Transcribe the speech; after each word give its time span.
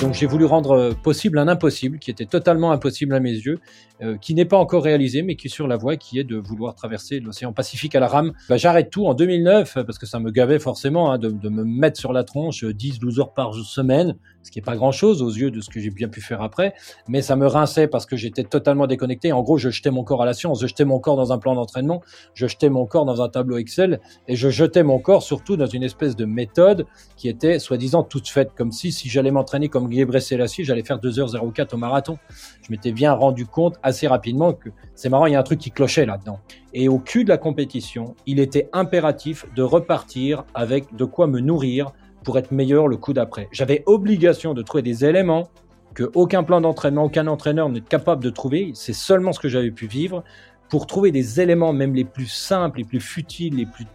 Donc 0.00 0.14
j'ai 0.14 0.26
voulu 0.26 0.44
rendre 0.44 0.70
euh, 0.70 0.92
possible 0.92 1.38
un 1.40 1.48
impossible 1.48 1.98
qui 1.98 2.12
était 2.12 2.24
totalement 2.24 2.70
impossible 2.70 3.14
à 3.14 3.20
mes 3.20 3.32
yeux, 3.32 3.58
euh, 4.00 4.16
qui 4.16 4.32
n'est 4.34 4.44
pas 4.44 4.56
encore 4.56 4.84
réalisé, 4.84 5.22
mais 5.22 5.34
qui 5.34 5.48
est 5.48 5.50
sur 5.50 5.66
la 5.66 5.76
voie, 5.76 5.96
qui 5.96 6.20
est 6.20 6.24
de 6.24 6.36
vouloir 6.36 6.76
traverser 6.76 7.18
l'océan 7.18 7.52
Pacifique 7.52 7.96
à 7.96 8.00
la 8.00 8.06
rame. 8.06 8.32
Bah, 8.48 8.56
J'arrête 8.56 8.90
tout 8.90 9.06
en 9.06 9.14
2009 9.14 9.78
parce 9.84 9.98
que 9.98 10.06
ça 10.06 10.20
me 10.20 10.30
gavait 10.30 10.60
forcément 10.60 11.10
hein, 11.10 11.18
de, 11.18 11.30
de, 11.30 11.48
me 11.48 11.64
mettre 11.64 11.98
sur 11.98 12.12
la 12.12 12.22
tronche 12.22 12.62
10-12 12.62 13.18
heures 13.18 13.34
par 13.34 13.52
semaine, 13.54 14.14
ce 14.44 14.52
qui 14.52 14.58
n'est 14.58 14.64
pas 14.64 14.76
grand-chose 14.76 15.20
aux 15.20 15.30
yeux 15.30 15.50
de 15.50 15.60
ce 15.60 15.68
que 15.68 15.80
j'ai 15.80 15.90
bien 15.90 16.08
pu 16.08 16.20
faire 16.20 16.42
après, 16.42 16.74
mais 17.08 17.20
ça 17.20 17.34
me 17.34 17.48
rinçait 17.48 17.88
parce 17.88 18.06
que 18.06 18.16
j'étais 18.16 18.44
totalement 18.44 18.86
déconnecté. 18.86 19.32
En 19.32 19.42
gros, 19.42 19.58
je 19.58 19.68
jetais 19.68 19.90
mon 19.90 20.04
corps 20.04 20.22
à 20.22 20.26
la 20.26 20.32
science, 20.32 20.60
je 20.60 20.68
jetais 20.68 20.84
mon 20.84 21.00
corps 21.00 21.16
dans 21.16 21.32
un 21.32 21.38
plan 21.38 21.56
d'entraînement, 21.56 22.02
je 22.34 22.46
jetais 22.46 22.70
mon 22.70 22.86
corps 22.86 23.04
dans 23.04 23.20
un 23.20 23.28
tableau 23.28 23.56
Excel 23.56 23.98
et 24.28 24.36
je 24.36 24.48
jetais 24.48 24.84
mon 24.84 25.00
corps 25.00 25.24
surtout 25.24 25.56
dans 25.56 25.66
une 25.66 25.82
espèce 25.82 26.14
de 26.14 26.24
méthode 26.24 26.86
qui 27.16 27.28
était 27.28 27.58
soi-disant 27.58 28.04
toute 28.04 28.28
faite, 28.28 28.52
comme 28.56 28.70
si 28.70 28.92
si 28.92 29.08
j'allais 29.08 29.32
m'entraîner 29.32 29.68
comme 29.68 29.87
Gebre 29.90 30.20
Selassie, 30.20 30.64
j'allais 30.64 30.82
faire 30.82 30.98
2h04 30.98 31.74
au 31.74 31.76
marathon. 31.76 32.18
Je 32.62 32.70
m'étais 32.70 32.92
bien 32.92 33.12
rendu 33.12 33.46
compte 33.46 33.76
assez 33.82 34.06
rapidement 34.06 34.52
que 34.52 34.70
c'est 34.94 35.08
marrant, 35.08 35.26
il 35.26 35.32
y 35.32 35.36
a 35.36 35.40
un 35.40 35.44
truc 35.44 35.58
qui 35.58 35.70
clochait 35.70 36.06
là-dedans. 36.06 36.40
Et 36.72 36.88
au 36.88 36.98
cul 36.98 37.24
de 37.24 37.28
la 37.28 37.38
compétition, 37.38 38.14
il 38.26 38.40
était 38.40 38.68
impératif 38.72 39.46
de 39.54 39.62
repartir 39.62 40.44
avec 40.54 40.94
de 40.94 41.04
quoi 41.04 41.26
me 41.26 41.40
nourrir 41.40 41.92
pour 42.24 42.38
être 42.38 42.52
meilleur 42.52 42.88
le 42.88 42.96
coup 42.96 43.12
d'après. 43.12 43.48
J'avais 43.52 43.82
obligation 43.86 44.54
de 44.54 44.62
trouver 44.62 44.82
des 44.82 45.04
éléments 45.04 45.48
que 45.94 46.10
aucun 46.14 46.44
plan 46.44 46.60
d'entraînement, 46.60 47.04
aucun 47.04 47.26
entraîneur 47.26 47.68
n'est 47.68 47.80
capable 47.80 48.22
de 48.22 48.30
trouver. 48.30 48.72
C'est 48.74 48.92
seulement 48.92 49.32
ce 49.32 49.40
que 49.40 49.48
j'avais 49.48 49.70
pu 49.70 49.86
vivre 49.86 50.22
pour 50.68 50.86
trouver 50.86 51.10
des 51.10 51.40
éléments, 51.40 51.72
même 51.72 51.94
les 51.94 52.04
plus 52.04 52.26
simples, 52.26 52.78
les 52.78 52.84
plus 52.84 53.00
futiles, 53.00 53.56
les 53.56 53.66
plus 53.66 53.86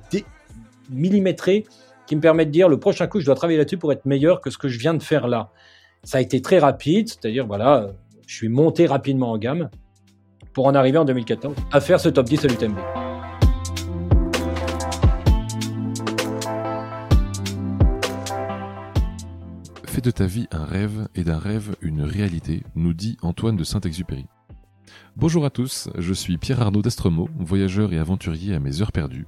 millimétrés, 0.89 1.65
qui 2.05 2.15
me 2.15 2.21
permettent 2.21 2.49
de 2.49 2.53
dire 2.53 2.69
le 2.69 2.79
prochain 2.79 3.07
coup, 3.07 3.19
je 3.19 3.25
dois 3.25 3.35
travailler 3.35 3.57
là-dessus 3.57 3.77
pour 3.77 3.91
être 3.91 4.05
meilleur 4.05 4.41
que 4.41 4.49
ce 4.49 4.57
que 4.57 4.67
je 4.67 4.79
viens 4.79 4.93
de 4.93 5.03
faire 5.03 5.27
là. 5.27 5.51
Ça 6.05 6.17
a 6.17 6.21
été 6.21 6.41
très 6.41 6.59
rapide, 6.59 7.07
c'est-à-dire, 7.07 7.47
voilà, 7.47 7.87
je 8.27 8.35
suis 8.35 8.49
monté 8.49 8.85
rapidement 8.87 9.31
en 9.31 9.37
gamme 9.37 9.69
pour 10.51 10.65
en 10.65 10.75
arriver 10.75 10.97
en 10.97 11.05
2014 11.05 11.55
à 11.71 11.79
faire 11.79 12.01
ce 12.01 12.09
top 12.09 12.25
10 12.27 12.43
à 12.43 12.47
l'UTMB. 12.49 12.77
Fais 19.85 20.01
de 20.01 20.11
ta 20.11 20.25
vie 20.25 20.47
un 20.51 20.65
rêve 20.65 21.07
et 21.15 21.23
d'un 21.23 21.37
rêve 21.37 21.77
une 21.81 22.01
réalité, 22.01 22.63
nous 22.75 22.93
dit 22.93 23.15
Antoine 23.21 23.55
de 23.55 23.63
Saint-Exupéry. 23.63 24.25
Bonjour 25.15 25.45
à 25.45 25.49
tous, 25.49 25.89
je 25.97 26.13
suis 26.13 26.37
Pierre 26.37 26.61
Arnaud 26.61 26.81
d'Estremaux, 26.81 27.29
voyageur 27.39 27.93
et 27.93 27.99
aventurier 27.99 28.53
à 28.53 28.59
mes 28.59 28.81
heures 28.81 28.91
perdues. 28.91 29.27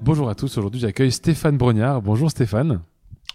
Bonjour 0.00 0.28
à 0.28 0.34
tous, 0.34 0.58
aujourd'hui 0.58 0.80
j'accueille 0.80 1.12
Stéphane 1.12 1.56
Brognard. 1.56 2.02
Bonjour 2.02 2.30
Stéphane. 2.30 2.80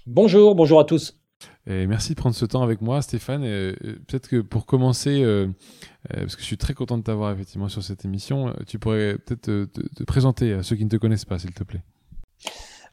Bonjour, 0.05 0.53
bonjour 0.53 0.79
à 0.79 0.83
tous. 0.83 1.17
Et 1.65 1.85
merci 1.87 2.13
de 2.13 2.15
prendre 2.15 2.35
ce 2.35 2.45
temps 2.45 2.63
avec 2.63 2.81
moi 2.81 3.01
Stéphane. 3.01 3.43
Euh, 3.43 3.73
peut-être 4.07 4.27
que 4.27 4.41
pour 4.41 4.65
commencer, 4.65 5.21
euh, 5.21 5.47
euh, 6.13 6.21
parce 6.21 6.35
que 6.35 6.41
je 6.41 6.47
suis 6.47 6.57
très 6.57 6.73
content 6.73 6.97
de 6.97 7.03
t'avoir 7.03 7.31
effectivement 7.31 7.67
sur 7.67 7.83
cette 7.83 8.05
émission, 8.05 8.53
tu 8.67 8.79
pourrais 8.79 9.17
peut-être 9.17 9.41
te, 9.41 9.65
te, 9.65 10.03
présenter 10.03 10.53
à 10.53 10.63
ceux 10.63 10.75
qui 10.75 10.85
ne 10.85 10.89
te 10.89 10.97
connaissent 10.97 11.25
pas 11.25 11.39
s'il 11.39 11.53
te 11.53 11.63
plaît. 11.63 11.83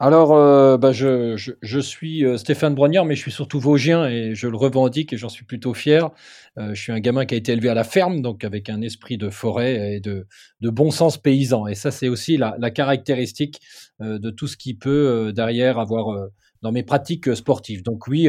Alors, 0.01 0.33
euh, 0.33 0.77
bah 0.77 0.93
je, 0.93 1.81
suis 1.81 2.25
Stéphane 2.39 2.75
Brognard, 2.75 3.05
mais 3.05 3.15
je 3.15 3.21
suis 3.21 3.31
surtout 3.31 3.61
Vosgien 3.61 4.07
et 4.09 4.35
je 4.35 4.49
le 4.49 4.57
revendique 4.57 5.13
et 5.13 5.17
j'en 5.17 5.29
suis 5.29 5.45
plutôt 5.45 5.73
fier. 5.73 6.11
Euh, 6.59 6.75
je 6.75 6.81
suis 6.81 6.93
un 6.93 7.01
gamin 7.01 7.27
qui 7.27 7.35
a 7.35 7.37
été 7.39 7.53
élevé 7.53 7.69
à 7.69 7.75
la 7.75 7.85
ferme, 7.85 8.21
donc 8.21 8.45
avec 8.45 8.69
un 8.69 8.81
esprit 8.81 9.19
de 9.19 9.31
forêt 9.31 9.95
et 9.95 10.01
de, 10.01 10.27
bon 10.63 10.91
sens 10.91 11.17
paysan. 11.17 11.67
Et 11.69 11.75
ça, 11.75 11.91
c'est 11.91 12.09
aussi 12.09 12.37
la, 12.37 12.71
caractéristique 12.71 13.61
euh, 14.01 14.19
de 14.19 14.31
tout 14.31 14.49
ce 14.49 14.57
qui 14.57 14.75
peut 14.75 15.33
derrière 15.35 15.79
avoir 15.79 16.29
dans 16.63 16.73
mes 16.73 16.83
pratiques 16.83 17.35
sportives. 17.37 17.83
Donc 17.83 18.09
oui, 18.09 18.29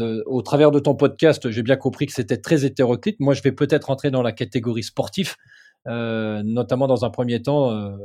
au 0.00 0.42
travers 0.42 0.70
de 0.70 0.80
ton 0.80 0.96
podcast, 0.96 1.50
j'ai 1.50 1.62
bien 1.62 1.76
compris 1.76 2.06
que 2.06 2.12
c'était 2.12 2.38
très 2.38 2.64
hétéroclite. 2.64 3.20
Moi, 3.20 3.34
je 3.34 3.42
vais 3.42 3.52
peut-être 3.52 3.90
entrer 3.90 4.10
dans 4.10 4.22
la 4.22 4.32
catégorie 4.32 4.82
sportif, 4.82 5.36
notamment 5.86 6.88
dans 6.88 7.04
un 7.04 7.10
premier 7.10 7.42
temps. 7.42 7.96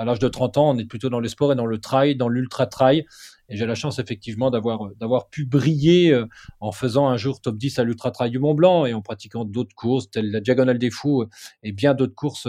À 0.00 0.06
l'âge 0.06 0.18
de 0.18 0.28
30 0.28 0.56
ans, 0.56 0.70
on 0.70 0.78
est 0.78 0.86
plutôt 0.86 1.10
dans 1.10 1.20
le 1.20 1.28
sport 1.28 1.52
et 1.52 1.54
dans 1.54 1.66
le 1.66 1.78
trail, 1.78 2.16
dans 2.16 2.30
l'ultra 2.30 2.66
trail. 2.66 3.04
Et 3.50 3.56
j'ai 3.56 3.66
la 3.66 3.74
chance 3.74 3.98
effectivement 3.98 4.50
d'avoir 4.50 4.84
euh, 4.84 5.20
pu 5.30 5.44
briller 5.44 6.12
euh, 6.12 6.26
en 6.60 6.70
faisant 6.70 7.08
un 7.08 7.16
jour 7.16 7.40
top 7.40 7.56
10 7.58 7.80
à 7.80 7.84
l'Ultra 7.84 8.12
Trail 8.12 8.30
du 8.30 8.38
Mont 8.38 8.54
Blanc 8.54 8.86
et 8.86 8.94
en 8.94 9.02
pratiquant 9.02 9.44
d'autres 9.44 9.74
courses 9.74 10.08
telles 10.08 10.30
la 10.30 10.40
Diagonale 10.40 10.78
des 10.78 10.90
Fous 10.90 11.22
euh, 11.22 11.28
et 11.64 11.72
bien 11.72 11.94
d'autres 11.94 12.14
courses 12.14 12.46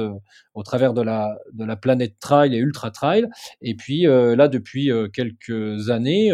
au 0.53 0.63
travers 0.63 0.93
de 0.93 1.01
la 1.01 1.39
de 1.53 1.65
la 1.65 1.75
planète 1.75 2.19
trail 2.19 2.53
et 2.55 2.59
ultra 2.59 2.91
trail. 2.91 3.27
Et 3.61 3.73
puis 3.73 4.03
là 4.03 4.47
depuis 4.47 4.91
quelques 5.13 5.89
années, 5.89 6.29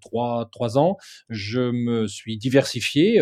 trois 0.00 0.48
trois 0.52 0.76
ans, 0.76 0.96
je 1.30 1.70
me 1.70 2.06
suis 2.06 2.36
diversifié 2.36 3.20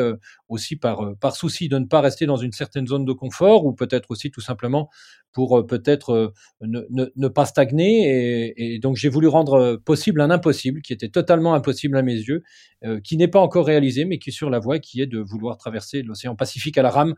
aussi 0.49 0.77
par 0.77 1.15
par 1.21 1.37
souci 1.37 1.69
de 1.69 1.79
ne 1.79 1.85
pas 1.85 2.01
rester 2.01 2.27
dans 2.27 2.37
une 2.37 2.53
certaine 2.53 2.87
zone 2.87 3.05
de 3.05 3.13
confort 3.13 3.65
ou 3.65 3.73
peut-être 3.75 4.11
aussi 4.11 4.31
tout 4.31 4.41
simplement 4.41 4.91
pour 5.33 5.67
peut-être 5.67 6.33
ne, 6.61 6.81
ne, 6.91 7.29
pas 7.29 7.45
stagner. 7.45 8.55
Et, 8.57 8.79
donc 8.79 8.97
j'ai 8.97 9.09
voulu 9.09 9.29
rendre 9.29 9.77
possible 9.85 10.21
un 10.21 10.31
impossible 10.31 10.83
qui 10.83 10.93
était 10.93 11.09
totalement 11.09 11.55
impossible 11.55 11.97
à 11.97 12.03
mes 12.03 12.15
yeux, 12.15 12.43
euh, 12.85 13.01
qui 13.01 13.17
n'est 13.17 13.29
pas 13.29 13.41
encore 13.41 13.67
réalisé, 13.67 14.05
mais 14.05 14.19
qui 14.19 14.31
est 14.31 14.33
sur 14.33 14.51
la 14.51 14.59
voie, 14.59 14.79
qui 14.79 15.01
est 15.01 15.07
de 15.07 15.19
vouloir 15.19 15.57
traverser 15.59 16.03
l'océan 16.03 16.37
Pacifique 16.37 16.79
à 16.79 16.83
la 16.83 16.91
rame. 16.91 17.15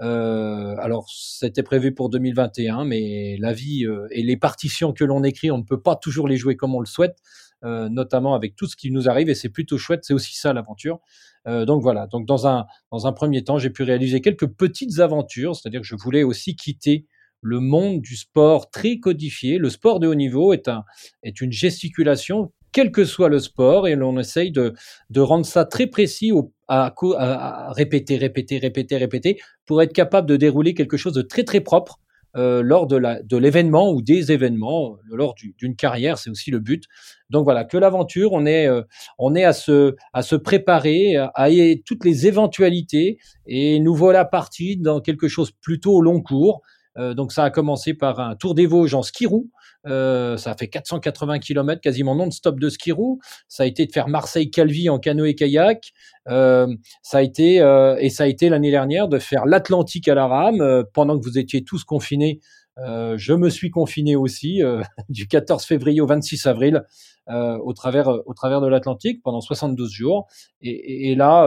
Euh, 0.00 0.74
alors, 0.78 1.06
c'était 1.10 1.62
prévu 1.62 1.92
pour 1.94 2.08
2021, 2.08 2.84
mais 2.84 3.36
la 3.38 3.52
vie 3.52 3.84
euh, 3.84 4.06
et 4.10 4.22
les 4.22 4.38
partitions 4.38 4.92
que 4.92 5.04
l'on 5.04 5.22
écrit, 5.22 5.50
on 5.50 5.58
ne 5.58 5.64
peut 5.64 5.80
pas 5.80 5.96
toujours 5.96 6.28
les 6.28 6.36
jouer 6.36 6.56
comme 6.56 6.74
on 6.74 6.80
le 6.80 6.86
souhaite, 6.86 7.18
notamment 7.64 8.34
avec 8.34 8.56
tout 8.56 8.66
ce 8.66 8.74
qui 8.74 8.90
nous 8.90 9.08
arrive, 9.08 9.28
et 9.28 9.36
c'est 9.36 9.48
plutôt 9.48 9.78
chouette, 9.78 10.00
c'est 10.02 10.14
aussi 10.14 10.34
ça 10.34 10.52
l'aventure. 10.52 10.98
donc 11.46 11.80
voilà, 11.80 12.08
donc 12.08 12.26
dans 12.26 12.48
un, 12.48 12.66
dans 12.90 13.06
un 13.06 13.12
premier 13.12 13.44
temps, 13.44 13.56
j'ai 13.56 13.70
pu 13.70 13.84
réaliser 13.84 14.20
quelques 14.20 14.48
petites 14.48 14.98
aventures, 14.98 15.54
c'est-à-dire 15.54 15.82
que 15.82 15.86
je 15.86 15.94
voulais 15.94 16.24
aussi 16.24 16.56
quitter 16.56 17.06
le 17.42 17.60
monde 17.60 18.00
du 18.00 18.16
sport 18.16 18.70
très 18.70 18.98
codifié. 18.98 19.58
Le 19.58 19.68
sport 19.68 20.00
de 20.00 20.06
haut 20.06 20.14
niveau 20.14 20.52
est, 20.52 20.68
un, 20.68 20.84
est 21.22 21.40
une 21.40 21.52
gesticulation 21.52 22.52
quel 22.72 22.90
que 22.90 23.04
soit 23.04 23.28
le 23.28 23.38
sport, 23.38 23.86
et 23.86 23.94
l'on 23.94 24.18
essaye 24.18 24.50
de, 24.50 24.72
de 25.10 25.20
rendre 25.20 25.44
ça 25.44 25.64
très 25.64 25.86
précis 25.86 26.32
au, 26.32 26.52
à, 26.68 26.94
à, 27.18 27.72
répéter, 27.72 28.16
répéter, 28.16 28.58
répéter, 28.58 28.96
répéter, 28.96 29.38
pour 29.66 29.82
être 29.82 29.92
capable 29.92 30.26
de 30.26 30.36
dérouler 30.36 30.72
quelque 30.74 30.96
chose 30.96 31.12
de 31.12 31.22
très 31.22 31.44
très 31.44 31.60
propre 31.60 32.00
euh, 32.34 32.62
lors 32.62 32.86
de, 32.86 32.96
la, 32.96 33.22
de 33.22 33.36
l'événement 33.36 33.92
ou 33.92 34.00
des 34.00 34.32
événements, 34.32 34.94
euh, 34.94 35.16
lors 35.16 35.34
d'une 35.58 35.76
carrière, 35.76 36.16
c'est 36.16 36.30
aussi 36.30 36.50
le 36.50 36.60
but. 36.60 36.84
Donc 37.28 37.44
voilà, 37.44 37.64
que 37.64 37.76
l'aventure, 37.76 38.32
on 38.32 38.46
est, 38.46 38.66
euh, 38.66 38.82
on 39.18 39.34
est 39.34 39.44
à 39.44 39.52
se, 39.52 39.94
à 40.14 40.22
se 40.22 40.34
préparer 40.34 41.16
à, 41.16 41.30
à, 41.34 41.48
toutes 41.84 42.06
les 42.06 42.26
éventualités, 42.26 43.18
et 43.46 43.80
nous 43.80 43.94
voilà 43.94 44.24
partis 44.24 44.78
dans 44.78 45.00
quelque 45.00 45.28
chose 45.28 45.50
plutôt 45.50 45.92
au 45.96 46.00
long 46.00 46.22
cours. 46.22 46.62
Euh, 46.98 47.14
donc 47.14 47.32
ça 47.32 47.44
a 47.44 47.50
commencé 47.50 47.94
par 47.94 48.20
un 48.20 48.36
Tour 48.36 48.54
des 48.54 48.66
Vosges 48.66 48.94
en 48.94 49.02
ski 49.02 49.26
roue. 49.26 49.50
Euh, 49.86 50.36
ça 50.36 50.52
a 50.52 50.56
fait 50.56 50.68
480 50.68 51.38
km 51.40 51.80
quasiment 51.80 52.14
non-stop 52.14 52.60
de 52.60 52.68
ski 52.68 52.92
roue. 52.92 53.18
Ça 53.48 53.64
a 53.64 53.66
été 53.66 53.86
de 53.86 53.92
faire 53.92 54.08
Marseille-Calvi 54.08 54.88
en 54.88 54.98
canoë-kayak. 54.98 55.92
Euh, 56.28 56.66
ça 57.02 57.18
a 57.18 57.22
été 57.22 57.60
euh, 57.60 57.96
et 57.98 58.10
ça 58.10 58.24
a 58.24 58.26
été 58.26 58.48
l'année 58.48 58.70
dernière 58.70 59.08
de 59.08 59.18
faire 59.18 59.46
l'Atlantique 59.46 60.08
à 60.08 60.14
la 60.14 60.26
rame 60.26 60.60
euh, 60.60 60.84
pendant 60.92 61.18
que 61.18 61.24
vous 61.24 61.38
étiez 61.38 61.64
tous 61.64 61.84
confinés. 61.84 62.40
Je 62.78 63.34
me 63.34 63.50
suis 63.50 63.70
confiné 63.70 64.16
aussi 64.16 64.62
du 65.10 65.28
14 65.28 65.62
février 65.62 66.00
au 66.00 66.06
26 66.06 66.46
avril 66.46 66.82
au 67.28 67.72
travers 67.74 68.08
au 68.08 68.32
travers 68.34 68.62
de 68.62 68.66
l'Atlantique 68.66 69.22
pendant 69.22 69.42
72 69.42 69.90
jours. 69.92 70.26
Et, 70.62 71.10
et 71.10 71.14
là, 71.14 71.46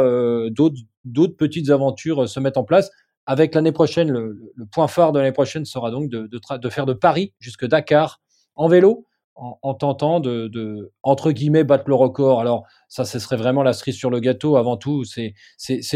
d'autres 0.52 0.78
d'autres 1.04 1.36
petites 1.36 1.72
aventures 1.72 2.30
se 2.30 2.40
mettent 2.40 2.58
en 2.58 2.64
place 2.64 2.92
avec 3.26 3.56
l'année 3.56 3.72
prochaine, 3.72 4.12
le, 4.12 4.52
point 4.72 4.88
phare 4.88 5.12
de 5.12 5.20
l'année 5.20 5.32
prochaine 5.32 5.66
sera 5.66 5.92
donc 5.92 6.10
de, 6.10 6.28
de, 6.28 6.40
de, 6.58 6.70
faire 6.70 6.86
de 6.86 6.94
Paris 6.94 7.34
jusque 7.40 7.66
Dakar 7.66 8.22
en 8.56 8.68
vélo. 8.68 9.06
En, 9.36 9.74
tentant 9.74 10.22
de, 10.22 10.92
entre 11.04 11.32
guillemets, 11.32 11.66
battre 11.66 11.86
le 11.88 11.96
record. 11.96 12.40
Alors, 12.40 12.66
ça, 12.88 13.04
ce 13.04 13.20
serait 13.20 13.36
vraiment 13.36 13.64
la 13.64 13.74
cerise 13.74 13.96
sur 13.96 14.10
le 14.10 14.20
gâteau. 14.20 14.56
Avant 14.56 14.78
tout, 14.78 15.04
c'est, 15.04 15.34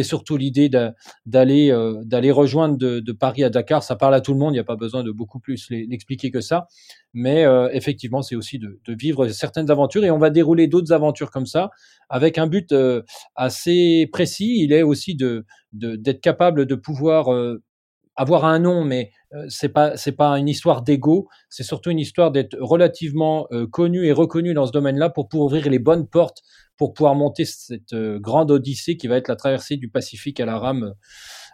surtout 0.03 0.36
l'idée 0.36 0.69
d'aller, 1.25 1.71
euh, 1.71 2.01
d'aller 2.03 2.31
rejoindre 2.31 2.77
de, 2.77 3.12
Paris 3.13 3.44
à 3.44 3.50
Dakar. 3.50 3.83
Ça 3.83 3.95
parle 3.95 4.13
à 4.13 4.21
tout 4.21 4.33
le 4.33 4.39
monde. 4.39 4.53
Il 4.53 4.57
n'y 4.57 4.62
a 4.62 4.65
pas 4.65 4.75
besoin 4.75 5.03
de 5.03 5.12
beaucoup 5.12 5.39
plus 5.39 5.69
l'expliquer 5.69 6.31
que 6.31 6.41
ça. 6.41 6.68
Mais 7.13 7.45
euh, 7.45 7.69
effectivement, 7.71 8.21
c'est 8.21 8.36
aussi 8.36 8.59
de, 8.59 8.80
vivre 8.89 9.27
certaines 9.30 9.71
aventures. 9.71 10.03
Et 10.03 10.12
on 10.12 10.19
va 10.19 10.30
dérouler 10.30 10.68
d'autres 10.68 10.92
aventures 10.92 11.31
comme 11.31 11.45
ça, 11.45 11.69
avec 12.09 12.38
un 12.38 12.47
but 12.47 12.71
euh, 12.74 13.03
assez 13.35 14.09
précis. 14.12 14.63
Il 14.63 14.74
est 14.74 14.83
aussi 14.83 15.15
de, 15.15 15.45
d'être 15.71 16.21
capable 16.21 16.65
de 16.65 16.75
pouvoir 16.75 17.30
avoir 18.19 18.44
un 18.44 18.60
nom, 18.60 18.83
mais 18.83 19.12
euh, 19.33 19.45
c'est 19.48 19.69
pas 19.69 19.94
pas 20.18 20.38
une 20.38 20.50
histoire 20.50 20.81
d'ego, 20.81 21.30
c'est 21.48 21.63
surtout 21.63 21.89
une 21.89 22.00
histoire 22.00 22.31
d'être 22.31 22.57
relativement 22.60 23.48
euh, 23.54 23.66
connu 23.66 24.06
et 24.06 24.12
reconnu 24.12 24.54
dans 24.54 24.66
ce 24.66 24.74
domaine-là 24.74 25.10
pour 25.10 25.30
pouvoir 25.30 25.45
ouvrir 25.45 25.69
les 25.69 25.80
bonnes 25.80 26.06
portes 26.06 26.42
pour 26.75 26.94
pouvoir 26.94 27.16
monter 27.16 27.45
cette 27.45 27.94
euh, 27.94 28.19
grande 28.19 28.51
odyssée 28.51 28.98
qui 28.98 29.07
va 29.07 29.16
être 29.16 29.30
la 29.30 29.38
traversée 29.38 29.77
du 29.77 29.89
Pacifique 29.89 30.42
à 30.42 30.45
la 30.45 30.60
rame. 30.60 30.94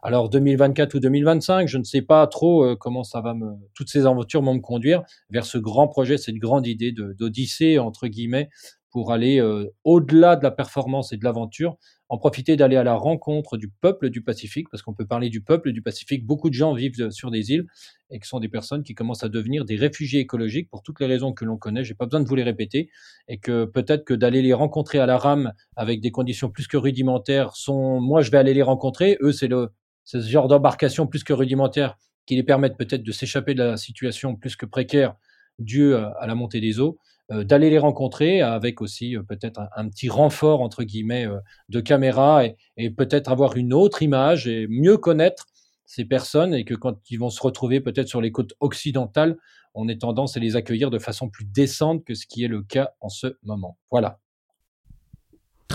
Alors 0.01 0.29
2024 0.29 0.95
ou 0.95 0.99
2025, 0.99 1.67
je 1.67 1.77
ne 1.77 1.83
sais 1.83 2.01
pas 2.01 2.25
trop 2.25 2.75
comment 2.77 3.03
ça 3.03 3.21
va 3.21 3.33
me 3.33 3.53
toutes 3.73 3.89
ces 3.89 4.05
aventures 4.05 4.41
vont 4.41 4.53
me 4.53 4.59
conduire 4.59 5.03
vers 5.31 5.45
ce 5.45 5.57
grand 5.57 5.87
projet, 5.87 6.17
cette 6.17 6.35
grande 6.35 6.67
idée 6.67 6.91
d'odyssée 6.91 7.79
entre 7.79 8.07
guillemets 8.07 8.49
pour 8.95 9.11
aller 9.11 9.41
au-delà 9.83 10.37
de 10.37 10.43
la 10.43 10.51
performance 10.51 11.11
et 11.11 11.17
de 11.17 11.25
l'aventure, 11.25 11.75
en 12.07 12.17
profiter 12.17 12.55
d'aller 12.55 12.77
à 12.77 12.83
la 12.85 12.93
rencontre 12.93 13.57
du 13.57 13.67
peuple 13.67 14.09
du 14.09 14.21
Pacifique, 14.21 14.69
parce 14.71 14.83
qu'on 14.83 14.93
peut 14.93 15.05
parler 15.05 15.27
du 15.27 15.41
peuple 15.41 15.73
du 15.73 15.81
Pacifique. 15.81 16.25
Beaucoup 16.25 16.49
de 16.49 16.53
gens 16.53 16.73
vivent 16.73 17.09
sur 17.09 17.29
des 17.29 17.51
îles 17.51 17.65
et 18.09 18.21
qui 18.21 18.29
sont 18.29 18.39
des 18.39 18.47
personnes 18.47 18.83
qui 18.83 18.95
commencent 18.95 19.25
à 19.25 19.27
devenir 19.27 19.65
des 19.65 19.75
réfugiés 19.75 20.21
écologiques 20.21 20.69
pour 20.69 20.81
toutes 20.81 21.01
les 21.01 21.07
raisons 21.07 21.33
que 21.33 21.43
l'on 21.43 21.57
connaît. 21.57 21.83
J'ai 21.83 21.93
pas 21.93 22.05
besoin 22.05 22.21
de 22.21 22.25
vous 22.25 22.35
les 22.35 22.43
répéter 22.43 22.89
et 23.27 23.37
que 23.37 23.65
peut-être 23.65 24.05
que 24.05 24.13
d'aller 24.13 24.41
les 24.41 24.53
rencontrer 24.53 24.99
à 24.99 25.05
la 25.05 25.17
rame 25.17 25.51
avec 25.75 25.99
des 25.99 26.11
conditions 26.11 26.49
plus 26.49 26.65
que 26.65 26.77
rudimentaires 26.77 27.53
sont, 27.57 27.99
moi 27.99 28.21
je 28.21 28.31
vais 28.31 28.37
aller 28.37 28.53
les 28.53 28.63
rencontrer. 28.63 29.17
Eux, 29.19 29.33
c'est 29.33 29.49
le, 29.49 29.73
ce 30.05 30.21
genre 30.21 30.47
d'embarcation 30.47 31.05
plus 31.05 31.25
que 31.25 31.33
rudimentaire 31.33 31.97
qui 32.25 32.37
les 32.37 32.43
permettent 32.43 32.77
peut-être 32.77 33.03
de 33.03 33.11
s'échapper 33.11 33.55
de 33.55 33.61
la 33.61 33.75
situation 33.75 34.37
plus 34.37 34.55
que 34.55 34.65
précaire 34.65 35.15
due 35.59 35.93
à 35.95 36.27
la 36.27 36.35
montée 36.35 36.61
des 36.61 36.79
eaux. 36.79 36.97
Euh, 37.31 37.43
d'aller 37.43 37.71
les 37.71 37.79
rencontrer 37.79 38.41
avec 38.41 38.81
aussi 38.81 39.17
euh, 39.17 39.23
peut-être 39.23 39.59
un, 39.75 39.89
petit 39.89 40.09
renfort 40.09 40.61
entre 40.61 40.83
guillemets 40.83 41.25
euh, 41.25 41.39
de 41.69 41.79
caméra 41.79 42.43
et, 42.77 42.89
peut-être 42.91 43.31
avoir 43.31 43.57
une 43.57 43.73
autre 43.73 44.03
image 44.03 44.47
et 44.47 44.67
mieux 44.67 44.97
connaître 44.97 45.47
ces 45.87 46.05
personnes 46.05 46.53
et 46.53 46.65
que 46.65 46.75
quand 46.75 46.99
ils 47.09 47.17
vont 47.17 47.31
se 47.31 47.41
retrouver 47.41 47.81
peut-être 47.81 48.07
sur 48.07 48.21
les 48.21 48.31
côtes 48.31 48.53
occidentales, 48.59 49.37
on 49.73 49.87
ait 49.87 49.97
tendance 49.97 50.37
à 50.37 50.39
les 50.39 50.55
accueillir 50.55 50.91
de 50.91 50.99
façon 50.99 51.27
plus 51.27 51.45
décente 51.45 52.03
que 52.05 52.13
ce 52.13 52.27
qui 52.27 52.43
est 52.43 52.47
le 52.47 52.61
cas 52.61 52.91
en 53.01 53.09
ce 53.09 53.37
moment. 53.41 53.79
Voilà. 53.89 54.19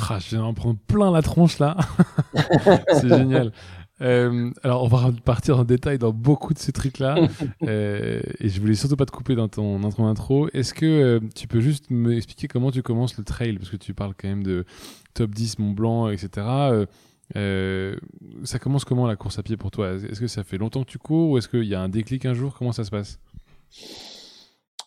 Ah, 0.09 0.19
je 0.21 0.31
viens 0.31 0.41
d'en 0.41 0.55
prendre 0.55 0.79
plein 0.87 1.11
la 1.11 1.23
tronche 1.23 1.59
là. 1.59 1.77
c'est 2.93 3.09
génial. 3.09 3.53
Euh, 4.03 4.51
alors, 4.63 4.85
on 4.85 4.89
va 4.89 5.11
partir 5.25 5.59
en 5.59 5.65
détail 5.65 5.99
dans 5.99 6.13
beaucoup 6.13 6.55
de 6.55 6.59
ces 6.59 6.73
trucs-là. 6.73 7.17
euh, 7.63 8.21
et 8.39 8.49
je 8.49 8.61
voulais 8.61 8.75
surtout 8.75 8.97
pas 8.97 9.07
te 9.07 9.13
couper 9.13 9.35
dans 9.35 9.49
ton 9.49 9.83
intro 9.85 10.05
intro. 10.05 10.49
Est-ce 10.53 10.75
que 10.75 10.87
euh, 10.87 11.21
tu 11.35 11.49
peux 11.49 11.61
juste 11.61 11.91
m'expliquer 11.91 12.49
comment 12.49 12.71
tu 12.71 12.83
commences 12.83 13.17
le 13.19 13.25
trail? 13.25 13.59
Parce 13.59 13.71
que 13.71 13.77
tu 13.77 13.95
parles 13.95 14.15
quand 14.19 14.29
même 14.29 14.43
de 14.43 14.65
top 15.15 15.31
10 15.31 15.59
Mont 15.59 15.73
Blanc, 15.73 16.09
etc. 16.09 16.47
Euh, 16.47 16.87
euh, 17.37 17.97
ça 18.45 18.59
commence 18.59 18.85
comment 18.85 19.07
la 19.07 19.17
course 19.17 19.39
à 19.39 19.43
pied 19.43 19.57
pour 19.57 19.71
toi? 19.71 19.93
Est-ce 19.93 20.21
que 20.21 20.27
ça 20.27 20.45
fait 20.45 20.59
longtemps 20.59 20.83
que 20.83 20.91
tu 20.91 20.99
cours 20.99 21.31
ou 21.31 21.39
est-ce 21.39 21.49
qu'il 21.49 21.65
y 21.65 21.75
a 21.75 21.81
un 21.81 21.89
déclic 21.89 22.27
un 22.27 22.35
jour? 22.35 22.55
Comment 22.59 22.73
ça 22.73 22.85
se 22.85 22.91
passe? 22.91 23.19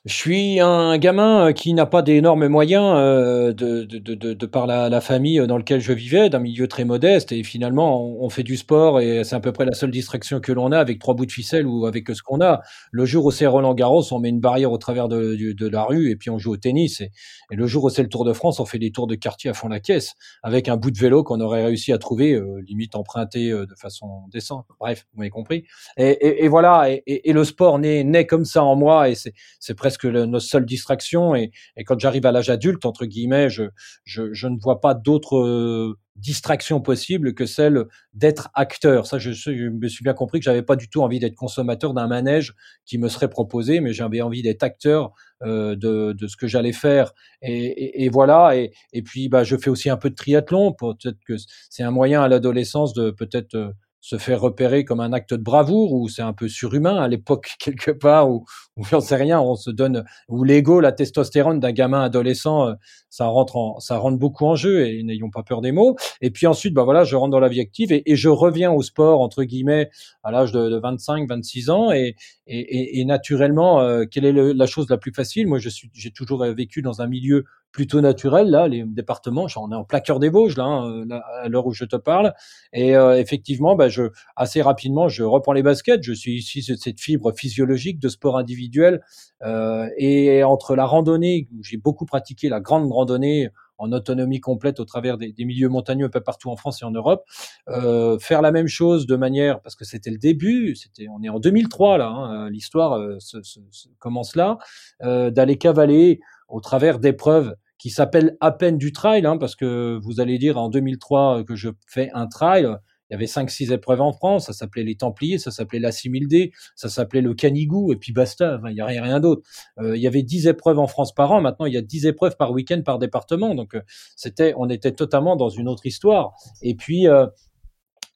Je 0.05 0.13
suis 0.13 0.59
un 0.59 0.97
gamin 0.97 1.47
euh, 1.47 1.51
qui 1.53 1.73
n'a 1.73 1.85
pas 1.85 2.01
d'énormes 2.01 2.49
moyens 2.49 2.93
euh, 2.97 3.53
de, 3.53 3.85
de, 3.85 3.99
de, 3.99 4.33
de, 4.33 4.45
par 4.45 4.67
la, 4.67 4.89
la, 4.89 4.99
famille 4.99 5.39
dans 5.47 5.57
laquelle 5.57 5.79
je 5.79 5.93
vivais, 5.93 6.29
d'un 6.29 6.39
milieu 6.39 6.67
très 6.67 6.83
modeste. 6.83 7.31
Et 7.31 7.41
finalement, 7.43 8.03
on, 8.21 8.29
fait 8.29 8.43
du 8.43 8.57
sport 8.57 8.99
et 8.99 9.23
c'est 9.23 9.35
à 9.35 9.39
peu 9.39 9.53
près 9.53 9.63
la 9.63 9.73
seule 9.73 9.91
distraction 9.91 10.41
que 10.41 10.51
l'on 10.51 10.73
a 10.73 10.77
avec 10.77 10.99
trois 10.99 11.13
bouts 11.13 11.25
de 11.25 11.31
ficelle 11.31 11.65
ou 11.65 11.85
avec 11.85 12.09
ce 12.09 12.21
qu'on 12.21 12.41
a. 12.41 12.61
Le 12.91 13.05
jour 13.05 13.23
où 13.23 13.31
c'est 13.31 13.45
Roland 13.45 13.73
Garros, 13.73 14.03
on 14.11 14.19
met 14.19 14.27
une 14.27 14.41
barrière 14.41 14.73
au 14.73 14.77
travers 14.77 15.07
de, 15.07 15.35
de, 15.53 15.67
la 15.69 15.83
rue 15.83 16.09
et 16.09 16.17
puis 16.17 16.29
on 16.29 16.37
joue 16.37 16.51
au 16.51 16.57
tennis. 16.57 16.99
Et, 16.99 17.11
le 17.51 17.65
jour 17.65 17.85
où 17.85 17.89
c'est 17.89 18.03
le 18.03 18.09
Tour 18.09 18.25
de 18.25 18.33
France, 18.33 18.59
on 18.59 18.65
fait 18.65 18.79
des 18.79 18.91
tours 18.91 19.07
de 19.07 19.15
quartier 19.15 19.49
à 19.51 19.53
fond 19.53 19.69
la 19.69 19.79
caisse 19.79 20.15
avec 20.41 20.67
un 20.67 20.75
bout 20.75 20.91
de 20.91 20.97
vélo 20.97 21.23
qu'on 21.23 21.39
aurait 21.39 21.63
réussi 21.63 21.93
à 21.93 21.97
trouver, 21.97 22.33
euh, 22.33 22.61
limite 22.67 22.95
emprunté 22.95 23.51
de 23.51 23.75
façon 23.79 24.23
décente. 24.31 24.65
Bref, 24.79 25.05
vous 25.13 25.19
m'avez 25.19 25.29
compris. 25.29 25.63
Et, 25.95 26.09
et, 26.09 26.43
et 26.43 26.47
voilà. 26.49 26.89
Et, 26.89 27.31
le 27.31 27.43
sport 27.45 27.79
naît, 27.79 28.03
naît 28.03 28.25
comme 28.25 28.45
ça 28.45 28.63
en 28.63 28.75
moi 28.75 29.09
et 29.09 29.15
c'est 29.15 29.75
presque 29.75 29.92
que 29.97 30.07
le, 30.07 30.25
notre 30.25 30.45
seule 30.45 30.65
distraction. 30.65 31.35
Et, 31.35 31.51
quand 31.85 31.99
j'arrive 31.99 32.25
à 32.25 32.31
l'âge 32.31 32.49
adulte, 32.49 32.85
entre 32.85 33.05
guillemets, 33.05 33.49
je, 33.49 33.63
je, 34.05 34.47
ne 34.47 34.59
vois 34.59 34.81
pas 34.81 34.93
d'autre 34.93 35.37
euh, 35.37 35.97
distraction 36.15 36.79
possible 36.81 37.33
que 37.33 37.45
celle 37.45 37.85
d'être 38.13 38.49
acteur. 38.53 39.07
Ça, 39.07 39.17
je, 39.17 39.29
me 39.69 39.87
suis 39.87 40.03
bien 40.03 40.13
compris 40.13 40.39
que 40.39 40.45
j'avais 40.45 40.61
pas 40.61 40.75
du 40.75 40.89
tout 40.89 41.01
envie 41.01 41.19
d'être 41.19 41.35
consommateur 41.35 41.93
d'un 41.93 42.07
manège 42.07 42.53
qui 42.85 42.97
me 42.97 43.09
serait 43.09 43.29
proposé, 43.29 43.79
mais 43.79 43.93
j'avais 43.93 44.21
envie 44.21 44.41
d'être 44.41 44.63
acteur 44.63 45.11
euh, 45.43 45.75
de, 45.75 46.13
de, 46.13 46.27
ce 46.27 46.37
que 46.37 46.47
j'allais 46.47 46.73
faire. 46.73 47.13
Et, 47.41 48.09
voilà. 48.09 48.55
Et, 48.55 48.71
et, 48.93 49.01
puis, 49.01 49.29
bah, 49.29 49.43
je 49.43 49.57
fais 49.57 49.69
aussi 49.69 49.89
un 49.89 49.97
peu 49.97 50.09
de 50.09 50.15
triathlon. 50.15 50.73
Peut-être 50.73 51.19
que 51.27 51.35
c'est 51.69 51.83
un 51.83 51.91
moyen 51.91 52.21
à 52.21 52.27
l'adolescence 52.27 52.93
de 52.93 53.11
peut-être 53.11 53.55
euh, 53.55 53.71
se 54.03 54.17
faire 54.17 54.41
repérer 54.41 54.83
comme 54.83 54.99
un 54.99 55.13
acte 55.13 55.33
de 55.33 55.41
bravoure 55.41 55.93
ou 55.93 56.09
c'est 56.09 56.21
un 56.21 56.33
peu 56.33 56.49
surhumain 56.49 56.97
à 56.97 57.07
l'époque 57.07 57.51
quelque 57.59 57.89
part 57.89 58.29
où 58.29 58.43
j'en 58.91 58.99
sais 58.99 59.15
rien, 59.15 59.39
on 59.39 59.55
se 59.55 59.71
donne 59.71 60.03
où 60.27 60.43
l'ego, 60.43 60.81
la 60.81 60.91
testostérone 60.91 61.61
d'un 61.61 61.71
gamin 61.71 62.01
adolescent, 62.01 62.67
euh, 62.67 62.73
ça 63.09 63.27
rentre 63.27 63.55
en, 63.55 63.79
ça 63.79 63.97
rentre 63.97 64.17
beaucoup 64.17 64.45
en 64.45 64.55
jeu 64.55 64.85
et 64.85 65.01
n'ayons 65.03 65.29
pas 65.29 65.43
peur 65.43 65.61
des 65.61 65.71
mots. 65.71 65.95
Et 66.19 66.31
puis 66.31 66.47
ensuite, 66.47 66.73
bah 66.73 66.83
voilà, 66.83 67.05
je 67.05 67.15
rentre 67.15 67.31
dans 67.31 67.39
la 67.39 67.47
vie 67.47 67.61
active 67.61 67.93
et, 67.93 68.03
et 68.05 68.17
je 68.17 68.27
reviens 68.27 68.73
au 68.73 68.81
sport 68.81 69.21
entre 69.21 69.45
guillemets 69.45 69.89
à 70.21 70.31
l'âge 70.31 70.51
de, 70.51 70.69
de, 70.69 70.77
25, 70.77 71.29
26 71.29 71.69
ans 71.69 71.93
et, 71.93 72.17
et, 72.45 72.99
et 72.99 73.05
naturellement, 73.05 73.79
euh, 73.79 74.03
quelle 74.03 74.25
est 74.25 74.33
la 74.33 74.65
chose 74.65 74.87
la 74.89 74.97
plus 74.97 75.13
facile? 75.13 75.47
Moi, 75.47 75.59
je 75.59 75.69
suis, 75.69 75.89
j'ai 75.93 76.11
toujours 76.11 76.43
vécu 76.43 76.81
dans 76.81 77.01
un 77.01 77.07
milieu 77.07 77.45
plutôt 77.73 77.99
naturel 77.99 78.49
là 78.49 78.69
les 78.69 78.83
départements 78.85 79.47
on 79.57 79.71
est 79.71 79.75
en 79.75 79.83
plein 79.83 79.99
des 80.19 80.29
Vosges 80.29 80.57
hein, 80.59 81.03
là, 81.07 81.23
à 81.41 81.49
l'heure 81.49 81.65
où 81.65 81.73
je 81.73 81.83
te 81.83 81.97
parle 81.97 82.33
et 82.71 82.95
euh, 82.95 83.19
effectivement 83.19 83.75
bah, 83.75 83.89
je 83.89 84.03
assez 84.37 84.61
rapidement 84.61 85.09
je 85.09 85.23
reprends 85.23 85.53
les 85.53 85.63
baskets 85.63 86.03
je 86.03 86.13
suis 86.13 86.35
ici 86.35 86.59
de 86.69 86.77
cette 86.77 87.01
fibre 87.01 87.33
physiologique 87.33 87.99
de 87.99 88.07
sport 88.07 88.37
individuel 88.37 89.01
euh, 89.41 89.89
et 89.97 90.43
entre 90.43 90.75
la 90.75 90.85
randonnée 90.85 91.49
où 91.51 91.63
j'ai 91.63 91.77
beaucoup 91.77 92.05
pratiqué 92.05 92.47
la 92.47 92.61
grande 92.61 92.89
randonnée 92.91 93.49
en 93.77 93.91
autonomie 93.91 94.39
complète 94.39 94.79
au 94.79 94.85
travers 94.85 95.17
des, 95.17 95.33
milieux 95.39 95.69
montagneux 95.69 96.05
un 96.05 96.09
peu 96.09 96.21
partout 96.21 96.49
en 96.49 96.55
France 96.55 96.81
et 96.81 96.85
en 96.85 96.91
Europe. 96.91 97.25
Euh, 97.69 98.17
faire 98.19 98.41
la 98.41 98.51
même 98.51 98.67
chose 98.67 99.05
de 99.05 99.15
manière, 99.15 99.61
parce 99.61 99.75
que 99.75 99.85
c'était 99.85 100.11
le 100.11 100.17
début, 100.17 100.75
c'était, 100.75 101.07
on 101.09 101.21
est 101.21 101.29
en 101.29 101.39
2003 101.39 101.97
là, 101.97 102.07
hein, 102.07 102.49
l'histoire 102.49 102.93
euh, 102.93 103.19
se, 103.19 103.41
se 103.43 103.59
commence 103.99 104.35
là, 104.35 104.57
euh, 105.03 105.31
d'aller 105.31 105.57
cavaler 105.57 106.19
au 106.47 106.61
travers 106.61 106.99
d'épreuves 106.99 107.55
qui 107.83 107.89
s'appelle 107.89 108.37
à 108.39 108.53
peine 108.53 108.77
du 108.77 108.93
trail, 108.93 109.25
hein, 109.25 109.37
parce 109.37 109.57
que 109.57 109.99
vous 110.01 110.21
allez 110.21 110.37
dire 110.37 110.57
en 110.57 110.69
2003 110.69 111.43
que 111.43 111.53
je 111.53 111.67
fais 111.85 112.09
un 112.13 112.27
trail. 112.27 112.77
Il 113.09 113.13
y 113.13 113.15
avait 113.15 113.25
5-6 113.25 113.73
épreuves 113.73 113.99
en 113.99 114.13
France, 114.13 114.45
ça 114.45 114.53
s'appelait 114.53 114.85
les 114.85 114.95
Templiers, 114.95 115.37
ça 115.37 115.51
s'appelait 115.51 115.79
la 115.81 115.89
6000D, 115.89 116.53
ça 116.75 116.87
s'appelait 116.87 117.19
le 117.19 117.33
Canigou, 117.33 117.91
et 117.91 117.97
puis 117.97 118.13
basta, 118.13 118.61
il 118.69 118.73
n'y 118.73 118.79
a 118.79 118.85
rien, 118.85 119.19
d'autre. 119.19 119.41
Euh, 119.79 119.97
il 119.97 120.01
y 120.01 120.07
avait 120.07 120.23
10 120.23 120.47
épreuves 120.47 120.79
en 120.79 120.87
France 120.87 121.13
par 121.13 121.33
an, 121.33 121.41
maintenant 121.41 121.65
il 121.65 121.73
y 121.73 121.77
a 121.77 121.81
10 121.81 122.05
épreuves 122.05 122.37
par 122.37 122.53
week-end 122.53 122.81
par 122.85 122.99
département, 122.99 123.53
donc 123.53 123.75
euh, 123.75 123.81
c'était, 124.15 124.53
on 124.55 124.69
était 124.69 124.93
totalement 124.93 125.35
dans 125.35 125.49
une 125.49 125.67
autre 125.67 125.85
histoire. 125.85 126.35
Et 126.61 126.75
puis, 126.75 127.09
euh, 127.09 127.27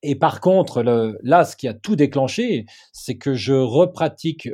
et 0.03 0.15
par 0.15 0.41
contre, 0.41 0.83
là, 0.83 1.43
ce 1.43 1.55
qui 1.55 1.67
a 1.67 1.73
tout 1.73 1.95
déclenché, 1.95 2.65
c'est 2.93 3.17
que 3.17 3.33
je 3.33 3.53
repratique 3.53 4.47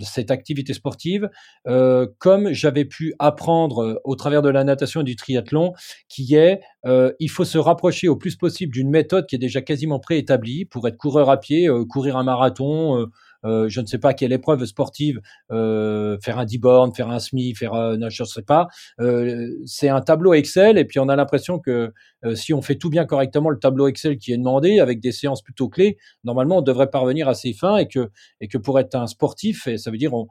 cette 0.00 0.30
activité 0.30 0.74
sportive 0.74 1.30
euh, 1.66 2.06
comme 2.18 2.52
j'avais 2.52 2.84
pu 2.84 3.14
apprendre 3.18 3.82
euh, 3.82 4.00
au 4.04 4.16
travers 4.16 4.42
de 4.42 4.50
la 4.50 4.64
natation 4.64 5.00
et 5.00 5.04
du 5.04 5.16
triathlon, 5.16 5.72
qui 6.08 6.34
est 6.34 6.60
euh, 6.84 7.12
il 7.20 7.30
faut 7.30 7.44
se 7.44 7.58
rapprocher 7.58 8.08
au 8.08 8.16
plus 8.16 8.36
possible 8.36 8.72
d'une 8.72 8.90
méthode 8.90 9.26
qui 9.26 9.36
est 9.36 9.38
déjà 9.38 9.62
quasiment 9.62 9.98
préétablie 9.98 10.66
pour 10.66 10.86
être 10.86 10.98
coureur 10.98 11.30
à 11.30 11.40
pied, 11.40 11.68
courir 11.88 12.16
un 12.16 12.24
marathon, 12.24 13.06
euh, 13.44 13.62
euh, 13.62 13.68
je 13.68 13.80
ne 13.80 13.86
sais 13.86 13.98
pas 13.98 14.14
quelle 14.14 14.32
épreuve 14.32 14.64
sportive, 14.64 15.20
euh, 15.50 16.18
faire 16.22 16.38
un 16.38 16.44
D-born, 16.44 16.94
faire 16.94 17.08
un 17.10 17.18
SMI, 17.18 17.54
faire 17.54 17.74
un, 17.74 17.96
je 18.08 18.22
ne 18.22 18.26
sais 18.26 18.42
pas. 18.42 18.68
Euh, 19.00 19.50
c'est 19.66 19.88
un 19.88 20.00
tableau 20.00 20.34
Excel 20.34 20.78
et 20.78 20.84
puis 20.84 20.98
on 20.98 21.08
a 21.08 21.16
l'impression 21.16 21.58
que 21.58 21.92
si 22.34 22.54
on 22.54 22.62
fait 22.62 22.76
tout 22.76 22.88
bien 22.88 23.04
correctement 23.04 23.50
le 23.50 23.58
tableau 23.58 23.88
Excel 23.88 24.16
qui 24.16 24.32
est 24.32 24.36
demandé 24.36 24.78
avec 24.78 25.00
des 25.00 25.10
séances 25.10 25.42
plutôt 25.42 25.68
clés, 25.68 25.98
normalement 26.22 26.58
on 26.58 26.62
devrait 26.62 26.88
parvenir 26.88 27.28
à 27.28 27.34
ses 27.34 27.52
fins 27.52 27.78
et 27.78 27.88
que 27.88 28.10
et 28.40 28.46
que 28.46 28.58
pour 28.58 28.78
être 28.78 28.94
un 28.94 29.08
sportif, 29.08 29.66
et 29.66 29.76
ça 29.76 29.90
veut 29.90 29.96
dire 29.96 30.14
on, 30.14 30.28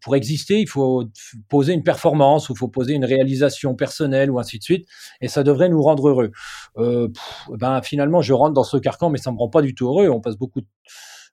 pour 0.00 0.14
exister, 0.14 0.60
il 0.60 0.68
faut 0.68 1.04
poser 1.48 1.72
une 1.72 1.82
performance 1.82 2.48
ou 2.48 2.52
il 2.52 2.58
faut 2.58 2.68
poser 2.68 2.94
une 2.94 3.04
réalisation 3.04 3.74
personnelle 3.74 4.30
ou 4.30 4.38
ainsi 4.38 4.60
de 4.60 4.62
suite 4.62 4.86
et 5.20 5.26
ça 5.26 5.42
devrait 5.42 5.68
nous 5.68 5.82
rendre 5.82 6.08
heureux. 6.08 6.30
ben 6.76 7.82
finalement 7.82 8.22
je 8.22 8.32
rentre 8.32 8.54
dans 8.54 8.62
ce 8.62 8.76
carcan 8.76 9.10
mais 9.10 9.18
ça 9.18 9.32
me 9.32 9.38
rend 9.38 9.48
pas 9.48 9.62
du 9.62 9.74
tout 9.74 9.88
heureux. 9.88 10.08
On 10.08 10.20
passe 10.20 10.36
beaucoup 10.36 10.60
de 10.60 10.66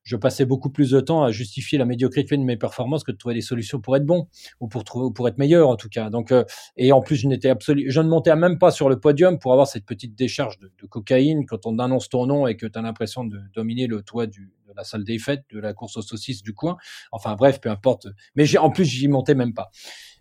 je 0.09 0.15
passais 0.15 0.45
beaucoup 0.45 0.71
plus 0.71 0.89
de 0.89 0.99
temps 0.99 1.23
à 1.23 1.31
justifier 1.31 1.77
la 1.77 1.85
médiocrité 1.85 2.35
de 2.35 2.41
mes 2.41 2.57
performances 2.57 3.03
que 3.03 3.11
de 3.11 3.17
trouver 3.17 3.35
des 3.35 3.41
solutions 3.41 3.79
pour 3.79 3.95
être 3.95 4.05
bon 4.05 4.27
ou 4.59 4.67
pour 4.67 4.83
trouver 4.83 5.13
pour 5.13 5.27
être 5.27 5.37
meilleur 5.37 5.69
en 5.69 5.75
tout 5.75 5.87
cas. 5.87 6.09
Donc 6.09 6.31
euh, 6.31 6.43
et 6.77 6.91
en 6.91 7.01
plus 7.01 7.15
je 7.15 7.27
n'étais 7.27 7.49
absolument, 7.49 7.91
je 7.91 8.01
ne 8.01 8.09
montais 8.09 8.35
même 8.35 8.57
pas 8.57 8.71
sur 8.71 8.89
le 8.89 8.99
podium 8.99 9.37
pour 9.37 9.51
avoir 9.51 9.67
cette 9.67 9.85
petite 9.85 10.15
décharge 10.15 10.57
de, 10.57 10.71
cocaïne 10.89 11.45
quand 11.45 11.67
on 11.67 11.77
annonce 11.77 12.09
ton 12.09 12.25
nom 12.25 12.47
et 12.47 12.57
que 12.57 12.65
tu 12.65 12.79
as 12.79 12.81
l'impression 12.81 13.23
de 13.23 13.39
dominer 13.53 13.85
le 13.85 14.01
toit 14.01 14.25
du, 14.25 14.51
de 14.67 14.73
la 14.75 14.83
salle 14.83 15.03
des 15.03 15.19
fêtes, 15.19 15.43
de 15.51 15.59
la 15.59 15.73
course 15.73 15.97
aux 15.97 16.01
saucisses 16.01 16.41
du 16.41 16.53
coin. 16.53 16.77
Enfin 17.11 17.35
bref, 17.35 17.61
peu 17.61 17.69
importe. 17.69 18.07
Mais 18.33 18.57
en 18.57 18.71
plus 18.71 18.85
j'y 18.85 19.07
montais 19.07 19.35
même 19.35 19.53
pas 19.53 19.69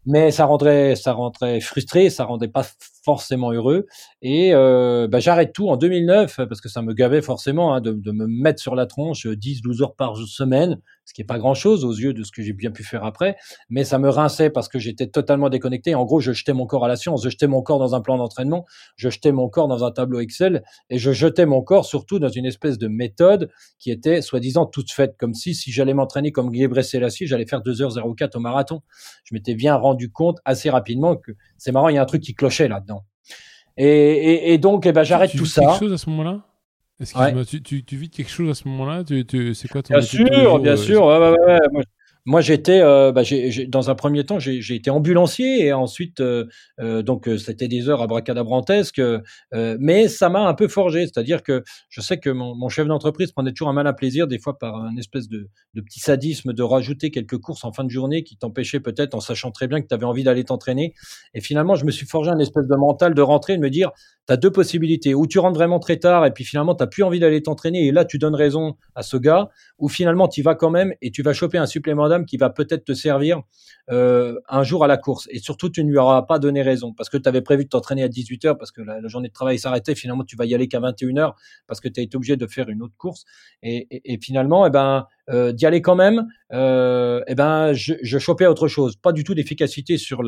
mais 0.06 0.30
ça 0.30 0.46
rendrait 0.46 0.96
ça 0.96 1.12
rendrait 1.12 1.60
frustré, 1.60 2.10
ça 2.10 2.24
rendait 2.24 2.48
pas 2.48 2.66
forcément 3.04 3.52
heureux. 3.52 3.86
Et 4.22 4.54
euh, 4.54 5.08
bah, 5.08 5.20
j'arrête 5.20 5.52
tout 5.52 5.68
en 5.68 5.76
2009 5.76 6.36
parce 6.48 6.60
que 6.60 6.68
ça 6.68 6.82
me 6.82 6.94
gavait 6.94 7.22
forcément 7.22 7.74
hein, 7.74 7.80
de, 7.80 7.92
de, 7.92 8.12
me 8.12 8.26
mettre 8.26 8.60
sur 8.60 8.74
la 8.74 8.86
tronche 8.86 9.26
10-12 9.26 9.82
heures 9.82 9.94
par 9.94 10.16
semaine, 10.16 10.80
ce 11.08 11.14
qui 11.14 11.22
est 11.22 11.24
pas 11.24 11.38
grand-chose 11.38 11.86
aux 11.86 11.92
yeux 11.94 12.12
de 12.12 12.22
ce 12.22 12.30
que 12.30 12.42
j'ai 12.42 12.52
bien 12.52 12.70
pu 12.70 12.84
faire 12.84 13.02
après. 13.02 13.38
Mais 13.70 13.82
ça 13.82 13.98
me 13.98 14.10
rinçait 14.10 14.50
parce 14.50 14.68
que 14.68 14.78
j'étais 14.78 15.06
totalement 15.06 15.48
déconnecté. 15.48 15.94
En 15.94 16.04
gros, 16.04 16.20
je 16.20 16.32
jetais 16.32 16.52
mon 16.52 16.66
corps 16.66 16.84
à 16.84 16.88
la 16.88 16.96
science, 16.96 17.24
je 17.24 17.30
jetais 17.30 17.46
mon 17.46 17.62
corps 17.62 17.78
dans 17.78 17.94
un 17.94 18.02
plan 18.02 18.18
d'entraînement, 18.18 18.66
je 18.96 19.08
jetais 19.08 19.32
mon 19.32 19.48
corps 19.48 19.68
dans 19.68 19.84
un 19.84 19.90
tableau 19.90 20.20
Excel 20.20 20.62
et 20.90 20.98
je 20.98 21.10
jetais 21.12 21.46
mon 21.46 21.62
corps 21.62 21.86
surtout 21.86 22.18
dans 22.18 22.28
une 22.28 22.44
espèce 22.44 22.76
de 22.76 22.88
méthode 22.88 23.50
qui 23.78 23.90
était 23.90 24.20
soi-disant 24.20 24.66
toute 24.66 24.90
faite, 24.90 25.16
comme 25.18 25.32
si 25.32 25.54
si 25.54 25.72
j'allais 25.72 25.94
m'entraîner 25.94 26.30
comme 26.30 26.50
Guy 26.50 26.68
Selassie, 26.82 27.26
j'allais 27.26 27.46
faire 27.46 27.62
2h04 27.62 28.36
au 28.36 28.40
marathon. 28.40 28.82
Je 29.24 29.34
m'étais 29.34 29.54
bien 29.54 29.76
rendu 29.76 30.12
compte 30.12 30.36
assez 30.44 30.68
rapidement 30.68 31.16
que 31.16 31.32
c'est 31.56 31.72
marrant, 31.72 31.88
il 31.88 31.94
y 31.94 31.98
a 31.98 32.02
un 32.02 32.06
truc 32.06 32.22
qui 32.22 32.34
clochait 32.34 32.68
là-dedans. 32.68 33.06
Et, 33.78 33.86
et, 33.86 34.52
et, 34.52 34.58
donc, 34.58 34.84
eh 34.84 34.92
ben, 34.92 35.04
j'arrête 35.04 35.34
tout 35.34 35.46
ça. 35.46 35.62
quelque 35.62 35.78
chose 35.78 35.92
à 35.94 35.98
ce 35.98 36.10
moment-là? 36.10 36.44
Excuse-moi, 37.00 37.44
tu, 37.44 37.62
tu, 37.62 37.84
tu, 37.84 37.96
vis 37.96 38.10
quelque 38.10 38.30
chose 38.30 38.50
à 38.50 38.54
ce 38.54 38.66
moment-là? 38.68 39.04
Tu, 39.04 39.24
tu, 39.24 39.54
C'est 39.54 39.68
quoi 39.68 39.82
ton 39.82 39.94
Bien 39.94 40.02
sûr, 40.02 40.58
bien 40.58 40.72
euh, 40.72 40.76
sûr. 40.76 41.04
Ouais, 41.04 41.18
ouais, 41.18 41.30
ouais. 41.30 41.58
Moi, 41.72 41.82
moi, 42.28 42.42
j'étais, 42.42 42.82
euh, 42.82 43.10
bah, 43.10 43.22
dans 43.68 43.88
un 43.88 43.94
premier 43.94 44.22
temps, 44.22 44.38
j'ai 44.38 44.74
été 44.74 44.90
ambulancier 44.90 45.64
et 45.64 45.72
ensuite, 45.72 46.20
euh, 46.20 46.44
euh 46.78 47.00
donc, 47.00 47.26
euh, 47.26 47.38
c'était 47.38 47.68
des 47.68 47.88
heures 47.88 48.02
abracadabrantesques, 48.02 48.98
euh, 48.98 49.22
mais 49.80 50.08
ça 50.08 50.28
m'a 50.28 50.46
un 50.46 50.52
peu 50.52 50.68
forgé. 50.68 51.06
C'est-à-dire 51.06 51.42
que 51.42 51.64
je 51.88 52.02
sais 52.02 52.18
que 52.18 52.28
mon, 52.28 52.68
chef 52.68 52.86
d'entreprise 52.86 53.32
prenait 53.32 53.52
toujours 53.52 53.70
un 53.70 53.72
malin 53.72 53.94
plaisir, 53.94 54.26
des 54.26 54.38
fois 54.38 54.58
par 54.58 54.76
un 54.76 54.94
espèce 54.98 55.26
de, 55.26 55.48
petit 55.74 56.00
sadisme, 56.00 56.52
de 56.52 56.62
rajouter 56.62 57.10
quelques 57.10 57.38
courses 57.38 57.64
en 57.64 57.72
fin 57.72 57.82
de 57.82 57.88
journée 57.88 58.24
qui 58.24 58.36
t'empêchaient 58.36 58.80
peut-être, 58.80 59.14
en 59.14 59.20
sachant 59.20 59.50
très 59.50 59.66
bien 59.66 59.80
que 59.80 59.86
tu 59.86 59.94
avais 59.94 60.04
envie 60.04 60.22
d'aller 60.22 60.44
t'entraîner. 60.44 60.92
Et 61.32 61.40
finalement, 61.40 61.76
je 61.76 61.86
me 61.86 61.90
suis 61.90 62.04
forgé 62.04 62.30
un 62.30 62.38
espèce 62.38 62.66
de 62.66 62.76
mental 62.76 63.14
de 63.14 63.22
rentrer 63.22 63.54
et 63.54 63.56
de 63.56 63.62
me 63.62 63.70
dire, 63.70 63.90
tu 64.26 64.34
as 64.34 64.36
deux 64.36 64.52
possibilités. 64.52 65.14
Ou 65.14 65.26
tu 65.26 65.38
rentres 65.38 65.56
vraiment 65.56 65.78
très 65.78 65.96
tard 65.96 66.26
et 66.26 66.30
puis 66.30 66.44
finalement, 66.44 66.74
tu 66.74 66.86
plus 66.88 67.04
envie 67.04 67.20
d'aller 67.20 67.42
t'entraîner 67.42 67.86
et 67.86 67.92
là, 67.92 68.04
tu 68.04 68.18
donnes 68.18 68.34
raison 68.34 68.74
à 68.94 69.02
ce 69.02 69.16
gars, 69.16 69.48
ou 69.78 69.88
finalement, 69.88 70.28
tu 70.28 70.42
vas 70.42 70.54
quand 70.54 70.70
même 70.70 70.92
et 71.00 71.10
tu 71.10 71.22
vas 71.22 71.32
choper 71.32 71.56
un 71.56 71.66
supplément 71.66 72.04
qui 72.26 72.36
va 72.36 72.50
peut-être 72.50 72.84
te 72.84 72.92
servir 72.92 73.42
euh, 73.90 74.38
un 74.48 74.62
jour 74.62 74.84
à 74.84 74.86
la 74.86 74.96
course. 74.96 75.28
Et 75.30 75.38
surtout, 75.38 75.70
tu 75.70 75.82
ne 75.84 75.90
lui 75.90 75.98
auras 75.98 76.22
pas 76.22 76.38
donné 76.38 76.62
raison 76.62 76.92
parce 76.92 77.08
que 77.08 77.16
tu 77.16 77.28
avais 77.28 77.40
prévu 77.40 77.64
de 77.64 77.68
t'entraîner 77.70 78.02
à 78.02 78.08
18 78.08 78.44
heures 78.44 78.58
parce 78.58 78.70
que 78.70 78.82
la, 78.82 79.06
journée 79.08 79.28
de 79.28 79.32
travail 79.32 79.58
s'arrêtait. 79.58 79.94
Finalement, 79.94 80.24
tu 80.24 80.36
vas 80.36 80.44
y 80.44 80.54
aller 80.54 80.68
qu'à 80.68 80.80
21 80.80 81.16
heures 81.16 81.36
parce 81.66 81.80
que 81.80 81.88
tu 81.88 82.00
as 82.00 82.02
été 82.02 82.16
obligé 82.16 82.36
de 82.36 82.46
faire 82.46 82.68
une 82.68 82.82
autre 82.82 82.96
course. 82.98 83.24
Et, 83.62 83.86
et, 83.90 84.18
finalement, 84.20 84.66
eh 84.66 84.70
ben, 84.70 85.06
euh, 85.30 85.52
d'y 85.52 85.66
aller 85.66 85.82
quand 85.82 85.94
même, 85.94 86.26
euh, 86.52 87.22
eh 87.26 87.34
ben, 87.34 87.72
je, 87.72 88.18
chopais 88.18 88.46
autre 88.46 88.68
chose. 88.68 88.96
Pas 88.96 89.12
du 89.12 89.24
tout 89.24 89.34
d'efficacité 89.34 89.98
sur 89.98 90.22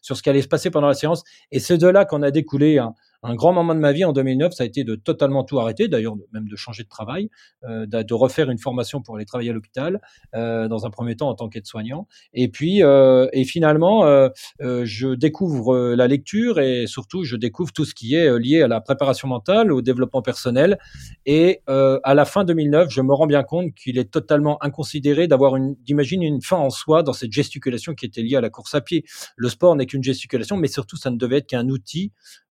sur 0.00 0.16
ce 0.16 0.22
qui 0.22 0.30
allait 0.30 0.42
se 0.42 0.48
passer 0.48 0.70
pendant 0.70 0.88
la 0.88 0.94
séance. 0.94 1.24
Et 1.50 1.58
c'est 1.58 1.78
de 1.78 1.88
là 1.88 2.04
qu'on 2.04 2.22
a 2.22 2.30
découlé 2.30 2.78
un, 2.78 2.94
un 3.24 3.34
grand 3.34 3.52
moment 3.52 3.74
de 3.74 3.80
ma 3.80 3.92
vie 3.92 4.04
en 4.04 4.12
2009, 4.12 4.52
ça 4.52 4.64
a 4.64 4.66
été 4.66 4.84
de 4.84 4.94
totalement 4.94 5.44
tout 5.44 5.58
arrêter, 5.58 5.88
d'ailleurs 5.88 6.14
même 6.32 6.48
de 6.48 6.56
changer 6.56 6.82
de 6.82 6.88
travail, 6.88 7.30
euh, 7.64 7.86
de, 7.86 8.14
refaire 8.14 8.50
une 8.50 8.58
formation 8.58 9.02
pour 9.02 9.16
aller 9.16 9.24
travailler 9.24 9.50
à 9.50 9.52
l'hôpital, 9.52 10.00
euh, 10.34 10.68
dans 10.68 10.86
un 10.86 10.90
premier 10.90 11.16
temps 11.16 11.28
en 11.28 11.34
tant 11.34 11.48
qu'aide-soignant. 11.48 12.06
Et 12.32 12.48
puis, 12.48 12.82
euh, 12.82 13.26
et 13.32 13.44
finalement, 13.44 14.04
euh, 14.04 14.28
euh, 14.60 14.82
je 14.84 15.08
découvre 15.14 15.74
euh, 15.74 15.96
la 15.96 16.06
lecture 16.06 16.60
et 16.60 16.86
surtout, 16.86 17.24
je 17.24 17.36
découvre 17.36 17.72
tout 17.72 17.84
ce 17.84 17.94
qui 17.94 18.14
est 18.14 18.38
lié 18.38 18.62
à 18.62 18.68
la 18.68 18.80
préparation 18.80 19.28
mentale, 19.28 19.72
au 19.72 19.82
développement 19.82 20.22
personnel. 20.22 20.78
Et 21.26 21.62
à 21.66 22.14
la 22.14 22.24
fin 22.24 22.44
2009, 22.44 22.90
je 22.90 23.00
me 23.00 23.12
rends 23.14 23.26
bien 23.26 23.42
compte 23.42 23.74
qu'il 23.74 23.98
est 23.98 24.10
totalement 24.10 24.62
inconsidéré 24.62 25.26
d'avoir 25.26 25.56
une, 25.56 25.74
d'imaginer 25.76 26.26
une 26.26 26.42
fin 26.42 26.56
en 26.56 26.70
soi 26.70 27.02
dans 27.02 27.12
cette 27.12 27.32
gesticulation 27.32 27.94
qui 27.94 28.06
était 28.06 28.22
liée 28.22 28.36
à 28.36 28.40
la 28.40 28.50
course 28.50 28.74
à 28.74 28.80
pied. 28.80 29.04
Le 29.36 29.48
sport 29.48 29.74
n'est 29.76 29.86
qu'une 29.86 30.02
gesticulation, 30.02 30.56
mais 30.56 30.68
surtout, 30.68 30.96
ça 30.96 31.10
ne 31.10 31.16
devait 31.16 31.38
être 31.38 31.46
qu'un 31.46 31.68
outil 31.68 32.12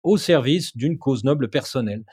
au 0.06 0.18
service 0.18 0.76
d'une 0.78 0.98
cause 0.98 1.24
noble 1.24 1.50
personnelle. 1.50 2.06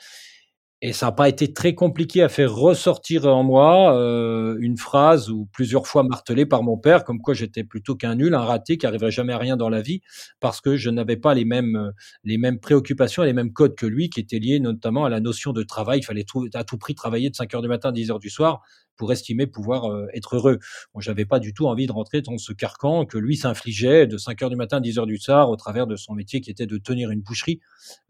Et 0.85 0.91
ça 0.91 1.05
n'a 1.05 1.11
pas 1.13 1.29
été 1.29 1.53
très 1.53 1.75
compliqué 1.75 2.21
à 2.23 2.27
faire 2.27 2.53
ressortir 2.53 3.25
en 3.25 3.41
moi 3.41 3.97
euh, 3.97 4.57
une 4.59 4.75
phrase 4.75 5.29
ou 5.29 5.47
plusieurs 5.53 5.87
fois 5.87 6.03
martelée 6.03 6.45
par 6.45 6.61
mon 6.61 6.77
père, 6.77 7.05
comme 7.05 7.21
quoi 7.21 7.33
j'étais 7.33 7.63
plutôt 7.63 7.95
qu'un 7.95 8.15
nul, 8.15 8.35
un 8.35 8.41
raté 8.41 8.77
qui 8.77 8.85
arriverait 8.85 9.09
jamais 9.09 9.31
à 9.31 9.37
rien 9.37 9.55
dans 9.55 9.69
la 9.69 9.81
vie, 9.81 10.01
parce 10.41 10.59
que 10.59 10.75
je 10.75 10.89
n'avais 10.89 11.15
pas 11.15 11.33
les 11.35 11.45
mêmes 11.45 11.93
les 12.25 12.37
mêmes 12.37 12.59
préoccupations, 12.59 13.23
les 13.23 13.31
mêmes 13.31 13.53
codes 13.53 13.75
que 13.75 13.85
lui, 13.85 14.09
qui 14.09 14.19
étaient 14.19 14.39
liés 14.39 14.59
notamment 14.59 15.05
à 15.05 15.09
la 15.09 15.21
notion 15.21 15.53
de 15.53 15.63
travail. 15.63 15.99
Il 15.99 16.03
fallait 16.03 16.25
à 16.53 16.65
tout 16.65 16.77
prix 16.77 16.95
travailler 16.95 17.29
de 17.29 17.35
5 17.35 17.53
heures 17.53 17.61
du 17.61 17.69
matin 17.69 17.87
à 17.87 17.91
10 17.93 18.11
heures 18.11 18.19
du 18.19 18.29
soir 18.29 18.61
pour 18.97 19.11
estimer 19.11 19.47
pouvoir 19.47 19.91
euh, 19.91 20.07
être 20.13 20.35
heureux. 20.35 20.59
Moi, 20.93 21.01
j'avais 21.01 21.25
pas 21.25 21.39
du 21.39 21.53
tout 21.53 21.67
envie 21.67 21.87
de 21.87 21.91
rentrer 21.91 22.21
dans 22.21 22.37
ce 22.37 22.53
carcan 22.53 23.05
que 23.05 23.17
lui 23.17 23.37
s'infligeait 23.37 24.07
de 24.07 24.17
5 24.17 24.41
heures 24.41 24.49
du 24.49 24.55
matin 24.55 24.77
à 24.77 24.79
10 24.79 24.99
heures 24.99 25.05
du 25.05 25.17
soir 25.17 25.49
au 25.49 25.55
travers 25.55 25.87
de 25.87 25.95
son 25.95 26.13
métier 26.13 26.41
qui 26.41 26.51
était 26.51 26.65
de 26.65 26.77
tenir 26.77 27.11
une 27.11 27.21
boucherie 27.21 27.59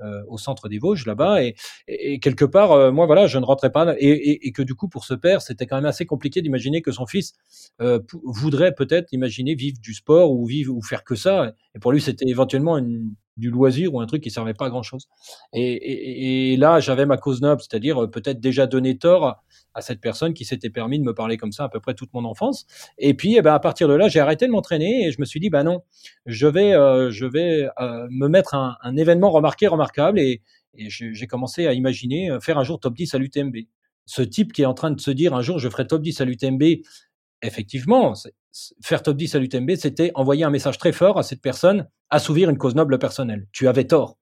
euh, 0.01 0.21
au 0.27 0.37
centre 0.37 0.69
des 0.69 0.79
Vosges 0.79 1.05
là-bas. 1.05 1.43
Et, 1.43 2.19
quelque 2.19 2.45
part, 2.45 2.71
euh, 2.71 2.91
moi 2.91 3.05
voilà, 3.05 3.27
je 3.27 3.37
ne 3.37 3.45
rentrais 3.45 3.71
pas 3.71 3.95
et, 3.97 4.47
et, 4.47 4.51
que 4.51 4.61
du 4.61 4.75
coup 4.75 4.87
pour 4.87 5.05
ce 5.05 5.13
père, 5.13 5.41
c'était 5.41 5.65
quand 5.65 5.75
même 5.75 5.85
assez 5.85 6.05
compliqué 6.05 6.41
d'imaginer 6.41 6.81
que 6.81 6.91
son 6.91 7.05
fils 7.05 7.33
voudrait 8.23 8.73
peut-être 8.73 9.11
imaginer 9.13 9.55
vivre 9.55 9.77
du 9.81 9.93
sport 9.93 10.31
ou 10.31 10.45
vivre 10.45 10.75
ou 10.75 10.81
faire 10.81 11.03
que 11.03 11.15
ça. 11.15 11.53
Et 11.75 11.79
pour 11.79 11.91
lui, 11.91 12.01
c'était 12.01 12.25
éventuellement 12.27 12.77
une, 12.77 13.13
du 13.37 13.49
loisir 13.49 13.93
ou 13.93 14.01
un 14.01 14.05
truc 14.05 14.21
qui 14.21 14.29
servait 14.29 14.53
pas 14.53 14.67
à 14.67 14.69
grand 14.69 14.83
chose. 14.83 15.07
Et, 15.53 16.53
et, 16.53 16.57
là, 16.57 16.79
j'avais 16.79 17.05
ma 17.05 17.17
cause 17.17 17.41
noble, 17.41 17.61
c'est-à-dire 17.61 18.09
peut-être 18.09 18.39
déjà 18.39 18.67
donné 18.67 18.97
tort 18.97 19.43
à 19.73 19.81
cette 19.81 19.99
personne 19.99 20.33
qui 20.33 20.45
s'était 20.45 20.69
permis 20.69 20.99
de 20.99 21.03
me 21.03 21.13
parler 21.13 21.37
comme 21.37 21.51
ça 21.51 21.63
à 21.63 21.69
peu 21.69 21.79
près 21.79 21.93
toute 21.93 22.13
mon 22.13 22.25
enfance. 22.25 22.65
Et 22.97 23.13
puis, 23.13 23.35
eh 23.37 23.41
ben, 23.41 23.53
à 23.53 23.59
partir 23.59 23.87
de 23.87 23.93
là, 23.93 24.07
j'ai 24.07 24.19
arrêté 24.19 24.45
de 24.45 24.51
m'entraîner 24.51 25.07
et 25.07 25.11
je 25.11 25.19
me 25.19 25.25
suis 25.25 25.39
dit, 25.39 25.49
bah 25.49 25.63
non, 25.63 25.81
je 26.25 26.47
vais, 26.47 26.73
euh, 26.73 27.11
je 27.11 27.25
vais 27.25 27.67
euh, 27.79 28.07
me 28.11 28.27
mettre 28.27 28.53
un, 28.53 28.77
un, 28.81 28.95
événement 28.97 29.31
remarqué, 29.31 29.67
remarquable, 29.67 30.19
et, 30.19 30.41
et 30.75 30.89
j'ai 30.89 31.27
commencé 31.27 31.67
à 31.67 31.73
imaginer 31.73 32.31
euh, 32.31 32.39
faire 32.39 32.57
un 32.57 32.63
jour 32.63 32.79
top 32.79 32.95
10 32.95 33.15
à 33.15 33.17
l'UTMB. 33.17 33.55
Ce 34.05 34.21
type 34.21 34.53
qui 34.53 34.63
est 34.63 34.65
en 34.65 34.73
train 34.73 34.91
de 34.91 34.99
se 34.99 35.11
dire 35.11 35.33
un 35.33 35.41
jour, 35.41 35.59
je 35.59 35.69
ferai 35.69 35.87
top 35.87 36.01
10 36.01 36.21
à 36.21 36.25
l'UTMB, 36.25 36.63
effectivement, 37.43 38.13
faire 38.81 39.03
top 39.03 39.17
10 39.17 39.35
à 39.35 39.39
l'UTMB, 39.39 39.75
c'était 39.75 40.11
envoyer 40.15 40.43
un 40.43 40.49
message 40.49 40.77
très 40.77 40.91
fort 40.91 41.17
à 41.17 41.23
cette 41.23 41.41
personne, 41.41 41.87
assouvir 42.09 42.49
une 42.49 42.57
cause 42.57 42.75
noble 42.75 42.97
personnelle. 42.99 43.47
Tu 43.51 43.67
avais 43.67 43.85
tort. 43.85 44.17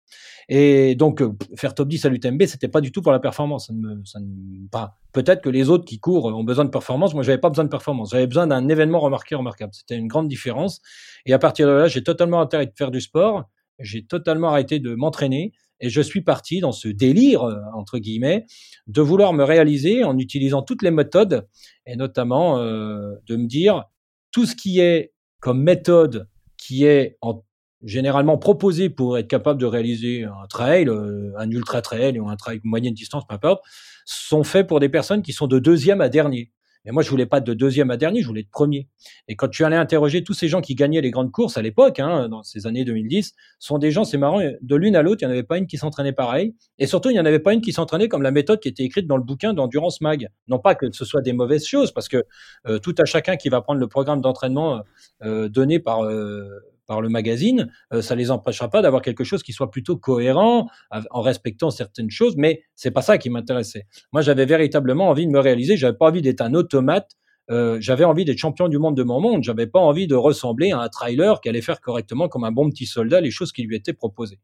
Et 0.49 0.95
donc, 0.95 1.21
euh, 1.21 1.31
faire 1.55 1.75
top 1.75 1.87
10 1.87 2.05
à 2.05 2.09
l'UTMB, 2.09 2.43
c'était 2.45 2.67
pas 2.67 2.81
du 2.81 2.91
tout 2.91 3.01
pour 3.01 3.11
la 3.11 3.19
performance. 3.19 3.67
Ça 3.67 3.73
ne 3.73 4.03
ça 4.03 4.19
ne, 4.19 4.67
pas. 4.69 4.97
Peut-être 5.13 5.41
que 5.41 5.49
les 5.49 5.69
autres 5.69 5.85
qui 5.85 5.99
courent 5.99 6.25
ont 6.25 6.43
besoin 6.43 6.65
de 6.65 6.69
performance. 6.69 7.13
Moi, 7.13 7.23
j'avais 7.23 7.37
pas 7.37 7.49
besoin 7.49 7.65
de 7.65 7.69
performance. 7.69 8.11
J'avais 8.11 8.27
besoin 8.27 8.47
d'un 8.47 8.67
événement 8.67 8.99
remarqué, 8.99 9.35
remarquable. 9.35 9.71
C'était 9.73 9.95
une 9.95 10.07
grande 10.07 10.27
différence. 10.27 10.81
Et 11.25 11.33
à 11.33 11.39
partir 11.39 11.67
de 11.67 11.73
là, 11.73 11.87
j'ai 11.87 12.03
totalement 12.03 12.41
intérêt 12.41 12.65
de 12.65 12.73
faire 12.75 12.91
du 12.91 13.01
sport. 13.01 13.45
J'ai 13.79 14.05
totalement 14.05 14.49
arrêté 14.49 14.79
de 14.79 14.95
m'entraîner. 14.95 15.53
Et 15.81 15.89
je 15.89 16.01
suis 16.01 16.21
parti 16.21 16.59
dans 16.59 16.71
ce 16.71 16.87
délire, 16.87 17.43
euh, 17.43 17.57
entre 17.73 17.97
guillemets, 17.97 18.45
de 18.87 19.01
vouloir 19.01 19.33
me 19.33 19.43
réaliser 19.43 20.03
en 20.03 20.17
utilisant 20.17 20.61
toutes 20.61 20.83
les 20.83 20.91
méthodes, 20.91 21.47
et 21.85 21.95
notamment 21.95 22.59
euh, 22.59 23.15
de 23.27 23.35
me 23.35 23.47
dire 23.47 23.85
tout 24.31 24.45
ce 24.45 24.55
qui 24.55 24.79
est 24.79 25.13
comme 25.39 25.61
méthode 25.61 26.27
qui 26.55 26.85
est 26.85 27.17
en 27.21 27.43
généralement 27.83 28.37
proposés 28.37 28.89
pour 28.89 29.17
être 29.17 29.27
capable 29.27 29.59
de 29.59 29.65
réaliser 29.65 30.23
un 30.23 30.47
trail, 30.47 30.87
euh, 30.87 31.31
un 31.37 31.49
ultra 31.49 31.81
trail 31.81 32.19
ou 32.19 32.29
un 32.29 32.35
trail 32.35 32.61
moyenne 32.63 32.93
distance, 32.93 33.23
peu 33.27 33.33
importe, 33.33 33.63
sont 34.05 34.43
faits 34.43 34.67
pour 34.67 34.79
des 34.79 34.89
personnes 34.89 35.23
qui 35.23 35.33
sont 35.33 35.47
de 35.47 35.57
deuxième 35.57 35.99
à 35.99 36.09
dernier. 36.09 36.51
Mais 36.85 36.91
moi, 36.91 37.03
je 37.03 37.09
voulais 37.09 37.25
pas 37.25 37.41
de 37.41 37.53
deuxième 37.53 37.91
à 37.91 37.97
dernier, 37.97 38.21
je 38.21 38.27
voulais 38.27 38.43
de 38.43 38.49
premier. 38.49 38.87
Et 39.27 39.35
quand 39.35 39.47
tu 39.47 39.63
allais 39.63 39.75
interroger 39.75 40.23
tous 40.23 40.33
ces 40.33 40.47
gens 40.47 40.61
qui 40.61 40.73
gagnaient 40.73 41.01
les 41.01 41.11
grandes 41.11 41.31
courses 41.31 41.57
à 41.57 41.61
l'époque, 41.61 41.99
hein, 41.99 42.27
dans 42.29 42.43
ces 42.43 42.65
années 42.65 42.85
2010, 42.85 43.33
sont 43.59 43.77
des 43.77 43.91
gens, 43.91 44.03
c'est 44.03 44.17
marrant, 44.17 44.39
de 44.39 44.75
l'une 44.75 44.95
à 44.95 45.01
l'autre, 45.03 45.21
il 45.21 45.25
n'y 45.25 45.31
en 45.31 45.33
avait 45.33 45.43
pas 45.43 45.57
une 45.57 45.67
qui 45.67 45.77
s'entraînait 45.77 46.13
pareil. 46.13 46.55
Et 46.79 46.87
surtout, 46.87 47.09
il 47.09 47.13
n'y 47.13 47.19
en 47.19 47.25
avait 47.25 47.39
pas 47.39 47.53
une 47.53 47.61
qui 47.61 47.71
s'entraînait 47.71 48.07
comme 48.07 48.23
la 48.23 48.31
méthode 48.31 48.59
qui 48.59 48.67
était 48.67 48.83
écrite 48.83 49.05
dans 49.05 49.17
le 49.17 49.23
bouquin 49.23 49.53
d'Endurance 49.53 50.01
Mag. 50.01 50.29
Non 50.47 50.59
pas 50.59 50.75
que 50.75 50.91
ce 50.91 51.05
soit 51.05 51.21
des 51.21 51.33
mauvaises 51.33 51.65
choses, 51.65 51.91
parce 51.91 52.07
que 52.07 52.23
euh, 52.67 52.79
tout 52.79 52.95
à 52.97 53.05
chacun 53.05 53.37
qui 53.37 53.49
va 53.49 53.61
prendre 53.61 53.79
le 53.79 53.87
programme 53.87 54.21
d'entraînement 54.21 54.81
euh, 55.23 55.49
donné 55.49 55.79
par 55.79 56.03
euh, 56.03 56.49
par 56.91 56.99
le 56.99 57.07
magazine, 57.07 57.71
euh, 57.93 58.01
ça 58.01 58.15
les 58.15 58.31
empêchera 58.31 58.69
pas 58.69 58.81
d'avoir 58.81 59.01
quelque 59.01 59.23
chose 59.23 59.43
qui 59.43 59.53
soit 59.53 59.71
plutôt 59.71 59.95
cohérent, 59.95 60.67
en 61.11 61.21
respectant 61.21 61.69
certaines 61.71 62.11
choses, 62.11 62.35
mais 62.35 62.63
c'est 62.75 62.91
pas 62.91 63.01
ça 63.01 63.17
qui 63.17 63.29
m'intéressait. 63.29 63.85
Moi, 64.11 64.21
j'avais 64.21 64.45
véritablement 64.45 65.07
envie 65.07 65.25
de 65.25 65.31
me 65.31 65.39
réaliser, 65.39 65.77
j'avais 65.77 65.97
pas 65.97 66.07
envie 66.07 66.21
d'être 66.21 66.41
un 66.41 66.53
automate 66.53 67.15
euh, 67.51 67.77
j'avais 67.81 68.05
envie 68.05 68.23
d'être 68.23 68.37
champion 68.37 68.69
du 68.69 68.77
monde 68.77 68.95
de 68.95 69.03
mon 69.03 69.19
monde. 69.19 69.43
J'avais 69.43 69.67
pas 69.67 69.79
envie 69.79 70.07
de 70.07 70.15
ressembler 70.15 70.71
à 70.71 70.79
un 70.79 70.89
trailer 70.89 71.41
qui 71.41 71.49
allait 71.49 71.61
faire 71.61 71.81
correctement 71.81 72.29
comme 72.29 72.43
un 72.43 72.51
bon 72.51 72.69
petit 72.69 72.85
soldat 72.85 73.19
les 73.19 73.31
choses 73.31 73.51
qui 73.51 73.63
lui 73.63 73.75
étaient 73.75 73.93
proposées. 73.93 74.39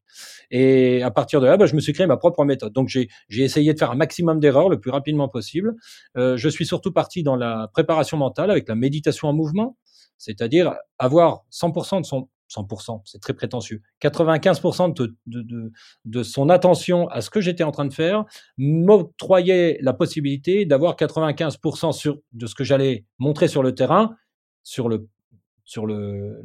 Et 0.52 1.02
à 1.04 1.12
partir 1.12 1.40
de 1.40 1.46
là, 1.46 1.58
bah, 1.58 1.68
je 1.68 1.76
me 1.76 1.80
suis 1.80 1.94
créé 1.94 2.06
ma 2.08 2.18
propre 2.18 2.44
méthode. 2.44 2.74
Donc 2.74 2.90
j'ai 2.90 3.10
essayé 3.30 3.74
de 3.74 3.80
faire 3.80 3.92
un 3.92 3.96
maximum 3.96 4.40
d'erreurs 4.40 4.70
le 4.70 4.80
plus 4.80 4.92
rapidement 4.92 5.30
possible. 5.30 5.76
Euh, 6.18 6.36
je 6.38 6.50
suis 6.50 6.66
surtout 6.66 6.92
parti 6.92 7.24
dans 7.24 7.36
la 7.36 7.70
préparation 7.72 8.18
mentale 8.18 8.52
avec 8.52 8.68
la 8.68 8.76
méditation 8.76 9.30
en 9.30 9.34
mouvement, 9.34 9.78
c'est-à-dire 10.18 10.74
avoir 11.00 11.46
100% 11.52 12.02
de 12.02 12.06
son 12.06 12.28
100%, 12.50 13.02
c'est 13.06 13.20
très 13.20 13.34
prétentieux, 13.34 13.82
95% 14.02 14.94
de, 14.94 15.16
de, 15.26 15.72
de, 16.06 16.24
son 16.24 16.50
attention 16.50 17.08
à 17.10 17.22
ce 17.22 17.30
que 17.30 17.42
j'étais 17.42 17.64
en 17.64 17.72
train 17.72 17.86
de 17.86 17.94
faire, 17.94 18.26
m'octroyait 18.58 19.78
la 19.82 19.94
possibilité 19.94 20.66
d'avoir 20.66 20.96
95% 20.96 21.92
sur, 21.92 22.20
de 22.34 22.48
ce 22.48 22.56
que 22.56 22.64
j'allais 22.64 23.06
montrer 23.20 23.48
sur 23.48 23.64
le 23.64 23.76
terrain, 23.76 24.16
sur 24.64 24.90
le, 24.90 25.08
sur 25.66 25.86
le, 25.86 26.42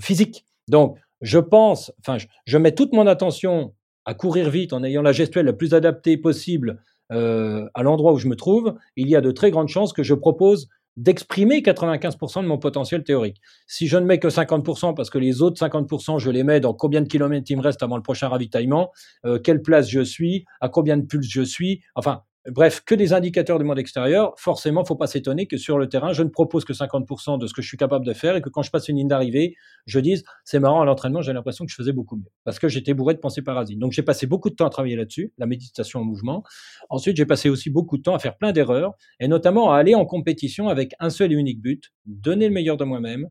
physique. 0.00 0.44
Donc, 0.68 0.98
je 1.20 1.38
pense, 1.38 1.92
enfin, 2.00 2.18
je, 2.46 2.58
mets 2.58 2.74
toute 2.74 2.92
mon 2.92 3.06
attention 3.06 3.74
à 4.04 4.14
courir 4.14 4.50
vite 4.50 4.72
en 4.72 4.82
ayant 4.82 5.02
la 5.02 5.12
gestuelle 5.12 5.46
la 5.46 5.52
plus 5.52 5.74
adaptée 5.74 6.16
possible 6.16 6.82
euh, 7.12 7.68
à 7.74 7.82
l'endroit 7.82 8.12
où 8.12 8.18
je 8.18 8.28
me 8.28 8.36
trouve. 8.36 8.74
Il 8.96 9.08
y 9.08 9.16
a 9.16 9.20
de 9.20 9.30
très 9.30 9.50
grandes 9.50 9.68
chances 9.68 9.92
que 9.92 10.02
je 10.02 10.14
propose 10.14 10.68
d'exprimer 10.96 11.60
95% 11.60 12.42
de 12.42 12.46
mon 12.46 12.58
potentiel 12.58 13.02
théorique. 13.02 13.40
Si 13.66 13.86
je 13.86 13.96
ne 13.98 14.04
mets 14.04 14.18
que 14.18 14.28
50% 14.28 14.94
parce 14.94 15.10
que 15.10 15.18
les 15.18 15.42
autres 15.42 15.64
50%, 15.64 16.18
je 16.18 16.30
les 16.30 16.44
mets 16.44 16.60
dans 16.60 16.74
combien 16.74 17.02
de 17.02 17.08
kilomètres 17.08 17.50
il 17.50 17.56
me 17.56 17.62
reste 17.62 17.82
avant 17.82 17.96
le 17.96 18.02
prochain 18.02 18.28
ravitaillement, 18.28 18.92
euh, 19.24 19.38
quelle 19.38 19.62
place 19.62 19.88
je 19.88 20.00
suis, 20.00 20.44
à 20.60 20.68
combien 20.68 20.96
de 20.96 21.04
pulses 21.04 21.28
je 21.28 21.42
suis, 21.42 21.82
enfin, 21.94 22.22
Bref, 22.50 22.82
que 22.84 22.94
des 22.94 23.14
indicateurs 23.14 23.58
du 23.58 23.64
monde 23.64 23.78
extérieur, 23.78 24.34
forcément, 24.36 24.84
faut 24.84 24.96
pas 24.96 25.06
s'étonner 25.06 25.46
que 25.46 25.56
sur 25.56 25.78
le 25.78 25.88
terrain, 25.88 26.12
je 26.12 26.22
ne 26.22 26.28
propose 26.28 26.66
que 26.66 26.74
50% 26.74 27.38
de 27.38 27.46
ce 27.46 27.54
que 27.54 27.62
je 27.62 27.68
suis 27.68 27.78
capable 27.78 28.04
de 28.04 28.12
faire 28.12 28.36
et 28.36 28.42
que 28.42 28.50
quand 28.50 28.60
je 28.60 28.70
passe 28.70 28.88
une 28.88 28.98
ligne 28.98 29.08
d'arrivée, 29.08 29.56
je 29.86 29.98
dise, 29.98 30.24
c'est 30.44 30.58
marrant, 30.58 30.82
à 30.82 30.84
l'entraînement, 30.84 31.22
j'ai 31.22 31.32
l'impression 31.32 31.64
que 31.64 31.70
je 31.70 31.76
faisais 31.76 31.92
beaucoup 31.92 32.16
mieux 32.16 32.30
parce 32.44 32.58
que 32.58 32.68
j'étais 32.68 32.92
bourré 32.92 33.14
de 33.14 33.18
pensées 33.18 33.40
parasites. 33.40 33.78
Donc, 33.78 33.92
j'ai 33.92 34.02
passé 34.02 34.26
beaucoup 34.26 34.50
de 34.50 34.56
temps 34.56 34.66
à 34.66 34.70
travailler 34.70 34.96
là-dessus, 34.96 35.32
la 35.38 35.46
méditation 35.46 36.00
en 36.00 36.04
mouvement. 36.04 36.44
Ensuite, 36.90 37.16
j'ai 37.16 37.24
passé 37.24 37.48
aussi 37.48 37.70
beaucoup 37.70 37.96
de 37.96 38.02
temps 38.02 38.14
à 38.14 38.18
faire 38.18 38.36
plein 38.36 38.52
d'erreurs 38.52 38.92
et 39.20 39.28
notamment 39.28 39.72
à 39.72 39.78
aller 39.78 39.94
en 39.94 40.04
compétition 40.04 40.68
avec 40.68 40.92
un 41.00 41.08
seul 41.08 41.32
et 41.32 41.36
unique 41.36 41.62
but, 41.62 41.92
donner 42.04 42.48
le 42.48 42.52
meilleur 42.52 42.76
de 42.76 42.84
moi-même. 42.84 43.30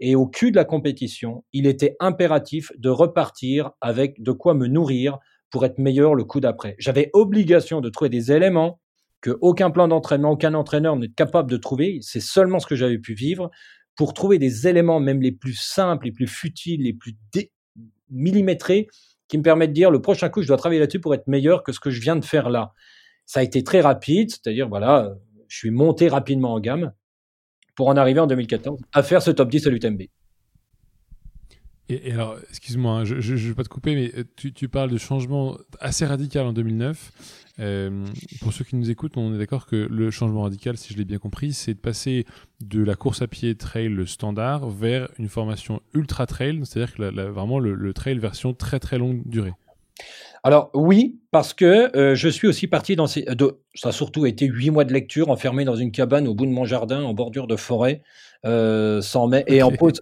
Et 0.00 0.16
au 0.16 0.26
cul 0.26 0.50
de 0.50 0.56
la 0.56 0.64
compétition, 0.66 1.44
il 1.54 1.66
était 1.66 1.96
impératif 1.98 2.72
de 2.76 2.90
repartir 2.90 3.70
avec 3.80 4.22
de 4.22 4.32
quoi 4.32 4.52
me 4.52 4.66
nourrir 4.66 5.18
pour 5.50 5.64
être 5.64 5.78
meilleur 5.78 6.14
le 6.14 6.24
coup 6.24 6.40
d'après. 6.40 6.76
J'avais 6.78 7.10
obligation 7.12 7.80
de 7.80 7.88
trouver 7.88 8.08
des 8.08 8.32
éléments 8.32 8.80
que 9.20 9.36
aucun 9.40 9.70
plan 9.70 9.88
d'entraînement, 9.88 10.30
aucun 10.30 10.54
entraîneur 10.54 10.96
n'est 10.96 11.08
capable 11.08 11.50
de 11.50 11.56
trouver. 11.56 11.98
C'est 12.00 12.20
seulement 12.20 12.58
ce 12.58 12.66
que 12.66 12.76
j'avais 12.76 12.98
pu 12.98 13.14
vivre 13.14 13.50
pour 13.96 14.14
trouver 14.14 14.38
des 14.38 14.66
éléments, 14.66 15.00
même 15.00 15.20
les 15.20 15.32
plus 15.32 15.54
simples, 15.54 16.06
les 16.06 16.12
plus 16.12 16.26
futiles, 16.26 16.82
les 16.84 16.94
plus 16.94 17.16
millimétrés, 18.08 18.88
qui 19.28 19.38
me 19.38 19.42
permettent 19.42 19.70
de 19.70 19.74
dire 19.74 19.90
le 19.90 20.00
prochain 20.00 20.28
coup, 20.28 20.42
je 20.42 20.48
dois 20.48 20.56
travailler 20.56 20.80
là-dessus 20.80 21.00
pour 21.00 21.14
être 21.14 21.26
meilleur 21.26 21.62
que 21.62 21.72
ce 21.72 21.80
que 21.80 21.90
je 21.90 22.00
viens 22.00 22.16
de 22.16 22.24
faire 22.24 22.50
là. 22.50 22.72
Ça 23.26 23.40
a 23.40 23.42
été 23.42 23.62
très 23.62 23.80
rapide, 23.80 24.30
c'est-à-dire 24.30 24.68
voilà, 24.68 25.14
je 25.48 25.56
suis 25.56 25.70
monté 25.70 26.08
rapidement 26.08 26.54
en 26.54 26.60
gamme 26.60 26.92
pour 27.76 27.88
en 27.88 27.96
arriver 27.96 28.20
en 28.20 28.26
2014 28.26 28.80
à 28.92 29.02
faire 29.02 29.22
ce 29.22 29.30
top 29.30 29.50
10 29.50 29.66
à 29.66 29.70
l'UTMB. 29.70 30.02
Et, 31.90 32.12
alors, 32.12 32.36
excuse-moi, 32.48 32.92
hein, 32.92 33.04
je 33.04 33.14
ne 33.14 33.36
vais 33.36 33.54
pas 33.54 33.64
te 33.64 33.68
couper, 33.68 33.94
mais 33.96 34.12
euh, 34.16 34.24
tu, 34.36 34.68
parles 34.68 34.90
de 34.90 34.98
changement 34.98 35.56
assez 35.80 36.06
radical 36.06 36.46
en 36.46 36.52
2009. 36.52 37.10
Euh, 37.58 38.06
pour 38.40 38.52
ceux 38.52 38.64
qui 38.64 38.76
nous 38.76 38.90
écoutent, 38.90 39.16
on 39.16 39.34
est 39.34 39.38
d'accord 39.38 39.66
que 39.66 39.88
le 39.90 40.10
changement 40.12 40.42
radical, 40.42 40.76
si 40.76 40.92
je 40.92 40.98
l'ai 40.98 41.04
bien 41.04 41.18
compris, 41.18 41.52
c'est 41.52 41.74
de 41.74 41.80
passer 41.80 42.26
de 42.60 42.82
la 42.82 42.94
course 42.94 43.22
à 43.22 43.26
pied 43.26 43.56
trail 43.56 44.06
standard 44.06 44.70
vers 44.70 45.08
une 45.18 45.28
formation 45.28 45.80
ultra 45.92 46.26
trail, 46.26 46.60
c'est-à-dire 46.64 46.94
que 46.94 47.02
vraiment 47.28 47.58
le, 47.58 47.92
trail 47.92 48.18
version 48.18 48.54
très 48.54 48.78
très 48.78 48.96
longue 48.96 49.22
durée. 49.26 49.52
Alors 50.44 50.70
oui, 50.72 51.18
parce 51.32 51.52
que 51.52 51.94
euh, 51.96 52.14
je 52.14 52.28
suis 52.28 52.46
aussi 52.46 52.66
parti 52.68 52.96
dans 52.96 53.08
ces... 53.08 53.26
ça 53.74 53.88
a 53.88 53.92
surtout 53.92 54.24
été 54.24 54.46
huit 54.46 54.70
mois 54.70 54.84
de 54.84 54.92
lecture 54.92 55.28
enfermé 55.28 55.64
dans 55.64 55.76
une 55.76 55.90
cabane 55.90 56.28
au 56.28 56.34
bout 56.34 56.46
de 56.46 56.52
mon 56.52 56.64
jardin 56.64 57.02
en 57.02 57.12
bordure 57.12 57.48
de 57.48 57.56
forêt, 57.56 58.00
sans 58.44 59.26
mai, 59.26 59.44
et 59.48 59.62
en 59.62 59.72
pause 59.72 60.00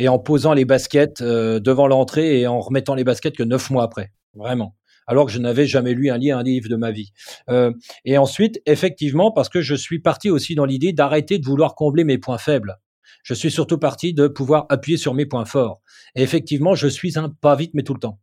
et 0.00 0.08
en 0.08 0.18
posant 0.18 0.54
les 0.54 0.64
baskets 0.64 1.20
euh, 1.20 1.60
devant 1.60 1.86
l'entrée 1.86 2.40
et 2.40 2.46
en 2.46 2.58
remettant 2.58 2.94
les 2.94 3.04
baskets 3.04 3.36
que 3.36 3.42
neuf 3.42 3.68
mois 3.68 3.84
après. 3.84 4.12
Vraiment. 4.34 4.74
Alors 5.06 5.26
que 5.26 5.32
je 5.32 5.38
n'avais 5.38 5.66
jamais 5.66 5.92
lu 5.92 6.08
un 6.08 6.16
livre, 6.42 6.70
de 6.70 6.76
ma 6.76 6.90
vie. 6.90 7.12
Euh, 7.50 7.72
et 8.06 8.16
ensuite, 8.16 8.62
effectivement, 8.64 9.30
parce 9.30 9.50
que 9.50 9.60
je 9.60 9.74
suis 9.74 9.98
parti 9.98 10.30
aussi 10.30 10.54
dans 10.54 10.64
l'idée 10.64 10.94
d'arrêter 10.94 11.38
de 11.38 11.44
vouloir 11.44 11.74
combler 11.74 12.04
mes 12.04 12.16
points 12.16 12.38
faibles. 12.38 12.78
Je 13.22 13.34
suis 13.34 13.50
surtout 13.50 13.76
parti 13.76 14.14
de 14.14 14.26
pouvoir 14.26 14.64
appuyer 14.70 14.96
sur 14.96 15.12
mes 15.12 15.26
points 15.26 15.44
forts. 15.44 15.82
Et 16.14 16.22
effectivement, 16.22 16.74
je 16.74 16.88
suis 16.88 17.18
un 17.18 17.28
pas 17.28 17.54
vite, 17.54 17.72
mais 17.74 17.82
tout 17.82 17.92
le 17.92 18.00
temps. 18.00 18.18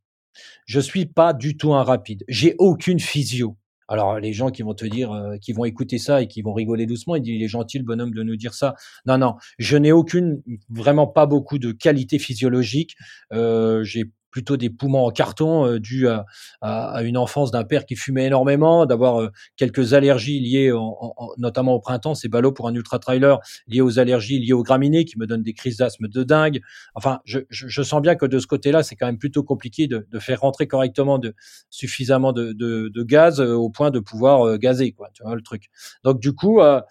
Je 0.65 0.79
suis 0.79 1.05
pas 1.05 1.33
du 1.33 1.57
tout 1.57 1.75
un 1.75 1.83
rapide. 1.83 2.23
J'ai 2.27 2.55
aucune 2.57 2.99
physio. 2.99 3.55
Alors 3.87 4.19
les 4.19 4.33
gens 4.33 4.49
qui 4.49 4.61
vont 4.63 4.73
te 4.73 4.85
dire, 4.85 5.11
euh, 5.11 5.37
qui 5.37 5.53
vont 5.53 5.65
écouter 5.65 5.97
ça 5.97 6.21
et 6.21 6.27
qui 6.27 6.41
vont 6.41 6.53
rigoler 6.53 6.85
doucement, 6.85 7.15
ils 7.15 7.21
disent 7.21 7.35
il 7.35 7.43
est 7.43 7.47
gentil 7.47 7.77
le 7.77 7.85
bonhomme 7.85 8.13
de 8.13 8.23
nous 8.23 8.35
dire 8.35 8.53
ça. 8.53 8.75
Non 9.05 9.17
non, 9.17 9.35
je 9.59 9.77
n'ai 9.77 9.91
aucune, 9.91 10.41
vraiment 10.69 11.07
pas 11.07 11.25
beaucoup 11.25 11.59
de 11.59 11.71
qualité 11.71 12.19
physiologique. 12.19 12.95
Euh, 13.33 13.83
j'ai 13.83 14.11
plutôt 14.31 14.57
des 14.57 14.69
poumons 14.69 15.05
en 15.05 15.11
carton 15.11 15.65
euh, 15.65 15.79
dus 15.79 16.07
à, 16.07 16.25
à, 16.61 17.03
une 17.03 17.17
enfance 17.17 17.51
d'un 17.51 17.63
père 17.63 17.85
qui 17.85 17.95
fumait 17.95 18.25
énormément, 18.25 18.85
d'avoir 18.85 19.21
euh, 19.21 19.29
quelques 19.55 19.93
allergies 19.93 20.39
liées 20.39 20.71
notamment 21.37 21.73
au 21.73 21.79
printemps, 21.79 22.15
c'est 22.15 22.27
ballot 22.27 22.51
pour 22.51 22.67
un 22.67 22.73
ultra 22.73 22.99
trailer, 22.99 23.39
liées 23.67 23.81
aux 23.81 23.99
allergies 23.99 24.39
liées 24.39 24.53
aux 24.53 24.63
graminées 24.63 25.05
qui 25.05 25.17
me 25.17 25.25
donnent 25.27 25.43
des 25.43 25.53
crises 25.53 25.77
d'asthme 25.77 26.07
de 26.07 26.23
dingue. 26.23 26.61
Enfin, 26.95 27.19
je, 27.25 27.39
je, 27.49 27.81
sens 27.81 28.01
bien 28.01 28.15
que 28.15 28.25
de 28.25 28.39
ce 28.39 28.47
côté-là, 28.47 28.83
c'est 28.83 28.95
quand 28.95 29.05
même 29.05 29.17
plutôt 29.17 29.43
compliqué 29.43 29.87
de, 29.87 30.05
de, 30.09 30.19
faire 30.19 30.41
rentrer 30.41 30.67
correctement 30.67 31.19
de, 31.19 31.33
suffisamment 31.69 32.33
de, 32.33 32.53
de, 32.53 32.89
de 32.93 33.03
gaz 33.03 33.39
euh, 33.39 33.53
au 33.53 33.69
point 33.69 33.91
de 33.91 33.99
pouvoir 33.99 34.57
gazer, 34.57 34.91
quoi. 34.91 35.09
Tu 35.13 35.23
vois 35.23 35.35
le 35.35 35.41
truc. 35.41 35.69
Donc 36.03 36.19
du 36.19 36.33
coup, 36.33 36.61
euh, 36.61 36.81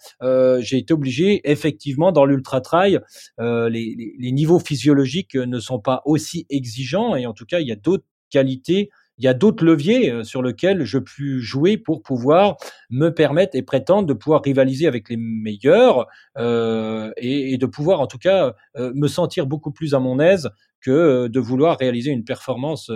j'ai 0.61 0.77
été 0.77 0.93
obligé, 0.93 1.41
effectivement, 1.49 2.11
dans 2.11 2.25
l'ultra 2.25 2.61
trail, 2.61 2.99
les, 3.37 3.69
les, 3.69 4.13
les 4.17 4.31
niveaux 4.31 4.59
physiologiques 4.59 5.35
ne 5.35 5.59
sont 5.59 5.79
pas 5.79 6.01
aussi 6.05 6.45
exigeants 6.49 7.15
en 7.27 7.33
tout 7.33 7.45
cas, 7.45 7.59
il 7.59 7.67
y 7.67 7.71
a 7.71 7.75
d'autres 7.75 8.05
qualités, 8.29 8.89
il 9.17 9.25
y 9.25 9.27
a 9.27 9.33
d'autres 9.33 9.65
leviers 9.65 10.11
euh, 10.11 10.23
sur 10.23 10.41
lesquels 10.41 10.85
je 10.85 10.97
peux 10.99 11.39
jouer 11.39 11.77
pour 11.77 12.01
pouvoir 12.01 12.57
me 12.89 13.09
permettre 13.09 13.55
et 13.55 13.63
prétendre 13.63 14.07
de 14.07 14.13
pouvoir 14.13 14.43
rivaliser 14.43 14.87
avec 14.87 15.09
les 15.09 15.17
meilleurs 15.17 16.07
euh, 16.37 17.11
et, 17.17 17.57
de 17.57 17.65
pouvoir 17.65 17.99
en 17.99 18.07
tout 18.07 18.19
cas 18.19 18.53
euh, 18.77 18.91
me 18.95 19.07
sentir 19.07 19.47
beaucoup 19.47 19.71
plus 19.71 19.93
à 19.93 19.99
mon 19.99 20.19
aise 20.19 20.49
que 20.81 21.27
de 21.27 21.39
vouloir 21.39 21.77
réaliser 21.77 22.11
une 22.11 22.23
performance 22.23 22.91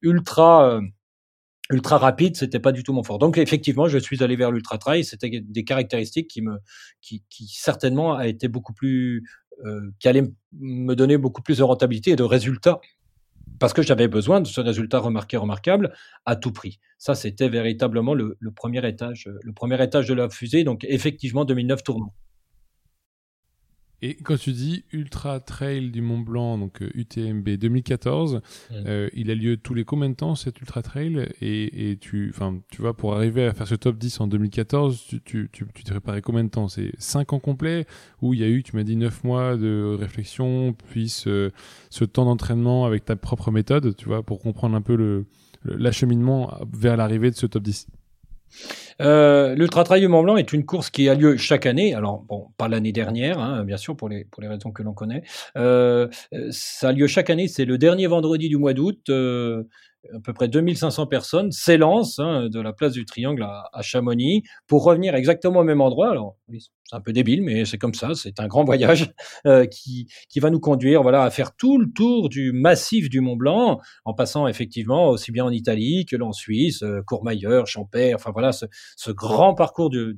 ultra 0.00 0.80
ultra 1.68 1.98
rapide, 1.98 2.36
c'était 2.36 2.60
pas 2.60 2.72
du 2.72 2.82
tout 2.82 2.92
mon 2.92 3.02
fort. 3.02 3.18
Donc 3.18 3.36
effectivement, 3.38 3.88
je 3.88 3.98
suis 3.98 4.22
allé 4.22 4.36
vers 4.36 4.50
l'ultra 4.50 4.78
trail. 4.78 5.04
C'était 5.04 5.40
des 5.40 5.64
caractéristiques 5.64 6.28
qui 6.28 6.40
me, 6.40 6.58
qui, 7.02 7.22
certainement 7.48 8.14
a 8.14 8.26
été 8.26 8.48
beaucoup 8.48 8.72
plus, 8.72 9.28
qui 9.98 10.08
allaient 10.08 10.32
me 10.58 10.94
donner 10.94 11.18
beaucoup 11.18 11.42
plus 11.42 11.58
de 11.58 11.62
rentabilité 11.62 12.12
et 12.12 12.16
de 12.16 12.22
résultats 12.22 12.80
parce 13.58 13.72
que 13.72 13.82
j'avais 13.82 14.08
besoin 14.08 14.40
de 14.40 14.46
ce 14.46 14.60
résultat 14.60 14.98
remarqué, 14.98 15.36
remarquable 15.36 15.92
à 16.24 16.36
tout 16.36 16.52
prix. 16.52 16.78
Ça, 16.98 17.14
c'était 17.14 17.48
véritablement 17.48 18.14
le, 18.14 18.36
premier 18.54 18.86
étage, 18.86 19.28
le 19.42 19.52
premier 19.52 19.82
étage 19.82 20.08
de 20.08 20.14
la 20.14 20.28
fusée. 20.28 20.64
Donc, 20.64 20.84
effectivement, 20.88 21.44
2009 21.44 21.82
tournant. 21.82 22.14
Et 24.02 24.14
quand 24.14 24.36
tu 24.36 24.52
dis 24.52 24.84
Ultra 24.92 25.40
Trail 25.40 25.90
du 25.90 26.02
Mont 26.02 26.18
Blanc, 26.18 26.58
donc 26.58 26.80
UTMB 26.80 27.48
euh, 27.48 27.56
2014, 27.56 28.34
mmh. 28.34 28.74
euh, 28.86 29.08
il 29.14 29.30
a 29.30 29.34
lieu 29.34 29.56
tous 29.56 29.72
les 29.72 29.84
combien 29.84 30.10
de 30.10 30.14
temps 30.14 30.34
cet 30.34 30.60
Ultra 30.60 30.82
Trail? 30.82 31.28
Et, 31.40 31.90
et, 31.90 31.96
tu, 31.96 32.34
tu 32.70 32.82
vois, 32.82 32.94
pour 32.94 33.14
arriver 33.14 33.46
à 33.46 33.54
faire 33.54 33.66
ce 33.66 33.74
top 33.74 33.96
10 33.96 34.20
en 34.20 34.26
2014, 34.26 35.04
tu, 35.08 35.20
tu, 35.22 35.48
tu, 35.50 35.66
tu 35.74 35.84
t'es 35.84 35.92
préparé 35.92 36.20
combien 36.20 36.44
de 36.44 36.50
temps? 36.50 36.68
C'est 36.68 36.92
5 36.98 37.32
ans 37.32 37.40
complets 37.40 37.86
ou 38.20 38.34
il 38.34 38.40
y 38.40 38.44
a 38.44 38.48
eu, 38.48 38.62
tu 38.62 38.76
m'as 38.76 38.84
dit 38.84 38.96
9 38.96 39.24
mois 39.24 39.56
de 39.56 39.96
réflexion, 39.98 40.74
puis 40.90 41.08
ce, 41.08 41.50
ce 41.90 42.04
temps 42.04 42.26
d'entraînement 42.26 42.84
avec 42.84 43.04
ta 43.04 43.16
propre 43.16 43.50
méthode, 43.50 43.96
tu 43.96 44.06
vois, 44.06 44.22
pour 44.22 44.40
comprendre 44.40 44.76
un 44.76 44.82
peu 44.82 44.96
le, 44.96 45.26
l'acheminement 45.64 46.52
vers 46.72 46.96
l'arrivée 46.96 47.30
de 47.30 47.36
ce 47.36 47.46
top 47.46 47.62
10 47.62 47.86
euh, 49.00 49.54
L'Ultra 49.54 49.84
Trail 49.84 50.06
Mont 50.06 50.22
Blanc 50.22 50.36
est 50.36 50.52
une 50.52 50.64
course 50.64 50.90
qui 50.90 51.08
a 51.08 51.14
lieu 51.14 51.36
chaque 51.36 51.66
année. 51.66 51.94
Alors, 51.94 52.22
bon, 52.22 52.48
pas 52.56 52.68
l'année 52.68 52.92
dernière, 52.92 53.38
hein, 53.38 53.64
bien 53.64 53.76
sûr, 53.76 53.96
pour 53.96 54.08
les, 54.08 54.26
raisons 54.38 54.70
que 54.70 54.82
l'on 54.82 54.94
connaît. 54.94 55.22
Euh, 55.56 56.08
ça 56.50 56.88
a 56.88 56.92
lieu 56.92 57.06
chaque 57.06 57.30
année. 57.30 57.48
C'est 57.48 57.64
le 57.64 57.78
dernier 57.78 58.06
vendredi 58.06 58.48
du 58.48 58.56
mois 58.56 58.72
d'août. 58.72 59.00
Euh, 59.08 59.64
à 60.14 60.20
peu 60.20 60.32
près 60.32 60.48
2500 60.48 61.06
personnes 61.06 61.52
s'élancent 61.52 62.18
hein, 62.18 62.48
de 62.48 62.60
la 62.60 62.72
place 62.72 62.92
du 62.92 63.04
Triangle 63.04 63.42
à, 63.42 63.82
Chamonix 63.82 64.42
pour 64.66 64.84
revenir 64.84 65.14
exactement 65.14 65.60
au 65.60 65.64
même 65.64 65.80
endroit. 65.80 66.10
Alors, 66.10 66.36
c'est 66.52 66.96
un 66.96 67.00
peu 67.00 67.12
débile, 67.12 67.42
mais 67.42 67.64
c'est 67.64 67.78
comme 67.78 67.94
ça. 67.94 68.14
C'est 68.14 68.40
un 68.40 68.46
grand 68.46 68.64
voyage 68.64 69.12
euh, 69.46 69.66
qui, 69.66 70.08
qui 70.28 70.40
va 70.40 70.50
nous 70.50 70.60
conduire 70.60 71.02
voilà, 71.02 71.22
à 71.22 71.30
faire 71.30 71.54
tout 71.56 71.78
le 71.78 71.90
tour 71.92 72.28
du 72.28 72.52
massif 72.52 73.08
du 73.08 73.20
Mont 73.20 73.36
Blanc, 73.36 73.80
en 74.04 74.14
passant 74.14 74.46
effectivement 74.46 75.10
aussi 75.10 75.32
bien 75.32 75.44
en 75.44 75.50
Italie 75.50 76.06
que 76.06 76.16
en 76.20 76.32
Suisse, 76.32 76.82
euh, 76.82 77.02
Courmayeur, 77.06 77.66
Champère, 77.66 78.16
enfin 78.16 78.30
voilà, 78.32 78.52
ce, 78.52 78.66
grand 79.10 79.54
parcours 79.54 79.90
de, 79.90 80.14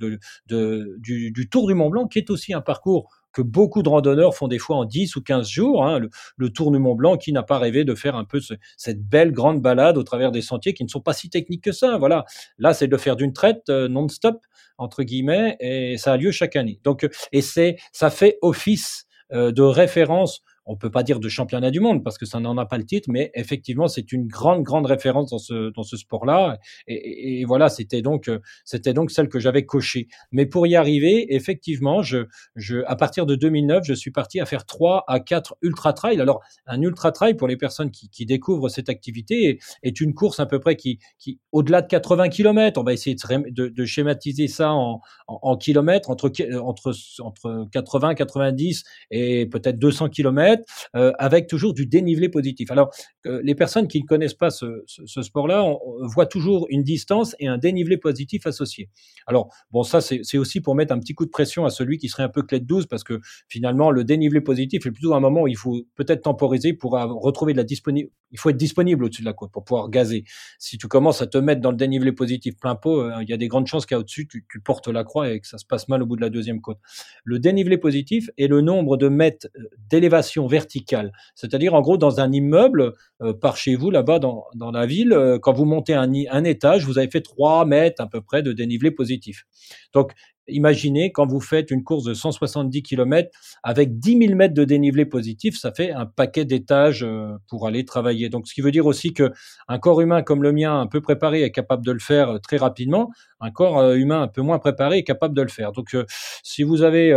du 0.48 1.48
Tour 1.51 1.66
du 1.66 1.74
Mont 1.74 1.90
Blanc 1.90 2.07
qui 2.07 2.18
est 2.18 2.31
aussi 2.31 2.55
un 2.55 2.61
parcours 2.61 3.11
que 3.32 3.42
beaucoup 3.42 3.82
de 3.82 3.88
randonneurs 3.88 4.34
font 4.34 4.48
des 4.48 4.58
fois 4.58 4.76
en 4.76 4.84
10 4.84 5.16
ou 5.16 5.22
15 5.22 5.48
jours, 5.48 5.84
hein, 5.84 6.00
le, 6.36 6.50
Tour 6.50 6.72
du 6.72 6.78
Mont 6.78 6.94
Blanc, 6.94 7.16
qui 7.16 7.32
n'a 7.32 7.42
pas 7.42 7.58
rêvé 7.58 7.84
de 7.84 7.94
faire 7.94 8.16
un 8.16 8.24
peu 8.24 8.40
cette 8.76 9.02
belle 9.02 9.32
grande 9.32 9.60
balade 9.60 9.98
au 9.98 10.02
travers 10.02 10.32
des 10.32 10.42
sentiers 10.42 10.74
qui 10.74 10.84
ne 10.84 10.88
sont 10.88 11.00
pas 11.00 11.12
si 11.12 11.30
techniques 11.30 11.64
que 11.64 11.72
ça. 11.72 11.98
Voilà, 11.98 12.24
là 12.58 12.74
c'est 12.74 12.88
de 12.88 12.96
faire 12.96 13.16
d'une 13.16 13.32
traite 13.32 13.68
euh, 13.68 13.88
non-stop 13.88 14.38
entre 14.78 15.02
guillemets, 15.02 15.56
et 15.60 15.96
ça 15.98 16.12
a 16.12 16.16
lieu 16.16 16.30
chaque 16.30 16.56
année. 16.56 16.80
Donc, 16.84 17.06
et 17.32 17.42
c'est, 17.42 17.76
ça 17.92 18.10
fait 18.10 18.38
office 18.42 19.06
euh, 19.32 19.52
de 19.52 19.62
référence 19.62 20.42
on 20.68 20.76
peut 20.76 20.90
pas 20.90 21.02
dire 21.02 21.18
de 21.18 21.28
championnat 21.28 21.70
du 21.70 21.81
monde 21.81 22.04
parce 22.04 22.18
que 22.18 22.26
ça 22.26 22.40
n'en 22.40 22.57
a 22.59 22.66
pas 22.66 22.76
le 22.76 22.85
titre, 22.85 23.09
mais 23.11 23.31
effectivement, 23.35 23.88
c'est 23.88 24.12
une 24.12 24.26
grande, 24.26 24.62
grande 24.62 24.87
référence 24.87 25.31
dans 25.31 25.38
ce, 25.38 25.72
dans 25.72 25.83
ce 25.83 25.96
sport-là. 25.96 26.59
Et, 26.87 27.44
voilà, 27.46 27.70
c'était 27.70 28.02
donc, 28.02 28.31
c'était 28.64 28.92
donc 28.92 29.11
celle 29.11 29.28
que 29.28 29.38
j'avais 29.38 29.64
cochée. 29.64 30.09
Mais 30.31 30.44
pour 30.44 30.66
y 30.66 30.76
arriver, 30.76 31.35
effectivement, 31.35 32.02
je, 32.02 32.26
je, 32.54 32.78
à 32.87 32.96
partir 32.96 33.24
de 33.24 33.35
2009, 33.35 33.85
je 33.85 33.94
suis 33.94 34.11
parti 34.11 34.40
à 34.40 34.46
faire 34.46 34.66
trois 34.66 35.04
à 35.09 35.20
quatre 35.20 35.57
ultra 35.62 35.94
trails. 35.94 36.20
Alors, 36.20 36.42
un 36.66 36.83
ultra 36.83 37.12
trail 37.12 37.35
pour 37.35 37.48
les 37.48 37.57
personnes 37.57 37.90
qui, 37.90 38.26
découvrent 38.26 38.68
cette 38.68 38.90
activité 38.90 39.59
est, 39.83 40.00
une 40.00 40.12
course 40.12 40.38
à 40.38 40.44
peu 40.44 40.61
près 40.61 40.76
qui, 40.76 40.98
qui 41.18 41.40
au-delà 41.50 41.81
de 41.81 41.87
80 41.87 42.28
km, 42.28 42.78
on 42.78 42.85
va 42.85 42.92
essayer 42.92 43.16
de, 43.16 43.85
schématiser 43.87 44.48
ça 44.48 44.72
en, 44.74 45.00
en, 45.28 45.57
kilomètres 45.57 46.11
entre, 46.11 46.31
entre, 46.61 46.92
entre 47.20 47.68
80, 47.72 48.14
90 48.16 48.85
et 49.11 49.46
peut-être 49.46 49.78
200 49.78 50.11
km 50.11 50.57
euh, 50.96 51.12
avec 51.18 51.46
toujours 51.46 51.74
du 51.74 51.86
dénivelé 51.86 52.28
positif. 52.28 52.70
Alors, 52.70 52.90
euh, 53.26 53.40
les 53.44 53.54
personnes 53.54 53.88
qui 53.88 54.00
ne 54.00 54.06
connaissent 54.06 54.34
pas 54.34 54.50
ce, 54.50 54.84
sport-là 55.22 55.64
voient 56.02 56.26
toujours 56.26 56.66
une 56.70 56.82
distance 56.82 57.34
et 57.38 57.48
un 57.48 57.58
dénivelé 57.58 57.96
positif 57.96 58.46
associé. 58.46 58.88
Alors, 59.26 59.48
bon, 59.70 59.82
ça, 59.82 60.00
c'est 60.00 60.38
aussi 60.38 60.60
pour 60.60 60.74
mettre 60.74 60.92
un 60.92 60.98
petit 60.98 61.14
coup 61.14 61.24
de 61.24 61.30
pression 61.30 61.64
à 61.64 61.70
celui 61.70 61.98
qui 61.98 62.08
serait 62.08 62.22
un 62.22 62.28
peu 62.28 62.42
clé 62.42 62.60
de 62.60 62.66
12, 62.66 62.86
parce 62.86 63.04
que 63.04 63.20
finalement, 63.48 63.90
le 63.90 64.04
dénivelé 64.04 64.40
positif 64.40 64.86
est 64.86 64.90
plutôt 64.90 65.14
un 65.14 65.20
moment 65.20 65.42
où 65.42 65.48
il 65.48 65.56
faut 65.56 65.82
peut-être 65.94 66.22
temporiser 66.22 66.72
pour 66.72 66.92
retrouver 66.92 67.52
de 67.52 67.58
la 67.58 67.64
disponibilité. 67.64 68.12
Il 68.30 68.38
faut 68.38 68.50
être 68.50 68.56
disponible 68.56 69.04
au-dessus 69.04 69.22
de 69.22 69.26
la 69.26 69.32
côte 69.32 69.50
pour 69.50 69.64
pouvoir 69.64 69.88
gazer. 69.88 70.24
Si 70.58 70.76
tu 70.76 70.86
commences 70.86 71.22
à 71.22 71.26
te 71.26 71.38
mettre 71.38 71.60
dans 71.60 71.70
le 71.70 71.76
dénivelé 71.76 72.12
positif 72.12 72.58
plein 72.58 72.74
pot, 72.74 73.00
euh, 73.00 73.22
il 73.22 73.28
y 73.28 73.32
a 73.32 73.36
des 73.36 73.48
grandes 73.48 73.66
chances 73.66 73.86
qu'au-dessus, 73.86 74.28
tu 74.28 74.60
portes 74.60 74.88
la 74.88 75.04
croix 75.04 75.30
et 75.30 75.40
que 75.40 75.46
ça 75.46 75.58
se 75.58 75.64
passe 75.64 75.88
mal 75.88 76.02
au 76.02 76.06
bout 76.06 76.16
de 76.16 76.20
la 76.20 76.30
deuxième 76.30 76.60
côte. 76.60 76.78
Le 77.24 77.38
dénivelé 77.38 77.78
positif 77.78 78.30
est 78.36 78.48
le 78.48 78.60
nombre 78.60 78.96
de 78.96 79.08
mètres 79.08 79.48
d'élévation 79.90 80.46
verticale. 80.48 81.12
C'est-à-dire, 81.34 81.74
en 81.74 81.80
gros, 81.80 81.96
dans 81.96 82.20
un 82.20 82.32
immeuble, 82.32 82.94
euh, 83.22 83.32
par 83.32 83.56
chez 83.56 83.76
vous, 83.76 83.90
là-bas, 83.90 84.18
dans, 84.18 84.70
la 84.72 84.87
ville, 84.87 85.12
euh, 85.12 85.38
quand 85.38 85.52
vous 85.52 85.64
montez 85.64 85.94
un, 85.94 86.11
un 86.30 86.44
étage, 86.44 86.84
vous 86.84 86.98
avez 86.98 87.11
fait 87.11 87.20
3 87.20 87.64
mètres 87.64 88.02
à 88.02 88.06
peu 88.06 88.20
près 88.20 88.42
de 88.42 88.52
dénivelé 88.52 88.90
positif. 88.90 89.44
Donc, 89.92 90.12
imaginez 90.48 91.12
quand 91.12 91.26
vous 91.26 91.40
faites 91.40 91.70
une 91.70 91.84
course 91.84 92.04
de 92.04 92.14
170 92.14 92.82
km 92.82 93.30
avec 93.62 93.98
10 93.98 94.18
000 94.18 94.34
mètres 94.34 94.54
de 94.54 94.64
dénivelé 94.64 95.04
positif, 95.06 95.58
ça 95.58 95.72
fait 95.72 95.90
un 95.92 96.06
paquet 96.06 96.44
d'étages 96.44 97.02
euh, 97.02 97.37
pour 97.48 97.66
aller 97.66 97.84
travailler. 97.84 98.28
Donc, 98.28 98.46
ce 98.48 98.54
qui 98.54 98.61
veut 98.61 98.70
dire 98.70 98.87
aussi 98.87 99.12
que 99.12 99.32
un 99.68 99.78
corps 99.78 100.00
humain 100.00 100.22
comme 100.22 100.42
le 100.42 100.52
mien, 100.52 100.80
un 100.80 100.87
peu 100.87 101.00
préparé, 101.00 101.42
est 101.42 101.50
capable 101.50 101.84
de 101.84 101.92
le 101.92 101.98
faire 101.98 102.30
euh, 102.30 102.38
très 102.38 102.56
rapidement. 102.56 103.11
Un 103.40 103.50
corps 103.50 103.78
euh, 103.78 103.94
humain 103.94 104.22
un 104.22 104.28
peu 104.28 104.42
moins 104.42 104.58
préparé 104.58 104.98
est 104.98 105.04
capable 105.04 105.34
de 105.34 105.42
le 105.42 105.48
faire. 105.48 105.72
Donc, 105.72 105.96
si 106.42 106.62
vous 106.62 106.82
avez, 106.82 107.14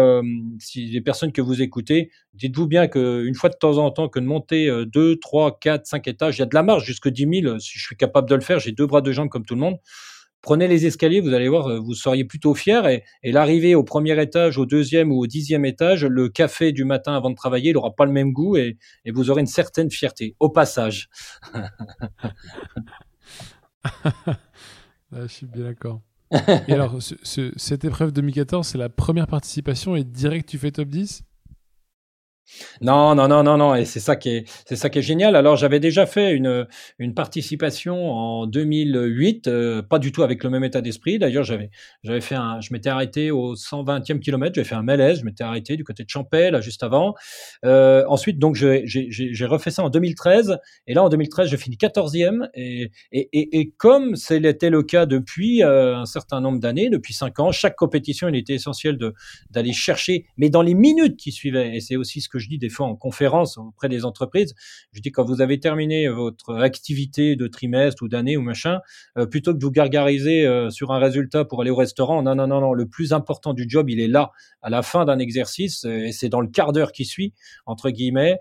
si 0.59 0.85
les 0.85 1.01
personnes 1.01 1.31
que 1.31 1.41
vous 1.41 1.61
écoutez, 1.61 2.11
dites-vous 2.33 2.67
bien 2.67 2.87
qu'une 2.87 3.35
fois 3.35 3.49
de 3.49 3.55
temps 3.55 3.77
en 3.77 3.91
temps, 3.91 4.07
que 4.07 4.19
de 4.19 4.25
monter 4.25 4.69
2, 4.87 5.17
3, 5.17 5.59
4, 5.59 5.85
5 5.85 6.07
étages, 6.07 6.37
il 6.37 6.39
y 6.39 6.43
a 6.43 6.45
de 6.45 6.55
la 6.55 6.63
marge 6.63 6.85
jusque 6.85 7.09
10 7.09 7.41
000. 7.41 7.59
Si 7.59 7.79
je 7.79 7.85
suis 7.85 7.95
capable 7.95 8.29
de 8.29 8.35
le 8.35 8.41
faire, 8.41 8.59
j'ai 8.59 8.71
deux 8.71 8.85
bras, 8.85 9.01
deux 9.01 9.11
jambes 9.11 9.29
comme 9.29 9.45
tout 9.45 9.55
le 9.55 9.61
monde 9.61 9.77
prenez 10.41 10.67
les 10.67 10.85
escaliers, 10.85 11.21
vous 11.21 11.33
allez 11.33 11.49
voir, 11.49 11.67
euh, 11.67 11.79
vous 11.79 11.93
seriez 11.93 12.25
plutôt 12.25 12.53
fier. 12.53 12.87
Et, 12.87 13.03
l'arrivée 13.23 13.75
au 13.75 13.83
premier 13.83 14.21
étage, 14.21 14.57
au 14.57 14.65
deuxième 14.65 15.11
ou 15.11 15.19
au 15.19 15.27
dixième 15.27 15.65
étage, 15.65 16.05
le 16.05 16.29
café 16.29 16.71
du 16.71 16.83
matin 16.83 17.15
avant 17.15 17.29
de 17.29 17.35
travailler, 17.35 17.69
il 17.71 17.73
n'aura 17.73 17.95
pas 17.95 18.05
le 18.05 18.11
même 18.11 18.31
goût 18.31 18.57
et, 18.57 18.77
et, 19.05 19.11
vous 19.11 19.29
aurez 19.29 19.41
une 19.41 19.47
certaine 19.47 19.91
fierté. 19.91 20.35
Au 20.39 20.49
passage. 20.49 21.09
Ah, 25.13 25.23
je 25.23 25.27
suis 25.27 25.45
bien 25.45 25.65
d'accord. 25.65 25.99
et 26.31 26.71
alors, 26.71 26.97
cette 27.01 27.83
épreuve 27.83 28.13
2014, 28.13 28.65
c'est 28.65 28.77
la 28.77 28.87
première 28.87 29.27
participation 29.27 29.97
et 29.97 30.05
direct 30.05 30.47
tu 30.47 30.57
fais 30.57 30.71
top 30.71 30.87
10 30.87 31.23
non, 32.81 33.15
non, 33.15 33.27
non, 33.27 33.43
non, 33.43 33.57
non, 33.57 33.75
et 33.75 33.85
c'est 33.85 33.99
ça 33.99 34.15
qui 34.15 34.29
est, 34.29 34.49
c'est 34.65 34.75
ça 34.75 34.89
qui 34.89 34.99
est 34.99 35.03
génial. 35.03 35.35
Alors 35.35 35.55
j'avais 35.55 35.79
déjà 35.79 36.05
fait 36.05 36.31
une, 36.33 36.67
une 36.99 37.13
participation 37.13 38.11
en 38.11 38.47
2008, 38.47 39.47
euh, 39.47 39.81
pas 39.81 39.99
du 39.99 40.11
tout 40.11 40.23
avec 40.23 40.43
le 40.43 40.49
même 40.49 40.63
état 40.63 40.81
d'esprit. 40.81 41.19
D'ailleurs, 41.19 41.43
j'avais, 41.43 41.69
j'avais 42.03 42.21
fait 42.21 42.35
un, 42.35 42.59
je 42.59 42.73
m'étais 42.73 42.89
arrêté 42.89 43.31
au 43.31 43.55
120e 43.55 44.19
kilomètre, 44.19 44.55
j'avais 44.55 44.67
fait 44.67 44.75
un 44.75 44.83
malaise, 44.83 45.19
je 45.19 45.25
m'étais 45.25 45.43
arrêté 45.43 45.77
du 45.77 45.83
côté 45.83 46.03
de 46.03 46.09
Champel, 46.09 46.53
là, 46.53 46.61
juste 46.61 46.83
avant. 46.83 47.15
Euh, 47.65 48.03
ensuite, 48.07 48.39
donc 48.39 48.55
j'ai, 48.55 49.45
refait 49.45 49.71
ça 49.71 49.83
en 49.83 49.89
2013, 49.89 50.57
et 50.87 50.93
là 50.93 51.03
en 51.03 51.09
2013, 51.09 51.49
je 51.49 51.57
finis 51.57 51.77
14e, 51.77 52.49
et, 52.53 52.91
et, 53.11 53.29
et, 53.33 53.59
et 53.59 53.71
comme 53.77 54.15
c'était 54.15 54.69
le 54.69 54.83
cas 54.83 55.05
depuis 55.05 55.63
euh, 55.63 55.97
un 55.97 56.05
certain 56.05 56.41
nombre 56.41 56.59
d'années, 56.59 56.89
depuis 56.89 57.13
5 57.13 57.39
ans, 57.39 57.51
chaque 57.51 57.75
compétition, 57.75 58.27
il 58.27 58.35
était 58.35 58.53
essentiel 58.53 58.97
de 58.97 59.13
d'aller 59.49 59.73
chercher, 59.73 60.25
mais 60.37 60.49
dans 60.49 60.61
les 60.61 60.73
minutes 60.73 61.17
qui 61.17 61.31
suivaient, 61.31 61.75
et 61.75 61.81
c'est 61.81 61.95
aussi 61.95 62.21
ce 62.21 62.29
que 62.31 62.39
je 62.39 62.47
dis 62.49 62.57
des 62.57 62.69
fois 62.69 62.87
en 62.87 62.95
conférence 62.95 63.57
auprès 63.57 63.89
des 63.89 64.05
entreprises. 64.05 64.55
Je 64.91 65.01
dis 65.01 65.11
quand 65.11 65.23
vous 65.23 65.41
avez 65.41 65.59
terminé 65.59 66.07
votre 66.07 66.55
activité 66.55 67.35
de 67.35 67.47
trimestre 67.47 68.03
ou 68.03 68.07
d'année 68.07 68.37
ou 68.37 68.41
machin, 68.41 68.79
euh, 69.17 69.25
plutôt 69.25 69.53
que 69.53 69.59
de 69.59 69.63
vous 69.63 69.71
gargariser 69.71 70.45
euh, 70.45 70.69
sur 70.69 70.91
un 70.91 70.99
résultat 70.99 71.45
pour 71.45 71.61
aller 71.61 71.69
au 71.69 71.75
restaurant, 71.75 72.23
non, 72.23 72.35
non, 72.35 72.47
non, 72.47 72.61
non, 72.61 72.73
le 72.73 72.87
plus 72.87 73.13
important 73.13 73.53
du 73.53 73.65
job, 73.67 73.89
il 73.89 73.99
est 73.99 74.07
là, 74.07 74.31
à 74.61 74.69
la 74.69 74.81
fin 74.81 75.05
d'un 75.05 75.19
exercice, 75.19 75.85
euh, 75.85 76.05
et 76.05 76.11
c'est 76.11 76.29
dans 76.29 76.41
le 76.41 76.47
quart 76.47 76.71
d'heure 76.71 76.91
qui 76.91 77.05
suit, 77.05 77.33
entre 77.65 77.89
guillemets, 77.89 78.39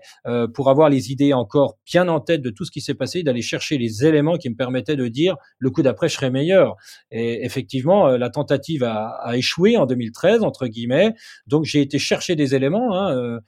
pour 0.53 0.69
avoir 0.69 0.89
les 0.89 1.11
idées 1.11 1.33
encore 1.33 1.77
bien 1.85 2.07
en 2.07 2.19
tête 2.19 2.41
de 2.41 2.49
tout 2.49 2.65
ce 2.65 2.71
qui 2.71 2.81
s'est 2.81 2.93
passé, 2.93 3.23
d'aller 3.23 3.41
chercher 3.41 3.77
les 3.77 4.05
éléments 4.05 4.37
qui 4.37 4.49
me 4.49 4.55
permettaient 4.55 4.95
de 4.95 5.07
dire 5.07 5.35
le 5.59 5.69
coup 5.69 5.81
d'après, 5.81 6.09
je 6.09 6.15
serai 6.15 6.29
meilleur. 6.29 6.75
Et 7.11 7.43
effectivement, 7.45 8.07
la 8.07 8.29
tentative 8.29 8.83
a, 8.83 9.09
a, 9.23 9.35
échoué 9.35 9.77
en 9.77 9.85
2013, 9.85 10.43
entre 10.43 10.67
guillemets, 10.67 11.13
donc 11.47 11.65
j'ai 11.65 11.81
été 11.81 11.99
chercher 11.99 12.35
des 12.35 12.55
éléments. 12.55 12.95
Hein, 12.95 13.15
euh, 13.15 13.39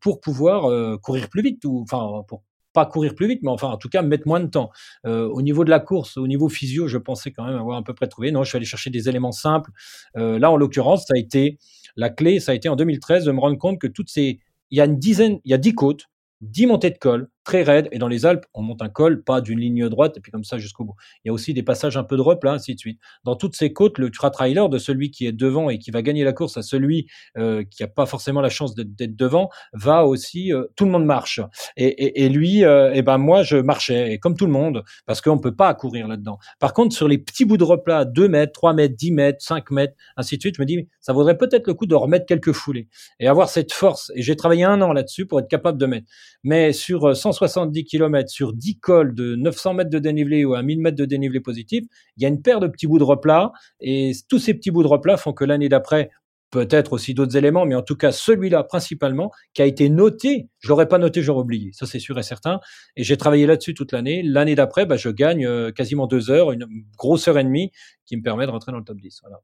pour 0.00 0.20
pouvoir 0.20 0.70
euh, 0.70 0.96
courir 0.98 1.28
plus 1.28 1.42
vite, 1.42 1.64
ou 1.64 1.82
enfin 1.82 2.22
pour 2.28 2.42
pas 2.72 2.86
courir 2.86 3.14
plus 3.14 3.26
vite, 3.26 3.40
mais 3.42 3.50
enfin 3.50 3.68
en 3.68 3.78
tout 3.78 3.88
cas 3.88 4.02
mettre 4.02 4.26
moins 4.26 4.40
de 4.40 4.48
temps. 4.48 4.70
Euh, 5.06 5.28
au 5.28 5.40
niveau 5.40 5.64
de 5.64 5.70
la 5.70 5.80
course, 5.80 6.18
au 6.18 6.26
niveau 6.26 6.48
physio, 6.48 6.88
je 6.88 6.98
pensais 6.98 7.32
quand 7.32 7.44
même 7.44 7.56
avoir 7.56 7.78
à 7.78 7.84
peu 7.84 7.94
près 7.94 8.06
trouvé. 8.06 8.32
Non, 8.32 8.44
je 8.44 8.50
suis 8.50 8.56
allé 8.56 8.66
chercher 8.66 8.90
des 8.90 9.08
éléments 9.08 9.32
simples. 9.32 9.70
là, 10.14 10.50
en 10.50 10.56
l'occurrence, 10.56 11.06
ça 11.06 11.14
a 11.16 11.18
été 11.18 11.58
la 11.96 12.10
clé, 12.10 12.40
ça 12.40 12.52
a 12.52 12.54
été 12.54 12.68
en 12.68 12.76
2013 12.76 13.24
de 13.24 13.32
me 13.32 13.40
rendre 13.40 13.56
compte 13.56 13.80
que 13.80 13.86
toutes 13.86 14.10
ces, 14.10 14.40
il 14.70 14.78
y 14.78 14.80
a 14.80 14.84
une 14.84 14.98
dizaine, 14.98 15.40
il 15.44 15.50
y 15.50 15.54
a 15.54 15.58
dix 15.58 15.74
côtes, 15.74 16.06
dix 16.42 16.66
montées 16.66 16.90
de 16.90 16.98
col, 16.98 17.28
très 17.46 17.62
raide. 17.62 17.88
Et 17.92 17.98
dans 17.98 18.08
les 18.08 18.26
Alpes, 18.26 18.44
on 18.52 18.62
monte 18.62 18.82
un 18.82 18.88
col, 18.88 19.22
pas 19.22 19.40
d'une 19.40 19.60
ligne 19.60 19.88
droite, 19.88 20.16
et 20.18 20.20
puis 20.20 20.32
comme 20.32 20.44
ça 20.44 20.58
jusqu'au 20.58 20.84
bout. 20.84 20.96
Il 21.24 21.28
y 21.28 21.30
a 21.30 21.32
aussi 21.32 21.54
des 21.54 21.62
passages 21.62 21.96
un 21.96 22.04
peu 22.04 22.16
de 22.16 22.20
replat, 22.20 22.52
ainsi 22.52 22.74
de 22.74 22.78
suite. 22.78 23.00
Dans 23.24 23.36
toutes 23.36 23.54
ces 23.54 23.72
côtes, 23.72 23.98
le 23.98 24.06
ultra-trailer 24.06 24.68
de 24.68 24.78
celui 24.78 25.10
qui 25.10 25.26
est 25.26 25.32
devant 25.32 25.70
et 25.70 25.78
qui 25.78 25.90
va 25.90 26.02
gagner 26.02 26.24
la 26.24 26.32
course 26.32 26.56
à 26.56 26.62
celui 26.62 27.06
euh, 27.38 27.64
qui 27.70 27.82
n'a 27.82 27.88
pas 27.88 28.04
forcément 28.04 28.40
la 28.40 28.48
chance 28.48 28.74
d'être 28.74 29.16
devant, 29.16 29.48
va 29.72 30.04
aussi, 30.04 30.52
euh, 30.52 30.64
tout 30.76 30.84
le 30.84 30.90
monde 30.90 31.06
marche. 31.06 31.40
Et, 31.76 32.28
lui, 32.28 32.64
euh, 32.64 32.92
et 32.92 33.02
ben 33.02 33.18
moi, 33.18 33.44
je 33.44 33.56
marchais, 33.56 34.18
comme 34.18 34.36
tout 34.36 34.46
le 34.46 34.52
monde, 34.52 34.82
parce 35.06 35.20
qu'on 35.20 35.38
peut 35.38 35.54
pas 35.54 35.72
courir 35.74 36.08
là-dedans. 36.08 36.38
Par 36.58 36.72
contre, 36.72 36.94
sur 36.94 37.06
les 37.06 37.18
petits 37.18 37.44
bouts 37.44 37.56
de 37.56 37.64
replat, 37.64 38.04
2 38.04 38.28
mètres, 38.28 38.52
3 38.52 38.72
mètres, 38.72 38.96
10 38.96 39.12
mètres, 39.12 39.38
5 39.40 39.70
mètres, 39.70 39.94
ainsi 40.16 40.36
de 40.36 40.40
suite, 40.40 40.56
je 40.56 40.62
me 40.62 40.66
dis, 40.66 40.88
ça 41.00 41.12
vaudrait 41.12 41.38
peut-être 41.38 41.68
le 41.68 41.74
coup 41.74 41.86
de 41.86 41.94
remettre 41.94 42.26
quelques 42.26 42.52
foulées 42.52 42.88
et 43.20 43.28
avoir 43.28 43.48
cette 43.48 43.72
force. 43.72 44.10
Et 44.16 44.22
j'ai 44.22 44.34
travaillé 44.34 44.64
un 44.64 44.80
an 44.82 44.92
là-dessus 44.92 45.26
pour 45.26 45.38
être 45.38 45.48
capable 45.48 45.78
de 45.78 45.86
mettre. 45.86 46.06
Mais 46.42 46.72
sur 46.72 47.14
170 47.36 47.84
km, 47.84 48.28
sur 48.28 48.52
10 48.52 48.78
cols 48.78 49.14
de 49.14 49.36
900 49.36 49.74
mètres 49.74 49.90
de 49.90 49.98
dénivelé 49.98 50.44
ou 50.44 50.54
à 50.54 50.62
1000 50.62 50.80
mètres 50.80 50.96
de 50.96 51.04
dénivelé 51.04 51.40
positif, 51.40 51.84
il 52.16 52.22
y 52.22 52.26
a 52.26 52.28
une 52.28 52.42
paire 52.42 52.60
de 52.60 52.66
petits 52.66 52.86
bouts 52.86 52.98
de 52.98 53.04
replat. 53.04 53.52
Et 53.80 54.12
tous 54.28 54.38
ces 54.38 54.54
petits 54.54 54.70
bouts 54.70 54.82
de 54.82 54.88
replat 54.88 55.16
font 55.16 55.32
que 55.32 55.44
l'année 55.44 55.68
d'après, 55.68 56.10
peut-être 56.50 56.92
aussi 56.92 57.14
d'autres 57.14 57.36
éléments, 57.36 57.66
mais 57.66 57.74
en 57.74 57.82
tout 57.82 57.96
cas 57.96 58.12
celui-là 58.12 58.64
principalement, 58.64 59.30
qui 59.52 59.62
a 59.62 59.66
été 59.66 59.88
noté, 59.88 60.48
je 60.58 60.68
l'aurais 60.68 60.88
pas 60.88 60.98
noté, 60.98 61.22
j'aurais 61.22 61.40
oublié, 61.40 61.70
ça 61.72 61.86
c'est 61.86 61.98
sûr 61.98 62.18
et 62.18 62.22
certain, 62.22 62.60
et 62.96 63.04
j'ai 63.04 63.16
travaillé 63.16 63.46
là-dessus 63.46 63.74
toute 63.74 63.92
l'année. 63.92 64.22
L'année 64.22 64.54
d'après, 64.54 64.86
bah, 64.86 64.96
je 64.96 65.08
gagne 65.08 65.44
euh, 65.44 65.72
quasiment 65.72 66.06
deux 66.06 66.30
heures, 66.30 66.52
une 66.52 66.66
grosse 66.96 67.28
heure 67.28 67.38
et 67.38 67.44
demie, 67.44 67.72
qui 68.06 68.16
me 68.16 68.22
permet 68.22 68.46
de 68.46 68.50
rentrer 68.50 68.72
dans 68.72 68.78
le 68.78 68.84
top 68.84 68.98
10. 68.98 69.20
Voilà. 69.22 69.40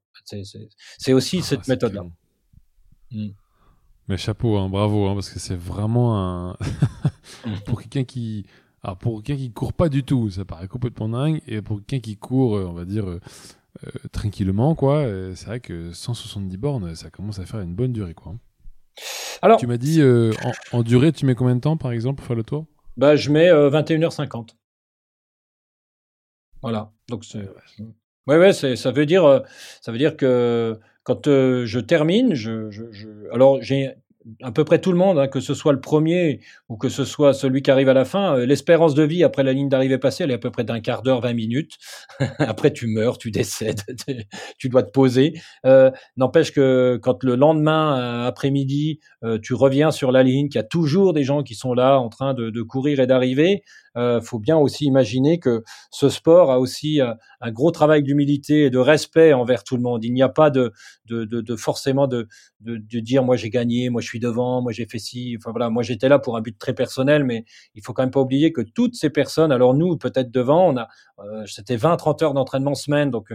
C'est 0.98 1.12
aussi 1.12 1.38
ah, 1.40 1.42
cette 1.42 1.68
méthode-là. 1.68 2.04
Hmm. 3.10 3.30
Mais 4.12 4.18
chapeau, 4.18 4.58
hein, 4.58 4.68
bravo, 4.68 5.06
hein, 5.06 5.14
parce 5.14 5.30
que 5.30 5.38
c'est 5.38 5.56
vraiment 5.56 6.18
un... 6.18 6.56
pour 7.64 7.80
quelqu'un 7.80 8.04
qui 8.04 8.44
Alors 8.82 8.98
pour 8.98 9.22
quelqu'un 9.22 9.42
qui 9.42 9.52
court 9.52 9.72
pas 9.72 9.88
du 9.88 10.04
tout, 10.04 10.28
ça 10.28 10.44
paraît 10.44 10.68
complètement 10.68 11.08
dingue. 11.08 11.40
Et 11.46 11.62
pour 11.62 11.78
quelqu'un 11.78 12.00
qui 12.02 12.18
court, 12.18 12.52
on 12.52 12.74
va 12.74 12.84
dire, 12.84 13.06
tranquillement, 14.12 14.74
quoi, 14.74 15.06
c'est 15.34 15.46
vrai 15.46 15.60
que 15.60 15.92
170 15.92 16.58
bornes, 16.58 16.94
ça 16.94 17.08
commence 17.08 17.38
à 17.38 17.46
faire 17.46 17.60
une 17.60 17.74
bonne 17.74 17.94
durée, 17.94 18.12
quoi. 18.12 18.34
Alors, 19.40 19.58
tu 19.58 19.66
m'as 19.66 19.78
dit, 19.78 20.02
en, 20.02 20.76
en, 20.76 20.82
durée, 20.82 21.10
tu 21.12 21.24
mets 21.24 21.34
combien 21.34 21.54
de 21.56 21.60
temps, 21.60 21.78
par 21.78 21.90
exemple, 21.90 22.18
pour 22.18 22.26
faire 22.26 22.36
le 22.36 22.44
tour? 22.44 22.66
Bah, 22.98 23.16
Je 23.16 23.30
mets 23.30 23.50
21h50. 23.50 24.50
Voilà. 26.60 26.92
Donc 27.08 27.24
c'est. 27.24 27.48
Ouais, 28.26 28.36
ouais, 28.36 28.52
ça 28.52 28.90
veut 28.90 29.06
dire, 29.06 29.42
ça 29.80 29.90
veut 29.90 29.96
dire 29.96 30.18
que 30.18 30.78
quand 31.04 31.26
je 31.26 31.78
termine, 31.80 32.34
je, 32.34 32.70
je, 32.70 32.84
je... 32.92 33.08
alors 33.32 33.60
j'ai 33.62 33.94
à 34.42 34.52
peu 34.52 34.64
près 34.64 34.80
tout 34.80 34.92
le 34.92 34.98
monde, 34.98 35.18
hein, 35.18 35.28
que 35.28 35.40
ce 35.40 35.54
soit 35.54 35.72
le 35.72 35.80
premier 35.80 36.40
ou 36.68 36.76
que 36.76 36.88
ce 36.88 37.04
soit 37.04 37.34
celui 37.34 37.62
qui 37.62 37.70
arrive 37.70 37.88
à 37.88 37.94
la 37.94 38.04
fin, 38.04 38.36
euh, 38.36 38.46
l'espérance 38.46 38.94
de 38.94 39.02
vie 39.02 39.24
après 39.24 39.42
la 39.42 39.52
ligne 39.52 39.68
d'arrivée 39.68 39.98
passée, 39.98 40.24
elle 40.24 40.30
est 40.30 40.34
à 40.34 40.38
peu 40.38 40.50
près 40.50 40.64
d'un 40.64 40.80
quart 40.80 41.02
d'heure, 41.02 41.20
20 41.20 41.32
minutes. 41.34 41.78
après, 42.38 42.72
tu 42.72 42.86
meurs, 42.86 43.18
tu 43.18 43.30
décèdes, 43.30 43.82
tu 44.58 44.68
dois 44.68 44.82
te 44.82 44.90
poser. 44.90 45.34
Euh, 45.66 45.90
N'empêche 46.16 46.52
que 46.52 46.98
quand 47.02 47.22
le 47.24 47.36
lendemain 47.36 47.98
euh, 47.98 48.28
après-midi, 48.28 49.00
tu 49.42 49.54
reviens 49.54 49.90
sur 49.90 50.10
la 50.10 50.22
ligne, 50.22 50.48
qu'il 50.48 50.58
y 50.58 50.64
a 50.64 50.66
toujours 50.66 51.12
des 51.12 51.22
gens 51.22 51.42
qui 51.42 51.54
sont 51.54 51.74
là 51.74 51.98
en 51.98 52.08
train 52.08 52.34
de 52.34 52.62
courir 52.62 52.98
et 53.00 53.06
d'arriver, 53.06 53.62
euh, 53.96 54.20
faut 54.20 54.38
bien 54.38 54.56
aussi 54.56 54.86
imaginer 54.86 55.38
que 55.38 55.62
ce 55.90 56.08
sport 56.08 56.50
a 56.50 56.58
aussi 56.58 57.00
euh, 57.00 57.14
un 57.40 57.50
gros 57.50 57.70
travail 57.70 58.02
d'humilité 58.02 58.64
et 58.64 58.70
de 58.70 58.78
respect 58.78 59.32
envers 59.32 59.64
tout 59.64 59.76
le 59.76 59.82
monde. 59.82 60.04
Il 60.04 60.12
n'y 60.12 60.22
a 60.22 60.28
pas 60.28 60.50
de, 60.50 60.72
de, 61.06 61.24
de, 61.24 61.40
de 61.40 61.56
forcément 61.56 62.06
de, 62.06 62.28
de, 62.60 63.00
dire 63.00 63.24
moi 63.24 63.36
j'ai 63.36 63.50
gagné, 63.50 63.90
moi 63.90 64.00
je 64.00 64.06
suis 64.06 64.20
devant, 64.20 64.62
moi 64.62 64.72
j'ai 64.72 64.86
fait 64.86 64.98
ci. 64.98 65.36
Enfin 65.38 65.50
voilà, 65.50 65.70
moi 65.70 65.82
j'étais 65.82 66.08
là 66.08 66.18
pour 66.18 66.36
un 66.36 66.40
but 66.40 66.58
très 66.58 66.74
personnel, 66.74 67.24
mais 67.24 67.44
il 67.74 67.82
faut 67.82 67.92
quand 67.92 68.02
même 68.02 68.10
pas 68.10 68.20
oublier 68.20 68.52
que 68.52 68.62
toutes 68.62 68.94
ces 68.94 69.10
personnes, 69.10 69.52
alors 69.52 69.74
nous 69.74 69.96
peut-être 69.96 70.30
devant, 70.30 70.68
on 70.72 70.76
a 70.76 70.88
euh, 71.20 71.44
c'était 71.46 71.76
20-30 71.76 72.24
heures 72.24 72.34
d'entraînement 72.34 72.74
semaine, 72.74 73.10
donc 73.10 73.30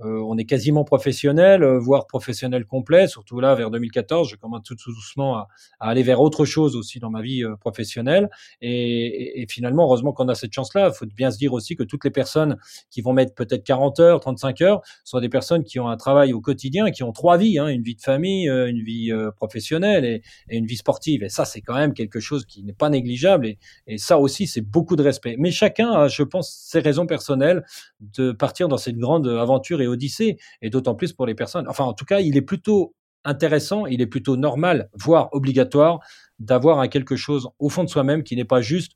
euh, 0.00 0.22
on 0.26 0.36
est 0.38 0.44
quasiment 0.44 0.84
professionnel, 0.84 1.64
voire 1.64 2.06
professionnel 2.06 2.64
complet. 2.64 3.08
Surtout 3.08 3.40
là 3.40 3.54
vers 3.54 3.70
2014, 3.70 4.28
je 4.28 4.36
commence 4.36 4.62
tout, 4.64 4.76
doucement 4.86 5.36
à, 5.36 5.48
à, 5.80 5.90
aller 5.90 6.02
vers 6.02 6.20
autre 6.20 6.44
chose 6.44 6.76
aussi 6.76 6.98
dans 6.98 7.10
ma 7.10 7.22
vie 7.22 7.44
professionnelle 7.60 8.28
et, 8.60 9.42
et 9.42 9.46
finalement, 9.48 9.84
heureusement 9.84 10.12
qu'on 10.12 10.28
a 10.28 10.34
cette 10.34 10.52
chance-là. 10.52 10.90
Il 10.92 10.96
faut 10.96 11.06
bien 11.06 11.30
se 11.30 11.38
dire 11.38 11.52
aussi 11.52 11.76
que 11.76 11.82
toutes 11.82 12.04
les 12.04 12.10
personnes 12.10 12.56
qui 12.90 13.00
vont 13.00 13.12
mettre 13.12 13.34
peut-être 13.34 13.64
40 13.64 14.00
heures, 14.00 14.20
35 14.20 14.60
heures, 14.62 14.82
sont 15.04 15.20
des 15.20 15.28
personnes 15.28 15.64
qui 15.64 15.80
ont 15.80 15.88
un 15.88 15.96
travail 15.96 16.32
au 16.32 16.40
quotidien, 16.40 16.90
qui 16.90 17.02
ont 17.02 17.12
trois 17.12 17.36
vies, 17.36 17.58
hein, 17.58 17.68
une 17.68 17.82
vie 17.82 17.94
de 17.94 18.00
famille, 18.00 18.48
euh, 18.48 18.68
une 18.68 18.82
vie 18.82 19.12
euh, 19.12 19.30
professionnelle 19.30 20.04
et, 20.04 20.22
une 20.48 20.66
vie 20.66 20.76
sportive. 20.76 21.22
Et 21.22 21.28
ça, 21.28 21.44
c'est 21.44 21.60
quand 21.60 21.74
même 21.74 21.94
quelque 21.94 22.20
chose 22.20 22.44
qui 22.44 22.62
n'est 22.62 22.72
pas 22.72 22.90
négligeable. 22.90 23.46
Et, 23.46 23.58
et 23.86 23.98
ça 23.98 24.18
aussi, 24.18 24.46
c'est 24.46 24.60
beaucoup 24.60 24.96
de 24.96 25.02
respect. 25.02 25.36
Mais 25.38 25.50
chacun 25.50 25.90
a, 25.90 26.08
je 26.08 26.22
pense, 26.22 26.50
ses 26.50 26.80
raisons 26.80 27.06
personnelles 27.06 27.64
de 28.00 28.32
partir 28.32 28.68
dans 28.68 28.76
cette 28.76 28.96
grande 28.96 29.26
aventure 29.26 29.80
et 29.80 29.87
odyssée. 29.88 30.36
Et 30.62 30.70
d'autant 30.70 30.94
plus 30.94 31.12
pour 31.12 31.26
les 31.26 31.34
personnes. 31.34 31.66
Enfin, 31.68 31.84
en 31.84 31.94
tout 31.94 32.04
cas, 32.04 32.20
il 32.20 32.36
est 32.36 32.42
plutôt 32.42 32.94
intéressant, 33.24 33.86
il 33.86 34.00
est 34.00 34.06
plutôt 34.06 34.36
normal, 34.36 34.88
voire 34.94 35.28
obligatoire, 35.32 36.00
d'avoir 36.38 36.78
un 36.80 36.88
quelque 36.88 37.16
chose 37.16 37.48
au 37.58 37.68
fond 37.68 37.84
de 37.84 37.88
soi-même 37.88 38.22
qui 38.22 38.36
n'est 38.36 38.44
pas 38.44 38.60
juste 38.60 38.92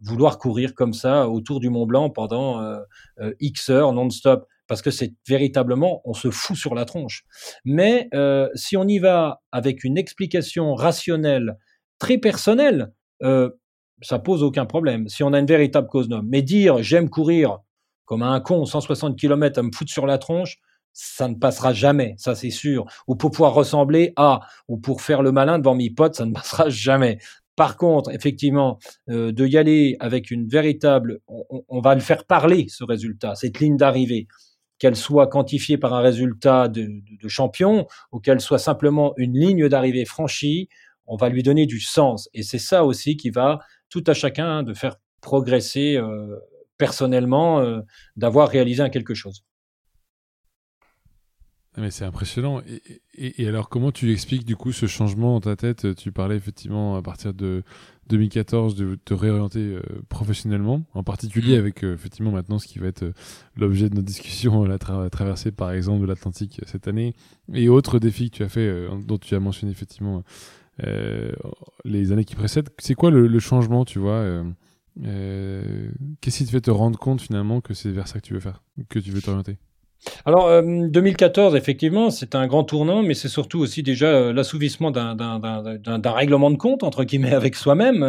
vouloir 0.00 0.38
courir 0.38 0.74
comme 0.74 0.92
ça 0.92 1.28
autour 1.28 1.58
du 1.60 1.70
Mont 1.70 1.86
Blanc 1.86 2.10
pendant 2.10 2.60
euh, 2.60 2.78
euh, 3.20 3.32
X 3.40 3.70
heures 3.70 3.92
non-stop, 3.92 4.46
parce 4.66 4.82
que 4.82 4.90
c'est 4.90 5.14
véritablement, 5.26 6.02
on 6.04 6.12
se 6.12 6.30
fout 6.30 6.56
sur 6.56 6.74
la 6.74 6.84
tronche. 6.84 7.24
Mais 7.64 8.08
euh, 8.14 8.48
si 8.54 8.76
on 8.76 8.86
y 8.86 8.98
va 8.98 9.40
avec 9.52 9.84
une 9.84 9.96
explication 9.96 10.74
rationnelle, 10.74 11.56
très 11.98 12.18
personnelle, 12.18 12.92
ça 14.02 14.18
pose 14.18 14.42
aucun 14.42 14.66
problème. 14.66 15.08
Si 15.08 15.22
on 15.22 15.32
a 15.32 15.38
une 15.38 15.46
véritable 15.46 15.88
cause 15.88 16.08
d'homme. 16.08 16.28
Mais 16.28 16.42
dire 16.42 16.82
j'aime 16.82 17.08
courir 17.08 17.60
comme 18.06 18.22
un 18.22 18.40
con 18.40 18.64
160 18.64 19.18
km 19.18 19.58
à 19.58 19.62
me 19.62 19.70
foutre 19.72 19.92
sur 19.92 20.06
la 20.06 20.16
tronche, 20.16 20.58
ça 20.94 21.28
ne 21.28 21.34
passera 21.34 21.74
jamais, 21.74 22.14
ça 22.16 22.34
c'est 22.34 22.50
sûr. 22.50 22.86
Ou 23.06 23.16
pour 23.16 23.30
pouvoir 23.30 23.52
ressembler 23.52 24.14
à, 24.16 24.40
ou 24.66 24.78
pour 24.78 25.02
faire 25.02 25.22
le 25.22 25.30
malin 25.30 25.58
devant 25.58 25.74
mes 25.74 25.90
potes, 25.90 26.14
ça 26.14 26.24
ne 26.24 26.32
passera 26.34 26.70
jamais. 26.70 27.18
Par 27.54 27.76
contre, 27.76 28.10
effectivement, 28.10 28.78
euh, 29.10 29.32
de 29.32 29.46
y 29.46 29.58
aller 29.58 29.96
avec 30.00 30.30
une 30.30 30.46
véritable, 30.46 31.20
on, 31.26 31.80
va 31.80 31.94
le 31.94 32.00
faire 32.00 32.24
parler 32.24 32.66
ce 32.68 32.84
résultat, 32.84 33.34
cette 33.34 33.60
ligne 33.60 33.76
d'arrivée, 33.76 34.26
qu'elle 34.78 34.96
soit 34.96 35.26
quantifiée 35.26 35.78
par 35.78 35.94
un 35.94 36.00
résultat 36.00 36.68
de, 36.68 37.02
champion 37.28 37.86
ou 38.12 38.20
qu'elle 38.20 38.40
soit 38.40 38.58
simplement 38.58 39.14
une 39.16 39.38
ligne 39.38 39.68
d'arrivée 39.68 40.04
franchie, 40.04 40.68
on 41.06 41.16
va 41.16 41.28
lui 41.30 41.42
donner 41.42 41.66
du 41.66 41.80
sens. 41.80 42.28
Et 42.34 42.42
c'est 42.42 42.58
ça 42.58 42.84
aussi 42.84 43.16
qui 43.16 43.30
va 43.30 43.58
tout 43.88 44.04
à 44.06 44.14
chacun 44.14 44.62
de 44.62 44.74
faire 44.74 44.96
progresser 45.22 45.96
euh, 45.96 46.36
personnellement, 46.78 47.60
euh, 47.60 47.80
d'avoir 48.16 48.48
réalisé 48.48 48.82
un 48.82 48.90
quelque 48.90 49.14
chose. 49.14 49.44
Ah, 51.76 51.82
mais 51.82 51.90
c'est 51.90 52.06
impressionnant. 52.06 52.62
Et, 53.18 53.46
alors, 53.46 53.68
comment 53.68 53.92
tu 53.92 54.10
expliques 54.10 54.46
du 54.46 54.56
coup 54.56 54.72
ce 54.72 54.86
changement 54.86 55.34
dans 55.34 55.40
ta 55.40 55.56
tête? 55.56 55.94
Tu 55.94 56.10
parlais 56.10 56.36
effectivement 56.36 56.96
à 56.96 57.02
partir 57.02 57.34
de 57.34 57.64
2014 58.08 58.76
de 58.76 58.94
te 59.04 59.12
réorienter 59.12 59.60
euh, 59.60 59.82
professionnellement, 60.08 60.84
en 60.94 61.02
particulier 61.02 61.56
mmh. 61.56 61.60
avec 61.60 61.84
euh, 61.84 61.92
effectivement 61.92 62.30
maintenant 62.30 62.58
ce 62.58 62.66
qui 62.66 62.78
va 62.78 62.86
être 62.86 63.02
euh, 63.02 63.12
l'objet 63.56 63.90
de 63.90 63.94
notre 63.94 64.06
discussion, 64.06 64.64
la 64.66 64.78
traversée 64.78 65.52
par 65.52 65.72
exemple 65.72 66.00
de 66.00 66.06
l'Atlantique 66.06 66.62
cette 66.66 66.88
année, 66.88 67.14
et 67.52 67.68
autres 67.68 67.98
défis 67.98 68.30
que 68.30 68.36
tu 68.36 68.42
as 68.42 68.48
fait, 68.48 68.88
dont 69.04 69.18
tu 69.18 69.34
as 69.34 69.40
mentionné 69.40 69.72
effectivement 69.72 70.22
les 71.84 72.12
années 72.12 72.24
qui 72.24 72.36
précèdent. 72.36 72.68
C'est 72.78 72.94
quoi 72.94 73.10
le, 73.10 73.26
le, 73.26 73.38
changement, 73.38 73.84
tu 73.84 73.98
vois 73.98 74.44
Qu'est-ce 75.00 76.38
qui 76.38 76.44
te 76.46 76.50
fait 76.50 76.60
te 76.60 76.70
rendre 76.70 76.98
compte 76.98 77.20
finalement 77.20 77.60
que 77.60 77.74
c'est 77.74 77.92
vers 77.92 78.08
ça 78.08 78.20
que 78.20 78.26
tu 78.26 78.34
veux 78.34 78.40
faire, 78.40 78.62
que 78.88 78.98
tu 78.98 79.10
veux 79.10 79.22
t'orienter? 79.22 79.58
Alors, 80.24 80.62
2014, 80.62 81.54
euh, 81.54 81.56
effectivement, 81.56 82.10
c'est 82.10 82.34
un 82.34 82.46
grand 82.46 82.64
tournant, 82.64 83.02
mais 83.02 83.14
c'est 83.14 83.28
surtout 83.28 83.58
aussi 83.60 83.82
déjà 83.82 84.06
euh, 84.06 84.32
l'assouvissement 84.32 84.90
d'un 84.90 86.12
règlement 86.12 86.50
de 86.50 86.56
compte, 86.56 86.82
entre 86.82 87.04
guillemets, 87.04 87.32
avec 87.32 87.54
soi-même. 87.54 88.02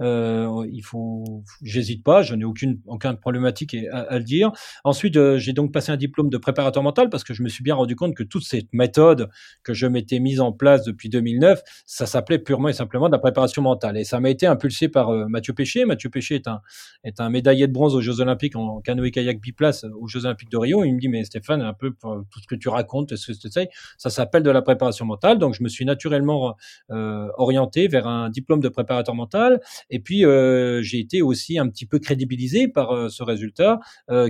Euh, 0.00 0.66
il 0.70 0.82
faut, 0.82 1.42
j'hésite 1.62 2.02
pas, 2.02 2.22
je 2.22 2.34
n'ai 2.34 2.44
aucune, 2.44 2.80
aucune 2.86 3.16
problématique 3.16 3.76
à, 3.92 4.00
à, 4.00 4.18
le 4.18 4.24
dire. 4.24 4.52
Ensuite, 4.84 5.18
j'ai 5.36 5.52
donc 5.52 5.72
passé 5.72 5.92
un 5.92 5.96
diplôme 5.96 6.30
de 6.30 6.38
préparateur 6.38 6.82
mental 6.82 7.10
parce 7.10 7.24
que 7.24 7.34
je 7.34 7.42
me 7.42 7.48
suis 7.48 7.62
bien 7.62 7.74
rendu 7.74 7.96
compte 7.96 8.14
que 8.14 8.22
toute 8.22 8.44
cette 8.44 8.72
méthode 8.72 9.28
que 9.62 9.74
je 9.74 9.86
m'étais 9.86 10.18
mise 10.18 10.40
en 10.40 10.52
place 10.52 10.84
depuis 10.84 11.08
2009, 11.08 11.62
ça 11.86 12.06
s'appelait 12.06 12.38
purement 12.38 12.68
et 12.68 12.72
simplement 12.72 13.06
de 13.06 13.12
la 13.12 13.18
préparation 13.18 13.62
mentale. 13.62 13.96
Et 13.96 14.04
ça 14.04 14.20
m'a 14.20 14.30
été 14.30 14.46
impulsé 14.46 14.88
par 14.88 15.12
Mathieu 15.28 15.54
Péché. 15.54 15.84
Mathieu 15.84 16.10
Péché 16.10 16.36
est 16.36 16.48
un, 16.48 16.60
est 17.04 17.20
un 17.20 17.30
médaillé 17.30 17.66
de 17.66 17.72
bronze 17.72 17.94
aux 17.94 18.00
Jeux 18.00 18.20
Olympiques 18.20 18.56
en 18.56 18.80
canoë-kayak 18.80 19.40
biplace 19.40 19.84
aux 20.00 20.08
Jeux 20.08 20.24
Olympiques 20.26 20.50
de 20.50 20.58
Rio. 20.58 20.84
Il 20.84 20.94
me 20.94 21.00
dit, 21.00 21.08
mais 21.08 21.21
Stéphane, 21.24 21.62
un 21.62 21.74
peu 21.74 21.92
pour 21.92 22.22
tout 22.30 22.40
ce 22.40 22.46
que 22.46 22.54
tu 22.54 22.68
racontes, 22.68 23.14
ce 23.16 23.32
que 23.32 23.38
tu 23.38 23.50
sais, 23.50 23.68
ça 23.98 24.10
s'appelle 24.10 24.42
de 24.42 24.50
la 24.50 24.62
préparation 24.62 25.06
mentale. 25.06 25.38
Donc, 25.38 25.54
je 25.54 25.62
me 25.62 25.68
suis 25.68 25.84
naturellement 25.84 26.56
euh, 26.90 27.28
orienté 27.36 27.88
vers 27.88 28.06
un 28.06 28.30
diplôme 28.30 28.60
de 28.60 28.68
préparateur 28.68 29.14
mental. 29.14 29.60
Et 29.90 30.00
puis, 30.00 30.24
euh, 30.24 30.82
j'ai 30.82 30.98
été 30.98 31.22
aussi 31.22 31.58
un 31.58 31.68
petit 31.68 31.86
peu 31.86 31.98
crédibilisé 31.98 32.68
par 32.68 32.92
euh, 32.92 33.08
ce 33.08 33.22
résultat 33.22 33.80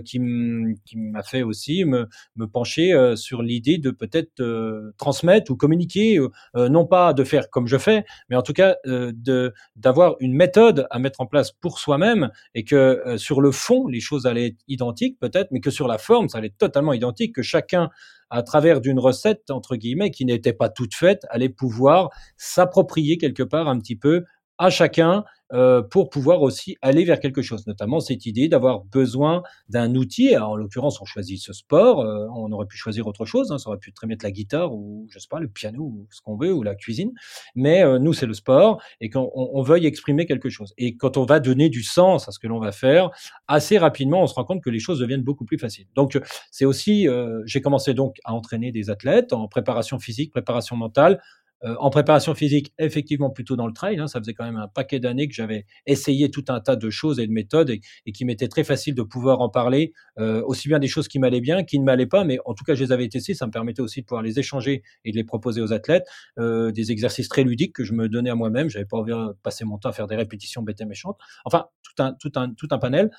qui 0.05 0.19
m'a 0.19 1.23
fait 1.23 1.43
aussi 1.43 1.85
me, 1.85 2.07
pencher 2.53 3.15
sur 3.17 3.43
l'idée 3.43 3.79
de 3.79 3.91
peut-être 3.91 4.43
transmettre 4.99 5.51
ou 5.51 5.57
communiquer, 5.57 6.19
non 6.55 6.87
pas 6.87 7.13
de 7.13 7.25
faire 7.25 7.51
comme 7.51 7.67
je 7.67 7.79
fais, 7.79 8.05
mais 8.29 8.37
en 8.37 8.43
tout 8.43 8.53
cas 8.53 8.77
d'avoir 9.77 10.17
une 10.21 10.35
méthode 10.35 10.87
à 10.91 10.99
mettre 10.99 11.21
en 11.21 11.27
place 11.27 11.53
pour 11.53 11.79
soi-même 11.79 12.31
et 12.55 12.65
que 12.65 13.17
sur 13.17 13.41
le 13.41 13.53
fond, 13.53 13.87
les 13.87 14.01
choses 14.01 14.27
allaient 14.27 14.49
être 14.49 14.61
identiques 14.69 15.19
peut-être, 15.19 15.51
mais 15.51 15.61
que 15.61 15.71
sur 15.71 15.89
la 15.89 15.99
forme, 15.99 16.29
ça 16.29 16.39
allait 16.39 16.49
être 16.49 16.59
totalement 16.59 16.82
identique, 16.91 17.35
que 17.37 17.43
chacun, 17.43 17.91
à 18.31 18.43
travers 18.43 18.81
d'une 18.81 18.99
recette, 18.99 19.51
entre 19.51 19.77
guillemets, 19.77 20.11
qui 20.11 20.25
n'était 20.25 20.53
pas 20.53 20.69
toute 20.69 20.95
faite, 20.95 21.27
allait 21.29 21.49
pouvoir 21.49 22.11
s'approprier 22.37 23.19
quelque 23.19 23.45
part 23.45 23.69
un 23.69 23.79
petit 23.79 23.97
peu 23.97 24.25
à 24.63 24.71
chacun 24.71 25.25
euh, 25.53 25.83
pour 25.83 26.09
pouvoir 26.09 26.41
aussi 26.41 26.79
aller 26.81 27.05
vers 27.05 27.21
quelque 27.21 27.43
chose, 27.43 27.67
notamment 27.67 28.01
cette 28.01 28.25
idée 28.25 28.49
d'avoir 28.49 28.85
besoin 28.85 29.43
d'un 29.69 29.95
outil. 29.97 30.35
en 30.39 30.57
l'occurrence, 30.57 31.01
on 31.03 31.05
choisit 31.05 31.39
ce 31.39 31.53
sport. 31.53 32.01
Euh, 32.01 32.27
on 32.35 32.51
aurait 32.53 32.67
pu 32.67 32.79
choisir 32.79 33.07
autre 33.07 33.27
chose. 33.27 33.53
Hein, 33.53 33.59
ça 33.59 33.69
aurait 33.69 33.79
pu 33.79 33.93
très 33.93 34.07
bien 34.07 34.15
être 34.15 34.23
la 34.23 34.31
guitare 34.31 34.73
ou 34.73 35.07
je 35.11 35.19
sais 35.19 35.29
pas 35.29 35.41
le 35.41 35.49
piano 35.49 35.83
ou 35.83 36.07
ce 36.11 36.23
qu'on 36.23 36.37
veut 36.37 36.55
ou 36.55 36.63
la 36.63 36.75
cuisine. 36.75 37.13
Mais 37.55 37.85
euh, 37.85 37.99
nous, 37.99 38.15
c'est 38.15 38.25
le 38.25 38.33
sport 38.33 38.81
et 39.03 39.11
qu'on 39.11 39.31
on, 39.35 39.63
veuille 39.63 39.85
exprimer 39.85 40.25
quelque 40.25 40.49
chose. 40.49 40.73
Et 40.79 40.97
quand 40.97 41.19
on 41.19 41.25
va 41.27 41.39
donner 41.39 41.69
du 41.69 41.83
sens 41.83 42.29
à 42.29 42.33
ce 42.33 42.39
que 42.39 42.47
l'on 42.47 42.59
va 42.59 42.73
faire, 42.73 43.11
assez 43.47 43.77
rapidement, 43.77 44.23
on 44.23 44.27
se 44.27 44.35
rend 44.35 44.45
compte 44.45 44.63
que 44.63 44.71
les 44.71 44.81
choses 44.81 45.01
deviennent 45.01 45.23
beaucoup 45.23 45.45
plus 45.45 45.59
faciles. 45.59 45.87
Donc, 45.95 46.19
c'est 46.51 46.65
aussi, 46.65 47.07
j'ai 47.45 47.61
commencé 47.61 47.95
donc 47.95 48.17
à 48.25 48.35
entraîner 48.35 48.73
des 48.73 48.91
athlètes 48.91 49.33
en 49.33 49.49
préparation 49.49 49.99
physique, 49.99 50.33
préparation 50.33 50.77
mentale 50.77 51.21
en 51.65 51.91
préparation 51.91 52.35
physique, 52.35 52.73
effectivement 52.79 53.31
plutôt 53.31 53.57
dans 53.57 53.67
le 53.67 53.73
trail. 53.73 53.99
Hein. 53.99 54.07
ça 54.07 54.19
faisait 54.19 54.35
quand 54.35 54.45
même 54.45 54.57
un 54.57 54.69
paquet 54.69 55.01
d'années 55.01 55.29
que 55.29 55.35
j'avais 55.35 55.67
essayé 55.87 56.31
tout 56.31 56.45
un 56.49 56.61
tas 56.61 56.77
de 56.77 56.91
choses 56.91 57.21
et 57.21 57.27
de 57.27 57.33
méthodes 57.33 57.71
et, 57.71 58.13
qui 58.13 58.25
m'était 58.25 58.49
très 58.49 58.65
facile 58.65 58.95
de 58.95 59.03
pouvoir 59.03 59.41
en 59.41 59.49
parler, 59.49 59.93
aussi 60.19 60.69
bien 60.69 60.79
des 60.79 60.89
choses 60.89 61.09
qui 61.09 61.19
m'allaient 61.19 61.41
bien, 61.41 61.65
qui 61.65 61.79
ne 61.79 61.85
m'allaient 61.85 62.07
pas, 62.07 62.25
mais 62.25 62.39
en 62.45 62.55
tout 62.55 62.65
cas 62.65 62.75
je 62.75 62.85
les 62.85 62.93
avais 62.93 63.09
testées. 63.09 63.35
Ça 63.35 63.47
me 63.47 63.53
permettait 63.53 63.83
aussi 63.83 64.01
de 64.01 64.07
pouvoir 64.07 64.23
les 64.23 64.39
échanger 64.39 64.83
et 65.05 65.13
de 65.13 65.17
les 65.17 65.25
proposer 65.25 65.61
aux 65.61 65.73
athlètes. 65.73 66.07
des 66.39 66.93
exercices 66.93 67.29
très 67.29 67.45
ludiques 67.45 67.75
que 67.75 67.85
je 67.85 67.93
me 67.93 68.09
donnais 68.09 68.31
à 68.31 68.35
moi-même. 68.35 68.69
J'avais 68.69 68.85
pas 68.85 68.99
envie 68.99 69.13
de 69.13 69.33
passer 69.43 69.65
mon 69.65 69.79
temps 69.79 69.91
à 69.91 69.93
faire 69.93 70.07
des 70.07 70.17
répétitions 70.17 70.63
bêtes 70.63 70.81
et 70.81 70.87
méchantes. 70.87 71.19
Enfin, 71.45 71.67
tout 71.83 72.03
un, 72.03 72.15
tout 72.15 72.33
un, 72.37 72.53
tout 72.55 72.69
un 72.71 72.79
panel. 72.79 73.11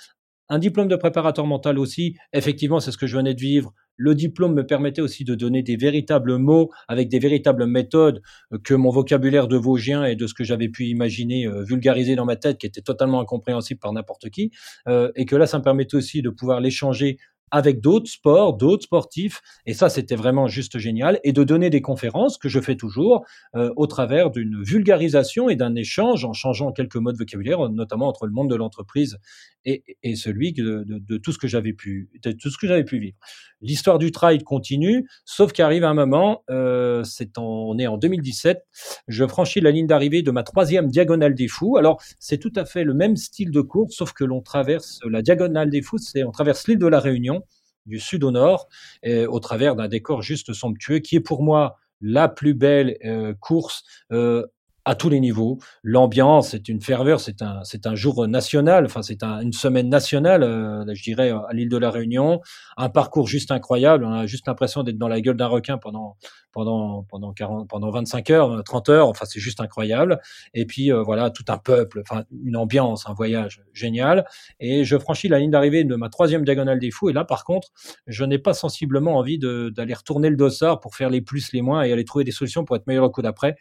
Un 0.53 0.59
diplôme 0.59 0.87
de 0.87 0.95
préparateur 0.95 1.47
mental 1.47 1.79
aussi, 1.79 2.15
effectivement, 2.31 2.79
c'est 2.79 2.91
ce 2.91 2.97
que 2.99 3.07
je 3.07 3.17
venais 3.17 3.33
de 3.33 3.41
vivre. 3.41 3.73
Le 3.97 4.13
diplôme 4.13 4.53
me 4.53 4.63
permettait 4.63 5.01
aussi 5.01 5.23
de 5.23 5.33
donner 5.33 5.63
des 5.63 5.77
véritables 5.77 6.37
mots 6.37 6.69
avec 6.87 7.09
des 7.09 7.17
véritables 7.17 7.65
méthodes 7.65 8.21
euh, 8.51 8.59
que 8.63 8.75
mon 8.75 8.91
vocabulaire 8.91 9.47
de 9.47 9.57
Vosgien 9.57 10.05
et 10.05 10.15
de 10.15 10.27
ce 10.27 10.35
que 10.35 10.43
j'avais 10.43 10.69
pu 10.69 10.85
imaginer 10.85 11.47
euh, 11.47 11.63
vulgariser 11.63 12.15
dans 12.15 12.25
ma 12.25 12.35
tête, 12.35 12.59
qui 12.59 12.67
était 12.67 12.81
totalement 12.81 13.19
incompréhensible 13.19 13.79
par 13.79 13.93
n'importe 13.93 14.29
qui, 14.29 14.51
euh, 14.87 15.11
et 15.15 15.25
que 15.25 15.35
là, 15.35 15.47
ça 15.47 15.57
me 15.57 15.63
permettait 15.63 15.95
aussi 15.95 16.21
de 16.21 16.29
pouvoir 16.29 16.61
l'échanger 16.61 17.17
avec 17.51 17.81
d'autres 17.81 18.09
sports, 18.09 18.55
d'autres 18.57 18.83
sportifs. 18.83 19.41
Et 19.65 19.73
ça, 19.73 19.89
c'était 19.89 20.15
vraiment 20.15 20.47
juste 20.47 20.79
génial. 20.79 21.19
Et 21.23 21.33
de 21.33 21.43
donner 21.43 21.69
des 21.69 21.81
conférences, 21.81 22.37
que 22.37 22.49
je 22.49 22.59
fais 22.59 22.75
toujours, 22.75 23.23
euh, 23.55 23.71
au 23.75 23.87
travers 23.87 24.31
d'une 24.31 24.61
vulgarisation 24.63 25.49
et 25.49 25.55
d'un 25.55 25.75
échange 25.75 26.25
en 26.25 26.33
changeant 26.33 26.71
quelques 26.71 26.95
mots 26.95 27.11
de 27.11 27.17
vocabulaire, 27.17 27.69
notamment 27.69 28.07
entre 28.07 28.25
le 28.25 28.31
monde 28.31 28.49
de 28.49 28.55
l'entreprise 28.55 29.19
et, 29.65 30.15
celui 30.15 30.53
de, 30.53 31.17
tout 31.17 31.31
ce 31.31 31.37
que 31.37 31.47
j'avais 31.47 31.73
pu, 31.73 32.09
tout 32.41 32.49
ce 32.49 32.57
que 32.57 32.67
j'avais 32.67 32.83
pu 32.83 32.99
vivre. 32.99 33.17
L'histoire 33.61 33.97
du 33.97 34.11
trail 34.11 34.39
continue, 34.39 35.07
sauf 35.25 35.53
qu'arrive 35.53 35.85
un 35.85 35.93
moment, 35.93 36.43
euh, 36.49 37.03
on 37.37 37.77
est 37.77 37.87
en 37.87 37.97
2017, 37.97 38.61
je 39.07 39.25
franchis 39.25 39.61
la 39.61 39.71
ligne 39.71 39.87
d'arrivée 39.87 40.21
de 40.21 40.31
ma 40.31 40.43
troisième 40.43 40.89
diagonale 40.89 41.33
des 41.33 41.47
fous. 41.47 41.77
Alors, 41.77 42.01
c'est 42.19 42.37
tout 42.37 42.51
à 42.55 42.65
fait 42.65 42.83
le 42.83 42.93
même 42.93 43.15
style 43.15 43.51
de 43.51 43.61
course, 43.61 43.95
sauf 43.95 44.11
que 44.13 44.23
l'on 44.23 44.41
traverse 44.41 44.99
la 45.09 45.21
diagonale 45.21 45.69
des 45.69 45.81
fous, 45.81 45.97
c'est 45.97 46.23
on 46.23 46.31
traverse 46.31 46.67
l'île 46.67 46.79
de 46.79 46.87
la 46.87 46.99
Réunion 46.99 47.42
du 47.85 47.99
sud 47.99 48.23
au 48.23 48.31
nord, 48.31 48.67
et 49.03 49.25
au 49.25 49.39
travers 49.39 49.75
d'un 49.75 49.87
décor 49.87 50.21
juste 50.21 50.53
somptueux, 50.53 50.99
qui 50.99 51.17
est 51.17 51.21
pour 51.21 51.43
moi 51.43 51.77
la 52.01 52.27
plus 52.27 52.53
belle 52.53 52.97
euh, 53.05 53.33
course 53.39 53.83
euh, 54.11 54.45
à 54.85 54.95
tous 54.95 55.09
les 55.09 55.19
niveaux. 55.19 55.59
L'ambiance, 55.83 56.49
c'est 56.49 56.67
une 56.67 56.81
ferveur, 56.81 57.19
c'est 57.19 57.41
un, 57.41 57.63
c'est 57.63 57.87
un 57.87 57.95
jour 57.95 58.27
national, 58.27 58.85
enfin 58.85 59.01
c'est 59.01 59.23
un, 59.23 59.39
une 59.39 59.53
semaine 59.53 59.89
nationale, 59.89 60.43
euh, 60.43 60.83
je 60.93 61.03
dirais, 61.03 61.29
à 61.29 61.53
l'île 61.53 61.69
de 61.69 61.77
la 61.77 61.89
Réunion. 61.89 62.41
Un 62.77 62.89
parcours 62.89 63.27
juste 63.27 63.51
incroyable, 63.51 64.03
on 64.05 64.11
a 64.11 64.25
juste 64.25 64.47
l'impression 64.47 64.83
d'être 64.83 64.97
dans 64.97 65.07
la 65.07 65.21
gueule 65.21 65.37
d'un 65.37 65.47
requin 65.47 65.77
pendant 65.77 66.17
pendant 66.51 67.03
pendant 67.03 67.33
40, 67.33 67.67
pendant 67.67 67.89
25 67.91 68.29
heures, 68.29 68.63
30 68.63 68.89
heures, 68.89 69.07
enfin 69.07 69.25
c'est 69.25 69.39
juste 69.39 69.61
incroyable. 69.61 70.19
Et 70.53 70.65
puis 70.65 70.91
euh, 70.91 71.01
voilà, 71.01 71.29
tout 71.29 71.45
un 71.47 71.57
peuple, 71.57 72.01
enfin 72.01 72.23
une 72.43 72.57
ambiance, 72.57 73.07
un 73.07 73.13
voyage 73.13 73.61
génial. 73.73 74.25
Et 74.59 74.83
je 74.83 74.97
franchis 74.97 75.29
la 75.29 75.39
ligne 75.39 75.51
d'arrivée 75.51 75.83
de 75.83 75.95
ma 75.95 76.09
troisième 76.09 76.43
diagonale 76.43 76.79
des 76.79 76.91
fous. 76.91 77.09
Et 77.09 77.13
là, 77.13 77.23
par 77.23 77.45
contre, 77.45 77.69
je 78.07 78.25
n'ai 78.25 78.37
pas 78.37 78.53
sensiblement 78.53 79.17
envie 79.17 79.39
d'aller 79.39 79.93
retourner 79.93 80.29
le 80.29 80.35
dossard 80.35 80.79
pour 80.79 80.95
faire 80.95 81.09
les 81.09 81.21
plus, 81.21 81.53
les 81.53 81.61
moins 81.61 81.83
et 81.83 81.91
aller 81.91 82.05
trouver 82.05 82.25
des 82.25 82.31
solutions 82.31 82.65
pour 82.65 82.75
être 82.75 82.87
meilleur 82.87 83.05
au 83.05 83.09
coup 83.09 83.21
d'après 83.21 83.55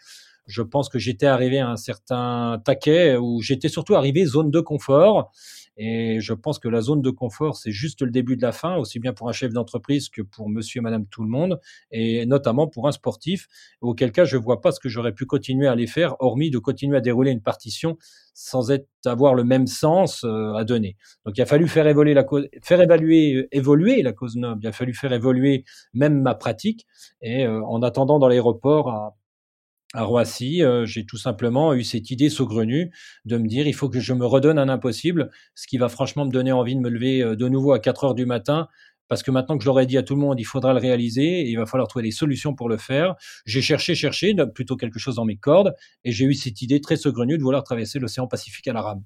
je 0.47 0.63
pense 0.63 0.89
que 0.89 0.99
j'étais 0.99 1.27
arrivé 1.27 1.59
à 1.59 1.69
un 1.69 1.77
certain 1.77 2.61
taquet 2.65 3.17
où 3.17 3.41
j'étais 3.41 3.69
surtout 3.69 3.95
arrivé 3.95 4.25
zone 4.25 4.51
de 4.51 4.61
confort. 4.61 5.31
Et 5.79 6.21
je 6.21 6.35
pense 6.35 6.59
que 6.59 6.69
la 6.69 6.83
zone 6.83 7.01
de 7.01 7.11
confort, 7.11 7.57
c'est 7.57 7.71
juste 7.71 8.03
le 8.03 8.11
début 8.11 8.37
de 8.37 8.43
la 8.43 8.53
fin, 8.53 8.77
aussi 8.77 8.99
bien 8.99 9.15
pour 9.15 9.29
un 9.31 9.33
chef 9.33 9.53
d'entreprise 9.53 10.11
que 10.11 10.21
pour 10.21 10.51
monsieur 10.51 10.81
et 10.81 10.83
madame 10.83 11.07
tout 11.07 11.23
le 11.23 11.31
monde, 11.31 11.59
et 11.91 12.27
notamment 12.27 12.69
pour 12.69 12.89
un 12.89 12.93
sportif, 12.93 13.49
auquel 13.81 14.13
cas 14.13 14.25
je 14.25 14.37
vois 14.37 14.61
pas 14.61 14.71
ce 14.71 14.81
que 14.81 14.91
j'aurais 14.91 15.15
pu 15.15 15.25
continuer 15.25 15.67
à 15.67 15.73
aller 15.73 15.87
faire, 15.87 16.17
hormis 16.21 16.51
de 16.51 16.59
continuer 16.59 16.99
à 16.99 17.01
dérouler 17.01 17.31
une 17.31 17.41
partition 17.41 17.97
sans 18.35 18.71
être, 18.71 18.87
avoir 19.07 19.35
le 19.35 19.45
même 19.45 19.67
sens 19.67 20.25
euh, 20.25 20.53
à 20.55 20.65
donner. 20.65 20.97
Donc 21.25 21.39
il 21.39 21.43
a 21.43 21.47
fallu 21.47 21.67
faire 21.69 21.87
évoluer 21.87 22.15
la 22.15 22.25
cause, 22.25 22.49
faire 22.63 22.81
évaluer, 22.81 23.49
évoluer 23.51 24.03
la 24.03 24.13
cause 24.13 24.37
noble, 24.37 24.61
il 24.63 24.69
a 24.69 24.73
fallu 24.73 24.95
faire 24.95 25.13
évoluer 25.13 25.65
même 25.95 26.21
ma 26.21 26.35
pratique, 26.35 26.87
et 27.23 27.47
euh, 27.47 27.65
en 27.65 27.83
attendant 27.83 28.19
dans 28.19 28.29
l'aéroport 28.29 28.91
à 28.91 29.17
à 29.95 30.05
Roissy, 30.05 30.63
euh, 30.63 30.87
j'ai 30.87 31.05
tout 31.05 31.17
simplement 31.17 31.75
eu 31.75 31.85
cette 31.85 32.11
idée 32.11 32.31
saugrenue 32.31 32.91
de 33.25 33.37
me 33.37 33.47
dire 33.47 33.67
il 33.67 33.75
faut 33.75 33.89
que 33.89 34.01
je 34.01 34.13
me 34.15 34.25
redonne 34.25 34.59
un 34.59 34.69
impossible, 34.69 35.31
ce 35.55 35.67
qui 35.67 35.79
va 35.79 35.89
franchement 35.89 36.25
me 36.25 36.31
donner 36.31 36.53
envie 36.53 36.75
de 36.75 36.81
me 36.81 36.89
lever 36.89 37.23
euh, 37.23 37.37
de 37.37 37.49
nouveau 37.49 37.73
à 37.73 37.79
4 37.79 38.05
heures 38.05 38.15
du 38.15 38.27
matin, 38.27 38.69
parce 39.09 39.23
que 39.23 39.31
maintenant 39.31 39.59
que 39.59 39.65
je 39.65 39.69
l'aurais 39.69 39.85
dit 39.85 39.99
à 39.99 40.03
tout 40.03 40.15
le 40.15 40.21
monde, 40.21 40.41
il 40.41 40.45
faudra 40.45 40.73
le 40.73 40.79
réaliser 40.79 41.43
et 41.43 41.49
il 41.51 41.57
va 41.57 41.67
falloir 41.67 41.89
trouver 41.89 42.05
des 42.05 42.13
solutions 42.13 42.55
pour 42.55 42.71
le 42.71 42.79
faire. 42.79 43.15
J'ai 43.45 43.61
cherché, 43.61 43.95
cherché, 43.95 44.35
plutôt 44.55 44.77
quelque 44.77 44.99
chose 44.99 45.17
dans 45.17 45.27
mes 45.27 45.37
cordes, 45.37 45.75
et 46.05 46.13
j'ai 46.13 46.25
eu 46.25 46.35
cette 46.35 46.63
idée 46.63 46.81
très 46.81 46.97
saugrenue 46.97 47.37
de 47.37 47.43
vouloir 47.43 47.63
traverser 47.63 47.99
l'océan 47.99 48.27
Pacifique 48.27 48.69
à 48.69 48.73
la 48.73 48.81
rame 48.81 49.03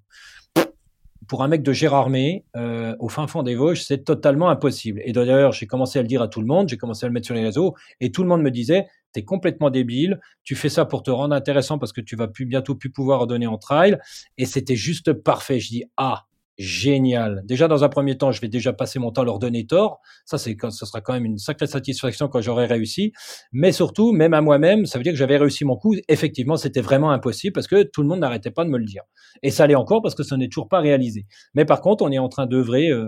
pour 1.27 1.43
un 1.43 1.49
mec 1.49 1.63
de 1.63 1.73
Gérardmer, 1.73 2.45
euh, 2.57 2.95
au 2.99 3.09
fin 3.09 3.27
fond 3.27 3.43
des 3.43 3.55
Vosges, 3.55 3.83
c'est 3.83 4.05
totalement 4.05 4.49
impossible. 4.49 5.01
Et 5.05 5.13
d'ailleurs, 5.13 5.53
j'ai 5.53 5.67
commencé 5.67 5.99
à 5.99 6.03
le 6.03 6.09
dire 6.09 6.23
à 6.23 6.29
tout 6.29 6.41
le 6.41 6.47
monde, 6.47 6.69
j'ai 6.69 6.77
commencé 6.77 7.05
à 7.05 7.09
le 7.09 7.13
mettre 7.13 7.27
sur 7.27 7.35
les 7.35 7.43
réseaux, 7.43 7.75
et 8.01 8.13
tout 8.13 8.23
le 8.23 8.29
monde 8.29 8.43
me 8.43 8.51
disait, 8.51 8.87
complètement 9.25 9.71
débile, 9.71 10.21
tu 10.45 10.55
fais 10.55 10.69
ça 10.69 10.85
pour 10.85 11.03
te 11.03 11.11
rendre 11.11 11.35
intéressant 11.35 11.79
parce 11.79 11.93
que 11.93 12.01
tu 12.01 12.17
vas 12.17 12.29
plus 12.29 12.47
bientôt 12.47 12.75
plus 12.75 12.91
pouvoir 12.91 13.27
donner 13.27 13.47
en 13.47 13.59
trail. 13.59 13.99
Et 14.39 14.47
c'était 14.47 14.77
juste 14.77 15.13
parfait. 15.13 15.59
Je 15.61 15.69
dis, 15.69 15.85
ah, 15.97 16.27
génial. 16.59 17.43
Déjà, 17.45 17.69
dans 17.69 17.85
un 17.85 17.89
premier 17.89 18.17
temps, 18.17 18.33
je 18.33 18.41
vais 18.41 18.49
déjà 18.49 18.73
passer 18.73 18.99
mon 18.99 19.11
temps 19.11 19.23
à 19.23 19.25
leur 19.25 19.39
donner 19.39 19.67
tort. 19.67 20.01
Ça, 20.25 20.39
c'est, 20.39 20.57
ce 20.71 20.87
sera 20.87 21.01
quand 21.01 21.13
même 21.13 21.25
une 21.25 21.39
sacrée 21.39 21.67
satisfaction 21.67 22.29
quand 22.29 22.41
j'aurai 22.41 22.67
réussi. 22.67 23.13
Mais 23.53 23.73
surtout, 23.73 24.13
même 24.13 24.35
à 24.35 24.41
moi-même, 24.41 24.87
ça 24.87 24.99
veut 24.99 25.05
dire 25.05 25.13
que 25.13 25.19
j'avais 25.19 25.37
réussi 25.37 25.65
mon 25.65 25.77
coup. 25.77 25.95
Effectivement, 26.09 26.57
c'était 26.57 26.81
vraiment 26.81 27.11
impossible 27.11 27.53
parce 27.53 27.67
que 27.67 27.83
tout 27.83 28.03
le 28.03 28.09
monde 28.09 28.21
n'arrêtait 28.21 28.51
pas 28.51 28.65
de 28.65 28.71
me 28.71 28.79
le 28.79 28.85
dire. 28.85 29.03
Et 29.43 29.51
ça 29.51 29.67
l'est 29.67 29.75
encore 29.75 30.03
parce 30.03 30.15
que 30.15 30.23
ce 30.23 30.35
n'est 30.35 30.49
toujours 30.49 30.69
pas 30.69 30.81
réalisé. 30.81 31.27
Mais 31.55 31.65
par 31.65 31.81
contre, 31.81 32.05
on 32.05 32.11
est 32.11 32.19
en 32.19 32.29
train 32.29 32.47
d'œuvrer, 32.47 32.89
euh, 32.89 33.07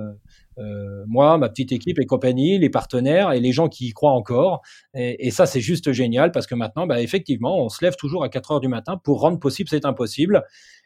euh, 0.58 1.04
moi, 1.06 1.38
ma 1.38 1.48
petite 1.48 1.72
équipe 1.72 1.98
et 2.00 2.06
compagnie, 2.06 2.58
les 2.58 2.70
partenaires 2.70 3.32
et 3.32 3.40
les 3.40 3.52
gens 3.52 3.68
qui 3.68 3.88
y 3.88 3.92
croient 3.92 4.12
encore. 4.12 4.62
Et, 4.94 5.30
ça, 5.30 5.46
c'est 5.46 5.60
juste 5.60 5.92
génial 5.92 6.32
parce 6.32 6.46
que 6.46 6.54
maintenant, 6.54 6.86
bah, 6.86 7.00
effectivement, 7.00 7.62
on 7.62 7.68
se 7.68 7.84
lève 7.84 7.96
toujours 7.96 8.24
à 8.24 8.28
4 8.28 8.52
heures 8.52 8.60
du 8.60 8.68
matin 8.68 9.00
pour 9.02 9.20
rendre 9.20 9.38
possible 9.38 9.68
cet 9.68 9.84
impossible. 9.84 10.42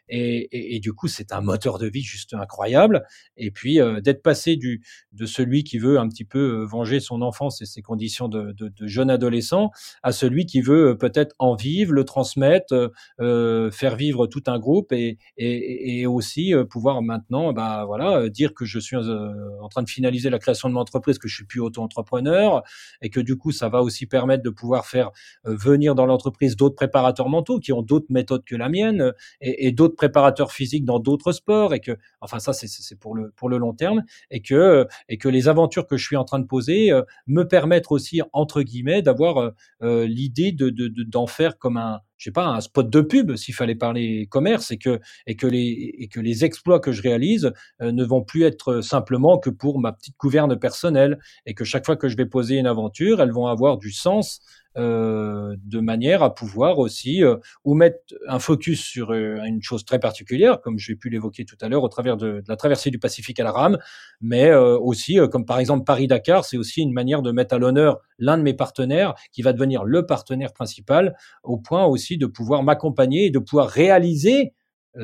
Et, 0.09 0.79
du 0.79 0.93
coup, 0.93 1.07
c'est 1.07 1.31
un 1.31 1.41
moteur 1.41 1.77
de 1.79 1.87
vie 1.87 2.01
juste 2.01 2.33
incroyable. 2.33 3.03
Et 3.37 3.51
puis, 3.51 3.79
euh, 3.79 4.01
d'être 4.01 4.21
passé 4.21 4.55
du, 4.55 4.81
de 5.13 5.25
celui 5.25 5.63
qui 5.63 5.77
veut 5.77 5.99
un 5.99 6.07
petit 6.07 6.25
peu 6.25 6.61
euh, 6.61 6.65
venger 6.65 6.99
son 6.99 7.21
enfance 7.21 7.61
et 7.61 7.65
ses 7.65 7.81
conditions 7.81 8.27
de, 8.27 8.51
de, 8.51 8.69
de 8.69 8.87
jeune 8.87 9.09
adolescent 9.09 9.71
à 10.01 10.11
celui 10.11 10.45
qui 10.45 10.61
veut 10.61 10.89
euh, 10.89 10.95
peut-être 10.95 11.35
en 11.39 11.55
vivre, 11.55 11.93
le 11.93 12.03
transmettre, 12.03 12.91
euh, 13.19 13.71
faire 13.71 13.95
vivre 13.95 14.27
tout 14.27 14.43
un 14.47 14.59
groupe 14.59 14.91
et, 14.91 15.17
et, 15.37 16.05
aussi 16.05 16.53
pouvoir 16.69 17.01
maintenant, 17.01 17.53
bah 17.53 17.85
voilà, 17.85 18.27
dire 18.29 18.53
que 18.53 18.65
je 18.65 18.77
suis 18.77 18.97
en 18.97 19.69
train 19.69 19.83
de 19.83 19.89
finaliser 19.89 20.29
la 20.29 20.37
création 20.37 20.67
de 20.67 20.73
mon 20.73 20.81
entreprise, 20.81 21.17
que 21.17 21.27
je 21.27 21.35
suis 21.35 21.45
plus 21.45 21.61
auto-entrepreneur 21.61 22.61
et 23.01 23.09
que 23.09 23.19
du 23.19 23.37
coup, 23.37 23.51
ça 23.51 23.69
va 23.69 23.81
aussi 23.81 24.05
permettre 24.05 24.43
de 24.43 24.49
pouvoir 24.49 24.85
faire 24.85 25.11
venir 25.45 25.95
dans 25.95 26.05
l'entreprise 26.05 26.57
d'autres 26.57 26.75
préparateurs 26.75 27.29
mentaux 27.29 27.59
qui 27.59 27.71
ont 27.71 27.81
d'autres 27.81 28.07
méthodes 28.09 28.43
que 28.43 28.55
la 28.55 28.67
mienne 28.67 29.13
et 29.39 29.71
d'autres 29.71 29.92
préparateurs 29.95 30.51
physiques 30.51 30.85
dans 30.85 30.99
d'autres 30.99 31.31
sports 31.31 31.73
et 31.73 31.79
que, 31.79 31.97
enfin 32.21 32.39
ça 32.39 32.53
c'est 32.53 32.99
pour 32.99 33.15
le 33.15 33.31
pour 33.35 33.49
le 33.49 33.57
long 33.57 33.73
terme 33.73 34.03
et 34.31 34.41
que 34.41 34.87
et 35.09 35.17
que 35.17 35.29
les 35.29 35.47
aventures 35.47 35.87
que 35.87 35.97
je 35.97 36.05
suis 36.05 36.15
en 36.15 36.25
train 36.25 36.39
de 36.39 36.45
poser 36.45 36.91
euh, 36.91 37.03
me 37.27 37.43
permettent 37.43 37.91
aussi 37.91 38.21
entre 38.33 38.61
guillemets 38.61 39.01
d'avoir 39.01 39.37
euh, 39.37 39.49
euh, 39.81 40.05
l'idée 40.05 40.51
de 40.51 40.69
d'en 41.03 41.27
faire 41.27 41.57
comme 41.57 41.77
un 41.77 41.99
je 42.17 42.25
sais 42.25 42.31
pas 42.31 42.45
un 42.45 42.61
spot 42.61 42.89
de 42.89 43.01
pub 43.01 43.35
s'il 43.35 43.53
fallait 43.53 43.75
parler 43.75 44.27
commerce 44.27 44.71
et 44.71 44.77
que 44.77 44.99
et 45.27 45.35
que 45.35 45.47
les 45.47 45.95
et 45.97 46.07
que 46.07 46.19
les 46.19 46.45
exploits 46.45 46.79
que 46.79 46.91
je 46.91 47.01
réalise 47.01 47.51
ne 47.81 48.03
vont 48.03 48.23
plus 48.23 48.43
être 48.43 48.81
simplement 48.81 49.37
que 49.37 49.49
pour 49.49 49.79
ma 49.79 49.91
petite 49.91 50.15
couverne 50.15 50.57
personnelle 50.57 51.19
et 51.45 51.53
que 51.53 51.65
chaque 51.65 51.85
fois 51.85 51.97
que 51.97 52.07
je 52.07 52.15
vais 52.15 52.25
poser 52.25 52.57
une 52.57 52.67
aventure 52.67 53.21
elles 53.21 53.31
vont 53.31 53.47
avoir 53.47 53.77
du 53.77 53.91
sens 53.91 54.39
euh, 54.75 55.55
de 55.63 55.79
manière 55.79 56.23
à 56.23 56.33
pouvoir 56.33 56.79
aussi 56.79 57.23
euh, 57.23 57.37
ou 57.63 57.75
mettre 57.75 57.99
un 58.27 58.39
focus 58.39 58.81
sur 58.81 59.11
euh, 59.11 59.35
une 59.43 59.61
chose 59.61 59.85
très 59.85 59.99
particulière, 59.99 60.61
comme 60.61 60.79
j'ai 60.79 60.95
pu 60.95 61.09
l'évoquer 61.09 61.45
tout 61.45 61.57
à 61.61 61.69
l'heure 61.69 61.83
au 61.83 61.89
travers 61.89 62.17
de, 62.17 62.41
de, 62.41 62.43
la 62.47 62.55
traversée 62.55 62.89
du 62.89 62.97
Pacifique 62.97 63.39
à 63.39 63.43
la 63.43 63.51
rame, 63.51 63.77
mais 64.19 64.53
aussi 64.53 65.19
comme 65.31 65.45
par 65.45 65.59
exemple 65.59 65.83
Paris-Dakar, 65.83 66.45
c'est 66.45 66.57
aussi 66.57 66.81
une 66.81 66.93
manière 66.93 67.21
de 67.21 67.31
mettre 67.31 67.53
à 67.53 67.59
l'honneur 67.59 67.99
l'un 68.17 68.37
de 68.37 68.43
mes 68.43 68.53
partenaires 68.53 69.13
qui 69.31 69.41
va 69.41 69.53
devenir 69.53 69.83
le 69.83 70.05
partenaire 70.05 70.53
principal, 70.53 71.15
au 71.43 71.57
point 71.57 71.85
aussi 71.85 72.17
de 72.17 72.25
pouvoir 72.25 72.63
m'accompagner 72.63 73.25
et 73.25 73.29
de 73.29 73.39
pouvoir 73.39 73.67
réaliser 73.67 74.53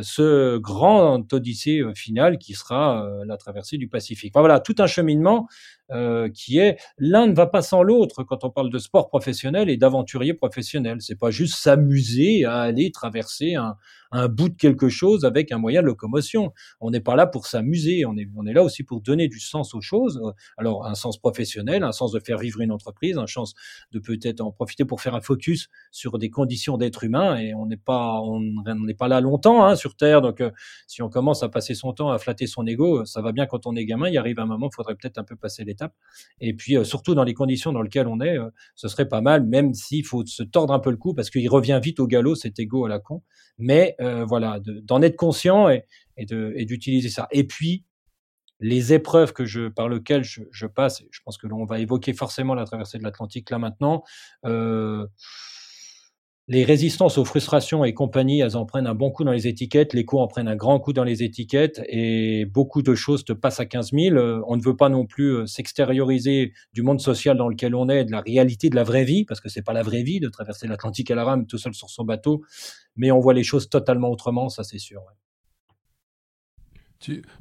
ce 0.02 0.58
grand 0.58 1.32
odyssée 1.34 1.82
final 1.96 2.38
qui 2.38 2.54
sera 2.54 3.08
la 3.26 3.38
traversée 3.38 3.78
du 3.78 3.88
Pacifique. 3.88 4.32
Enfin, 4.34 4.42
voilà, 4.42 4.60
tout 4.60 4.76
un 4.80 4.88
cheminement 4.88 5.48
euh, 5.91 6.30
qui 6.30 6.60
est 6.60 6.78
l'un 6.97 7.28
ne 7.28 7.34
va 7.34 7.47
pas 7.47 7.62
sans 7.62 7.84
l'autre 7.84 8.23
quand 8.23 8.43
on 8.43 8.49
parle 8.49 8.69
de 8.69 8.78
sport 8.78 9.10
professionnel 9.10 9.69
et 9.69 9.78
d'aventurier 9.78 10.34
professionnel. 10.34 10.97
C'est 11.02 11.19
pas 11.19 11.32
juste 11.32 11.56
s'amuser 11.56 12.45
à 12.45 12.60
aller 12.62 12.91
traverser 12.91 13.56
un, 13.56 13.75
un 14.12 14.28
bout 14.28 14.49
de 14.49 14.56
quelque 14.56 14.89
chose 14.89 15.25
avec 15.25 15.52
un 15.52 15.58
moyen 15.58 15.82
de 15.82 15.88
locomotion. 15.88 16.54
On 16.80 16.91
n'est 16.91 16.99
pas 16.99 17.15
là 17.15 17.28
pour 17.28 17.45
s'amuser, 17.45 18.06
on 18.06 18.17
est, 18.17 18.28
on 18.36 18.45
est 18.45 18.54
là 18.54 18.63
aussi 18.63 18.84
pour 18.84 19.02
donner 19.02 19.28
du 19.28 19.39
sens 19.39 19.73
aux 19.75 19.82
choses. 19.82 20.21
Alors 20.58 20.86
un 20.86 20.95
sens 20.95 21.17
professionnel, 21.17 21.84
un 21.84 21.91
sens 21.91 22.12
de 22.12 22.19
faire 22.19 22.39
vivre 22.39 22.62
une 22.62 22.71
entreprise, 22.71 23.17
un 23.17 23.28
sens 23.28 23.54
de 23.91 23.99
peut-être 23.99 24.41
en 24.41 24.52
profiter 24.52 24.86
pour 24.86 25.02
faire 25.02 25.15
un 25.15 25.21
focus 25.21 25.69
sur 25.91 26.17
des 26.17 26.30
conditions 26.30 26.78
d'être 26.78 27.04
humain. 27.04 27.38
Et 27.38 27.54
on 27.54 27.65
n'est 27.65 27.78
pas, 27.78 28.19
on 28.21 28.39
n'est 28.39 28.93
pas 28.93 29.08
là 29.08 29.21
longtemps 29.21 29.65
hein, 29.65 29.75
sur 29.75 29.95
Terre. 29.95 30.21
Donc 30.21 30.41
euh, 30.41 30.52
si 30.88 31.02
on 31.02 31.10
commence 31.10 31.43
à 31.43 31.49
passer 31.49 31.75
son 31.75 31.93
temps 31.93 32.10
à 32.10 32.17
flatter 32.17 32.47
son 32.47 32.65
ego, 32.65 33.06
ça 33.06 33.21
va 33.21 33.32
bien 33.32 33.45
quand 33.45 33.67
on 33.67 33.75
est 33.75 33.86
gamin. 33.86 34.10
Il 34.10 34.17
arrive 34.17 34.39
un 34.39 34.45
moment, 34.45 34.69
il 34.71 34.75
faudrait 34.75 34.95
peut-être 34.95 35.17
un 35.17 35.23
peu 35.23 35.36
passer 35.36 35.63
Et 36.42 36.54
puis 36.54 36.78
euh, 36.78 36.84
surtout 36.84 37.15
dans 37.15 37.24
les 37.24 37.34
conditions 37.34 37.72
dans 37.72 37.82
lesquelles 37.82 38.08
on 38.08 38.20
est, 38.22 38.38
euh, 38.38 38.50
ce 38.76 38.88
serait 38.88 39.08
pas 39.08 39.22
mal, 39.22 39.46
même 39.46 39.74
s'il 39.74 40.06
faut 40.06 40.26
se 40.26 40.44
tordre 40.44 40.74
un 40.74 40.80
peu 40.80 40.92
le 40.92 40.98
cou 40.98 41.13
parce 41.13 41.30
qu'il 41.30 41.50
revient 41.50 41.80
vite 41.82 42.00
au 42.00 42.08
galop 42.08 42.36
cet 42.36 42.60
ego 42.60 42.86
à 42.86 42.89
la 42.89 43.00
con. 43.00 43.24
Mais 43.58 43.96
euh, 44.02 44.26
voilà, 44.26 44.60
d'en 44.84 45.02
être 45.02 45.15
conscient 45.15 45.69
et, 45.69 45.86
d'utiliser 46.17 47.10
ça. 47.10 47.27
Et 47.32 47.46
puis, 47.46 47.86
les 48.60 48.92
épreuves 48.92 49.32
que 49.32 49.69
par 49.69 49.88
lesquelles 49.88 50.23
je, 50.23 50.42
je 50.52 50.65
passe, 50.65 51.04
je 51.12 51.19
pense 51.23 51.38
que 51.38 51.48
l'on 51.48 51.63
va 51.65 51.80
évoquer 51.80 52.13
forcément 52.13 52.56
la 52.56 52.65
traversée 52.65 52.98
de 52.98 53.04
l'Atlantique 53.04 53.50
là 53.50 53.58
maintenant. 53.58 54.04
Les 56.50 56.65
résistances 56.65 57.19
aux 57.19 57.25
frustrations 57.25 57.85
et 57.85 57.93
compagnie, 57.93 58.39
elles 58.39 58.58
en 58.58 58.65
prennent 58.65 58.87
un 58.87 58.95
bon 58.95 59.12
coup 59.12 59.23
dans 59.23 59.31
les 59.31 59.47
étiquettes, 59.47 59.93
l'écho 59.93 60.19
en 60.19 60.27
prennent 60.27 60.47
un 60.47 60.56
grand 60.56 60.79
coup 60.79 60.93
dans 60.93 61.04
les 61.04 61.21
étiquettes 61.21 61.79
et 61.87 62.45
beaucoup 62.45 62.81
de 62.81 62.95
choses 62.95 63.23
te 63.23 63.33
passent 63.33 63.60
à 63.60 63.67
15 63.67 63.91
000. 63.93 64.15
Euh, 64.15 64.41
on 64.47 64.58
ne 64.58 64.62
veut 64.63 64.75
pas 64.75 64.89
non 64.89 65.06
plus 65.06 65.35
euh, 65.35 65.45
s'extérioriser 65.45 66.54
du 66.73 66.81
monde 66.81 67.00
social 67.02 67.37
dans 67.37 67.50
lequel 67.50 67.75
on 67.75 67.87
est, 67.87 68.04
de 68.04 68.12
la 68.12 68.21
réalité 68.21 68.71
de 68.71 68.75
la 68.75 68.83
vraie 68.83 69.04
vie, 69.04 69.25
parce 69.25 69.41
que 69.41 69.47
c'est 69.47 69.62
pas 69.62 69.73
la 69.73 69.83
vraie 69.83 70.02
vie 70.02 70.19
de 70.19 70.27
traverser 70.27 70.67
l'Atlantique 70.67 71.12
à 71.12 71.15
la 71.15 71.23
rame 71.23 71.45
tout 71.45 71.60
seul 71.60 71.75
sur 71.75 71.91
son 71.91 72.04
bateau, 72.04 72.41
mais 72.95 73.12
on 73.12 73.19
voit 73.19 73.35
les 73.35 73.43
choses 73.43 73.69
totalement 73.69 74.10
autrement, 74.10 74.50
ça 74.50 74.63
c'est 74.63 74.79
sûr. 74.79 75.04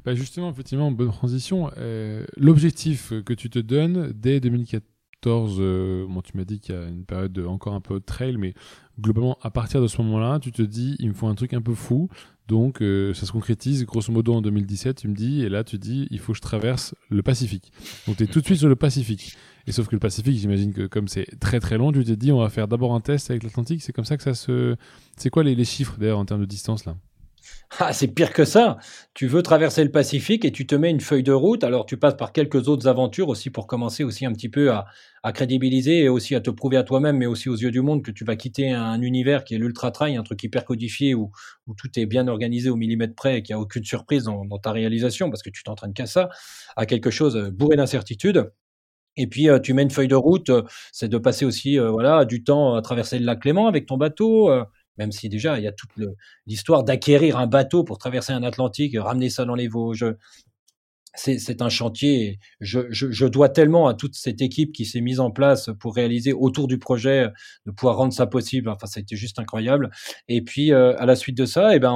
Bah 0.05 0.13
justement, 0.13 0.51
effectivement, 0.51 0.91
bonne 0.91 1.11
transition. 1.11 1.71
Euh, 1.77 2.25
L'objectif 2.37 3.11
que 3.25 3.33
tu 3.33 3.49
te 3.49 3.59
donnes 3.59 4.13
dès 4.13 4.39
2014, 4.39 4.83
euh, 5.27 6.05
bon, 6.07 6.21
tu 6.21 6.37
m'as 6.37 6.45
dit 6.45 6.59
qu'il 6.59 6.75
y 6.75 6.77
a 6.77 6.87
une 6.87 7.05
période 7.05 7.31
de, 7.31 7.45
encore 7.45 7.73
un 7.73 7.81
peu 7.81 7.95
de 7.95 8.05
trail, 8.05 8.37
mais 8.37 8.53
globalement, 8.99 9.37
à 9.41 9.51
partir 9.51 9.81
de 9.81 9.87
ce 9.87 10.01
moment-là, 10.01 10.39
tu 10.39 10.51
te 10.51 10.61
dis, 10.61 10.95
il 10.99 11.09
me 11.09 11.13
faut 11.13 11.27
un 11.27 11.35
truc 11.35 11.53
un 11.53 11.61
peu 11.61 11.73
fou. 11.73 12.09
Donc, 12.47 12.81
euh, 12.81 13.13
ça 13.13 13.25
se 13.27 13.31
concrétise 13.31 13.85
grosso 13.85 14.11
modo 14.11 14.33
en 14.33 14.41
2017, 14.41 14.97
tu 14.97 15.07
me 15.07 15.13
dis, 15.13 15.41
et 15.41 15.49
là, 15.49 15.63
tu 15.63 15.77
dis, 15.77 16.07
il 16.09 16.19
faut 16.19 16.31
que 16.31 16.37
je 16.37 16.41
traverse 16.41 16.95
le 17.09 17.21
Pacifique. 17.21 17.71
Donc, 18.07 18.17
tu 18.17 18.23
es 18.23 18.27
tout 18.27 18.39
de 18.39 18.45
suite 18.45 18.57
sur 18.57 18.69
le 18.69 18.75
Pacifique. 18.75 19.35
Et 19.67 19.71
sauf 19.71 19.87
que 19.87 19.95
le 19.95 19.99
Pacifique, 19.99 20.37
j'imagine 20.37 20.73
que 20.73 20.87
comme 20.87 21.07
c'est 21.07 21.27
très 21.39 21.59
très 21.59 21.77
long, 21.77 21.91
tu 21.91 22.03
t'es 22.03 22.15
dit, 22.15 22.31
on 22.31 22.39
va 22.39 22.49
faire 22.49 22.67
d'abord 22.67 22.95
un 22.95 23.01
test 23.01 23.29
avec 23.29 23.43
l'Atlantique. 23.43 23.83
C'est 23.83 23.93
comme 23.93 24.05
ça 24.05 24.17
que 24.17 24.23
ça 24.23 24.33
se. 24.33 24.75
C'est 25.15 25.29
quoi 25.29 25.43
les, 25.43 25.53
les 25.53 25.65
chiffres 25.65 25.97
d'ailleurs 25.99 26.17
en 26.17 26.25
termes 26.25 26.41
de 26.41 26.47
distance 26.47 26.85
là? 26.85 26.95
Ah, 27.77 27.93
c'est 27.93 28.07
pire 28.07 28.33
que 28.33 28.45
ça. 28.45 28.77
Tu 29.13 29.27
veux 29.27 29.43
traverser 29.43 29.83
le 29.83 29.91
Pacifique 29.91 30.43
et 30.43 30.51
tu 30.51 30.65
te 30.65 30.73
mets 30.73 30.89
une 30.89 31.01
feuille 31.01 31.23
de 31.23 31.31
route. 31.31 31.63
Alors 31.63 31.85
tu 31.85 31.97
passes 31.97 32.17
par 32.17 32.33
quelques 32.33 32.67
autres 32.67 32.87
aventures 32.87 33.29
aussi 33.29 33.51
pour 33.51 33.67
commencer 33.67 34.03
aussi 34.03 34.25
un 34.25 34.33
petit 34.33 34.49
peu 34.49 34.71
à, 34.71 34.85
crédibiliser 35.33 36.03
et 36.03 36.09
aussi 36.09 36.33
à 36.33 36.41
te 36.41 36.49
prouver 36.49 36.77
à 36.77 36.83
toi-même, 36.83 37.17
mais 37.17 37.27
aussi 37.27 37.47
aux 37.47 37.55
yeux 37.55 37.71
du 37.71 37.81
monde 37.81 38.03
que 38.03 38.11
tu 38.11 38.25
vas 38.25 38.35
quitter 38.35 38.71
un 38.71 39.01
univers 39.01 39.43
qui 39.43 39.53
est 39.53 39.59
l'ultra 39.59 39.91
trail, 39.91 40.15
un 40.15 40.23
truc 40.23 40.43
hyper 40.43 40.65
codifié 40.65 41.13
où, 41.13 41.31
tout 41.77 41.89
est 41.99 42.07
bien 42.07 42.27
organisé 42.27 42.69
au 42.69 42.75
millimètre 42.75 43.13
près 43.15 43.37
et 43.37 43.43
qu'il 43.43 43.55
n'y 43.55 43.59
a 43.59 43.61
aucune 43.61 43.83
surprise 43.83 44.23
dans, 44.23 44.57
ta 44.57 44.71
réalisation 44.71 45.29
parce 45.29 45.43
que 45.43 45.51
tu 45.51 45.63
t'entraînes 45.63 45.93
qu'à 45.93 46.07
ça, 46.07 46.29
à 46.75 46.85
quelque 46.87 47.11
chose 47.11 47.37
bourré 47.51 47.75
d'incertitude. 47.75 48.51
Et 49.17 49.27
puis 49.27 49.49
euh, 49.49 49.59
tu 49.59 49.73
mets 49.73 49.83
une 49.83 49.91
feuille 49.91 50.07
de 50.07 50.15
route, 50.15 50.49
euh, 50.49 50.63
c'est 50.91 51.09
de 51.09 51.17
passer 51.17 51.45
aussi 51.45 51.77
euh, 51.77 51.91
voilà 51.91 52.25
du 52.25 52.43
temps 52.43 52.75
à 52.75 52.81
traverser 52.81 53.19
le 53.19 53.25
lac 53.25 53.41
Clément 53.41 53.67
avec 53.67 53.85
ton 53.85 53.97
bateau 53.97 54.49
même 54.99 55.11
si 55.11 55.29
déjà 55.29 55.57
il 55.57 55.63
y 55.63 55.67
a 55.67 55.71
toute 55.71 55.89
l'histoire 56.45 56.83
d'acquérir 56.83 57.37
un 57.37 57.47
bateau 57.47 57.83
pour 57.83 57.97
traverser 57.97 58.33
un 58.33 58.43
Atlantique, 58.43 58.95
ramener 58.97 59.29
ça 59.29 59.45
dans 59.45 59.55
les 59.55 59.67
Vosges, 59.67 60.13
c'est 61.15 61.61
un 61.61 61.69
chantier. 61.69 62.39
Je, 62.59 63.25
dois 63.25 63.49
tellement 63.49 63.87
à 63.87 63.93
toute 63.93 64.15
cette 64.15 64.41
équipe 64.41 64.71
qui 64.71 64.85
s'est 64.85 65.01
mise 65.01 65.19
en 65.19 65.31
place 65.31 65.69
pour 65.79 65.95
réaliser 65.95 66.33
autour 66.33 66.67
du 66.67 66.77
projet, 66.77 67.27
de 67.65 67.71
pouvoir 67.71 67.97
rendre 67.97 68.13
ça 68.13 68.27
possible. 68.27 68.69
Enfin, 68.69 68.87
été 68.95 69.15
juste 69.15 69.39
incroyable. 69.39 69.89
Et 70.27 70.41
puis, 70.41 70.71
euh, 70.71 70.95
à 70.97 71.05
la 71.05 71.15
suite 71.15 71.37
de 71.37 71.45
ça, 71.45 71.75
eh 71.75 71.79
ben, 71.79 71.93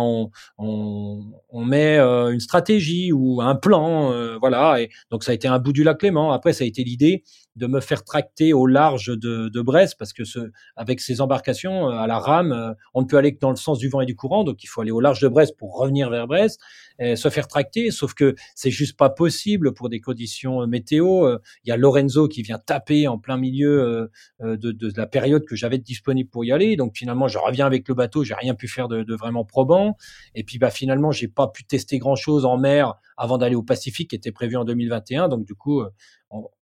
on 0.57 1.21
met 1.53 1.97
euh, 1.99 2.31
une 2.31 2.39
stratégie 2.39 3.11
ou 3.11 3.41
un 3.41 3.55
plan, 3.55 4.11
euh, 4.11 4.37
voilà. 4.39 4.81
Et 4.81 4.89
donc, 5.11 5.23
ça 5.23 5.31
a 5.31 5.35
été 5.35 5.47
un 5.47 5.59
bout 5.59 5.73
du 5.73 5.83
lac 5.83 5.99
Clément. 5.99 6.31
Après, 6.31 6.53
ça 6.53 6.63
a 6.63 6.67
été 6.67 6.83
l'idée 6.83 7.23
de 7.55 7.67
me 7.67 7.79
faire 7.79 8.03
tracter 8.03 8.53
au 8.53 8.65
large 8.65 9.07
de, 9.07 9.49
de 9.49 9.61
Brest, 9.61 9.95
parce 9.97 10.13
que 10.13 10.23
ce, 10.23 10.51
avec 10.75 11.01
ces 11.01 11.21
embarcations 11.21 11.89
à 11.89 12.07
la 12.07 12.19
rame, 12.19 12.75
on 12.93 13.01
ne 13.01 13.07
peut 13.07 13.17
aller 13.17 13.33
que 13.33 13.39
dans 13.39 13.49
le 13.49 13.55
sens 13.55 13.77
du 13.77 13.89
vent 13.89 14.01
et 14.01 14.05
du 14.05 14.15
courant, 14.15 14.43
donc 14.43 14.63
il 14.63 14.67
faut 14.67 14.81
aller 14.81 14.91
au 14.91 14.99
large 14.99 15.21
de 15.21 15.27
Brest 15.27 15.55
pour 15.57 15.77
revenir 15.77 16.09
vers 16.09 16.27
Brest, 16.27 16.59
et 16.99 17.15
se 17.15 17.29
faire 17.29 17.47
tracter. 17.47 17.91
Sauf 17.91 18.13
que 18.13 18.35
c'est 18.55 18.69
juste 18.69 18.97
pas 18.97 19.09
possible 19.09 19.73
pour 19.73 19.89
des 19.89 19.99
conditions 19.99 20.61
euh, 20.61 20.67
météo. 20.67 21.25
Euh, 21.25 21.39
il 21.63 21.69
y 21.69 21.71
a 21.71 21.77
Lorenzo 21.77 22.27
qui 22.27 22.41
vient 22.41 22.59
taper 22.59 23.07
en 23.07 23.17
plein 23.17 23.37
milieu 23.37 24.09
euh, 24.41 24.57
de, 24.57 24.71
de 24.71 24.91
la 24.95 25.07
période 25.07 25.45
que 25.45 25.55
j'avais 25.55 25.77
disponible 25.77 26.29
pour 26.29 26.45
y 26.45 26.51
aller. 26.51 26.75
Donc 26.75 26.95
finalement, 26.95 27.27
je 27.27 27.37
reviens 27.37 27.65
avec 27.65 27.87
le 27.87 27.95
bateau, 27.95 28.23
j'ai 28.23 28.33
rien 28.35 28.55
pu 28.55 28.67
faire 28.67 28.87
de, 28.87 29.03
de, 29.03 29.15
vraiment 29.15 29.45
probant. 29.45 29.97
Et 30.35 30.43
puis 30.43 30.57
bah 30.57 30.69
finalement, 30.69 31.11
j'ai 31.11 31.27
pas 31.27 31.47
pu 31.47 31.63
tester 31.63 31.97
grand 31.97 32.15
chose 32.15 32.45
en 32.45 32.57
mer 32.57 32.93
avant 33.17 33.37
d'aller 33.37 33.55
au 33.55 33.63
Pacifique, 33.63 34.09
qui 34.09 34.15
était 34.15 34.31
prévu 34.31 34.57
en 34.57 34.65
2021. 34.65 35.29
Donc 35.29 35.45
du 35.45 35.55
coup, 35.55 35.83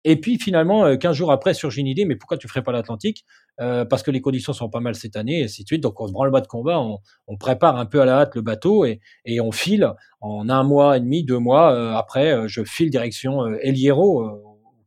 et 0.05 0.17
puis 0.21 0.39
finalement, 0.39 0.97
15 0.97 1.17
jours 1.17 1.33
après, 1.33 1.55
surgit 1.55 1.81
une 1.81 1.87
idée, 1.87 2.05
mais 2.05 2.17
pourquoi 2.17 2.39
tu 2.39 2.49
ferais 2.49 2.63
pas 2.63 2.73
l'Atlantique? 2.73 3.25
Parce 3.59 4.03
que 4.03 4.11
les 4.11 4.21
conditions 4.21 4.53
sont 4.53 4.71
pas 4.71 4.81
mal 4.81 4.95
cette 4.95 5.17
année, 5.17 5.41
et 5.41 5.45
ainsi 5.45 5.63
de 5.63 5.67
suite. 5.67 5.83
Donc 5.83 6.01
on 6.01 6.07
se 6.07 6.13
branle 6.13 6.29
le 6.29 6.33
bas 6.33 6.41
de 6.41 6.47
combat, 6.47 6.81
on, 6.81 7.37
prépare 7.37 7.77
un 7.77 7.87
peu 7.87 8.01
à 8.01 8.05
la 8.05 8.21
hâte 8.21 8.35
le 8.35 8.43
bateau, 8.43 8.85
et, 8.85 9.01
et 9.25 9.41
on 9.41 9.53
file 9.53 9.93
en 10.21 10.49
un 10.49 10.63
mois 10.63 10.97
et 10.97 11.01
demi, 11.01 11.25
deux 11.25 11.39
mois 11.39 11.97
après, 11.99 12.49
je 12.49 12.65
file 12.65 12.91
direction 12.91 13.47
El 13.47 13.77
Hierro, 13.77 14.41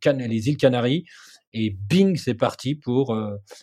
les 0.06 0.50
îles 0.50 0.58
Canaries, 0.58 1.06
et 1.54 1.70
bing, 1.70 2.16
c'est 2.16 2.34
parti 2.34 2.76
pour 2.76 3.16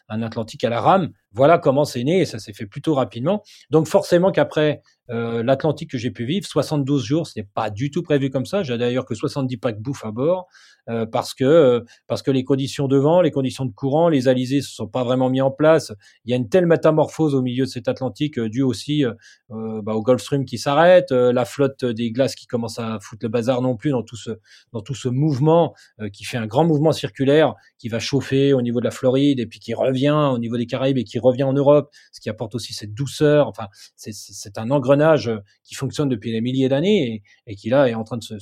un 0.08 0.22
Atlantique 0.22 0.62
à 0.64 0.68
la 0.68 0.80
rame. 0.80 1.10
Voilà 1.32 1.58
comment 1.58 1.84
c'est 1.84 2.04
né, 2.04 2.20
et 2.20 2.24
ça 2.24 2.38
s'est 2.38 2.52
fait 2.52 2.66
plutôt 2.66 2.94
rapidement. 2.94 3.42
Donc 3.70 3.86
forcément 3.86 4.32
qu'après 4.32 4.82
euh, 5.10 5.42
l'Atlantique 5.42 5.90
que 5.90 5.98
j'ai 5.98 6.10
pu 6.10 6.24
vivre, 6.24 6.46
72 6.46 7.02
jours, 7.02 7.26
ce 7.26 7.38
n'est 7.38 7.46
pas 7.54 7.70
du 7.70 7.90
tout 7.90 8.02
prévu 8.02 8.30
comme 8.30 8.44
ça. 8.44 8.62
J'ai 8.62 8.76
d'ailleurs 8.76 9.06
que 9.06 9.14
70 9.14 9.56
packs 9.56 9.80
bouffe 9.80 10.04
à 10.04 10.10
bord 10.10 10.48
euh, 10.90 11.06
parce 11.06 11.34
que 11.34 11.44
euh, 11.44 11.80
parce 12.06 12.22
que 12.22 12.30
les 12.30 12.44
conditions 12.44 12.88
de 12.88 12.98
vent, 12.98 13.20
les 13.22 13.30
conditions 13.30 13.64
de 13.64 13.72
courant, 13.72 14.08
les 14.08 14.28
alizés 14.28 14.60
se 14.60 14.70
sont 14.70 14.86
pas 14.86 15.04
vraiment 15.04 15.30
mis 15.30 15.40
en 15.40 15.50
place. 15.50 15.92
Il 16.24 16.30
y 16.30 16.34
a 16.34 16.36
une 16.36 16.48
telle 16.48 16.66
métamorphose 16.66 17.34
au 17.34 17.42
milieu 17.42 17.64
de 17.64 17.70
cet 17.70 17.88
Atlantique 17.88 18.38
due 18.38 18.62
aussi 18.62 19.04
bah, 19.48 19.94
au 19.94 20.02
Gulf 20.02 20.20
Stream 20.20 20.44
qui 20.44 20.58
s'arrête, 20.58 21.10
la 21.10 21.44
flotte 21.44 21.84
des 21.84 22.10
glaces 22.10 22.34
qui 22.34 22.46
commence 22.46 22.78
à 22.78 22.98
foutre 23.00 23.24
le 23.24 23.28
bazar 23.28 23.62
non 23.62 23.76
plus 23.76 23.90
dans 23.90 24.02
tout 24.02 24.16
ce 24.16 24.30
dans 24.72 24.80
tout 24.80 24.94
ce 24.94 25.08
mouvement 25.08 25.74
qui 26.12 26.24
fait 26.24 26.36
un 26.36 26.46
grand 26.46 26.64
mouvement 26.64 26.92
circulaire 26.92 27.54
qui 27.78 27.88
va 27.88 27.98
chauffer 27.98 28.52
au 28.52 28.62
niveau 28.62 28.80
de 28.80 28.84
la 28.84 28.90
Floride 28.90 29.40
et 29.40 29.46
puis 29.46 29.60
qui 29.60 29.74
revient 29.74 30.30
au 30.32 30.38
niveau 30.38 30.56
des 30.56 30.66
Caraïbes 30.66 30.98
et 30.98 31.04
qui 31.04 31.17
revient 31.20 31.44
en 31.44 31.52
Europe, 31.52 31.90
ce 32.12 32.20
qui 32.20 32.28
apporte 32.28 32.54
aussi 32.54 32.74
cette 32.74 32.94
douceur. 32.94 33.48
Enfin, 33.48 33.68
c'est 33.96 34.58
un 34.58 34.70
engrenage 34.70 35.28
euh, 35.28 35.38
qui 35.64 35.74
fonctionne 35.74 36.08
depuis 36.08 36.32
des 36.32 36.40
milliers 36.40 36.68
d'années 36.68 37.22
et, 37.46 37.56
qui 37.56 37.70
là 37.70 37.88
est 37.88 37.94
en 37.94 38.04
train 38.04 38.16
de, 38.16 38.22
se, 38.22 38.36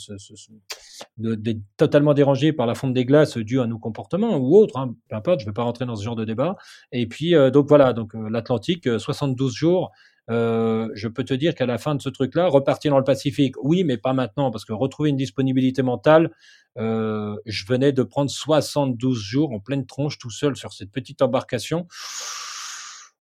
d'être 1.16 1.60
totalement 1.76 2.14
dérangé 2.14 2.52
par 2.52 2.66
la 2.66 2.74
fonte 2.74 2.94
des 2.94 3.04
glaces 3.04 3.38
due 3.38 3.60
à 3.60 3.66
nos 3.66 3.78
comportements 3.78 4.36
ou 4.36 4.56
autres, 4.56 4.78
hein, 4.78 4.94
peu 5.08 5.16
importe, 5.16 5.40
je 5.40 5.46
ne 5.46 5.50
vais 5.50 5.54
pas 5.54 5.62
rentrer 5.62 5.86
dans 5.86 5.96
ce 5.96 6.04
genre 6.04 6.16
de 6.16 6.24
débat. 6.24 6.56
Et 6.92 7.06
puis 7.06 7.34
euh, 7.34 7.50
donc 7.50 7.68
voilà, 7.68 7.92
donc 7.92 8.14
euh, 8.14 8.28
l'Atlantique, 8.30 8.88
72 8.98 9.52
jours. 9.54 9.92
je 10.28 11.08
peux 11.08 11.24
te 11.24 11.34
dire 11.34 11.54
qu'à 11.54 11.66
la 11.66 11.78
fin 11.78 11.94
de 11.94 12.02
ce 12.02 12.08
truc-là, 12.08 12.46
repartir 12.48 12.90
dans 12.90 12.98
le 12.98 13.04
Pacifique, 13.04 13.54
oui, 13.62 13.84
mais 13.84 13.96
pas 13.96 14.12
maintenant, 14.12 14.50
parce 14.50 14.64
que 14.64 14.72
retrouver 14.72 15.10
une 15.10 15.16
disponibilité 15.16 15.82
mentale, 15.82 16.30
je 16.76 17.66
venais 17.66 17.92
de 17.92 18.02
prendre 18.02 18.30
72 18.30 19.18
jours 19.18 19.52
en 19.52 19.60
pleine 19.60 19.86
tronche 19.86 20.18
tout 20.18 20.30
seul 20.30 20.56
sur 20.56 20.72
cette 20.72 20.90
petite 20.90 21.22
embarcation. 21.22 21.86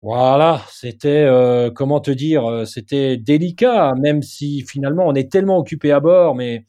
Voilà, 0.05 0.63
c'était 0.71 1.25
euh, 1.25 1.71
comment 1.71 1.99
te 1.99 2.11
dire, 2.11 2.45
euh, 2.45 2.67
c'était 2.67 3.17
délicat, 3.17 3.95
même 3.99 4.21
si 4.21 4.61
finalement 4.69 5.07
on 5.07 5.15
est 5.15 5.33
tellement 5.33 5.57
occupé 5.57 5.93
à 5.93 6.01
bord, 6.01 6.35
mais 6.35 6.67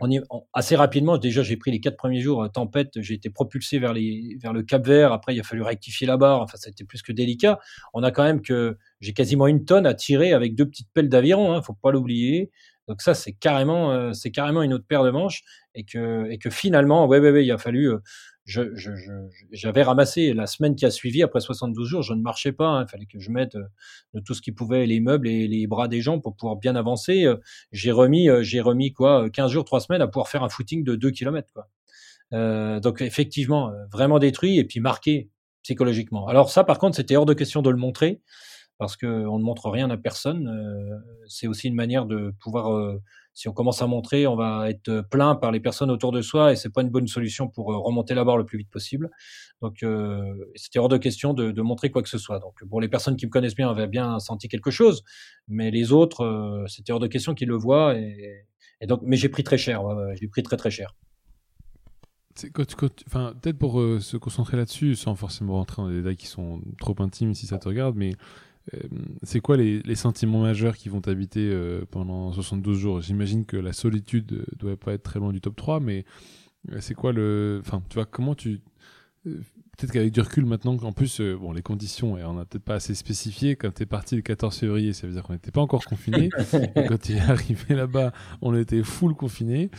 on 0.00 0.10
est 0.10 0.20
assez 0.52 0.76
rapidement. 0.76 1.18
Déjà, 1.18 1.44
j'ai 1.44 1.56
pris 1.56 1.70
les 1.70 1.80
quatre 1.80 1.96
premiers 1.96 2.20
jours 2.20 2.42
euh, 2.42 2.48
tempête, 2.48 2.90
j'ai 3.00 3.14
été 3.14 3.30
propulsé 3.30 3.78
vers 3.78 3.92
les 3.92 4.36
vers 4.42 4.52
le 4.52 4.64
Cap 4.64 4.84
Vert. 4.86 5.12
Après, 5.12 5.36
il 5.36 5.40
a 5.40 5.44
fallu 5.44 5.62
rectifier 5.62 6.08
la 6.08 6.16
barre. 6.16 6.42
Enfin, 6.42 6.58
été 6.66 6.84
plus 6.84 7.02
que 7.02 7.12
délicat. 7.12 7.60
On 7.94 8.02
a 8.02 8.10
quand 8.10 8.24
même 8.24 8.42
que 8.42 8.76
j'ai 9.00 9.12
quasiment 9.12 9.46
une 9.46 9.64
tonne 9.64 9.86
à 9.86 9.94
tirer 9.94 10.32
avec 10.32 10.56
deux 10.56 10.66
petites 10.66 10.88
pelles 10.94 11.08
d'aviron. 11.08 11.52
Hein, 11.54 11.62
faut 11.62 11.76
pas 11.80 11.92
l'oublier. 11.92 12.50
Donc 12.88 13.02
ça, 13.02 13.14
c'est 13.14 13.34
carrément, 13.34 14.14
c'est 14.14 14.30
carrément 14.30 14.62
une 14.62 14.72
autre 14.74 14.86
paire 14.88 15.04
de 15.04 15.10
manches 15.10 15.42
et 15.74 15.84
que 15.84 16.28
et 16.30 16.38
que 16.38 16.50
finalement, 16.50 17.06
ouais, 17.06 17.20
ouais, 17.20 17.30
ouais, 17.30 17.44
il 17.44 17.52
a 17.52 17.58
fallu 17.58 17.92
j'avais 18.48 18.70
je, 18.76 18.90
je, 19.52 19.68
ramassé 19.78 20.32
la 20.32 20.46
semaine 20.46 20.74
qui 20.74 20.86
a 20.86 20.90
suivi, 20.90 21.22
après 21.22 21.40
72 21.40 21.86
jours, 21.86 22.02
je 22.02 22.14
ne 22.14 22.22
marchais 22.22 22.52
pas. 22.52 22.66
Hein. 22.66 22.84
Il 22.86 22.90
fallait 22.90 23.06
que 23.06 23.18
je 23.18 23.30
mette 23.30 23.56
euh, 23.56 23.64
de 24.14 24.20
tout 24.20 24.32
ce 24.32 24.40
qui 24.40 24.52
pouvait 24.52 24.86
les 24.86 25.00
meubles 25.00 25.28
et 25.28 25.46
les 25.46 25.66
bras 25.66 25.86
des 25.86 26.00
gens 26.00 26.18
pour 26.18 26.34
pouvoir 26.34 26.56
bien 26.56 26.74
avancer. 26.74 27.24
Euh, 27.24 27.36
j'ai 27.72 27.92
remis, 27.92 28.30
euh, 28.30 28.42
j'ai 28.42 28.62
remis 28.62 28.92
quoi, 28.94 29.28
15 29.28 29.52
jours, 29.52 29.64
3 29.64 29.80
semaines 29.80 30.00
à 30.00 30.06
pouvoir 30.06 30.28
faire 30.28 30.42
un 30.42 30.48
footing 30.48 30.82
de 30.82 30.96
2 30.96 31.10
km. 31.10 31.52
Quoi. 31.52 31.68
donc 32.80 33.02
effectivement, 33.02 33.70
vraiment 33.92 34.18
détruit 34.18 34.58
et 34.58 34.64
puis 34.64 34.80
marqué 34.80 35.30
psychologiquement. 35.62 36.26
Alors 36.26 36.50
ça, 36.50 36.64
par 36.64 36.78
contre, 36.78 36.96
c'était 36.96 37.16
hors 37.16 37.26
de 37.26 37.34
question 37.34 37.60
de 37.60 37.70
le 37.70 37.76
montrer 37.76 38.22
parce 38.78 38.96
qu'on 38.96 39.38
ne 39.38 39.44
montre 39.44 39.68
rien 39.70 39.90
à 39.90 39.96
personne. 39.96 41.02
c'est 41.26 41.48
aussi 41.48 41.68
une 41.68 41.74
manière 41.74 42.06
de 42.06 42.32
pouvoir 42.40 42.98
si 43.38 43.46
on 43.46 43.52
commence 43.52 43.82
à 43.82 43.86
montrer, 43.86 44.26
on 44.26 44.34
va 44.34 44.68
être 44.68 45.06
plein 45.12 45.36
par 45.36 45.52
les 45.52 45.60
personnes 45.60 45.92
autour 45.92 46.10
de 46.10 46.22
soi 46.22 46.50
et 46.50 46.56
c'est 46.56 46.70
pas 46.70 46.82
une 46.82 46.88
bonne 46.88 47.06
solution 47.06 47.46
pour 47.46 47.72
euh, 47.72 47.78
remonter 47.78 48.12
la 48.14 48.24
barre 48.24 48.36
le 48.36 48.44
plus 48.44 48.58
vite 48.58 48.68
possible. 48.68 49.10
Donc, 49.62 49.84
euh, 49.84 50.34
c'était 50.56 50.80
hors 50.80 50.88
de 50.88 50.96
question 50.96 51.34
de, 51.34 51.62
montrer 51.62 51.92
quoi 51.92 52.02
que 52.02 52.08
ce 52.08 52.18
soit. 52.18 52.40
Donc, 52.40 52.64
pour 52.68 52.80
les 52.80 52.88
personnes 52.88 53.14
qui 53.14 53.26
me 53.26 53.30
connaissent 53.30 53.54
bien 53.54 53.70
avaient 53.70 53.86
bien 53.86 54.18
senti 54.18 54.48
quelque 54.48 54.72
chose, 54.72 55.04
mais 55.46 55.70
les 55.70 55.92
autres, 55.92 56.24
euh, 56.24 56.66
c'était 56.66 56.90
hors 56.90 56.98
de 56.98 57.06
question 57.06 57.32
qu'ils 57.32 57.46
le 57.46 57.54
voient. 57.54 57.96
Et, 57.96 58.44
donc, 58.88 59.02
mais 59.04 59.14
j'ai 59.14 59.28
pris 59.28 59.44
très 59.44 59.56
cher. 59.56 59.82
j'ai 60.20 60.26
pris 60.26 60.42
très 60.42 60.56
très 60.56 60.72
cher. 60.72 60.96
Enfin, 63.06 63.34
peut-être 63.40 63.58
pour 63.58 63.80
se 64.00 64.16
concentrer 64.16 64.56
là-dessus, 64.56 64.96
sans 64.96 65.14
forcément 65.14 65.54
rentrer 65.54 65.82
dans 65.82 65.88
des 65.88 65.98
détails 65.98 66.16
qui 66.16 66.26
sont 66.26 66.60
trop 66.78 66.96
intimes 66.98 67.34
si 67.34 67.46
ça 67.46 67.58
te 67.58 67.68
regarde, 67.68 67.94
mais 67.96 68.14
euh, 68.14 68.16
c'est 69.22 69.40
quoi 69.40 69.56
les, 69.56 69.94
sentiments 69.94 70.42
majeurs 70.42 70.76
qui 70.76 70.88
vont 70.88 71.00
t'habiter 71.00 71.48
euh, 71.52 71.84
pendant 71.90 72.32
72 72.32 72.78
jours? 72.78 73.00
J'imagine 73.00 73.46
que 73.46 73.56
la 73.56 73.72
solitude 73.72 74.32
euh, 74.32 74.44
doit 74.58 74.76
pas 74.76 74.92
être 74.92 75.02
très 75.02 75.18
loin 75.18 75.32
du 75.32 75.40
top 75.40 75.56
3, 75.56 75.80
mais 75.80 76.04
c'est 76.80 76.94
quoi 76.94 77.12
le. 77.12 77.60
Enfin, 77.64 77.82
tu 77.88 77.94
vois, 77.94 78.06
comment 78.06 78.34
tu. 78.34 78.60
Peut-être 79.24 79.92
qu'avec 79.92 80.12
du 80.12 80.20
recul 80.20 80.44
maintenant, 80.44 80.76
en 80.82 80.92
plus, 80.92 81.20
bon, 81.20 81.52
les 81.52 81.62
conditions, 81.62 82.18
et 82.18 82.24
on 82.24 82.34
n'a 82.34 82.44
peut-être 82.44 82.64
pas 82.64 82.74
assez 82.74 82.94
spécifié. 82.94 83.54
Quand 83.54 83.72
tu 83.72 83.84
es 83.84 83.86
parti 83.86 84.16
le 84.16 84.22
14 84.22 84.56
février, 84.56 84.92
ça 84.92 85.06
veut 85.06 85.12
dire 85.12 85.22
qu'on 85.22 85.34
n'était 85.34 85.52
pas 85.52 85.60
encore 85.60 85.84
confiné. 85.84 86.30
quand 86.88 87.00
tu 87.00 87.12
es 87.12 87.20
arrivé 87.20 87.74
là-bas, 87.74 88.12
on 88.40 88.56
était 88.56 88.82
full 88.82 89.14
confiné. 89.14 89.70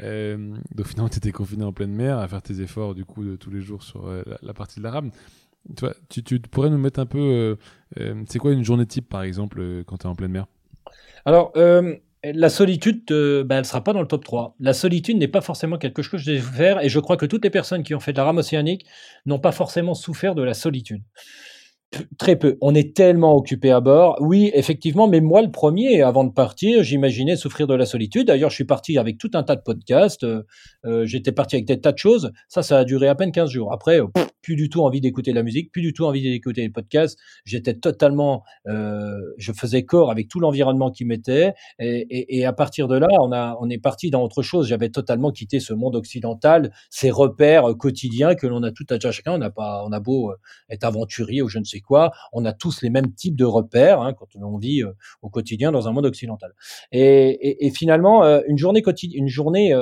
donc 0.00 0.86
finalement, 0.86 1.08
tu 1.08 1.16
étais 1.16 1.32
confiné 1.32 1.64
en 1.64 1.72
pleine 1.72 1.92
mer 1.92 2.18
à 2.18 2.28
faire 2.28 2.42
tes 2.42 2.60
efforts 2.60 2.94
du 2.94 3.04
coup 3.04 3.24
de 3.24 3.34
tous 3.34 3.50
les 3.50 3.60
jours 3.60 3.82
sur 3.82 4.08
la, 4.42 4.54
partie 4.54 4.78
de 4.78 4.84
la 4.84 4.92
rame. 4.92 5.10
Tu, 6.08 6.22
tu, 6.22 6.40
pourrais 6.40 6.70
nous 6.70 6.78
mettre 6.78 7.00
un 7.00 7.06
peu. 7.06 7.18
Euh, 7.18 7.54
euh, 7.54 7.56
c'est 8.26 8.38
quoi 8.38 8.52
une 8.52 8.64
journée 8.64 8.86
type, 8.86 9.08
par 9.08 9.22
exemple, 9.22 9.60
euh, 9.60 9.84
quand 9.84 9.98
tu 9.98 10.06
es 10.06 10.10
en 10.10 10.14
pleine 10.14 10.32
mer? 10.32 10.46
Alors, 11.24 11.52
la 12.24 12.48
solitude, 12.48 13.04
ben, 13.08 13.56
elle 13.56 13.58
ne 13.58 13.62
sera 13.62 13.82
pas 13.82 13.92
dans 13.92 14.00
le 14.00 14.08
top 14.08 14.24
3. 14.24 14.56
La 14.60 14.72
solitude 14.72 15.18
n'est 15.18 15.28
pas 15.28 15.40
forcément 15.40 15.78
quelque 15.78 16.02
chose 16.02 16.12
que 16.12 16.18
je 16.18 16.32
vais 16.32 16.38
faire, 16.38 16.82
et 16.82 16.88
je 16.88 17.00
crois 17.00 17.16
que 17.16 17.26
toutes 17.26 17.44
les 17.44 17.50
personnes 17.50 17.82
qui 17.82 17.94
ont 17.94 18.00
fait 18.00 18.12
de 18.12 18.18
la 18.18 18.24
rame 18.24 18.38
océanique 18.38 18.86
n'ont 19.26 19.38
pas 19.38 19.52
forcément 19.52 19.94
souffert 19.94 20.34
de 20.34 20.42
la 20.42 20.54
solitude. 20.54 21.02
Très 22.18 22.36
peu. 22.36 22.58
On 22.60 22.74
est 22.74 22.94
tellement 22.94 23.34
occupé 23.34 23.70
à 23.70 23.80
bord. 23.80 24.18
Oui, 24.20 24.50
effectivement, 24.52 25.08
mais 25.08 25.20
moi, 25.20 25.40
le 25.40 25.50
premier, 25.50 26.02
avant 26.02 26.24
de 26.24 26.32
partir, 26.32 26.82
j'imaginais 26.82 27.36
souffrir 27.36 27.66
de 27.66 27.74
la 27.74 27.86
solitude. 27.86 28.26
D'ailleurs, 28.26 28.50
je 28.50 28.56
suis 28.56 28.64
parti 28.64 28.98
avec 28.98 29.16
tout 29.16 29.30
un 29.34 29.42
tas 29.42 29.56
de 29.56 29.62
podcasts. 29.62 30.26
J'étais 31.04 31.32
parti 31.32 31.56
avec 31.56 31.66
des 31.66 31.80
tas 31.80 31.92
de 31.92 31.98
choses. 31.98 32.30
Ça, 32.48 32.62
ça 32.62 32.78
a 32.78 32.84
duré 32.84 33.08
à 33.08 33.14
peine 33.14 33.32
15 33.32 33.50
jours. 33.50 33.72
Après, 33.72 34.00
plus 34.48 34.56
du 34.56 34.68
tout 34.68 34.82
envie 34.82 35.00
d'écouter 35.00 35.32
la 35.32 35.42
musique, 35.42 35.70
plus 35.72 35.82
du 35.82 35.92
tout 35.92 36.04
envie 36.04 36.22
d'écouter 36.22 36.62
les 36.62 36.70
podcasts. 36.70 37.18
J'étais 37.44 37.74
totalement, 37.74 38.44
euh, 38.66 39.18
je 39.36 39.52
faisais 39.52 39.84
corps 39.84 40.10
avec 40.10 40.28
tout 40.28 40.40
l'environnement 40.40 40.90
qui 40.90 41.04
m'était, 41.04 41.52
et, 41.78 42.38
et, 42.38 42.46
à 42.46 42.52
partir 42.52 42.88
de 42.88 42.96
là, 42.96 43.08
on 43.20 43.32
a, 43.32 43.58
on 43.60 43.68
est 43.68 43.78
parti 43.78 44.10
dans 44.10 44.22
autre 44.22 44.42
chose. 44.42 44.68
J'avais 44.68 44.88
totalement 44.88 45.32
quitté 45.32 45.60
ce 45.60 45.74
monde 45.74 45.96
occidental, 45.96 46.72
ces 46.88 47.10
repères 47.10 47.76
quotidiens 47.78 48.34
que 48.34 48.46
l'on 48.46 48.62
a 48.62 48.72
tout 48.72 48.86
à 48.88 48.98
chacun. 48.98 49.32
On 49.32 49.38
n'a 49.38 49.50
pas, 49.50 49.84
on 49.86 49.92
a 49.92 50.00
beau 50.00 50.30
euh, 50.30 50.36
être 50.70 50.84
aventurier 50.84 51.42
ou 51.42 51.48
je 51.48 51.58
ne 51.58 51.64
sais 51.64 51.77
quoi, 51.80 52.12
on 52.32 52.44
a 52.44 52.52
tous 52.52 52.82
les 52.82 52.90
mêmes 52.90 53.14
types 53.14 53.36
de 53.36 53.44
repères 53.44 54.00
hein, 54.00 54.12
quand 54.12 54.26
on 54.36 54.58
vit 54.58 54.82
euh, 54.82 54.92
au 55.22 55.30
quotidien 55.30 55.72
dans 55.72 55.88
un 55.88 55.92
monde 55.92 56.06
occidental. 56.06 56.52
Et, 56.92 57.70
finalement, 57.74 58.24
euh, 58.24 58.40
une 58.46 58.58
journée 58.58 58.82
quotidienne, 58.82 59.24
une 59.24 59.28
journée 59.28 59.74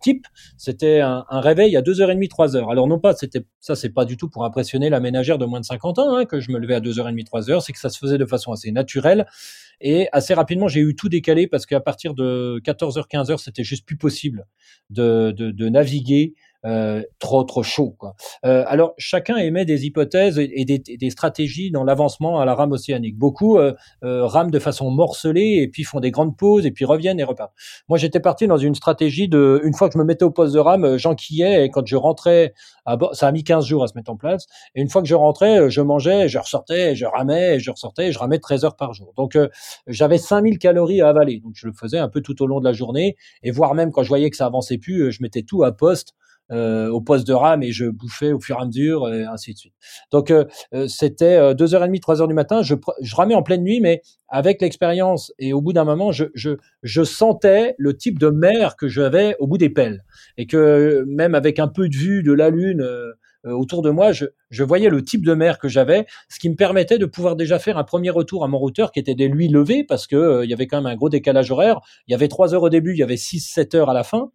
type, 0.00 0.26
c'était 0.56 1.00
un, 1.00 1.24
réveil 1.30 1.76
à 1.76 1.82
2h30, 1.82 2.28
3h. 2.28 2.70
Alors 2.70 2.86
non 2.86 2.98
pas, 2.98 3.14
c'était 3.14 3.44
ça, 3.60 3.74
c'est 3.74 3.90
pas 3.90 4.04
du 4.04 4.16
tout 4.16 4.28
pour 4.28 4.44
impressionner 4.44 4.90
la 4.90 5.00
ménagère 5.00 5.38
de 5.38 5.44
moins 5.44 5.60
de 5.60 5.64
50 5.64 5.98
ans, 5.98 6.16
hein, 6.16 6.24
que 6.24 6.40
je 6.40 6.50
me 6.50 6.58
levais 6.58 6.74
à 6.74 6.80
2h30, 6.80 7.24
3h, 7.24 7.60
c'est 7.60 7.72
que 7.72 7.78
ça 7.78 7.88
se 7.88 7.98
faisait 7.98 8.18
de 8.18 8.26
façon 8.26 8.52
assez 8.52 8.70
naturelle. 8.70 9.26
Et 9.80 10.08
assez 10.12 10.32
rapidement, 10.32 10.68
j'ai 10.68 10.80
eu 10.80 10.94
tout 10.94 11.08
décalé 11.08 11.48
parce 11.48 11.66
qu'à 11.66 11.80
partir 11.80 12.14
de 12.14 12.60
14h, 12.64 13.08
15h, 13.08 13.38
c'était 13.38 13.64
juste 13.64 13.84
plus 13.84 13.96
possible 13.96 14.46
de, 14.90 15.32
de 15.32 15.68
naviguer 15.68 16.34
euh, 16.64 17.02
trop 17.18 17.44
trop 17.44 17.62
chaud. 17.62 17.94
Quoi. 17.98 18.14
Euh, 18.44 18.64
alors 18.66 18.94
chacun 18.98 19.36
émet 19.36 19.64
des 19.64 19.86
hypothèses 19.86 20.38
et 20.38 20.64
des, 20.64 20.78
des 20.78 21.10
stratégies 21.10 21.70
dans 21.70 21.84
l'avancement 21.84 22.40
à 22.40 22.44
la 22.44 22.54
rame 22.54 22.72
océanique. 22.72 23.18
Beaucoup 23.18 23.58
euh, 23.58 23.74
euh, 24.04 24.26
rament 24.26 24.50
de 24.50 24.58
façon 24.58 24.90
morcelée 24.90 25.60
et 25.62 25.68
puis 25.68 25.84
font 25.84 26.00
des 26.00 26.10
grandes 26.10 26.36
pauses 26.36 26.66
et 26.66 26.70
puis 26.70 26.84
reviennent 26.84 27.20
et 27.20 27.24
repartent. 27.24 27.54
Moi 27.88 27.98
j'étais 27.98 28.20
parti 28.20 28.46
dans 28.46 28.58
une 28.58 28.74
stratégie 28.74 29.28
de, 29.28 29.60
une 29.64 29.74
fois 29.74 29.88
que 29.88 29.94
je 29.94 29.98
me 29.98 30.04
mettais 30.04 30.24
au 30.24 30.30
poste 30.30 30.54
de 30.54 30.60
rame, 30.60 30.84
euh, 30.84 30.98
j'enquillais 30.98 31.64
et 31.64 31.70
quand 31.70 31.86
je 31.86 31.96
rentrais, 31.96 32.54
à 32.84 32.96
bord, 32.96 33.14
ça 33.14 33.28
a 33.28 33.32
mis 33.32 33.44
15 33.44 33.66
jours 33.66 33.84
à 33.84 33.88
se 33.88 33.94
mettre 33.96 34.10
en 34.10 34.16
place. 34.16 34.46
Et 34.74 34.82
une 34.82 34.88
fois 34.88 35.02
que 35.02 35.08
je 35.08 35.14
rentrais, 35.14 35.70
je 35.70 35.80
mangeais, 35.80 36.28
je 36.28 36.38
ressortais, 36.38 36.94
je 36.94 37.06
ramais, 37.06 37.58
je 37.58 37.70
ressortais, 37.70 38.12
je 38.12 38.18
ramais 38.18 38.38
13 38.38 38.64
heures 38.64 38.76
par 38.76 38.92
jour. 38.92 39.12
Donc 39.16 39.38
j'avais 39.86 40.18
5000 40.18 40.58
calories 40.58 41.00
à 41.00 41.08
avaler. 41.08 41.40
Donc 41.40 41.52
je 41.54 41.66
le 41.66 41.72
faisais 41.72 41.98
un 41.98 42.08
peu 42.08 42.20
tout 42.20 42.40
au 42.42 42.46
long 42.46 42.60
de 42.60 42.64
la 42.64 42.72
journée 42.72 43.16
et 43.42 43.50
voire 43.50 43.74
même 43.74 43.92
quand 43.92 44.02
je 44.02 44.08
voyais 44.08 44.30
que 44.30 44.36
ça 44.36 44.46
avançait 44.46 44.78
plus, 44.78 45.12
je 45.12 45.22
mettais 45.22 45.42
tout 45.42 45.62
à 45.62 45.72
poste 45.72 46.14
euh, 46.50 46.88
au 46.88 47.00
poste 47.00 47.26
de 47.26 47.32
rame 47.32 47.62
et 47.62 47.72
je 47.72 47.86
bouffais 47.86 48.32
au 48.32 48.40
fur 48.40 48.58
et 48.58 48.62
à 48.62 48.66
mesure 48.66 49.08
et 49.08 49.24
ainsi 49.24 49.54
de 49.54 49.58
suite. 49.58 49.72
Donc 50.10 50.30
euh, 50.30 50.44
euh, 50.74 50.86
c'était 50.86 51.54
2h30, 51.54 51.98
3h 52.00 52.28
du 52.28 52.34
matin, 52.34 52.62
je, 52.62 52.74
je 53.00 53.16
ramais 53.16 53.34
en 53.34 53.42
pleine 53.42 53.62
nuit, 53.62 53.80
mais 53.80 54.02
avec 54.28 54.60
l'expérience 54.60 55.32
et 55.38 55.54
au 55.54 55.62
bout 55.62 55.72
d'un 55.72 55.84
moment, 55.84 56.12
je, 56.12 56.26
je, 56.34 56.50
je 56.82 57.04
sentais 57.04 57.74
le 57.78 57.96
type 57.96 58.18
de 58.18 58.28
mer 58.28 58.76
que 58.76 58.86
j'avais 58.88 59.34
au 59.38 59.46
bout 59.46 59.56
des 59.56 59.70
pelles 59.70 60.04
et 60.36 60.46
que 60.46 61.04
même 61.06 61.34
avec 61.34 61.58
un 61.58 61.68
peu 61.68 61.88
de 61.88 61.96
vue 61.96 62.22
de 62.22 62.32
la 62.32 62.50
lune 62.50 62.86
autour 63.44 63.80
de 63.80 63.90
moi, 63.90 64.12
je, 64.12 64.26
je, 64.50 64.62
voyais 64.62 64.88
le 64.90 65.02
type 65.02 65.24
de 65.24 65.34
mer 65.34 65.58
que 65.58 65.68
j'avais, 65.68 66.06
ce 66.28 66.38
qui 66.38 66.50
me 66.50 66.54
permettait 66.54 66.98
de 66.98 67.06
pouvoir 67.06 67.34
déjà 67.34 67.58
faire 67.58 67.78
un 67.78 67.84
premier 67.84 68.10
retour 68.10 68.44
à 68.44 68.48
mon 68.48 68.58
routeur 68.58 68.92
qui 68.92 69.00
était 69.00 69.14
des 69.14 69.28
lui 69.28 69.48
levées 69.48 69.84
parce 69.84 70.06
que 70.06 70.44
il 70.44 70.50
y 70.50 70.52
avait 70.52 70.66
quand 70.66 70.82
même 70.82 70.92
un 70.92 70.96
gros 70.96 71.08
décalage 71.08 71.50
horaire. 71.50 71.80
Il 72.08 72.12
y 72.12 72.14
avait 72.14 72.28
3 72.28 72.54
heures 72.54 72.62
au 72.62 72.68
début, 72.68 72.92
il 72.92 72.98
y 72.98 73.02
avait 73.02 73.14
6-7 73.14 73.76
heures 73.76 73.90
à 73.90 73.94
la 73.94 74.04
fin 74.04 74.30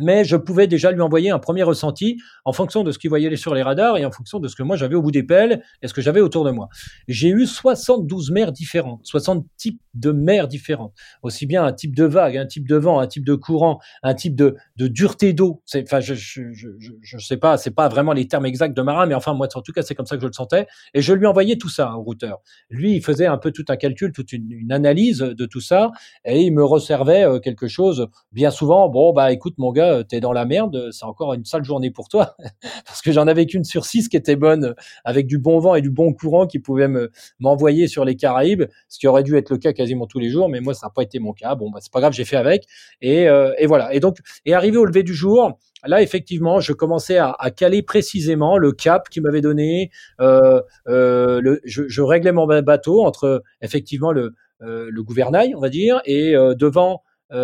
mais 0.00 0.24
je 0.24 0.36
pouvais 0.36 0.66
déjà 0.66 0.90
lui 0.90 1.00
envoyer 1.00 1.30
un 1.30 1.38
premier 1.38 1.62
ressenti 1.62 2.18
en 2.44 2.52
fonction 2.52 2.82
de 2.82 2.90
ce 2.90 2.98
qu'il 2.98 3.10
voyait 3.10 3.34
sur 3.36 3.54
les 3.54 3.62
radars 3.62 3.96
et 3.96 4.04
en 4.04 4.10
fonction 4.10 4.40
de 4.40 4.48
ce 4.48 4.56
que 4.56 4.62
moi 4.62 4.76
j'avais 4.76 4.94
au 4.94 5.02
bout 5.02 5.12
des 5.12 5.22
pelles 5.22 5.62
et 5.82 5.88
ce 5.88 5.94
que 5.94 6.00
j'avais 6.00 6.20
autour 6.20 6.44
de 6.44 6.50
moi. 6.50 6.68
J'ai 7.08 7.28
eu 7.28 7.46
72 7.46 8.30
mers 8.30 8.52
différentes, 8.52 9.00
60 9.04 9.46
types 9.56 9.80
de 9.94 10.12
mers 10.12 10.48
différentes, 10.48 10.92
aussi 11.22 11.46
bien 11.46 11.64
un 11.64 11.72
type 11.72 11.94
de 11.94 12.04
vague, 12.04 12.36
un 12.36 12.46
type 12.46 12.68
de 12.68 12.76
vent, 12.76 13.00
un 13.00 13.06
type 13.06 13.24
de 13.24 13.34
courant, 13.34 13.78
un 14.02 14.14
type 14.14 14.34
de, 14.34 14.56
dureté 14.76 15.32
d'eau. 15.32 15.62
Enfin, 15.74 16.00
je, 16.00 16.14
je, 16.14 16.52
je, 16.52 16.68
je, 17.00 17.18
sais 17.18 17.36
pas, 17.36 17.56
c'est 17.56 17.70
pas 17.70 17.88
vraiment 17.88 18.12
les 18.12 18.26
termes 18.26 18.46
exacts 18.46 18.76
de 18.76 18.82
marin, 18.82 19.06
mais 19.06 19.14
enfin 19.14 19.34
moi 19.34 19.48
en 19.54 19.62
tout 19.62 19.72
cas 19.72 19.82
c'est 19.82 19.94
comme 19.94 20.06
ça 20.06 20.16
que 20.16 20.22
je 20.22 20.26
le 20.26 20.32
sentais 20.32 20.66
et 20.94 21.02
je 21.02 21.12
lui 21.12 21.26
envoyais 21.26 21.56
tout 21.56 21.68
ça 21.68 21.94
au 21.96 22.02
routeur. 22.02 22.40
Lui, 22.70 22.96
il 22.96 23.02
faisait 23.02 23.26
un 23.26 23.38
peu 23.38 23.52
tout 23.52 23.64
un 23.68 23.76
calcul, 23.76 24.12
toute 24.12 24.32
une, 24.32 24.70
analyse 24.70 25.18
de 25.18 25.46
tout 25.46 25.60
ça 25.60 25.90
et 26.24 26.40
il 26.40 26.52
me 26.52 26.64
resservait 26.64 27.24
euh, 27.24 27.38
quelque 27.38 27.68
chose. 27.68 28.08
Bien 28.32 28.50
souvent, 28.50 28.88
bon 28.88 29.12
bah 29.12 29.30
écoute 29.32 29.54
mon 29.58 29.72
gars 29.72 30.02
t'es 30.04 30.20
dans 30.20 30.32
la 30.32 30.44
merde, 30.44 30.88
c'est 30.90 31.04
encore 31.04 31.34
une 31.34 31.44
sale 31.44 31.64
journée 31.64 31.90
pour 31.90 32.08
toi. 32.08 32.36
Parce 32.86 33.02
que 33.02 33.12
j'en 33.12 33.26
avais 33.26 33.46
qu'une 33.46 33.64
sur 33.64 33.84
six 33.84 34.08
qui 34.08 34.16
était 34.16 34.36
bonne, 34.36 34.74
avec 35.04 35.26
du 35.26 35.38
bon 35.38 35.58
vent 35.58 35.74
et 35.74 35.82
du 35.82 35.90
bon 35.90 36.12
courant 36.12 36.46
qui 36.46 36.58
pouvait 36.58 36.88
me, 36.88 37.10
m'envoyer 37.38 37.86
sur 37.86 38.04
les 38.04 38.16
Caraïbes, 38.16 38.64
ce 38.88 38.98
qui 38.98 39.06
aurait 39.06 39.22
dû 39.22 39.36
être 39.36 39.50
le 39.50 39.58
cas 39.58 39.72
quasiment 39.84 40.06
tous 40.06 40.18
les 40.18 40.30
jours, 40.30 40.48
mais 40.48 40.60
moi, 40.60 40.74
ça 40.74 40.86
n'a 40.86 40.90
pas 40.90 41.02
été 41.02 41.18
mon 41.18 41.32
cas. 41.32 41.54
Bon, 41.54 41.70
bah, 41.70 41.78
c'est 41.82 41.92
pas 41.92 42.00
grave, 42.00 42.12
j'ai 42.12 42.24
fait 42.24 42.36
avec. 42.36 42.64
Et, 43.02 43.28
euh, 43.28 43.52
et 43.58 43.66
voilà. 43.66 43.92
Et 43.94 44.00
donc, 44.00 44.18
et 44.46 44.54
arrivé 44.54 44.78
au 44.78 44.86
lever 44.86 45.02
du 45.02 45.14
jour, 45.14 45.58
là, 45.86 46.02
effectivement, 46.02 46.60
je 46.60 46.72
commençais 46.72 47.18
à, 47.18 47.34
caler 47.54 47.82
précisément 47.82 48.58
le 48.58 48.72
cap 48.72 49.08
qu'il 49.08 49.22
m'avait 49.22 49.40
donné. 49.40 49.90
Euh, 50.20 50.62
euh, 50.88 51.58
je, 51.64 52.02
réglais 52.02 52.32
mon 52.32 52.46
bateau 52.46 53.04
entre 53.04 53.42
effectivement 53.60 54.12
le, 54.12 54.34
euh, 54.62 54.88
le 54.90 55.02
gouvernail, 55.02 55.54
on 55.54 55.60
va 55.60 55.68
dire, 55.68 56.00
et 56.04 56.34
devant 56.56 57.02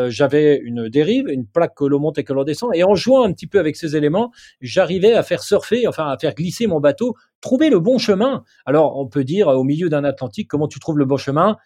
j'avais 0.09 0.57
une 0.57 0.89
dérive, 0.89 1.27
une 1.29 1.47
plaque 1.47 1.75
que 1.75 1.85
l'on 1.85 1.99
monte 1.99 2.17
et 2.19 2.23
que 2.23 2.33
l'on 2.33 2.45
descend, 2.45 2.71
et 2.75 2.85
en 2.85 2.95
jouant 2.95 3.25
un 3.25 3.33
petit 3.33 3.49
peu 3.49 3.59
avec 3.59 3.75
ces 3.75 3.97
éléments, 3.97 4.31
j'arrivais 4.61 5.15
à 5.15 5.25
faire 5.25 5.43
surfer, 5.43 5.89
enfin 5.89 6.07
à 6.07 6.17
faire 6.17 6.33
glisser 6.37 6.69
mon 6.69 6.79
bateau, 6.79 7.17
trouver 7.41 7.71
le 7.71 7.81
bon 7.81 7.99
chemin. 7.99 8.45
Alors 8.67 8.97
on 8.99 9.09
peut 9.09 9.25
dire 9.25 9.49
au 9.49 9.65
milieu 9.65 9.89
d'un 9.89 10.05
Atlantique, 10.05 10.47
comment 10.47 10.69
tu 10.69 10.79
trouves 10.79 10.99
le 10.99 11.07
bon 11.07 11.17
chemin? 11.17 11.57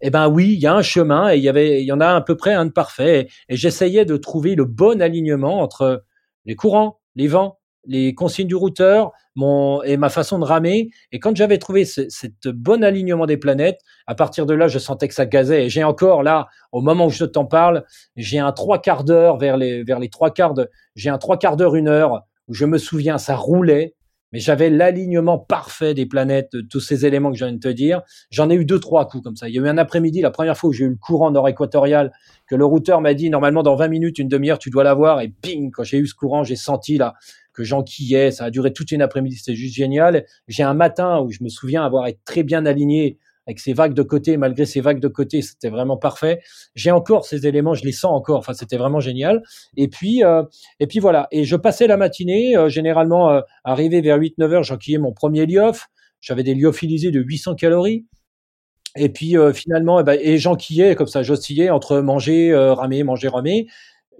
Eh 0.00 0.10
ben 0.10 0.28
oui, 0.28 0.52
il 0.54 0.60
y 0.60 0.66
a 0.66 0.74
un 0.74 0.82
chemin 0.82 1.32
et 1.32 1.36
il 1.36 1.42
y 1.42 1.48
avait, 1.48 1.82
il 1.82 1.86
y 1.86 1.92
en 1.92 2.00
a 2.00 2.14
à 2.14 2.20
peu 2.20 2.36
près 2.36 2.54
un 2.54 2.66
de 2.66 2.70
parfait. 2.70 3.28
Et, 3.48 3.56
j'essayais 3.56 4.04
de 4.04 4.16
trouver 4.16 4.54
le 4.54 4.64
bon 4.64 5.02
alignement 5.02 5.60
entre 5.60 6.04
les 6.44 6.54
courants, 6.56 7.00
les 7.16 7.28
vents, 7.28 7.58
les 7.84 8.14
consignes 8.14 8.46
du 8.48 8.54
routeur, 8.54 9.12
mon 9.34 9.82
et 9.82 9.96
ma 9.96 10.08
façon 10.08 10.38
de 10.38 10.44
ramer. 10.44 10.90
Et 11.12 11.18
quand 11.18 11.34
j'avais 11.36 11.58
trouvé 11.58 11.84
ce 11.84 12.08
cette 12.08 12.48
bon 12.48 12.84
alignement 12.84 13.26
des 13.26 13.36
planètes, 13.36 13.80
à 14.06 14.14
partir 14.14 14.46
de 14.46 14.54
là, 14.54 14.68
je 14.68 14.78
sentais 14.78 15.08
que 15.08 15.14
ça 15.14 15.26
gazait. 15.26 15.66
Et 15.66 15.70
j'ai 15.70 15.84
encore 15.84 16.22
là, 16.22 16.48
au 16.72 16.80
moment 16.80 17.06
où 17.06 17.10
je 17.10 17.24
t'en 17.24 17.46
parle, 17.46 17.84
j'ai 18.16 18.38
un 18.38 18.52
trois 18.52 18.80
quarts 18.80 19.04
d'heure 19.04 19.38
vers 19.38 19.56
les 19.56 19.84
vers 19.84 19.98
les 20.00 20.10
trois 20.10 20.30
quarts 20.30 20.54
de, 20.54 20.68
j'ai 20.96 21.10
un 21.10 21.18
trois 21.18 21.38
quarts 21.38 21.56
d'heure, 21.56 21.74
une 21.76 21.88
heure 21.88 22.22
où 22.48 22.54
je 22.54 22.64
me 22.66 22.78
souviens, 22.78 23.18
ça 23.18 23.36
roulait. 23.36 23.94
Mais 24.32 24.40
j'avais 24.40 24.70
l'alignement 24.70 25.38
parfait 25.38 25.94
des 25.94 26.06
planètes, 26.06 26.54
tous 26.68 26.80
ces 26.80 27.06
éléments 27.06 27.30
que 27.30 27.38
je 27.38 27.44
viens 27.44 27.54
de 27.54 27.58
te 27.58 27.68
dire. 27.68 28.02
J'en 28.30 28.50
ai 28.50 28.54
eu 28.54 28.64
deux, 28.64 28.78
trois 28.78 29.08
coups 29.08 29.24
comme 29.24 29.36
ça. 29.36 29.48
Il 29.48 29.54
y 29.54 29.58
a 29.58 29.62
eu 29.62 29.68
un 29.68 29.78
après-midi, 29.78 30.20
la 30.20 30.30
première 30.30 30.56
fois 30.56 30.70
où 30.70 30.72
j'ai 30.72 30.84
eu 30.84 30.90
le 30.90 30.96
courant 30.96 31.30
nord-équatorial, 31.30 32.12
que 32.46 32.54
le 32.54 32.64
routeur 32.64 33.00
m'a 33.00 33.14
dit, 33.14 33.30
normalement, 33.30 33.62
dans 33.62 33.76
20 33.76 33.88
minutes, 33.88 34.18
une 34.18 34.28
demi-heure, 34.28 34.58
tu 34.58 34.70
dois 34.70 34.84
l'avoir. 34.84 35.20
Et 35.20 35.28
ping, 35.28 35.70
quand 35.70 35.84
j'ai 35.84 35.98
eu 35.98 36.06
ce 36.06 36.14
courant, 36.14 36.44
j'ai 36.44 36.56
senti 36.56 36.98
là 36.98 37.14
que 37.54 37.64
j'enquillais. 37.64 38.30
Ça 38.30 38.44
a 38.44 38.50
duré 38.50 38.72
toute 38.72 38.92
une 38.92 39.02
après-midi. 39.02 39.36
C'était 39.36 39.56
juste 39.56 39.74
génial. 39.74 40.24
J'ai 40.46 40.62
un 40.62 40.74
matin 40.74 41.20
où 41.20 41.30
je 41.30 41.42
me 41.42 41.48
souviens 41.48 41.84
avoir 41.84 42.06
été 42.06 42.20
très 42.24 42.42
bien 42.42 42.66
aligné 42.66 43.18
avec 43.48 43.60
ces 43.60 43.72
vagues 43.72 43.94
de 43.94 44.02
côté, 44.02 44.36
malgré 44.36 44.66
ces 44.66 44.82
vagues 44.82 45.00
de 45.00 45.08
côté, 45.08 45.40
c'était 45.40 45.70
vraiment 45.70 45.96
parfait. 45.96 46.40
J'ai 46.74 46.90
encore 46.90 47.24
ces 47.24 47.46
éléments, 47.46 47.72
je 47.72 47.82
les 47.82 47.92
sens 47.92 48.12
encore. 48.12 48.38
Enfin, 48.38 48.52
c'était 48.52 48.76
vraiment 48.76 49.00
génial. 49.00 49.42
Et 49.76 49.88
puis, 49.88 50.22
euh, 50.22 50.42
et 50.80 50.86
puis 50.86 50.98
voilà. 50.98 51.28
Et 51.30 51.44
je 51.44 51.56
passais 51.56 51.86
la 51.86 51.96
matinée, 51.96 52.56
euh, 52.58 52.68
généralement 52.68 53.30
euh, 53.30 53.40
arrivé 53.64 54.02
vers 54.02 54.18
8-9 54.18 54.52
heures, 54.52 54.62
j'enquillais 54.64 54.98
mon 54.98 55.12
premier 55.12 55.46
liof. 55.46 55.86
J'avais 56.20 56.42
des 56.42 56.54
lyophilisés 56.54 57.10
de 57.10 57.20
800 57.20 57.54
calories. 57.54 58.04
Et 58.96 59.10
puis 59.10 59.36
finalement, 59.54 60.00
eh 60.00 60.02
ben, 60.02 60.18
et 60.20 60.38
j'enquillais 60.38 60.96
comme 60.96 61.06
ça, 61.06 61.22
j'oscillais 61.22 61.70
entre 61.70 62.00
manger, 62.00 62.52
ramer, 62.54 63.04
manger, 63.04 63.28
ramer 63.28 63.66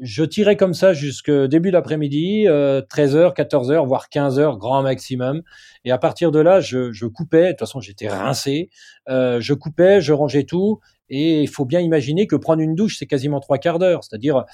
je 0.00 0.24
tirais 0.24 0.56
comme 0.56 0.74
ça 0.74 0.92
jusqu'au 0.92 1.46
début 1.46 1.70
d'après-midi, 1.70 2.44
13h, 2.46 3.34
14h, 3.34 3.86
voire 3.86 4.08
15h, 4.12 4.58
grand 4.58 4.82
maximum. 4.82 5.42
Et 5.84 5.90
à 5.90 5.98
partir 5.98 6.30
de 6.30 6.38
là, 6.38 6.60
je, 6.60 6.92
je 6.92 7.06
coupais. 7.06 7.46
De 7.46 7.50
toute 7.50 7.60
façon, 7.60 7.80
j'étais 7.80 8.08
rincé. 8.08 8.70
Euh, 9.08 9.40
je 9.40 9.54
coupais, 9.54 10.00
je 10.00 10.12
rangeais 10.12 10.44
tout. 10.44 10.80
Et 11.10 11.42
il 11.42 11.48
faut 11.48 11.64
bien 11.64 11.80
imaginer 11.80 12.26
que 12.26 12.36
prendre 12.36 12.60
une 12.60 12.74
douche, 12.74 12.96
c'est 12.98 13.06
quasiment 13.06 13.40
trois 13.40 13.58
quarts 13.58 13.78
d'heure. 13.78 14.04
C'est-à-dire, 14.04 14.44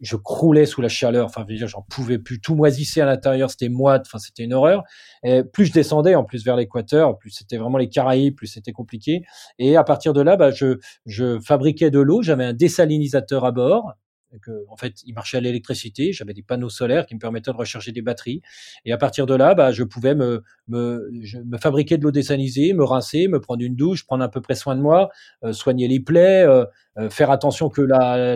je 0.00 0.16
croulais 0.16 0.66
sous 0.66 0.82
la 0.82 0.88
chaleur. 0.88 1.26
Enfin, 1.26 1.46
j'en 1.48 1.82
pouvais 1.88 2.18
plus. 2.18 2.40
Tout 2.40 2.54
moisissait 2.54 3.00
à 3.00 3.06
l'intérieur. 3.06 3.50
C'était 3.50 3.68
moite. 3.68 4.04
Enfin, 4.06 4.18
c'était 4.18 4.42
une 4.42 4.52
horreur. 4.52 4.82
Et 5.22 5.42
plus 5.44 5.66
je 5.66 5.72
descendais, 5.72 6.14
en 6.14 6.24
plus 6.24 6.44
vers 6.44 6.56
l'équateur, 6.56 7.16
plus 7.18 7.30
c'était 7.30 7.56
vraiment 7.56 7.78
les 7.78 7.88
Caraïbes, 7.88 8.34
plus 8.34 8.48
c'était 8.48 8.72
compliqué. 8.72 9.22
Et 9.58 9.76
à 9.76 9.84
partir 9.84 10.12
de 10.12 10.20
là, 10.20 10.36
bah, 10.36 10.50
je, 10.50 10.78
je 11.06 11.38
fabriquais 11.40 11.90
de 11.90 12.00
l'eau. 12.00 12.22
J'avais 12.22 12.44
un 12.44 12.52
désalinisateur 12.52 13.44
à 13.44 13.52
bord 13.52 13.94
que, 14.40 14.64
en 14.68 14.76
fait, 14.76 15.02
il 15.04 15.14
marchait 15.14 15.36
à 15.36 15.40
l'électricité. 15.40 16.12
J'avais 16.12 16.34
des 16.34 16.42
panneaux 16.42 16.68
solaires 16.68 17.06
qui 17.06 17.14
me 17.14 17.20
permettaient 17.20 17.50
de 17.50 17.56
recharger 17.56 17.92
des 17.92 18.02
batteries. 18.02 18.42
Et 18.84 18.92
à 18.92 18.98
partir 18.98 19.26
de 19.26 19.34
là, 19.34 19.54
bah, 19.54 19.72
je 19.72 19.82
pouvais 19.84 20.14
me, 20.14 20.42
me, 20.68 21.10
me 21.44 21.58
fabriquer 21.58 21.98
de 21.98 22.04
l'eau 22.04 22.10
désalinisée, 22.10 22.72
me 22.72 22.84
rincer, 22.84 23.28
me 23.28 23.40
prendre 23.40 23.62
une 23.62 23.76
douche, 23.76 24.04
prendre 24.04 24.24
à 24.24 24.28
peu 24.28 24.40
près 24.40 24.54
soin 24.54 24.76
de 24.76 24.80
moi, 24.80 25.10
euh, 25.44 25.52
soigner 25.52 25.88
les 25.88 26.00
plaies, 26.00 26.44
euh, 26.44 26.64
euh, 26.98 27.10
faire 27.10 27.30
attention 27.30 27.68
que 27.68 27.82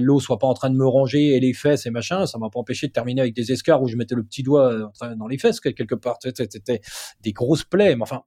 l'eau 0.01 0.21
soit 0.21 0.39
pas 0.39 0.47
en 0.47 0.55
train 0.55 0.71
de 0.71 0.77
me 0.77 0.87
ronger 0.87 1.37
et 1.37 1.41
les 1.41 1.53
fesses 1.53 1.87
et 1.87 1.91
machin. 1.91 2.27
Ça 2.27 2.39
m'a 2.39 2.51
pas 2.51 2.61
empêché 2.61 2.87
de 2.87 2.93
terminer 2.93 3.21
avec 3.23 3.35
des 3.35 3.53
escarres 3.53 3.83
où 3.83 3.89
je 3.89 3.97
mettais 3.97 4.15
le 4.15 4.25
petit 4.25 4.43
doigt 4.43 4.93
dans 5.17 5.27
les 5.27 5.39
fesses 5.39 5.61
quelque 5.61 5.95
part. 5.95 6.19
C'était 6.23 6.81
des 7.21 7.33
grosses 7.33 7.65
plaies. 7.65 7.97
Mais 7.97 8.03
enfin, 8.03 8.23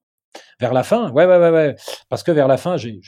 vers 0.60 0.74
la 0.74 0.84
fin, 0.84 1.12
ouais, 1.12 1.26
ouais, 1.26 1.38
ouais, 1.38 1.50
ouais. 1.50 1.76
Parce 2.10 2.24
que 2.24 2.32
vers 2.32 2.48
la 2.48 2.58
fin, 2.58 2.78
j'ai, 2.78 3.00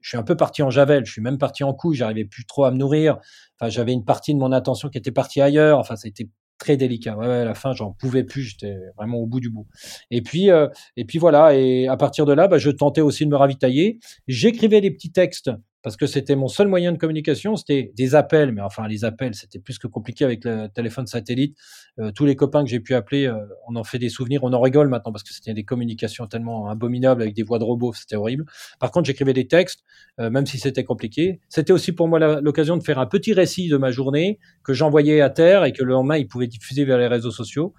je 0.00 0.10
suis 0.10 0.18
un 0.18 0.22
peu 0.22 0.36
parti 0.36 0.62
en 0.62 0.70
javel, 0.70 1.04
je 1.04 1.12
suis 1.12 1.22
même 1.22 1.38
parti 1.38 1.64
en 1.64 1.74
couille, 1.74 1.96
j'arrivais 1.96 2.24
plus 2.24 2.44
trop 2.46 2.64
à 2.64 2.70
me 2.70 2.76
nourrir. 2.76 3.18
Enfin, 3.58 3.70
j'avais 3.70 3.92
une 3.92 4.04
partie 4.04 4.34
de 4.34 4.38
mon 4.38 4.52
attention 4.52 4.88
qui 4.88 4.98
était 4.98 5.12
partie 5.12 5.40
ailleurs. 5.40 5.78
Enfin, 5.78 5.96
c'était 5.96 6.28
très 6.58 6.76
délicat. 6.76 7.16
Ouais, 7.16 7.26
à 7.26 7.44
la 7.44 7.54
fin, 7.54 7.72
j'en 7.72 7.92
pouvais 7.92 8.24
plus. 8.24 8.42
J'étais 8.42 8.76
vraiment 8.96 9.18
au 9.18 9.26
bout 9.26 9.40
du 9.40 9.50
bout. 9.50 9.66
Et 10.10 10.22
puis, 10.22 10.50
euh, 10.50 10.68
et 10.96 11.04
puis 11.04 11.18
voilà. 11.18 11.54
Et 11.54 11.88
à 11.88 11.96
partir 11.96 12.26
de 12.26 12.32
là, 12.32 12.48
bah, 12.48 12.58
je 12.58 12.70
tentais 12.70 13.00
aussi 13.00 13.24
de 13.24 13.30
me 13.30 13.36
ravitailler. 13.36 13.98
J'écrivais 14.26 14.80
des 14.80 14.90
petits 14.90 15.12
textes 15.12 15.50
parce 15.82 15.96
que 15.96 16.06
c'était 16.06 16.36
mon 16.36 16.48
seul 16.48 16.68
moyen 16.68 16.92
de 16.92 16.98
communication, 16.98 17.56
c'était 17.56 17.92
des 17.94 18.14
appels, 18.14 18.52
mais 18.52 18.60
enfin 18.60 18.88
les 18.88 19.04
appels, 19.04 19.34
c'était 19.34 19.60
plus 19.60 19.78
que 19.78 19.86
compliqué 19.86 20.24
avec 20.24 20.44
le 20.44 20.66
téléphone 20.68 21.06
satellite. 21.06 21.56
Euh, 22.00 22.10
tous 22.12 22.26
les 22.26 22.36
copains 22.36 22.64
que 22.64 22.70
j'ai 22.70 22.80
pu 22.80 22.94
appeler, 22.94 23.26
euh, 23.26 23.36
on 23.68 23.76
en 23.76 23.84
fait 23.84 23.98
des 23.98 24.08
souvenirs, 24.08 24.40
on 24.42 24.52
en 24.52 24.60
rigole 24.60 24.88
maintenant 24.88 25.12
parce 25.12 25.22
que 25.22 25.32
c'était 25.32 25.54
des 25.54 25.64
communications 25.64 26.26
tellement 26.26 26.68
abominables 26.68 27.22
avec 27.22 27.34
des 27.34 27.42
voix 27.44 27.58
de 27.58 27.64
robots, 27.64 27.92
c'était 27.92 28.16
horrible. 28.16 28.44
Par 28.80 28.90
contre, 28.90 29.06
j'écrivais 29.06 29.32
des 29.32 29.46
textes, 29.46 29.84
euh, 30.20 30.30
même 30.30 30.46
si 30.46 30.58
c'était 30.58 30.84
compliqué. 30.84 31.40
C'était 31.48 31.72
aussi 31.72 31.92
pour 31.92 32.08
moi 32.08 32.18
l'occasion 32.40 32.76
de 32.76 32.82
faire 32.82 32.98
un 32.98 33.06
petit 33.06 33.32
récit 33.32 33.68
de 33.68 33.76
ma 33.76 33.90
journée 33.90 34.38
que 34.64 34.72
j'envoyais 34.72 35.20
à 35.20 35.30
terre 35.30 35.64
et 35.64 35.72
que 35.72 35.84
le 35.84 35.92
lendemain, 35.92 36.16
il 36.16 36.26
pouvait 36.26 36.48
diffuser 36.48 36.84
vers 36.84 36.98
les 36.98 37.06
réseaux 37.06 37.30
sociaux. 37.30 37.74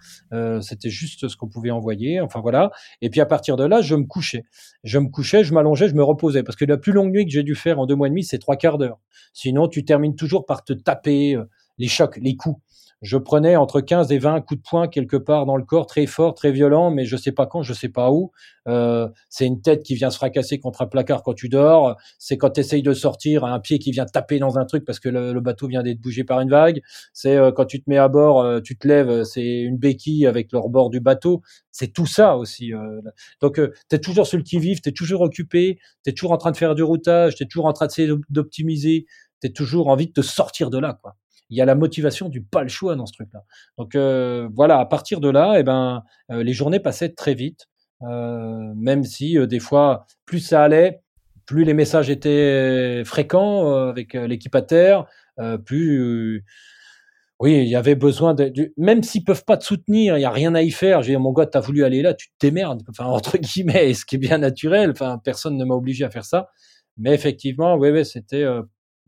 c'était 0.62 0.90
juste 0.90 1.28
ce 1.28 1.36
qu'on 1.36 1.48
pouvait 1.48 1.72
envoyer, 1.72 2.22
enfin 2.22 2.40
voilà. 2.40 2.72
Et 3.02 3.10
puis 3.10 3.20
à 3.20 3.26
partir 3.26 3.58
de 3.58 3.66
là, 3.66 3.82
je 3.82 3.96
me 3.96 4.06
couchais. 4.06 4.44
Je 4.84 5.00
me 5.00 5.10
couchais, 5.10 5.44
je 5.44 5.54
m'allongeais, 5.54 5.90
je 5.90 5.96
me 5.96 6.04
reposais 6.04 6.44
parce 6.44 6.56
que 6.56 6.66
la 6.66 6.78
plus 6.78 6.92
longue 6.92 7.12
nuit 7.12 7.26
que 7.26 7.32
j'ai 7.32 7.44
dû 7.44 7.56
faire 7.56 7.80
en 7.80 7.86
deux 7.90 7.96
mois 7.96 8.08
et 8.08 8.12
demi, 8.12 8.24
c'est 8.24 8.40
trois 8.40 8.56
quarts 8.56 8.78
d'heure. 8.78 9.00
Sinon, 9.34 9.68
tu 9.68 9.84
termines 9.84 10.16
toujours 10.16 10.46
par 10.46 10.64
te 10.64 10.72
taper 10.72 11.36
euh, 11.36 11.46
les 11.78 11.88
chocs, 11.88 12.18
les 12.22 12.36
coups. 12.38 12.62
Je 13.02 13.18
prenais 13.18 13.56
entre 13.56 13.80
15 13.80 14.12
et 14.12 14.18
20 14.18 14.42
coups 14.42 14.62
de 14.62 14.68
poing 14.68 14.88
quelque 14.90 15.16
part 15.16 15.46
dans 15.46 15.56
le 15.56 15.64
corps, 15.64 15.86
très 15.86 16.06
fort, 16.06 16.34
très 16.34 16.52
violent, 16.52 16.92
mais 16.92 17.06
je 17.06 17.16
sais 17.16 17.32
pas 17.32 17.46
quand, 17.46 17.62
je 17.64 17.72
sais 17.72 17.88
pas 17.88 18.12
où. 18.12 18.32
Euh, 18.68 19.08
c'est 19.30 19.46
une 19.46 19.62
tête 19.62 19.84
qui 19.84 19.96
vient 19.96 20.10
se 20.10 20.18
fracasser 20.18 20.60
contre 20.60 20.82
un 20.82 20.88
placard 20.88 21.24
quand 21.24 21.34
tu 21.34 21.48
dors. 21.48 21.96
C'est 22.18 22.38
quand 22.38 22.50
tu 22.50 22.60
essayes 22.60 22.82
de 22.82 22.92
sortir, 22.92 23.46
un 23.46 23.62
pied 23.62 23.80
qui 23.80 23.92
vient 23.92 24.06
taper 24.06 24.38
dans 24.40 24.58
un 24.58 24.66
truc 24.66 24.84
parce 24.84 25.00
que 25.00 25.08
le, 25.08 25.40
bateau 25.40 25.68
vient 25.68 25.82
d'être 25.82 26.02
bougé 26.02 26.26
par 26.26 26.42
une 26.42 26.50
vague. 26.50 26.82
C'est 27.14 27.38
euh, 27.38 27.54
quand 27.54 27.66
tu 27.66 27.82
te 27.82 27.90
mets 27.90 27.98
à 27.98 28.10
bord, 28.10 28.42
euh, 28.42 28.60
tu 28.60 28.78
te 28.78 28.86
lèves, 28.86 29.24
c'est 29.24 29.62
une 29.62 29.78
béquille 29.78 30.28
avec 30.28 30.52
le 30.52 30.60
rebord 30.60 30.90
du 30.90 31.00
bateau. 31.00 31.42
C'est 31.72 31.94
tout 31.94 32.08
ça 32.08 32.36
aussi. 32.36 32.74
Donc, 33.42 33.62
tu 33.90 33.96
es 33.96 34.00
toujours 34.00 34.28
sur 34.28 34.38
le 34.38 34.44
qui-vive, 34.44 34.82
tu 34.82 34.90
es 34.90 34.92
toujours 34.92 35.22
occupé, 35.22 35.80
tu 36.04 36.10
es 36.10 36.14
toujours 36.14 36.34
en 36.34 36.38
train 36.38 36.52
de 36.52 36.58
faire 36.58 36.76
du 36.76 36.84
routage, 36.84 37.36
tu 37.36 37.44
es 37.44 37.46
toujours 37.46 37.68
en 37.68 37.74
train 37.74 37.86
d'essayer 37.86 38.12
d'optimiser, 38.30 39.06
tu 39.42 39.48
es 39.48 39.52
toujours 39.52 39.88
envie 39.88 40.08
de 40.08 40.12
te 40.12 40.22
sortir 40.22 40.70
de 40.70 40.80
là. 40.80 41.00
quoi 41.02 41.16
il 41.50 41.58
y 41.58 41.62
a 41.62 41.66
la 41.66 41.76
motivation 41.76 42.30
du 42.30 42.42
pas 42.42 42.64
le 42.64 42.70
choix 42.70 42.96
dans 42.96 43.06
ce 43.06 43.14
truc-là. 43.14 43.44
Donc 43.78 43.96
euh, 43.96 44.50
voilà, 44.54 44.80
à 44.80 44.86
partir 44.86 45.20
de 45.20 45.30
là, 45.30 45.56
eh 45.58 45.64
ben, 45.64 46.04
euh, 46.32 46.44
les 46.44 46.54
journées 46.54 46.80
passaient 46.80 47.10
très 47.10 47.34
vite, 47.34 47.68
euh, 48.04 48.74
même 48.76 49.04
si 49.04 49.38
des 49.48 49.60
fois, 49.60 50.06
plus 50.26 50.40
ça 50.40 50.64
allait, 50.64 51.02
plus 51.46 51.64
les 51.64 51.74
messages 51.74 52.10
étaient 52.10 53.04
fréquents 53.06 53.88
avec 53.88 54.14
l'équipe 54.14 54.54
à 54.56 54.62
terre, 54.62 55.06
plus 55.66 56.44
oui, 57.40 57.60
il 57.64 57.70
y 57.70 57.76
avait 57.78 57.96
besoin 57.96 58.34
de, 58.34 58.74
même 58.76 59.02
s'ils 59.02 59.24
peuvent 59.24 59.46
pas 59.46 59.56
te 59.58 59.64
soutenir, 59.64 60.18
il 60.18 60.22
y 60.22 60.26
a 60.26 60.30
rien 60.30 60.54
à 60.56 60.62
y 60.62 60.72
faire. 60.72 61.02
J'ai 61.04 61.16
mon 61.16 61.32
gars, 61.32 61.46
t'as 61.46 61.62
voulu 61.62 61.86
aller 61.86 62.02
là, 62.02 62.14
tu 62.14 62.28
te 62.28 62.34
démerdes. 62.46 62.84
Enfin, 62.90 63.06
entre 63.06 63.38
guillemets, 63.38 63.94
ce 63.94 64.06
qui 64.06 64.16
est 64.16 64.20
bien 64.20 64.38
naturel. 64.40 64.92
Enfin, 64.92 65.20
personne 65.24 65.58
ne 65.58 65.64
m'a 65.66 65.74
obligé 65.74 66.04
à 66.04 66.10
faire 66.10 66.26
ça. 66.26 66.50
Mais 66.98 67.14
effectivement, 67.14 67.76
oui, 67.76 67.92
oui, 67.92 68.06
c'était 68.06 68.44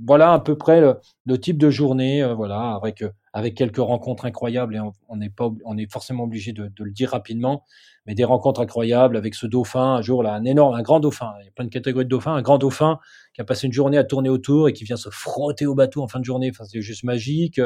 voilà 0.05 0.33
à 0.33 0.39
peu 0.39 0.57
près 0.57 0.81
le, 0.81 1.39
type 1.39 1.57
de 1.57 1.69
journée, 1.69 2.23
euh, 2.23 2.33
voilà, 2.33 2.73
avec 2.75 3.01
euh, 3.01 3.09
avec 3.33 3.55
quelques 3.55 3.77
rencontres 3.77 4.25
incroyables 4.25 4.75
et 4.75 4.79
on 5.07 5.15
n'est 5.15 5.29
pas, 5.29 5.49
on 5.63 5.77
est 5.77 5.89
forcément 5.89 6.23
obligé 6.23 6.51
de, 6.51 6.69
le 6.77 6.91
dire 6.91 7.11
rapidement, 7.11 7.63
mais 8.05 8.13
des 8.13 8.25
rencontres 8.25 8.59
incroyables 8.59 9.15
avec 9.15 9.35
ce 9.35 9.47
dauphin. 9.47 9.95
Un 9.95 10.01
jour 10.01 10.21
là, 10.21 10.33
un 10.33 10.43
énorme, 10.43 10.75
un 10.75 10.81
grand 10.81 10.99
dauphin. 10.99 11.31
Il 11.39 11.45
y 11.45 11.47
a 11.47 11.51
plein 11.51 11.63
de 11.63 11.69
catégories 11.69 12.03
de 12.03 12.09
dauphins. 12.09 12.33
Un 12.33 12.41
grand 12.41 12.57
dauphin 12.57 12.99
qui 13.33 13.39
a 13.39 13.45
passé 13.45 13.67
une 13.67 13.73
journée 13.73 13.97
à 13.97 14.03
tourner 14.03 14.27
autour 14.27 14.67
et 14.67 14.73
qui 14.73 14.83
vient 14.83 14.97
se 14.97 15.09
frotter 15.09 15.65
au 15.65 15.75
bateau 15.75 16.01
en 16.01 16.09
fin 16.09 16.19
de 16.19 16.25
journée. 16.25 16.51
Enfin, 16.53 16.65
c'est 16.65 16.81
juste 16.81 17.05
magique. 17.05 17.61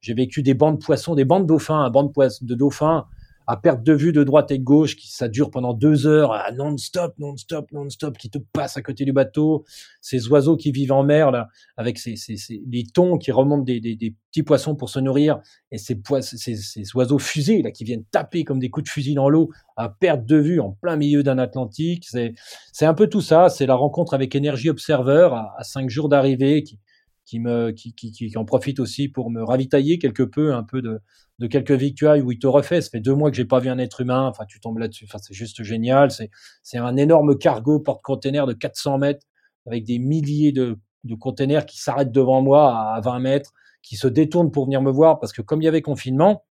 J'ai 0.00 0.14
vécu 0.14 0.42
des 0.42 0.54
bancs 0.54 0.80
de 0.80 0.84
poissons, 0.84 1.14
des 1.14 1.24
bancs 1.24 1.42
de 1.42 1.46
dauphins, 1.46 1.78
un 1.78 1.90
banc 1.90 2.02
de, 2.02 2.10
de 2.44 2.54
dauphins 2.56 3.06
à 3.46 3.56
perte 3.56 3.82
de 3.82 3.92
vue 3.92 4.12
de 4.12 4.24
droite 4.24 4.50
et 4.50 4.58
de 4.58 4.64
gauche, 4.64 4.96
qui 4.96 5.10
ça 5.10 5.28
dure 5.28 5.50
pendant 5.50 5.74
deux 5.74 6.06
heures, 6.06 6.34
non-stop, 6.56 7.14
non-stop, 7.18 7.70
non-stop, 7.72 8.16
qui 8.16 8.30
te 8.30 8.38
passe 8.38 8.76
à 8.76 8.82
côté 8.82 9.04
du 9.04 9.12
bateau. 9.12 9.64
Ces 10.00 10.28
oiseaux 10.28 10.56
qui 10.56 10.72
vivent 10.72 10.92
en 10.92 11.02
mer 11.02 11.30
là, 11.30 11.48
avec 11.76 11.98
ces, 11.98 12.16
ces, 12.16 12.36
ces 12.36 12.62
les 12.70 12.84
thons 12.84 13.18
qui 13.18 13.32
remontent 13.32 13.64
des, 13.64 13.80
des, 13.80 13.96
des, 13.96 14.14
petits 14.30 14.42
poissons 14.42 14.74
pour 14.74 14.88
se 14.88 14.98
nourrir, 14.98 15.40
et 15.70 15.78
ces, 15.78 16.00
ces, 16.20 16.56
ces 16.56 16.84
oiseaux 16.94 17.20
fusés 17.20 17.62
là 17.62 17.70
qui 17.70 17.84
viennent 17.84 18.04
taper 18.10 18.44
comme 18.44 18.58
des 18.58 18.70
coups 18.70 18.84
de 18.84 18.90
fusil 18.90 19.14
dans 19.14 19.28
l'eau 19.28 19.50
à 19.76 19.88
perte 19.88 20.24
de 20.24 20.36
vue 20.36 20.60
en 20.60 20.72
plein 20.72 20.96
milieu 20.96 21.22
d'un 21.22 21.38
Atlantique. 21.38 22.04
C'est 22.08 22.34
c'est 22.72 22.86
un 22.86 22.94
peu 22.94 23.08
tout 23.08 23.20
ça. 23.20 23.48
C'est 23.48 23.66
la 23.66 23.74
rencontre 23.74 24.14
avec 24.14 24.34
Energy 24.34 24.70
Observer 24.70 25.28
à, 25.32 25.54
à 25.56 25.64
cinq 25.64 25.90
jours 25.90 26.08
d'arrivée 26.08 26.62
qui 26.62 26.78
qui 27.24 27.40
me 27.40 27.70
qui, 27.70 27.94
qui, 27.94 28.12
qui, 28.12 28.36
en 28.36 28.44
profite 28.44 28.80
aussi 28.80 29.08
pour 29.08 29.30
me 29.30 29.42
ravitailler 29.42 29.98
quelque 29.98 30.22
peu 30.22 30.54
un 30.54 30.62
peu 30.62 30.82
de, 30.82 31.00
de 31.38 31.46
quelques 31.46 31.72
victuailles 31.72 32.20
où 32.20 32.32
il 32.32 32.38
te 32.38 32.46
refait. 32.46 32.80
Ça 32.80 32.90
fait 32.90 33.00
deux 33.00 33.14
mois 33.14 33.30
que 33.30 33.36
j'ai 33.36 33.44
pas 33.44 33.60
vu 33.60 33.68
un 33.68 33.78
être 33.78 34.00
humain. 34.00 34.26
Enfin, 34.26 34.44
tu 34.46 34.60
tombes 34.60 34.78
là-dessus. 34.78 35.06
Enfin, 35.08 35.18
c'est 35.18 35.34
juste 35.34 35.62
génial. 35.62 36.10
C'est 36.10 36.30
c'est 36.62 36.78
un 36.78 36.96
énorme 36.96 37.38
cargo 37.38 37.80
porte-container 37.80 38.46
de 38.46 38.52
400 38.52 38.98
mètres 38.98 39.26
avec 39.66 39.84
des 39.84 39.98
milliers 39.98 40.52
de, 40.52 40.78
de 41.04 41.14
containers 41.14 41.66
qui 41.66 41.78
s'arrêtent 41.78 42.12
devant 42.12 42.42
moi 42.42 42.94
à 42.94 43.00
20 43.00 43.18
mètres, 43.20 43.52
qui 43.82 43.96
se 43.96 44.08
détournent 44.08 44.50
pour 44.50 44.64
venir 44.64 44.82
me 44.82 44.90
voir 44.90 45.18
parce 45.20 45.32
que 45.32 45.42
comme 45.42 45.62
il 45.62 45.64
y 45.64 45.68
avait 45.68 45.82
confinement, 45.82 46.44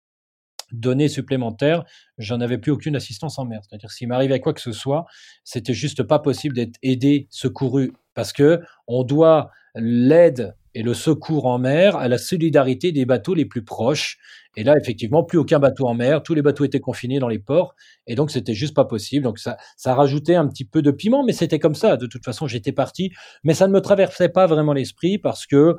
données 0.71 1.07
supplémentaires, 1.07 1.83
j'en 2.17 2.41
avais 2.41 2.57
plus 2.57 2.71
aucune 2.71 2.95
assistance 2.95 3.39
en 3.39 3.45
mer. 3.45 3.61
C'est-à-dire 3.63 3.91
s'il 3.91 4.07
m'arrivait 4.07 4.39
quoi 4.39 4.53
que 4.53 4.61
ce 4.61 4.71
soit, 4.71 5.05
c'était 5.43 5.73
juste 5.73 6.03
pas 6.03 6.19
possible 6.19 6.55
d'être 6.55 6.77
aidé, 6.81 7.27
secouru, 7.29 7.93
parce 8.13 8.33
que 8.33 8.59
on 8.87 9.03
doit 9.03 9.51
l'aide 9.75 10.55
et 10.75 10.83
le 10.83 10.93
secours 10.93 11.45
en 11.45 11.59
mer 11.59 11.95
à 11.95 12.07
la 12.07 12.17
solidarité 12.17 12.91
des 12.91 13.05
bateaux 13.05 13.33
les 13.33 13.45
plus 13.45 13.63
proches. 13.63 14.17
Et 14.55 14.63
là, 14.63 14.75
effectivement, 14.79 15.23
plus 15.23 15.37
aucun 15.37 15.59
bateau 15.59 15.87
en 15.87 15.93
mer, 15.93 16.21
tous 16.21 16.33
les 16.35 16.41
bateaux 16.41 16.63
étaient 16.63 16.79
confinés 16.79 17.19
dans 17.19 17.27
les 17.27 17.39
ports, 17.39 17.75
et 18.05 18.15
donc 18.15 18.29
c'était 18.29 18.53
juste 18.53 18.75
pas 18.75 18.85
possible. 18.85 19.23
Donc 19.23 19.39
ça, 19.39 19.57
ça 19.77 19.95
rajoutait 19.95 20.35
un 20.35 20.47
petit 20.47 20.65
peu 20.65 20.81
de 20.81 20.91
piment, 20.91 21.23
mais 21.23 21.33
c'était 21.33 21.59
comme 21.59 21.75
ça. 21.75 21.97
De 21.97 22.05
toute 22.05 22.23
façon, 22.23 22.47
j'étais 22.47 22.71
parti, 22.71 23.11
mais 23.43 23.53
ça 23.53 23.67
ne 23.67 23.73
me 23.73 23.81
traversait 23.81 24.29
pas 24.29 24.45
vraiment 24.45 24.73
l'esprit 24.73 25.17
parce 25.17 25.47
que 25.47 25.75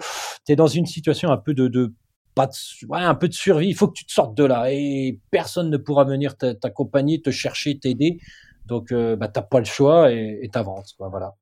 tu 0.47 0.53
es 0.53 0.57
dans 0.57 0.67
une 0.67 0.87
situation 0.87 1.31
un 1.31 1.37
peu 1.37 1.55
de, 1.55 1.69
de 1.69 1.95
pas 2.35 2.49
un 2.91 3.15
peu 3.15 3.29
de 3.29 3.35
survie. 3.35 3.69
Il 3.69 3.75
faut 3.75 3.89
que 3.89 3.95
tu 3.95 4.05
te 4.07 4.13
sortes 4.13 4.37
de 4.37 4.45
là 4.45 4.73
et 4.73 5.21
personne 5.31 5.71
ne 5.71 5.77
pourra 5.77 6.05
venir 6.05 6.37
t'accompagner, 6.37 7.21
te 7.23 7.31
chercher, 7.31 7.79
t'aider. 7.79 8.19
Donc, 8.67 8.93
euh, 8.93 9.15
bah, 9.17 9.29
t'as 9.29 9.43
pas 9.43 9.59
le 9.61 9.67
choix 9.67 10.11
et 10.11 10.49
t'avances. 10.53 10.97
Voilà. 10.99 11.35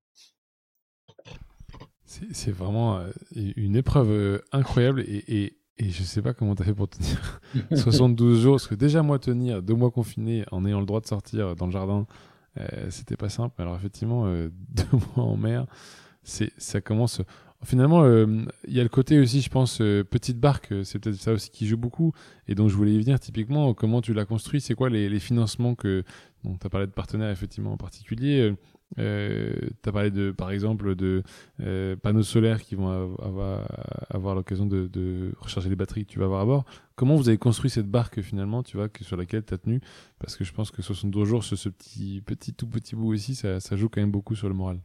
C'est 2.33 2.53
vraiment 2.53 2.99
euh, 2.99 3.11
une 3.57 3.77
épreuve 3.77 4.11
euh, 4.11 4.39
incroyable 4.53 5.01
et, 5.01 5.25
et, 5.29 5.59
et 5.79 5.91
je 5.91 6.03
sais 6.03 6.23
pas 6.23 6.35
comment 6.35 6.55
tu 6.55 6.63
as 6.63 6.67
fait 6.67 6.75
pour 6.75 6.89
tenir 6.89 7.41
72 7.75 8.41
jours. 8.41 8.55
Parce 8.55 8.67
que 8.67 8.75
déjà, 8.75 9.03
moi, 9.03 9.19
tenir 9.19 9.63
deux 9.63 9.75
mois 9.75 9.91
confiné 9.91 10.45
en 10.51 10.65
ayant 10.67 10.81
le 10.81 10.87
droit 10.87 11.01
de 11.01 11.07
sortir 11.07 11.57
dans 11.57 11.67
le 11.67 11.73
jardin, 11.73 12.07
c'était 12.91 13.17
pas 13.17 13.31
simple. 13.31 13.61
Alors, 13.63 13.77
effectivement, 13.77 14.27
deux 14.51 14.99
mois 15.17 15.25
en 15.25 15.37
mer, 15.37 15.67
ça 16.23 16.81
commence. 16.81 17.23
Finalement, 17.65 18.05
il 18.05 18.75
y 18.75 18.81
a 18.81 18.83
le 18.83 18.89
côté 18.89 19.19
aussi, 19.19 19.41
je 19.41 19.49
pense, 19.49 19.79
petite 19.79 20.39
barque, 20.39 20.75
c'est 20.85 20.99
peut-être 20.99 21.17
ça 21.17 21.33
aussi 21.33 21.51
qui 21.51 21.67
joue 21.67 21.79
beaucoup. 21.79 22.13
Et 22.47 22.55
donc, 22.55 22.69
je 22.69 22.75
voulais 22.75 22.93
y 22.93 23.01
venir 23.01 23.19
typiquement, 23.19 23.73
comment 23.73 24.03
tu 24.03 24.13
l'as 24.13 24.27
construit, 24.27 24.61
c'est 24.61 24.75
quoi 24.75 24.91
les, 24.91 25.09
les, 25.09 25.21
financements 25.21 25.75
que. 25.75 26.05
tu 26.45 26.67
as 26.67 26.69
parlé 26.69 26.87
de 26.87 26.93
partenaires, 26.93 27.31
effectivement, 27.31 27.73
en 27.73 27.79
particulier. 27.79 28.55
Euh, 28.99 29.55
tu 29.83 29.89
as 29.89 29.93
parlé 29.93 30.11
de, 30.11 30.31
par 30.33 30.51
exemple 30.51 30.95
de 30.95 31.23
euh, 31.61 31.97
panneaux 31.97 32.23
solaires 32.23 32.63
qui 32.63 32.75
vont 32.75 32.89
avoir, 33.23 33.67
avoir 34.11 34.35
l'occasion 34.35 34.67
de, 34.67 34.87
de, 34.87 35.33
recharger 35.39 35.69
les 35.69 35.77
batteries 35.77 36.05
que 36.05 36.13
tu 36.13 36.19
vas 36.19 36.27
avoir 36.27 36.41
à 36.41 36.45
bord. 36.45 36.65
Comment 36.95 37.17
vous 37.17 37.29
avez 37.29 37.39
construit 37.39 37.71
cette 37.71 37.91
barque 37.91 38.21
finalement, 38.21 38.63
tu 38.63 38.77
vois, 38.77 38.89
que, 38.89 39.05
sur 39.05 39.17
laquelle 39.17 39.45
tu 39.45 39.55
as 39.55 39.59
tenu? 39.59 39.81
Parce 40.19 40.37
que 40.37 40.45
je 40.45 40.53
pense 40.53 40.71
que 40.71 40.83
72 40.83 41.27
jours 41.27 41.45
sur 41.45 41.59
ce 41.59 41.69
petit, 41.69 42.23
petit, 42.25 42.53
tout 42.53 42.67
petit 42.67 42.95
bout 42.97 43.13
aussi, 43.13 43.35
ça, 43.35 43.61
ça 43.61 43.77
joue 43.77 43.89
quand 43.89 44.01
même 44.01 44.11
beaucoup 44.11 44.35
sur 44.35 44.49
le 44.49 44.55
moral. 44.55 44.79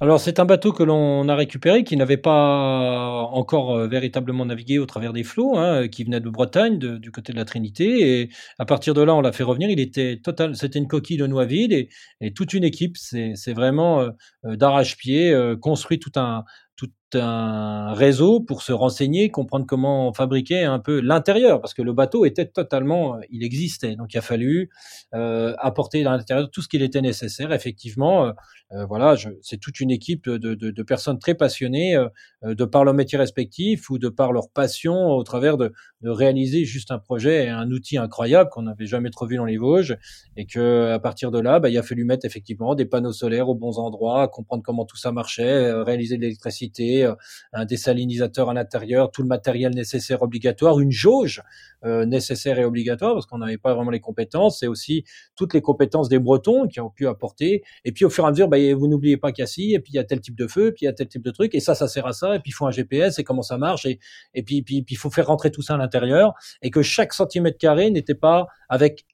Alors 0.00 0.20
c'est 0.20 0.40
un 0.40 0.44
bateau 0.44 0.72
que 0.72 0.82
l'on 0.82 1.28
a 1.28 1.36
récupéré, 1.36 1.84
qui 1.84 1.96
n'avait 1.96 2.16
pas 2.16 3.28
encore 3.32 3.76
euh, 3.76 3.86
véritablement 3.86 4.44
navigué 4.44 4.78
au 4.78 4.86
travers 4.86 5.12
des 5.12 5.22
flots, 5.22 5.56
hein, 5.56 5.88
qui 5.88 6.04
venait 6.04 6.20
de 6.20 6.28
Bretagne, 6.28 6.78
du 6.78 7.10
côté 7.10 7.32
de 7.32 7.38
la 7.38 7.44
Trinité. 7.44 8.20
Et 8.20 8.30
à 8.58 8.64
partir 8.64 8.94
de 8.94 9.02
là, 9.02 9.14
on 9.14 9.20
l'a 9.20 9.32
fait 9.32 9.44
revenir. 9.44 9.70
Il 9.70 9.80
était 9.80 10.20
total, 10.22 10.56
c'était 10.56 10.78
une 10.78 10.88
coquille 10.88 11.16
de 11.16 11.26
noix 11.26 11.44
vide 11.44 11.72
et, 12.20 12.32
toute 12.34 12.54
une 12.54 12.64
équipe. 12.64 12.96
C'est 12.96 13.52
vraiment 13.52 14.00
euh, 14.00 14.10
euh, 14.46 14.56
d'arrache-pied 14.56 15.34
construit 15.60 15.98
tout 15.98 16.12
un 16.16 16.44
tout 16.76 16.90
un 17.14 17.92
réseau 17.92 18.40
pour 18.40 18.62
se 18.62 18.72
renseigner, 18.72 19.30
comprendre 19.30 19.66
comment 19.66 20.12
fabriquer 20.12 20.64
un 20.64 20.78
peu 20.78 21.00
l'intérieur, 21.00 21.60
parce 21.60 21.74
que 21.74 21.82
le 21.82 21.92
bateau 21.92 22.24
était 22.24 22.46
totalement, 22.46 23.18
il 23.30 23.42
existait, 23.44 23.96
donc 23.96 24.14
il 24.14 24.18
a 24.18 24.22
fallu 24.22 24.70
euh, 25.14 25.54
apporter 25.58 26.02
dans 26.02 26.12
l'intérieur 26.12 26.50
tout 26.50 26.62
ce 26.62 26.68
qu'il 26.68 26.82
était 26.82 27.00
nécessaire. 27.00 27.52
Effectivement, 27.52 28.26
euh, 28.26 28.32
euh 28.72 28.86
voilà, 28.86 29.14
c'est 29.42 29.58
toute 29.58 29.80
une 29.80 29.90
équipe 29.90 30.28
de, 30.28 30.82
personnes 30.82 31.18
très 31.18 31.34
passionnées, 31.34 31.96
euh, 31.96 32.08
de 32.42 32.64
par 32.64 32.84
leur 32.84 32.94
métier 32.94 33.18
respectif 33.18 33.90
ou 33.90 33.98
de 33.98 34.08
par 34.08 34.32
leur 34.32 34.50
passion, 34.50 35.10
au 35.10 35.22
travers 35.22 35.56
de, 35.56 35.72
réaliser 36.02 36.64
juste 36.64 36.90
un 36.90 36.98
projet 36.98 37.46
et 37.46 37.48
un 37.48 37.70
outil 37.70 37.96
incroyable 37.96 38.50
qu'on 38.50 38.62
n'avait 38.62 38.86
jamais 38.86 39.08
trop 39.10 39.26
vu 39.26 39.36
dans 39.36 39.46
les 39.46 39.56
Vosges, 39.56 39.96
et 40.36 40.44
que 40.46 40.90
à 40.92 40.98
partir 40.98 41.30
de 41.30 41.38
là, 41.38 41.60
bah, 41.60 41.70
il 41.70 41.78
a 41.78 41.82
fallu 41.82 42.04
mettre 42.04 42.26
effectivement 42.26 42.74
des 42.74 42.84
panneaux 42.84 43.12
solaires 43.12 43.48
aux 43.48 43.54
bons 43.54 43.78
endroits, 43.78 44.28
comprendre 44.28 44.62
comment 44.62 44.84
tout 44.84 44.96
ça 44.98 45.12
marchait, 45.12 45.72
réaliser 45.72 46.16
de 46.16 46.22
l'électricité 46.22 47.03
euh, 47.04 47.14
un 47.52 47.64
désalinisateur 47.64 48.50
à 48.50 48.54
l'intérieur, 48.54 49.10
tout 49.10 49.22
le 49.22 49.28
matériel 49.28 49.74
nécessaire 49.74 50.22
obligatoire, 50.22 50.80
une 50.80 50.90
jauge 50.90 51.42
euh, 51.84 52.04
nécessaire 52.06 52.58
et 52.58 52.64
obligatoire 52.64 53.14
parce 53.14 53.26
qu'on 53.26 53.38
n'avait 53.38 53.58
pas 53.58 53.74
vraiment 53.74 53.90
les 53.90 54.00
compétences. 54.00 54.60
C'est 54.60 54.66
aussi 54.66 55.04
toutes 55.36 55.54
les 55.54 55.60
compétences 55.60 56.08
des 56.08 56.18
Bretons 56.18 56.66
qui 56.66 56.80
ont 56.80 56.90
pu 56.90 57.06
apporter. 57.06 57.62
Et 57.84 57.92
puis 57.92 58.04
au 58.04 58.10
fur 58.10 58.24
et 58.24 58.28
à 58.28 58.30
mesure, 58.30 58.48
bah, 58.48 58.56
vous 58.74 58.88
n'oubliez 58.88 59.16
pas 59.16 59.32
qu'il 59.32 59.42
y 59.42 59.44
a 59.44 59.46
ci, 59.46 59.74
et 59.74 59.80
puis 59.80 59.92
il 59.92 59.96
y 59.96 59.98
a 59.98 60.04
tel 60.04 60.20
type 60.20 60.36
de 60.36 60.46
feu, 60.46 60.72
puis 60.72 60.84
il 60.84 60.86
y 60.86 60.88
a 60.88 60.92
tel 60.92 61.08
type 61.08 61.22
de 61.22 61.30
truc, 61.30 61.54
et 61.54 61.60
ça, 61.60 61.74
ça 61.74 61.88
sert 61.88 62.06
à 62.06 62.12
ça. 62.12 62.34
Et 62.36 62.38
puis 62.40 62.50
il 62.50 62.54
faut 62.54 62.66
un 62.66 62.70
GPS 62.70 63.18
et 63.18 63.24
comment 63.24 63.42
ça 63.42 63.58
marche. 63.58 63.86
Et, 63.86 63.98
et 64.34 64.42
puis 64.42 64.64
il 64.66 64.96
faut 64.96 65.10
faire 65.10 65.26
rentrer 65.26 65.50
tout 65.50 65.62
ça 65.62 65.74
à 65.74 65.76
l'intérieur 65.76 66.34
et 66.62 66.70
que 66.70 66.82
chaque 66.82 67.12
centimètre 67.12 67.58
carré 67.58 67.90
n'était 67.90 68.14
pas 68.14 68.46
avec 68.68 69.04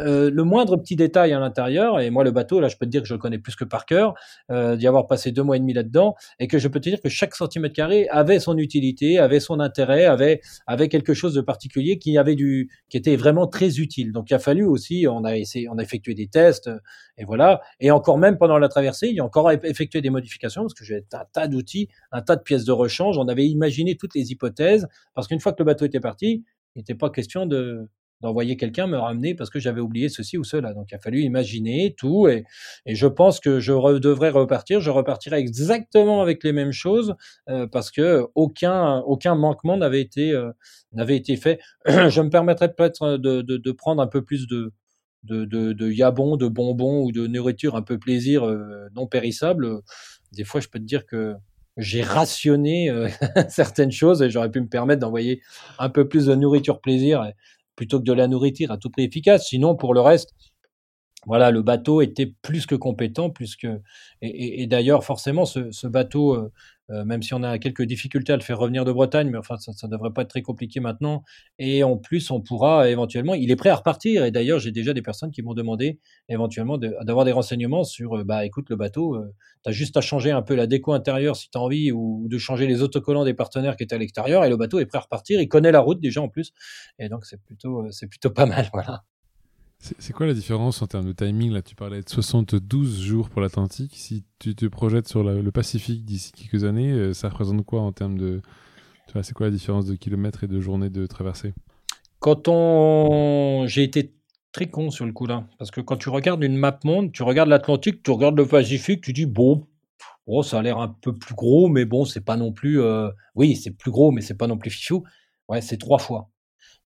euh, 0.00 0.30
le 0.30 0.44
moindre 0.44 0.76
petit 0.76 0.96
détail 0.96 1.32
à 1.32 1.40
l'intérieur, 1.40 2.00
et 2.00 2.10
moi 2.10 2.24
le 2.24 2.30
bateau, 2.30 2.60
là 2.60 2.68
je 2.68 2.76
peux 2.76 2.86
te 2.86 2.90
dire 2.90 3.02
que 3.02 3.08
je 3.08 3.14
le 3.14 3.18
connais 3.18 3.38
plus 3.38 3.54
que 3.56 3.64
par 3.64 3.86
cœur, 3.86 4.14
euh, 4.50 4.76
d'y 4.76 4.86
avoir 4.86 5.06
passé 5.06 5.32
deux 5.32 5.42
mois 5.42 5.56
et 5.56 5.60
demi 5.60 5.72
là-dedans, 5.72 6.14
et 6.38 6.48
que 6.48 6.58
je 6.58 6.68
peux 6.68 6.80
te 6.80 6.88
dire 6.88 7.00
que 7.00 7.08
chaque 7.08 7.34
centimètre 7.34 7.74
carré 7.74 8.08
avait 8.08 8.40
son 8.40 8.58
utilité, 8.58 9.18
avait 9.18 9.40
son 9.40 9.60
intérêt, 9.60 10.04
avait, 10.04 10.40
avait 10.66 10.88
quelque 10.88 11.14
chose 11.14 11.34
de 11.34 11.40
particulier 11.40 11.98
qui 11.98 12.18
avait 12.18 12.34
du, 12.34 12.70
qui 12.88 12.96
était 12.96 13.16
vraiment 13.16 13.46
très 13.46 13.78
utile. 13.78 14.12
Donc 14.12 14.30
il 14.30 14.34
a 14.34 14.38
fallu 14.38 14.64
aussi, 14.64 15.06
on 15.08 15.24
a 15.24 15.36
essayé, 15.36 15.68
on 15.68 15.78
a 15.78 15.82
effectué 15.82 16.14
des 16.14 16.28
tests, 16.28 16.70
et 17.16 17.24
voilà, 17.24 17.60
et 17.80 17.90
encore 17.90 18.18
même 18.18 18.38
pendant 18.38 18.58
la 18.58 18.68
traversée, 18.68 19.08
il 19.08 19.16
y 19.16 19.20
a 19.20 19.24
encore 19.24 19.50
effectué 19.50 20.00
des 20.00 20.10
modifications 20.10 20.62
parce 20.62 20.74
que 20.74 20.84
j'ai 20.84 21.04
un 21.12 21.24
tas 21.32 21.48
d'outils, 21.48 21.88
un 22.12 22.22
tas 22.22 22.36
de 22.36 22.42
pièces 22.42 22.64
de 22.64 22.72
rechange, 22.72 23.18
on 23.18 23.28
avait 23.28 23.46
imaginé 23.46 23.96
toutes 23.96 24.14
les 24.14 24.32
hypothèses, 24.32 24.86
parce 25.14 25.28
qu'une 25.28 25.40
fois 25.40 25.52
que 25.52 25.58
le 25.60 25.66
bateau 25.66 25.84
était 25.84 26.00
parti, 26.00 26.44
il 26.74 26.80
n'était 26.80 26.94
pas 26.94 27.10
question 27.10 27.46
de, 27.46 27.88
d'envoyer 28.24 28.56
quelqu'un 28.56 28.86
me 28.86 28.96
ramener 28.96 29.34
parce 29.34 29.50
que 29.50 29.60
j'avais 29.60 29.82
oublié 29.82 30.08
ceci 30.08 30.38
ou 30.38 30.44
cela. 30.44 30.72
Donc 30.72 30.90
il 30.90 30.94
a 30.94 30.98
fallu 30.98 31.20
imaginer 31.20 31.94
tout 31.96 32.26
et, 32.26 32.44
et 32.86 32.94
je 32.94 33.06
pense 33.06 33.38
que 33.38 33.60
je 33.60 33.72
devrais 33.98 34.30
repartir. 34.30 34.80
Je 34.80 34.90
repartirai 34.90 35.38
exactement 35.38 36.22
avec 36.22 36.42
les 36.42 36.52
mêmes 36.52 36.72
choses 36.72 37.14
euh, 37.50 37.66
parce 37.66 37.90
que 37.90 38.26
aucun 38.34 39.00
aucun 39.00 39.34
manquement 39.34 39.76
n'avait 39.76 40.00
été 40.00 40.32
euh, 40.32 40.52
été 41.06 41.36
fait. 41.36 41.60
je 41.86 42.20
me 42.22 42.30
permettrais 42.30 42.72
peut-être 42.72 43.18
de, 43.18 43.42
de, 43.42 43.72
prendre 43.72 44.00
un 44.00 44.06
peu 44.06 44.22
plus 44.22 44.46
de 44.48 44.72
de, 45.24 45.44
de, 45.44 45.72
de 45.72 45.90
yabon, 45.90 46.36
de 46.36 46.48
bonbons 46.48 47.04
ou 47.04 47.12
de 47.12 47.26
nourriture 47.26 47.76
un 47.76 47.82
peu 47.82 47.98
plaisir 47.98 48.44
euh, 48.44 48.88
non 48.94 49.06
périssable. 49.06 49.80
Des 50.32 50.44
fois, 50.44 50.60
je 50.60 50.68
peux 50.68 50.78
te 50.78 50.84
dire 50.84 51.04
que 51.06 51.34
j'ai 51.76 52.02
rationné 52.02 52.90
certaines 53.48 53.90
choses 53.90 54.22
et 54.22 54.30
j'aurais 54.30 54.50
pu 54.50 54.60
me 54.60 54.68
permettre 54.68 55.00
d'envoyer 55.00 55.42
un 55.78 55.90
peu 55.90 56.08
plus 56.08 56.26
de 56.26 56.34
nourriture 56.34 56.80
plaisir 56.80 57.32
plutôt 57.76 57.98
que 57.98 58.04
de 58.04 58.12
la 58.12 58.28
nourriture 58.28 58.70
à 58.70 58.78
tout 58.78 58.90
prix 58.90 59.04
efficace. 59.04 59.48
Sinon, 59.48 59.76
pour 59.76 59.94
le 59.94 60.00
reste, 60.00 60.34
voilà, 61.26 61.50
le 61.50 61.62
bateau 61.62 62.02
était 62.02 62.34
plus 62.42 62.66
que 62.66 62.74
compétent, 62.74 63.30
plus 63.30 63.56
et, 64.20 64.66
d'ailleurs 64.66 65.04
forcément 65.04 65.44
ce, 65.44 65.70
ce 65.70 65.86
bateau, 65.86 66.50
euh, 66.90 66.94
euh, 66.94 67.04
même 67.04 67.22
si 67.22 67.34
on 67.34 67.42
a 67.42 67.58
quelques 67.58 67.82
difficultés 67.82 68.32
à 68.32 68.36
le 68.36 68.42
faire 68.42 68.58
revenir 68.58 68.84
de 68.84 68.92
Bretagne, 68.92 69.30
mais 69.30 69.38
enfin 69.38 69.56
ça, 69.56 69.72
ça 69.72 69.88
devrait 69.88 70.12
pas 70.12 70.22
être 70.22 70.28
très 70.28 70.42
compliqué 70.42 70.80
maintenant. 70.80 71.22
Et 71.58 71.84
en 71.84 71.96
plus, 71.96 72.30
on 72.30 72.40
pourra 72.40 72.88
éventuellement, 72.88 73.34
il 73.34 73.50
est 73.50 73.56
prêt 73.56 73.70
à 73.70 73.76
repartir. 73.76 74.24
Et 74.24 74.30
d'ailleurs, 74.30 74.58
j'ai 74.58 74.72
déjà 74.72 74.92
des 74.92 75.02
personnes 75.02 75.30
qui 75.30 75.42
m'ont 75.42 75.54
demandé 75.54 76.00
éventuellement 76.28 76.78
d'avoir 76.78 77.24
des 77.24 77.32
renseignements 77.32 77.84
sur, 77.84 78.18
euh, 78.18 78.24
bah 78.24 78.44
écoute, 78.44 78.70
le 78.70 78.76
bateau, 78.76 79.18
tu 79.64 79.70
as 79.70 79.72
juste 79.72 79.96
à 79.96 80.00
changer 80.00 80.30
un 80.30 80.42
peu 80.42 80.54
la 80.54 80.66
déco 80.66 80.92
intérieure 80.92 81.36
si 81.36 81.50
tu 81.50 81.58
as 81.58 81.60
envie, 81.60 81.92
ou, 81.92 82.26
de 82.28 82.38
changer 82.38 82.66
les 82.66 82.82
autocollants 82.82 83.24
des 83.24 83.34
partenaires 83.34 83.76
qui 83.76 83.84
étaient 83.84 83.94
à 83.94 83.98
l'extérieur. 83.98 84.44
Et 84.44 84.48
le 84.48 84.56
bateau 84.56 84.78
est 84.78 84.86
prêt 84.86 84.98
à 84.98 85.02
repartir. 85.02 85.40
Il 85.40 85.48
connaît 85.48 85.72
la 85.72 85.80
route 85.80 86.00
déjà 86.00 86.22
en 86.22 86.28
plus, 86.28 86.52
et 86.98 87.08
donc 87.08 87.24
c'est 87.26 87.40
plutôt 87.42 87.90
c'est 87.90 88.06
plutôt 88.06 88.30
pas 88.34 88.46
mal, 88.46 88.68
voilà. 88.72 89.04
C'est 89.98 90.14
quoi 90.14 90.24
la 90.24 90.32
différence 90.32 90.80
en 90.80 90.86
termes 90.86 91.04
de 91.04 91.12
timing 91.12 91.52
Là, 91.52 91.60
tu 91.60 91.74
parlais 91.74 92.00
de 92.00 92.08
72 92.08 93.02
jours 93.02 93.28
pour 93.28 93.42
l'Atlantique. 93.42 93.92
Si 93.94 94.24
tu 94.38 94.54
te 94.54 94.64
projettes 94.64 95.08
sur 95.08 95.22
le 95.22 95.50
Pacifique 95.50 96.06
d'ici 96.06 96.32
quelques 96.32 96.64
années, 96.64 96.90
euh, 96.90 97.12
ça 97.12 97.28
représente 97.28 97.66
quoi 97.66 97.82
en 97.82 97.92
termes 97.92 98.16
de. 98.16 98.40
C'est 99.22 99.34
quoi 99.34 99.46
la 99.46 99.52
différence 99.52 99.84
de 99.84 99.94
kilomètres 99.94 100.42
et 100.44 100.48
de 100.48 100.58
journées 100.58 100.88
de 100.88 101.06
traversée? 101.06 101.52
Quand 102.18 102.48
on. 102.48 103.66
J'ai 103.66 103.82
été 103.82 104.14
très 104.52 104.70
con 104.70 104.90
sur 104.90 105.04
le 105.04 105.12
coup 105.12 105.26
là. 105.26 105.46
Parce 105.58 105.70
que 105.70 105.82
quand 105.82 105.98
tu 105.98 106.08
regardes 106.08 106.42
une 106.42 106.56
map 106.56 106.80
monde, 106.84 107.12
tu 107.12 107.22
regardes 107.22 107.50
l'Atlantique, 107.50 108.02
tu 108.02 108.10
regardes 108.10 108.38
le 108.38 108.46
Pacifique, 108.46 109.02
tu 109.02 109.12
dis 109.12 109.26
bon, 109.26 109.66
oh, 110.26 110.42
ça 110.42 110.60
a 110.60 110.62
l'air 110.62 110.78
un 110.78 110.88
peu 110.88 111.14
plus 111.14 111.34
gros, 111.34 111.68
mais 111.68 111.84
bon, 111.84 112.06
c'est 112.06 112.24
pas 112.24 112.38
non 112.38 112.52
plus. 112.52 112.80
Euh, 112.80 113.10
oui, 113.34 113.54
c'est 113.54 113.72
plus 113.72 113.90
gros, 113.90 114.12
mais 114.12 114.22
c'est 114.22 114.38
pas 114.38 114.46
non 114.46 114.56
plus 114.56 114.70
fichou. 114.70 115.04
Ouais, 115.50 115.60
c'est 115.60 115.76
trois 115.76 115.98
fois. 115.98 116.30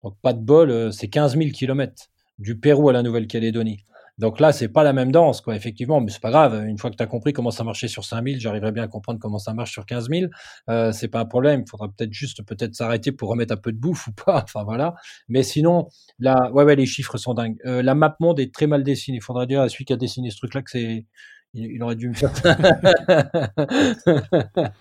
Donc 0.03 0.16
pas 0.20 0.32
de 0.32 0.40
bol, 0.40 0.70
euh, 0.70 0.90
c'est 0.90 1.09
15 1.09 1.38
000 1.38 1.51
kilomètres 1.51 2.11
du 2.39 2.59
Pérou 2.59 2.89
à 2.89 2.93
la 2.93 3.03
Nouvelle-Calédonie. 3.03 3.84
Donc 4.18 4.41
là, 4.41 4.53
c'est 4.53 4.68
pas 4.68 4.82
la 4.82 4.93
même 4.93 5.12
danse, 5.12 5.41
quoi, 5.41 5.55
effectivement, 5.55 6.01
mais 6.01 6.11
c'est 6.11 6.20
pas 6.20 6.30
grave. 6.30 6.64
Une 6.66 6.76
fois 6.76 6.91
que 6.91 6.97
tu 6.97 7.07
compris 7.07 7.32
comment 7.32 7.53
ça 7.53 7.62
marchait 7.62 7.86
sur 7.86 8.05
5000, 8.05 8.41
j'arriverai 8.41 8.72
bien 8.72 8.82
à 8.82 8.89
comprendre 8.89 9.20
comment 9.20 9.39
ça 9.39 9.55
marche 9.55 9.70
sur 9.70 9.86
15 9.86 10.09
000. 10.11 10.26
Euh, 10.68 10.91
c'est 10.91 11.07
pas 11.07 11.20
un 11.20 11.24
problème. 11.24 11.62
Il 11.64 11.70
faudra 11.70 11.89
peut-être 11.89 12.12
juste 12.12 12.43
peut-être 12.43 12.74
s'arrêter 12.74 13.12
pour 13.12 13.28
remettre 13.28 13.55
un 13.55 13.57
peu 13.57 13.70
de 13.70 13.78
bouffe 13.78 14.07
ou 14.09 14.12
pas. 14.12 14.43
Enfin 14.43 14.64
voilà. 14.64 14.97
Mais 15.28 15.45
sinon, 15.45 15.89
là, 16.18 16.51
ouais, 16.53 16.64
ouais, 16.64 16.74
les 16.74 16.86
chiffres 16.86 17.16
sont 17.16 17.34
dingues. 17.34 17.57
Euh, 17.64 17.80
la 17.80 17.95
map 17.95 18.16
monde 18.18 18.41
est 18.41 18.53
très 18.53 18.66
mal 18.66 18.82
dessinée. 18.82 19.18
Il 19.18 19.22
faudra 19.22 19.47
dire 19.47 19.61
à 19.61 19.68
celui 19.68 19.84
qui 19.84 19.93
a 19.93 19.97
dessiné 19.97 20.30
ce 20.30 20.39
truc-là 20.39 20.62
que 20.62 20.70
c'est 20.72 21.07
il, 21.55 21.82
aurait 21.82 21.96
dû 21.96 22.09
me 22.09 22.14
faire. 22.14 22.32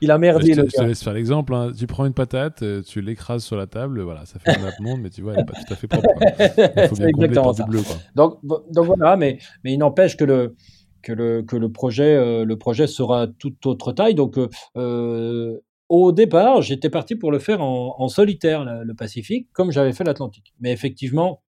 il 0.00 0.10
a 0.10 0.18
merdé. 0.18 0.54
Je 0.54 0.62
te, 0.62 0.66
je 0.66 0.76
te 0.76 0.82
laisse 0.82 1.02
faire 1.02 1.12
l'exemple. 1.12 1.54
Hein. 1.54 1.72
Tu 1.76 1.86
prends 1.86 2.06
une 2.06 2.14
patate, 2.14 2.62
euh, 2.62 2.82
tu 2.82 3.00
l'écrases 3.00 3.44
sur 3.44 3.56
la 3.56 3.66
table, 3.66 4.00
voilà, 4.00 4.24
ça 4.24 4.38
fait 4.38 4.52
un 4.52 4.82
monde, 4.82 5.00
mais 5.02 5.10
tu 5.10 5.22
vois, 5.22 5.32
elle 5.32 5.40
n'est 5.40 5.44
pas 5.44 5.52
tout 5.52 5.72
à 5.72 5.76
fait 5.76 5.86
propre. 5.86 6.08
Il 6.20 6.88
faut 6.88 6.96
bien 7.28 7.52
ça. 7.52 7.64
Bleu, 7.64 7.82
quoi. 7.82 7.96
Donc, 8.14 8.38
donc 8.42 8.86
voilà, 8.86 9.16
mais, 9.16 9.38
mais 9.62 9.74
il 9.74 9.78
n'empêche 9.78 10.16
que 10.16 10.24
le, 10.24 10.56
que 11.02 11.12
le, 11.12 11.42
que 11.42 11.56
le, 11.56 11.70
projet, 11.70 12.14
euh, 12.14 12.44
le 12.44 12.58
projet 12.58 12.86
sera 12.86 13.26
toute 13.26 13.64
autre 13.66 13.92
taille. 13.92 14.14
Donc, 14.14 14.38
euh, 14.76 15.60
au 15.88 16.12
départ, 16.12 16.62
j'étais 16.62 16.90
parti 16.90 17.16
pour 17.16 17.32
le 17.32 17.38
faire 17.38 17.60
en, 17.60 17.94
en 17.98 18.08
solitaire, 18.08 18.64
le, 18.64 18.84
le 18.84 18.94
Pacifique, 18.94 19.48
comme 19.52 19.70
j'avais 19.70 19.92
fait 19.92 20.04
l'Atlantique. 20.04 20.54
Mais 20.60 20.72
effectivement, 20.72 21.42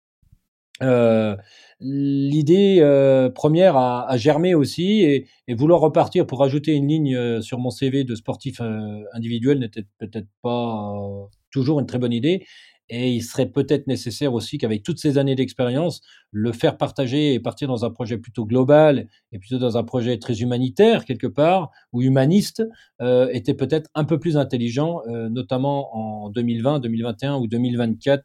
l'idée 1.82 2.80
première 3.34 3.76
a, 3.76 4.16
germé 4.16 4.54
aussi 4.54 5.02
et, 5.02 5.26
vouloir 5.54 5.80
repartir 5.80 6.26
pour 6.26 6.42
ajouter 6.42 6.72
une 6.72 6.88
ligne 6.88 7.42
sur 7.42 7.58
mon 7.58 7.70
CV 7.70 8.04
de 8.04 8.14
sportif 8.14 8.60
individuel 9.12 9.58
n'était 9.58 9.84
peut-être 9.98 10.28
pas 10.42 10.94
toujours 11.50 11.80
une 11.80 11.86
très 11.86 11.98
bonne 11.98 12.12
idée. 12.12 12.44
Et 12.88 13.10
il 13.10 13.22
serait 13.22 13.46
peut-être 13.46 13.86
nécessaire 13.86 14.34
aussi 14.34 14.58
qu'avec 14.58 14.82
toutes 14.82 14.98
ces 14.98 15.16
années 15.16 15.34
d'expérience, 15.34 16.02
le 16.30 16.52
faire 16.52 16.76
partager 16.76 17.32
et 17.32 17.40
partir 17.40 17.68
dans 17.68 17.86
un 17.86 17.90
projet 17.90 18.18
plutôt 18.18 18.44
global 18.44 19.08
et 19.30 19.38
plutôt 19.38 19.58
dans 19.58 19.78
un 19.78 19.82
projet 19.82 20.18
très 20.18 20.42
humanitaire 20.42 21.06
quelque 21.06 21.26
part 21.26 21.70
ou 21.92 22.02
humaniste 22.02 22.62
euh, 23.00 23.30
était 23.32 23.54
peut-être 23.54 23.88
un 23.94 24.04
peu 24.04 24.18
plus 24.18 24.36
intelligent, 24.36 25.00
euh, 25.06 25.30
notamment 25.30 26.24
en 26.24 26.28
2020, 26.30 26.80
2021 26.80 27.36
ou 27.36 27.46
2024 27.46 28.24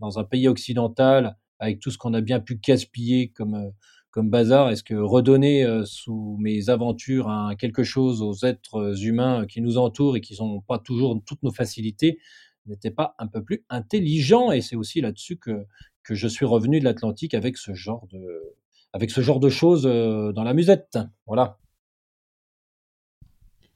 dans 0.00 0.18
un 0.18 0.24
pays 0.24 0.48
occidental 0.48 1.36
avec 1.58 1.80
tout 1.80 1.90
ce 1.90 1.98
qu'on 1.98 2.14
a 2.14 2.20
bien 2.20 2.40
pu 2.40 2.56
gaspiller 2.56 3.28
comme 3.28 3.54
euh, 3.54 3.70
comme 4.10 4.30
bazar 4.30 4.70
Est-ce 4.70 4.82
que 4.82 4.94
redonner 4.94 5.64
euh, 5.64 5.84
sous 5.84 6.36
mes 6.40 6.70
aventures 6.70 7.30
quelque 7.58 7.84
chose 7.84 8.22
aux 8.22 8.44
êtres 8.44 9.04
humains 9.04 9.46
qui 9.46 9.60
nous 9.60 9.76
entourent 9.76 10.16
et 10.16 10.20
qui 10.20 10.36
n'ont 10.40 10.60
pas 10.60 10.78
toujours 10.78 11.20
toutes 11.26 11.42
nos 11.42 11.52
facilités 11.52 12.18
n'était 12.66 12.90
pas 12.90 13.14
un 13.18 13.26
peu 13.26 13.42
plus 13.42 13.64
intelligent? 13.68 14.50
Et 14.50 14.60
c'est 14.60 14.76
aussi 14.76 15.00
là-dessus 15.00 15.36
que, 15.36 15.66
que 16.02 16.14
je 16.14 16.28
suis 16.28 16.44
revenu 16.46 16.80
de 16.80 16.84
l'Atlantique 16.84 17.34
avec 17.34 17.56
ce 17.56 17.74
genre 17.74 18.06
de, 18.10 18.56
avec 18.92 19.10
ce 19.10 19.20
genre 19.20 19.40
de 19.40 19.48
choses 19.48 19.86
euh, 19.86 20.32
dans 20.32 20.44
la 20.44 20.54
musette. 20.54 20.98
Voilà. 21.26 21.58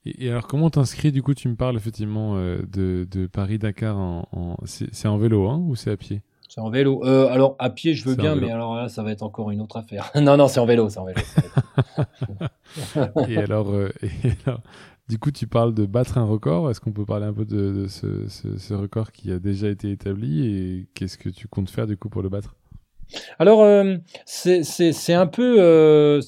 Et, 0.04 0.30
alors, 0.30 0.48
comment 0.48 0.70
t'inscris? 0.70 1.12
Du 1.12 1.22
coup, 1.22 1.34
tu 1.34 1.48
me 1.48 1.54
parles 1.54 1.76
effectivement 1.76 2.36
euh, 2.36 2.62
de, 2.62 3.06
de 3.10 3.26
Paris-Dakar. 3.26 4.26
C'est 4.64 5.08
en 5.08 5.18
vélo 5.18 5.48
hein, 5.48 5.58
ou 5.58 5.76
c'est 5.76 5.90
à 5.90 5.96
pied? 5.96 6.22
C'est 6.54 6.60
en 6.60 6.68
vélo. 6.68 7.02
Euh, 7.06 7.28
alors, 7.28 7.56
à 7.58 7.70
pied, 7.70 7.94
je 7.94 8.06
veux 8.06 8.14
bien, 8.14 8.34
mais 8.34 8.50
alors 8.50 8.76
là, 8.76 8.90
ça 8.90 9.02
va 9.02 9.10
être 9.10 9.22
encore 9.22 9.50
une 9.52 9.62
autre 9.62 9.78
affaire. 9.78 10.10
non, 10.20 10.36
non, 10.36 10.48
c'est 10.48 10.60
en 10.60 10.66
vélo. 10.66 10.90
C'est 10.90 10.98
en 10.98 11.06
vélo. 11.06 11.18
et, 13.26 13.38
alors, 13.38 13.74
et 14.02 14.32
alors, 14.44 14.60
du 15.08 15.18
coup, 15.18 15.30
tu 15.30 15.46
parles 15.46 15.72
de 15.72 15.86
battre 15.86 16.18
un 16.18 16.24
record. 16.24 16.70
Est-ce 16.70 16.78
qu'on 16.78 16.92
peut 16.92 17.06
parler 17.06 17.24
un 17.24 17.32
peu 17.32 17.46
de, 17.46 17.86
ce, 17.88 18.74
record 18.74 19.12
qui 19.12 19.32
a 19.32 19.38
déjà 19.38 19.66
été 19.68 19.92
établi 19.92 20.44
et 20.44 20.88
qu'est-ce 20.92 21.16
que 21.16 21.30
tu 21.30 21.48
comptes 21.48 21.70
faire 21.70 21.86
du 21.86 21.96
coup 21.96 22.10
pour 22.10 22.20
le 22.20 22.28
battre? 22.28 22.54
Alors, 23.38 23.62
euh, 23.62 23.96
c'est 24.26 25.14
un 25.14 25.26
peu, 25.26 25.56
euh, 25.58 26.20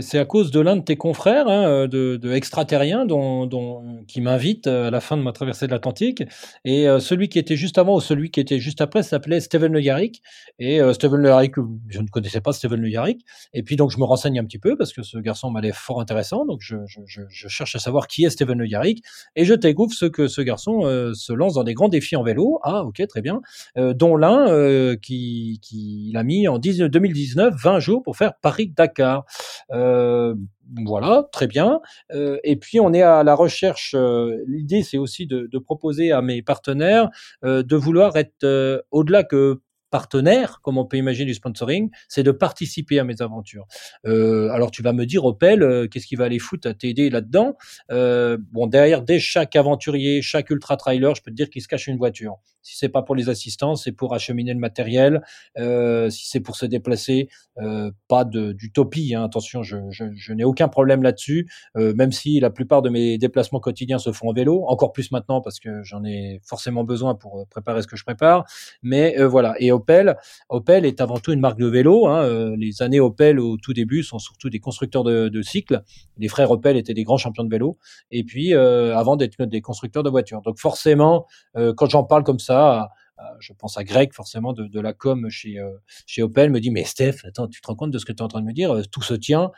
c'est 0.00 0.18
à 0.18 0.24
cause 0.24 0.50
de 0.50 0.60
l'un 0.60 0.76
de 0.76 0.82
tes 0.82 0.96
confrères, 0.96 1.48
hein, 1.48 1.66
euh, 1.66 1.86
de, 1.86 2.16
de 2.16 3.06
dont, 3.06 3.46
dont, 3.46 4.04
qui 4.06 4.20
m'invite 4.20 4.66
euh, 4.66 4.88
à 4.88 4.90
la 4.90 5.00
fin 5.00 5.16
de 5.16 5.22
ma 5.22 5.32
traversée 5.32 5.66
de 5.66 5.72
l'Atlantique. 5.72 6.22
Et 6.64 6.88
euh, 6.88 7.00
celui 7.00 7.28
qui 7.28 7.38
était 7.38 7.56
juste 7.56 7.78
avant 7.78 7.96
ou 7.96 8.00
celui 8.00 8.30
qui 8.30 8.40
était 8.40 8.58
juste 8.58 8.80
après 8.80 9.02
s'appelait 9.02 9.40
Steven 9.40 9.72
Le 9.72 9.80
Yarrick. 9.80 10.22
Et 10.58 10.80
Steven 10.92 11.20
Le 11.20 11.28
Yarrick, 11.28 11.54
je 11.88 12.00
ne 12.00 12.08
connaissais 12.08 12.40
pas 12.40 12.52
Steven 12.52 12.80
Le 12.80 12.88
Yarrick. 12.88 13.24
Et 13.54 13.62
puis 13.62 13.76
donc 13.76 13.90
je 13.90 13.98
me 13.98 14.04
renseigne 14.04 14.38
un 14.38 14.44
petit 14.44 14.58
peu 14.58 14.76
parce 14.76 14.92
que 14.92 15.02
ce 15.02 15.18
garçon 15.18 15.50
m'a 15.50 15.60
l'air 15.60 15.74
fort 15.74 16.00
intéressant. 16.00 16.44
Donc 16.44 16.60
je, 16.62 16.76
cherche 17.48 17.74
à 17.74 17.78
savoir 17.78 18.06
qui 18.06 18.24
est 18.24 18.30
Steven 18.30 18.58
Le 18.58 18.66
Yarrick. 18.66 19.02
Et 19.36 19.44
je 19.44 19.54
découvre 19.54 19.92
ce 19.92 20.06
que 20.06 20.28
ce 20.28 20.42
garçon 20.42 20.82
se 21.14 21.32
lance 21.32 21.54
dans 21.54 21.64
des 21.64 21.74
grands 21.74 21.88
défis 21.88 22.16
en 22.16 22.22
vélo. 22.22 22.60
Ah 22.62 22.84
ok, 22.84 23.06
très 23.08 23.22
bien. 23.22 23.40
dont 23.76 24.16
l'un 24.16 24.96
qui, 24.96 25.60
qui 25.62 26.10
l'a 26.12 26.22
mis 26.22 26.46
en 26.48 26.58
2019, 26.58 27.54
20 27.56 27.78
jours 27.80 28.02
pour 28.02 28.16
faire 28.16 28.34
Paris-Dakar. 28.42 29.24
Euh, 29.80 30.34
voilà, 30.84 31.28
très 31.32 31.46
bien. 31.46 31.80
Euh, 32.12 32.38
et 32.44 32.56
puis 32.56 32.80
on 32.80 32.92
est 32.92 33.02
à 33.02 33.24
la 33.24 33.34
recherche. 33.34 33.94
Euh, 33.96 34.36
l'idée, 34.46 34.82
c'est 34.82 34.98
aussi 34.98 35.26
de, 35.26 35.48
de, 35.50 35.58
proposer 35.58 36.12
à 36.12 36.22
mes 36.22 36.42
partenaires 36.42 37.08
de 37.42 37.76
vouloir 37.76 38.16
être 38.16 38.84
au-delà 38.90 39.24
que 39.24 39.60
partenaire, 39.90 40.60
comme 40.62 40.78
on 40.78 40.84
peut 40.84 40.96
imaginer 40.96 41.26
du 41.26 41.34
sponsoring, 41.34 41.90
c'est 42.08 42.22
de 42.22 42.30
participer 42.30 42.98
à 42.98 43.04
mes 43.04 43.20
aventures. 43.22 43.66
Euh, 44.06 44.48
alors 44.50 44.70
tu 44.70 44.82
vas 44.82 44.92
me 44.92 45.04
dire, 45.06 45.24
Opel, 45.24 45.62
euh, 45.62 45.86
qu'est-ce 45.88 46.06
qui 46.06 46.16
va 46.16 46.24
aller 46.24 46.38
foutre 46.38 46.68
à 46.68 46.74
t'aider 46.74 47.10
là-dedans? 47.10 47.56
Euh, 47.90 48.38
Bon, 48.52 48.66
derrière 48.66 49.02
dès 49.02 49.18
chaque 49.18 49.56
aventurier, 49.56 50.22
chaque 50.22 50.50
ultra 50.50 50.76
trailer, 50.76 51.14
je 51.14 51.22
peux 51.22 51.30
te 51.30 51.36
dire 51.36 51.50
qu'il 51.50 51.62
se 51.62 51.68
cache 51.68 51.86
une 51.86 51.96
voiture. 51.98 52.36
Si 52.62 52.76
c'est 52.76 52.88
pas 52.90 53.02
pour 53.02 53.14
les 53.14 53.28
assistants, 53.30 53.74
c'est 53.74 53.92
pour 53.92 54.12
acheminer 54.14 54.52
le 54.52 54.60
matériel. 54.60 55.22
Euh, 55.58 56.10
si 56.10 56.28
c'est 56.28 56.40
pour 56.40 56.56
se 56.56 56.66
déplacer, 56.66 57.28
euh, 57.58 57.90
pas 58.06 58.24
d'utopie. 58.24 59.14
Hein, 59.14 59.24
attention, 59.24 59.62
je, 59.62 59.76
je, 59.90 60.04
je 60.14 60.32
n'ai 60.34 60.44
aucun 60.44 60.68
problème 60.68 61.02
là-dessus. 61.02 61.50
Même 61.74 62.12
si 62.12 62.38
la 62.40 62.50
plupart 62.50 62.82
de 62.82 62.90
mes 62.90 63.18
déplacements 63.18 63.60
quotidiens 63.60 63.98
se 63.98 64.12
font 64.12 64.28
en 64.28 64.32
vélo, 64.32 64.64
encore 64.66 64.92
plus 64.92 65.10
maintenant 65.10 65.40
parce 65.40 65.58
que 65.58 65.82
j'en 65.82 66.04
ai 66.04 66.40
forcément 66.44 66.84
besoin 66.84 67.14
pour 67.14 67.46
préparer 67.48 67.82
ce 67.82 67.86
que 67.86 67.96
je 67.96 68.04
prépare. 68.04 68.44
Mais 68.82 69.16
voilà. 69.24 69.54
Opel. 69.80 70.16
Opel 70.48 70.84
est 70.84 71.00
avant 71.00 71.18
tout 71.18 71.32
une 71.32 71.40
marque 71.40 71.58
de 71.58 71.66
vélo. 71.66 72.06
Hein. 72.06 72.22
Euh, 72.22 72.56
les 72.58 72.82
années 72.82 73.00
Opel 73.00 73.40
au 73.40 73.56
tout 73.56 73.72
début 73.72 74.02
sont 74.02 74.18
surtout 74.18 74.50
des 74.50 74.60
constructeurs 74.60 75.04
de, 75.04 75.42
cycles. 75.42 75.82
Les 76.18 76.28
frères 76.28 76.50
Opel 76.50 76.76
étaient 76.76 76.94
des 76.94 77.04
grands 77.04 77.16
champions 77.16 77.44
de 77.44 77.50
vélo. 77.50 77.78
Et 78.10 78.24
puis 78.24 78.54
euh, 78.54 78.96
avant 78.96 79.16
d'être 79.16 79.44
des 79.44 79.60
constructeurs 79.60 80.02
de 80.02 80.10
voitures. 80.10 80.42
Donc 80.42 80.58
forcément, 80.58 81.26
euh, 81.56 81.72
quand 81.74 81.88
j'en 81.88 82.04
parle 82.04 82.24
comme 82.24 82.38
ça, 82.38 82.90
je 83.38 83.52
pense 83.52 83.76
à 83.76 83.84
Greg 83.84 84.12
forcément 84.12 84.52
de, 84.52 84.66
de 84.66 84.80
la 84.80 84.92
com 84.92 85.28
chez 85.30 85.56
chez 86.06 86.22
Opel 86.22 86.50
me 86.50 86.60
dit 86.60 86.70
mais 86.70 86.84
Steph 86.84 87.16
attends 87.24 87.48
tu 87.48 87.60
te 87.60 87.66
rends 87.66 87.74
compte 87.74 87.90
de 87.90 87.98
ce 87.98 88.04
que 88.04 88.12
tu 88.12 88.18
es 88.18 88.22
en 88.22 88.28
train 88.28 88.40
de 88.40 88.46
me 88.46 88.52
dire? 88.52 88.74
Tout 88.90 89.02
se 89.02 89.14
tient 89.14 89.50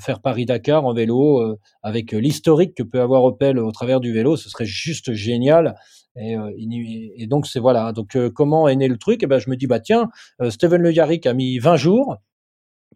faire 0.00 0.20
Paris 0.20 0.46
Dakar 0.46 0.84
en 0.84 0.94
vélo 0.94 1.58
avec 1.82 2.12
l'historique 2.12 2.74
que 2.74 2.82
peut 2.82 3.00
avoir 3.00 3.24
Opel 3.24 3.58
au 3.58 3.72
travers 3.72 4.00
du 4.00 4.12
vélo 4.12 4.36
ce 4.36 4.48
serait 4.48 4.66
juste 4.66 5.12
génial 5.12 5.76
et, 6.16 6.36
euh, 6.36 7.26
donc 7.26 7.46
c'est 7.46 7.60
voilà. 7.60 7.92
Donc 7.92 8.16
euh, 8.16 8.30
comment 8.30 8.68
est 8.68 8.76
né 8.76 8.88
le 8.88 8.98
truc? 8.98 9.22
Et 9.22 9.24
eh 9.24 9.26
ben 9.26 9.38
je 9.38 9.50
me 9.50 9.56
dis 9.56 9.66
bah 9.66 9.80
tiens, 9.80 10.10
euh, 10.40 10.50
Steven 10.50 10.80
Le 10.82 10.92
Yarrick 10.92 11.26
a 11.26 11.34
mis 11.34 11.58
20 11.58 11.76
jours 11.76 12.16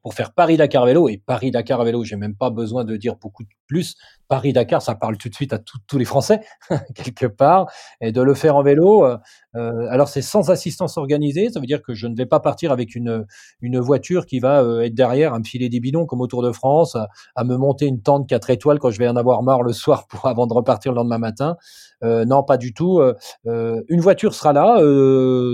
pour 0.02 0.14
faire 0.14 0.32
Paris-Dakar 0.34 0.86
vélo. 0.86 1.08
Et 1.08 1.18
Paris-Dakar 1.24 1.82
vélo, 1.84 2.04
j'ai 2.04 2.16
même 2.16 2.36
pas 2.36 2.50
besoin 2.50 2.84
de 2.84 2.96
dire 2.96 3.16
beaucoup 3.16 3.44
plus. 3.66 3.96
Paris-Dakar, 4.28 4.82
ça 4.82 4.94
parle 4.94 5.16
tout 5.18 5.28
de 5.28 5.34
suite 5.34 5.52
à 5.52 5.58
tous 5.58 5.98
les 5.98 6.04
Français, 6.04 6.40
quelque 6.94 7.26
part. 7.26 7.70
Et 8.00 8.12
de 8.12 8.20
le 8.20 8.34
faire 8.34 8.56
en 8.56 8.62
vélo, 8.62 9.04
euh, 9.04 9.16
euh, 9.54 9.86
alors 9.90 10.08
c'est 10.08 10.22
sans 10.22 10.50
assistance 10.50 10.96
organisée, 10.96 11.50
ça 11.50 11.60
veut 11.60 11.66
dire 11.66 11.82
que 11.82 11.94
je 11.94 12.06
ne 12.06 12.16
vais 12.16 12.26
pas 12.26 12.40
partir 12.40 12.72
avec 12.72 12.94
une, 12.94 13.24
une 13.60 13.78
voiture 13.78 14.26
qui 14.26 14.38
va 14.38 14.62
euh, 14.62 14.82
être 14.82 14.94
derrière 14.94 15.32
à 15.32 15.38
me 15.38 15.44
filer 15.44 15.68
des 15.68 15.80
bidons 15.80 16.06
comme 16.06 16.20
au 16.20 16.26
Tour 16.26 16.42
de 16.42 16.52
France, 16.52 16.96
à, 17.34 17.44
me 17.44 17.56
monter 17.56 17.86
une 17.86 18.02
tente 18.02 18.28
4 18.28 18.50
étoiles 18.50 18.78
quand 18.78 18.90
je 18.90 18.98
vais 18.98 19.08
en 19.08 19.16
avoir 19.16 19.42
marre 19.42 19.62
le 19.62 19.72
soir 19.72 20.06
pour 20.08 20.26
avant 20.26 20.46
de 20.46 20.52
repartir 20.52 20.92
le 20.92 20.96
lendemain 20.96 21.18
matin. 21.18 21.56
non, 22.02 22.42
pas 22.42 22.56
du 22.56 22.74
tout. 22.74 23.00
une 23.44 24.00
voiture 24.00 24.34
sera 24.34 24.52
là, 24.52 24.78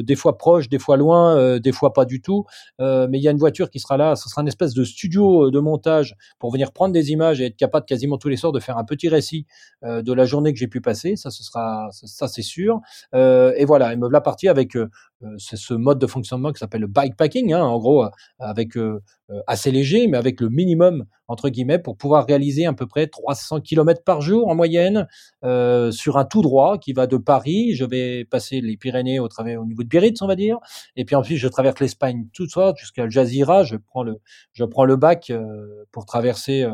des 0.02 0.16
fois 0.16 0.38
proche, 0.38 0.68
des 0.68 0.78
fois 0.78 0.96
loin, 0.96 1.58
des 1.60 1.72
fois 1.72 1.92
pas 1.92 2.04
du 2.04 2.20
tout. 2.20 2.44
mais 2.78 3.18
il 3.18 3.22
y 3.22 3.28
a 3.28 3.30
une 3.30 3.38
voiture 3.38 3.70
qui 3.70 3.80
sera 3.80 3.96
là, 3.96 4.16
ce 4.16 4.28
sera 4.28 4.42
une 4.42 4.48
espèce 4.48 4.74
de 4.74 4.84
studio 4.84 5.50
de 5.50 5.58
montage 5.60 6.16
pour 6.38 6.50
venir 6.50 6.72
prendre 6.72 6.92
des 6.92 7.10
images 7.10 7.40
et 7.40 7.46
être 7.46 7.56
capable 7.56 7.86
tous 8.18 8.28
les 8.28 8.36
soirs 8.36 8.52
de 8.52 8.60
faire 8.60 8.78
un 8.78 8.84
petit 8.84 9.08
récit 9.08 9.46
euh, 9.84 10.02
de 10.02 10.12
la 10.12 10.24
journée 10.24 10.52
que 10.52 10.58
j'ai 10.58 10.68
pu 10.68 10.80
passer. 10.80 11.16
Ça, 11.16 11.30
ce 11.30 11.42
sera, 11.42 11.88
ça, 11.92 12.28
c'est 12.28 12.42
sûr. 12.42 12.80
Euh, 13.14 13.52
et 13.56 13.64
voilà, 13.64 13.92
et 13.92 13.96
me 13.96 14.08
voilà 14.08 14.20
parti 14.20 14.48
avec 14.48 14.76
euh, 14.76 14.88
c'est 15.38 15.56
ce 15.56 15.74
mode 15.74 15.98
de 15.98 16.06
fonctionnement 16.06 16.52
qui 16.52 16.58
s'appelle 16.58 16.82
le 16.82 16.86
bikepacking, 16.86 17.52
hein, 17.52 17.62
en 17.62 17.78
gros, 17.78 18.04
avec 18.38 18.72
assez 19.46 19.70
léger, 19.70 20.06
mais 20.08 20.18
avec 20.18 20.40
le 20.40 20.48
minimum 20.48 21.04
entre 21.28 21.48
guillemets 21.48 21.78
pour 21.78 21.96
pouvoir 21.96 22.26
réaliser 22.26 22.66
à 22.66 22.72
peu 22.74 22.86
près 22.86 23.06
300 23.06 23.60
km 23.60 24.02
par 24.04 24.20
jour 24.20 24.48
en 24.48 24.54
moyenne 24.54 25.06
sur 25.90 26.18
un 26.18 26.24
tout 26.24 26.42
droit 26.42 26.78
qui 26.78 26.92
va 26.92 27.06
de 27.06 27.16
Paris. 27.16 27.74
Je 27.74 27.84
vais 27.84 28.24
passer 28.24 28.60
les 28.60 28.76
Pyrénées 28.76 29.18
au 29.18 29.28
travers 29.28 29.60
au 29.60 29.64
niveau 29.64 29.82
de 29.82 29.88
Biarritz, 29.88 30.20
on 30.20 30.26
va 30.26 30.36
dire, 30.36 30.58
et 30.96 31.04
puis 31.04 31.16
ensuite 31.16 31.38
je 31.38 31.48
traverse 31.48 31.80
l'Espagne 31.80 32.26
tout 32.34 32.48
ça 32.48 32.74
jusqu'à 32.76 33.08
Jazira. 33.08 33.62
Je 33.64 33.76
prends 33.76 34.02
le 34.02 34.20
je 34.52 34.64
prends 34.64 34.84
le 34.84 34.96
bac 34.96 35.32
pour 35.92 36.04
traverser 36.04 36.66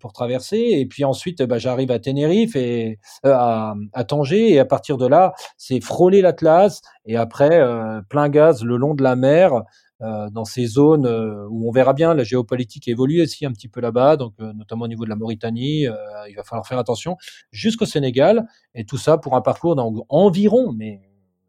pour 0.00 0.12
traverser, 0.12 0.58
et 0.58 0.86
puis 0.86 1.04
ensuite 1.04 1.42
bah, 1.42 1.58
j'arrive 1.58 1.90
à 1.90 1.98
Tenerife 1.98 2.56
et 2.56 2.98
à, 3.24 3.74
à 3.92 4.04
Tanger, 4.04 4.52
et 4.52 4.58
à 4.58 4.64
partir 4.64 4.98
de 4.98 5.06
là 5.06 5.32
c'est 5.56 5.80
frôler 5.80 6.20
l'Atlas 6.20 6.82
et 7.06 7.16
après 7.16 7.59
euh, 7.60 8.02
plein 8.08 8.28
gaz 8.28 8.64
le 8.64 8.76
long 8.76 8.94
de 8.94 9.02
la 9.02 9.16
mer. 9.16 9.62
Euh, 10.02 10.30
dans 10.30 10.46
ces 10.46 10.64
zones 10.64 11.04
euh, 11.04 11.46
où 11.50 11.68
on 11.68 11.72
verra 11.72 11.92
bien 11.92 12.14
la 12.14 12.24
géopolitique 12.24 12.88
évolue 12.88 13.20
aussi 13.20 13.44
un 13.44 13.52
petit 13.52 13.68
peu 13.68 13.82
là-bas, 13.82 14.16
donc 14.16 14.32
notamment 14.38 14.86
au 14.86 14.88
niveau 14.88 15.04
de 15.04 15.10
la 15.10 15.16
Mauritanie, 15.16 15.82
il 16.28 16.34
va 16.34 16.42
falloir 16.42 16.66
faire 16.66 16.78
attention, 16.78 17.18
jusqu'au 17.52 17.84
Sénégal, 17.84 18.46
et 18.74 18.86
tout 18.86 18.96
ça 18.96 19.18
pour 19.18 19.36
un 19.36 19.42
parcours 19.42 19.76
d'environ, 19.76 20.72
mais 20.72 21.02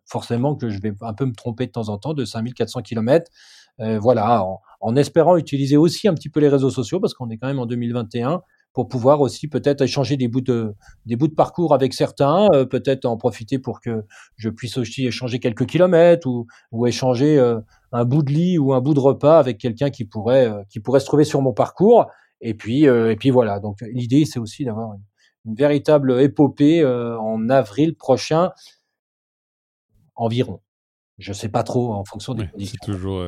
forcément 0.05 0.55
que 0.55 0.69
je 0.69 0.81
vais 0.81 0.91
un 0.99 1.13
peu 1.13 1.25
me 1.25 1.33
tromper 1.33 1.65
de 1.65 1.71
temps 1.71 1.87
en 1.87 1.97
temps, 1.97 2.13
de 2.13 2.25
5400 2.25 2.81
km. 2.81 3.31
voilà, 3.79 4.43
en, 4.43 4.59
en, 4.81 4.95
espérant 4.97 5.37
utiliser 5.37 5.77
aussi 5.77 6.09
un 6.09 6.13
petit 6.13 6.29
peu 6.29 6.41
les 6.41 6.49
réseaux 6.49 6.71
sociaux, 6.71 6.99
parce 6.99 7.13
qu'on 7.13 7.29
est 7.29 7.37
quand 7.37 7.47
même 7.47 7.59
en 7.59 7.65
2021, 7.65 8.41
pour 8.73 8.87
pouvoir 8.87 9.21
aussi 9.21 9.47
peut-être 9.47 9.81
échanger 9.81 10.17
des 10.17 10.27
bouts 10.27 10.41
de 10.41 10.73
des 11.05 11.15
bouts 11.15 11.27
de 11.27 11.33
parcours 11.33 11.73
avec 11.73 11.93
certains, 11.93 12.47
euh, 12.53 12.65
peut-être 12.65 13.05
en 13.05 13.17
profiter 13.17 13.59
pour 13.59 13.81
que 13.81 14.03
je 14.37 14.49
puisse 14.49 14.77
aussi 14.77 15.05
échanger 15.05 15.39
quelques 15.39 15.65
kilomètres 15.65 16.27
ou, 16.27 16.47
ou 16.71 16.87
échanger 16.87 17.37
euh, 17.37 17.59
un 17.91 18.05
bout 18.05 18.23
de 18.23 18.31
lit 18.31 18.57
ou 18.57 18.73
un 18.73 18.81
bout 18.81 18.93
de 18.93 18.99
repas 18.99 19.39
avec 19.39 19.57
quelqu'un 19.57 19.89
qui 19.89 20.05
pourrait 20.05 20.47
euh, 20.47 20.63
qui 20.69 20.79
pourrait 20.79 21.01
se 21.01 21.05
trouver 21.05 21.25
sur 21.25 21.41
mon 21.41 21.53
parcours. 21.53 22.07
Et 22.39 22.53
puis 22.55 22.85
et 22.85 23.15
puis 23.17 23.29
voilà. 23.29 23.59
Donc 23.59 23.81
l'idée 23.81 24.25
c'est 24.25 24.39
aussi 24.39 24.65
d'avoir 24.65 24.93
une, 25.45 25.55
véritable 25.55 26.19
épopée 26.21 26.83
en 26.83 27.49
avril 27.49 27.95
prochain 27.95 28.51
environ. 30.15 30.59
Je 31.19 31.33
sais 31.33 31.49
pas 31.49 31.61
trop 31.61 31.93
en 31.93 32.03
fonction 32.03 32.33
des 32.33 32.47
conditions. 32.47 32.79
C'est 32.81 32.91
toujours 32.91 33.23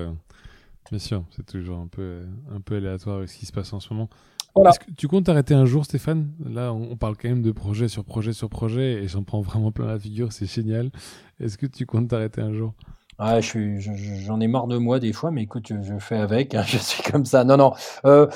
Bien 0.89 1.00
sûr, 1.00 1.26
c'est 1.32 1.46
toujours 1.46 1.80
un 1.80 1.88
peu, 1.88 2.26
un 2.52 2.60
peu 2.60 2.76
aléatoire 2.76 3.28
ce 3.28 3.38
qui 3.38 3.46
se 3.46 3.52
passe 3.52 3.72
en 3.74 3.80
ce 3.80 3.94
moment. 3.94 4.10
Est-ce 4.56 4.80
que 4.80 4.91
tu 4.91 5.08
comptes 5.08 5.26
t'arrêter 5.26 5.54
un 5.56 5.66
jour, 5.66 5.84
Stéphane? 5.84 6.32
Là, 6.45 6.74
on 6.74 6.95
parle 6.95 7.18
quand 7.18 7.28
même 7.28 7.41
de 7.41 7.51
projet 7.51 7.88
sur 7.88 8.06
projet 8.06 8.34
sur 8.34 8.49
projet 8.49 9.04
et 9.04 9.08
j'en 9.08 9.24
prends 9.24 9.41
vraiment 9.41 9.72
plein 9.72 9.88
la 9.88 9.97
figure, 9.97 10.32
c'est 10.32 10.45
génial. 10.45 10.91
Est-ce 11.39 11.58
que 11.58 11.66
tu 11.66 11.86
comptes 11.86 12.10
t'arrêter 12.10 12.41
un 12.41 12.54
jour? 12.54 12.74
Ah, 13.18 13.39
j'en 13.41 14.39
ai 14.39 14.47
marre 14.47 14.68
de 14.68 14.78
moi 14.78 14.99
des 14.99 15.14
fois, 15.14 15.32
mais 15.32 15.43
écoute, 15.43 15.72
je, 15.82 15.97
fais 15.99 16.18
avec, 16.18 16.56
hein, 16.56 16.64
je 16.68 16.78
suis 16.78 17.04
comme 17.04 17.26
ça. 17.26 17.43
Non, 17.43 17.58
non. 17.58 17.74
Euh, 18.06 18.28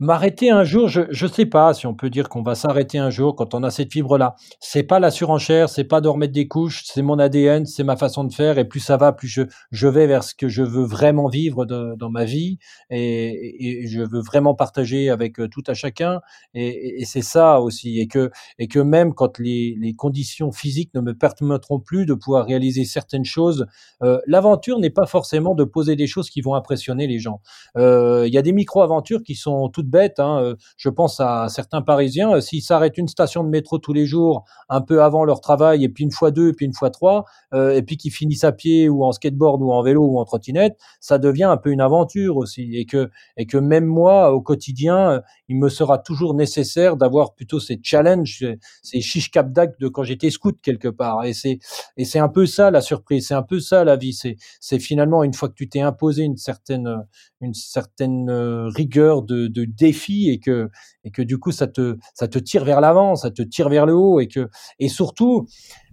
M'arrêter 0.00 0.50
un 0.50 0.62
jour, 0.62 0.86
je 0.86 1.00
ne 1.10 1.28
sais 1.28 1.44
pas 1.44 1.74
si 1.74 1.84
on 1.88 1.92
peut 1.92 2.08
dire 2.08 2.28
qu'on 2.28 2.42
va 2.42 2.54
s'arrêter 2.54 2.98
un 2.98 3.10
jour 3.10 3.34
quand 3.34 3.52
on 3.54 3.64
a 3.64 3.70
cette 3.72 3.92
fibre-là. 3.92 4.36
C'est 4.60 4.84
pas 4.84 5.00
la 5.00 5.10
surenchère, 5.10 5.68
c'est 5.68 5.82
pas 5.82 6.00
de 6.00 6.26
des 6.26 6.46
couches, 6.46 6.84
c'est 6.84 7.02
mon 7.02 7.18
ADN, 7.18 7.66
c'est 7.66 7.82
ma 7.82 7.96
façon 7.96 8.22
de 8.22 8.32
faire. 8.32 8.58
Et 8.58 8.64
plus 8.64 8.78
ça 8.78 8.96
va, 8.96 9.12
plus 9.12 9.26
je, 9.26 9.42
je 9.72 9.88
vais 9.88 10.06
vers 10.06 10.22
ce 10.22 10.36
que 10.36 10.48
je 10.48 10.62
veux 10.62 10.84
vraiment 10.84 11.26
vivre 11.26 11.66
dans 11.66 12.10
ma 12.10 12.24
vie 12.24 12.58
et, 12.90 13.82
et, 13.82 13.88
je 13.88 14.00
veux 14.00 14.20
vraiment 14.20 14.54
partager 14.54 15.10
avec 15.10 15.40
euh, 15.40 15.48
tout 15.48 15.64
à 15.66 15.74
chacun. 15.74 16.20
Et, 16.54 17.00
et 17.02 17.04
c'est 17.04 17.22
ça 17.22 17.60
aussi. 17.60 17.98
Et 17.98 18.06
que, 18.06 18.30
et 18.60 18.68
que 18.68 18.78
même 18.78 19.14
quand 19.14 19.40
les, 19.40 19.76
les 19.80 19.94
conditions 19.94 20.52
physiques 20.52 20.94
ne 20.94 21.00
me 21.00 21.14
permettront 21.14 21.80
plus 21.80 22.06
de 22.06 22.14
pouvoir 22.14 22.46
réaliser 22.46 22.84
certaines 22.84 23.24
choses, 23.24 23.66
euh, 24.04 24.20
l'aventure 24.28 24.78
n'est 24.78 24.90
pas 24.90 25.06
forcément 25.06 25.56
de 25.56 25.64
poser 25.64 25.96
des 25.96 26.06
choses 26.06 26.30
qui 26.30 26.40
vont 26.40 26.54
impressionner 26.54 27.08
les 27.08 27.18
gens. 27.18 27.40
Euh, 27.76 28.28
il 28.28 28.32
y 28.32 28.38
a 28.38 28.42
des 28.42 28.52
micro-aventures 28.52 29.24
qui 29.24 29.34
sont 29.34 29.68
toutes 29.68 29.87
bête. 29.88 30.20
Hein, 30.20 30.42
euh, 30.42 30.54
je 30.76 30.88
pense 30.88 31.20
à 31.20 31.48
certains 31.48 31.82
Parisiens, 31.82 32.36
euh, 32.36 32.40
s'ils 32.40 32.62
s'arrêtent 32.62 32.98
une 32.98 33.08
station 33.08 33.44
de 33.44 33.48
métro 33.48 33.78
tous 33.78 33.92
les 33.92 34.06
jours, 34.06 34.44
un 34.68 34.80
peu 34.80 35.02
avant 35.02 35.24
leur 35.24 35.40
travail, 35.40 35.84
et 35.84 35.88
puis 35.88 36.04
une 36.04 36.12
fois 36.12 36.30
deux, 36.30 36.52
puis 36.52 36.66
une 36.66 36.74
fois 36.74 36.90
trois, 36.90 37.24
euh, 37.54 37.74
et 37.74 37.82
puis 37.82 37.96
qu'ils 37.96 38.12
finissent 38.12 38.44
à 38.44 38.52
pied 38.52 38.88
ou 38.88 39.04
en 39.04 39.12
skateboard 39.12 39.62
ou 39.62 39.72
en 39.72 39.82
vélo 39.82 40.04
ou 40.04 40.18
en 40.18 40.24
trottinette, 40.24 40.78
ça 41.00 41.18
devient 41.18 41.44
un 41.44 41.56
peu 41.56 41.70
une 41.70 41.80
aventure 41.80 42.36
aussi. 42.36 42.76
Et 42.76 42.86
que, 42.86 43.10
et 43.36 43.46
que 43.46 43.58
même 43.58 43.86
moi, 43.86 44.32
au 44.32 44.40
quotidien, 44.40 45.22
il 45.48 45.56
me 45.56 45.68
sera 45.68 45.98
toujours 45.98 46.34
nécessaire 46.34 46.96
d'avoir 46.96 47.34
plutôt 47.34 47.60
ces 47.60 47.80
challenges, 47.82 48.46
ces 48.82 49.00
chiches 49.00 49.30
cap 49.30 49.48
de 49.52 49.88
quand 49.88 50.02
j'étais 50.02 50.30
scout 50.30 50.58
quelque 50.62 50.88
part. 50.88 51.24
Et 51.24 51.32
c'est, 51.32 51.58
et 51.96 52.04
c'est 52.04 52.18
un 52.18 52.28
peu 52.28 52.46
ça 52.46 52.70
la 52.70 52.80
surprise, 52.80 53.28
c'est 53.28 53.34
un 53.34 53.42
peu 53.42 53.60
ça 53.60 53.84
la 53.84 53.96
vie. 53.96 54.12
C'est, 54.12 54.36
c'est 54.60 54.78
finalement 54.78 55.24
une 55.24 55.34
fois 55.34 55.48
que 55.48 55.54
tu 55.54 55.68
t'es 55.68 55.80
imposé 55.80 56.22
une 56.22 56.36
certaine, 56.36 57.04
une 57.40 57.54
certaine 57.54 58.30
rigueur 58.74 59.22
de, 59.22 59.46
de 59.46 59.64
défi 59.64 60.30
et 60.30 60.40
que 60.40 60.68
et 61.04 61.10
que 61.10 61.22
du 61.22 61.38
coup 61.38 61.52
ça 61.52 61.66
te 61.66 61.96
ça 62.14 62.28
te 62.28 62.38
tire 62.38 62.64
vers 62.64 62.80
l'avant, 62.80 63.14
ça 63.14 63.30
te 63.30 63.42
tire 63.42 63.68
vers 63.68 63.86
le 63.86 63.94
haut 63.94 64.20
et 64.20 64.28
que 64.28 64.48
et 64.78 64.88
surtout 64.88 65.46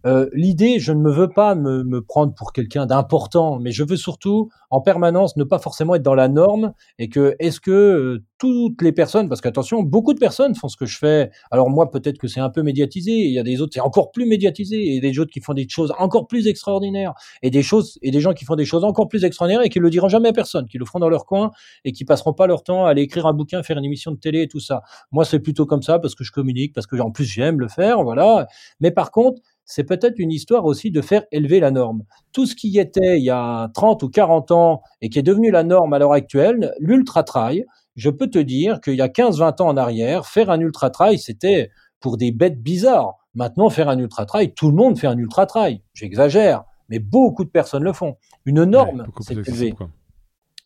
euh, 0.06 0.30
l'idée, 0.34 0.80
je 0.80 0.92
ne 0.92 1.00
me 1.00 1.12
veux 1.12 1.30
pas 1.30 1.56
me, 1.56 1.84
me 1.84 2.02
prendre 2.02 2.34
pour 2.34 2.54
quelqu'un 2.54 2.86
d'important, 2.86 3.60
mais 3.60 3.72
je 3.72 3.84
veux 3.84 3.98
surtout 3.98 4.50
en 4.70 4.82
permanence 4.82 5.38
ne 5.38 5.44
pas 5.44 5.60
forcément 5.60 5.96
être 5.96 6.04
dans 6.04 6.16
la 6.16 6.28
norme 6.28 6.74
et 7.00 7.10
que 7.10 7.36
est-ce 7.40 7.60
que 7.60 7.72
euh, 7.72 8.24
toutes 8.38 8.82
les 8.82 8.92
personnes, 8.92 9.30
parce 9.30 9.42
qu'attention, 9.42 9.82
beaucoup 9.82 10.14
de 10.14 10.20
personnes 10.20 10.56
font 10.56 10.68
ce 10.68 10.78
que 10.78 10.86
je 10.86 10.98
fais. 10.98 11.32
Alors 11.52 11.70
moi, 11.70 11.90
peut-être 11.90 12.18
que 12.18 12.28
c'est 12.28 12.40
un 12.40 12.50
peu 12.50 12.62
médiatisé. 12.62 13.12
Il 13.12 13.34
y 13.34 13.40
a 13.40 13.44
des 13.44 13.62
autres, 13.62 13.72
c'est 13.74 13.80
encore 13.80 14.12
plus 14.12 14.26
médiatisé, 14.26 14.96
et 14.96 15.00
des 15.00 15.18
autres 15.20 15.32
qui 15.32 15.40
font 15.40 15.54
des 15.54 15.68
choses 15.70 15.94
encore 15.98 16.28
plus 16.28 16.48
extraordinaires, 16.48 17.14
et 17.42 17.50
des 17.50 17.64
choses 17.64 17.98
et 18.02 18.12
des 18.12 18.20
gens 18.20 18.34
qui 18.34 18.46
font 18.46 18.56
des 18.56 18.66
choses 18.66 18.84
encore 18.84 19.08
plus 19.08 19.24
extraordinaires 19.24 19.64
et 19.66 19.70
qui 19.70 19.80
le 19.80 19.90
diront 19.90 20.10
jamais 20.10 20.30
à 20.30 20.34
personne, 20.34 20.68
qui 20.68 20.78
le 20.78 20.86
feront 20.86 21.00
dans 21.00 21.10
leur 21.10 21.26
coin 21.26 21.52
et 21.84 21.92
qui 21.92 22.06
passeront 22.06 22.34
pas 22.34 22.48
leur 22.48 22.64
temps 22.64 22.86
à 22.86 22.90
aller 22.90 23.04
écrire 23.04 23.26
un 23.26 23.34
bouquin, 23.34 23.64
faire 23.64 23.78
une 23.78 23.86
émission 23.86 24.12
de 24.12 24.18
télé 24.18 24.44
et 24.44 24.48
tout 24.48 24.60
ça. 24.60 24.82
Moi, 25.12 25.26
c'est 25.26 25.40
plutôt 25.40 25.66
comme 25.66 25.82
ça 25.82 26.00
parce 26.00 26.16
que 26.16 26.24
je 26.24 26.32
communique, 26.32 26.74
parce 26.74 26.88
que 26.88 26.96
en 26.98 27.12
plus 27.12 27.26
j'aime 27.26 27.60
le 27.60 27.68
faire, 27.68 28.04
voilà. 28.04 28.48
Mais 28.80 28.92
par 28.92 29.12
contre, 29.12 29.42
c'est 29.66 29.84
peut-être 29.84 30.20
une 30.20 30.32
histoire 30.32 30.66
aussi 30.66 30.92
de 30.92 31.02
faire 31.02 31.24
élever 31.32 31.60
la 31.60 31.72
norme. 31.72 32.04
Tout 32.32 32.46
ce 32.46 32.56
qui 32.56 32.78
était 32.78 33.18
il 33.18 33.24
y 33.24 33.32
a 33.32 33.70
30 33.74 34.04
ou 34.04 34.10
40 34.10 34.52
ans 34.52 34.82
et 35.02 35.10
qui 35.10 35.20
est 35.20 35.24
devenu 35.24 35.52
la 35.52 35.64
norme 35.64 35.94
à 35.94 36.00
l'heure 36.00 36.14
actuelle, 36.14 36.74
l'ultra-trail, 36.80 37.66
je 37.96 38.10
peux 38.10 38.28
te 38.28 38.40
dire 38.40 38.82
qu'il 38.82 38.96
y 38.96 39.02
a 39.02 39.08
15-20 39.08 39.62
ans 39.62 39.68
en 39.68 39.78
arrière, 39.78 40.26
faire 40.28 40.50
un 40.50 40.60
ultra-trail, 40.60 41.18
c'était 41.18 41.72
pour 42.00 42.18
des 42.18 42.32
bêtes 42.32 42.62
bizarres. 42.62 43.18
Maintenant, 43.34 43.70
faire 43.70 43.90
un 43.90 43.98
ultra-trail, 43.98 44.54
tout 44.54 44.70
le 44.70 44.76
monde 44.76 44.98
fait 44.98 45.08
un 45.08 45.18
ultra-trail. 45.18 45.82
J'exagère, 45.94 46.64
mais 46.90 47.00
beaucoup 47.00 47.44
de 47.44 47.50
personnes 47.50 47.84
le 47.84 47.94
font. 47.94 48.18
Une 48.46 48.64
norme 48.64 49.08
s'est 49.20 49.34
élevée. 49.34 49.74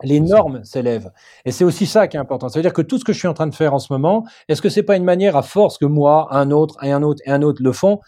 Les 0.04 0.20
normes 0.20 0.64
s'élèvent. 0.64 1.12
Et 1.46 1.52
c'est 1.52 1.64
aussi 1.64 1.86
ça 1.86 2.08
qui 2.08 2.16
est 2.16 2.20
important. 2.20 2.48
C'est-à-dire 2.48 2.74
que 2.74 2.82
tout 2.82 2.98
ce 2.98 3.04
que 3.04 3.12
je 3.12 3.20
suis 3.20 3.28
en 3.28 3.34
train 3.34 3.48
de 3.48 3.56
faire 3.56 3.74
en 3.74 3.80
ce 3.80 3.92
moment, 3.92 4.26
est-ce 4.48 4.62
que 4.62 4.70
c'est 4.70 4.84
pas 4.84 4.96
une 4.96 5.04
manière, 5.04 5.36
à 5.36 5.42
force 5.42 5.78
que 5.78 5.86
moi, 5.86 6.28
un 6.32 6.52
autre, 6.52 6.78
et 6.84 6.92
un 6.92 7.04
autre, 7.04 7.22
et 7.26 7.32
un 7.32 7.42
autre 7.42 7.62
le 7.62 7.74
font, 7.74 8.00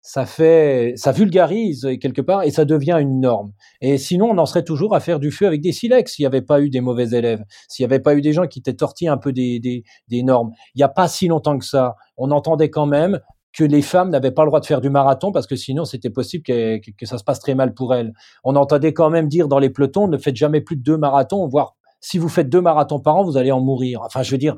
ça 0.00 0.26
fait, 0.26 0.94
ça 0.96 1.12
vulgarise 1.12 1.86
quelque 2.00 2.22
part 2.22 2.42
et 2.42 2.50
ça 2.50 2.64
devient 2.64 2.96
une 3.00 3.20
norme. 3.20 3.52
Et 3.80 3.98
sinon, 3.98 4.30
on 4.30 4.38
en 4.38 4.46
serait 4.46 4.64
toujours 4.64 4.94
à 4.94 5.00
faire 5.00 5.20
du 5.20 5.30
feu 5.30 5.46
avec 5.46 5.60
des 5.60 5.72
silex 5.72 6.14
s'il 6.14 6.22
n'y 6.22 6.26
avait 6.26 6.42
pas 6.42 6.60
eu 6.60 6.70
des 6.70 6.80
mauvais 6.80 7.10
élèves, 7.10 7.44
s'il 7.68 7.84
n'y 7.84 7.92
avait 7.92 8.02
pas 8.02 8.14
eu 8.14 8.22
des 8.22 8.32
gens 8.32 8.46
qui 8.46 8.60
étaient 8.60 8.74
tortillés 8.74 9.10
un 9.10 9.18
peu 9.18 9.32
des, 9.32 9.60
des, 9.60 9.84
des 10.08 10.22
normes. 10.22 10.52
Il 10.74 10.78
n'y 10.78 10.84
a 10.84 10.88
pas 10.88 11.08
si 11.08 11.28
longtemps 11.28 11.58
que 11.58 11.64
ça, 11.64 11.96
on 12.16 12.30
entendait 12.30 12.70
quand 12.70 12.86
même 12.86 13.20
que 13.52 13.64
les 13.64 13.82
femmes 13.82 14.10
n'avaient 14.10 14.30
pas 14.30 14.44
le 14.44 14.50
droit 14.50 14.60
de 14.60 14.66
faire 14.66 14.80
du 14.80 14.90
marathon 14.90 15.32
parce 15.32 15.46
que 15.46 15.56
sinon 15.56 15.84
c'était 15.84 16.10
possible 16.10 16.44
que, 16.44 16.78
que, 16.78 17.06
ça 17.06 17.18
se 17.18 17.24
passe 17.24 17.40
très 17.40 17.54
mal 17.54 17.74
pour 17.74 17.94
elles. 17.94 18.12
On 18.44 18.56
entendait 18.56 18.92
quand 18.92 19.10
même 19.10 19.28
dire 19.28 19.48
dans 19.48 19.58
les 19.58 19.70
pelotons 19.70 20.06
ne 20.06 20.18
faites 20.18 20.36
jamais 20.36 20.60
plus 20.60 20.76
de 20.76 20.82
deux 20.82 20.96
marathons, 20.96 21.46
voire 21.48 21.74
si 22.00 22.18
vous 22.18 22.28
faites 22.28 22.48
deux 22.48 22.60
marathons 22.60 23.00
par 23.00 23.16
an, 23.16 23.24
vous 23.24 23.36
allez 23.36 23.50
en 23.50 23.60
mourir. 23.60 24.00
Enfin, 24.02 24.22
je 24.22 24.30
veux 24.30 24.38
dire, 24.38 24.54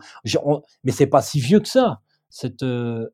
mais 0.84 0.92
c'est 0.92 1.06
pas 1.06 1.22
si 1.22 1.40
vieux 1.40 1.60
que 1.60 1.68
ça. 1.68 2.00
Cette, 2.28 2.62
euh, 2.62 3.08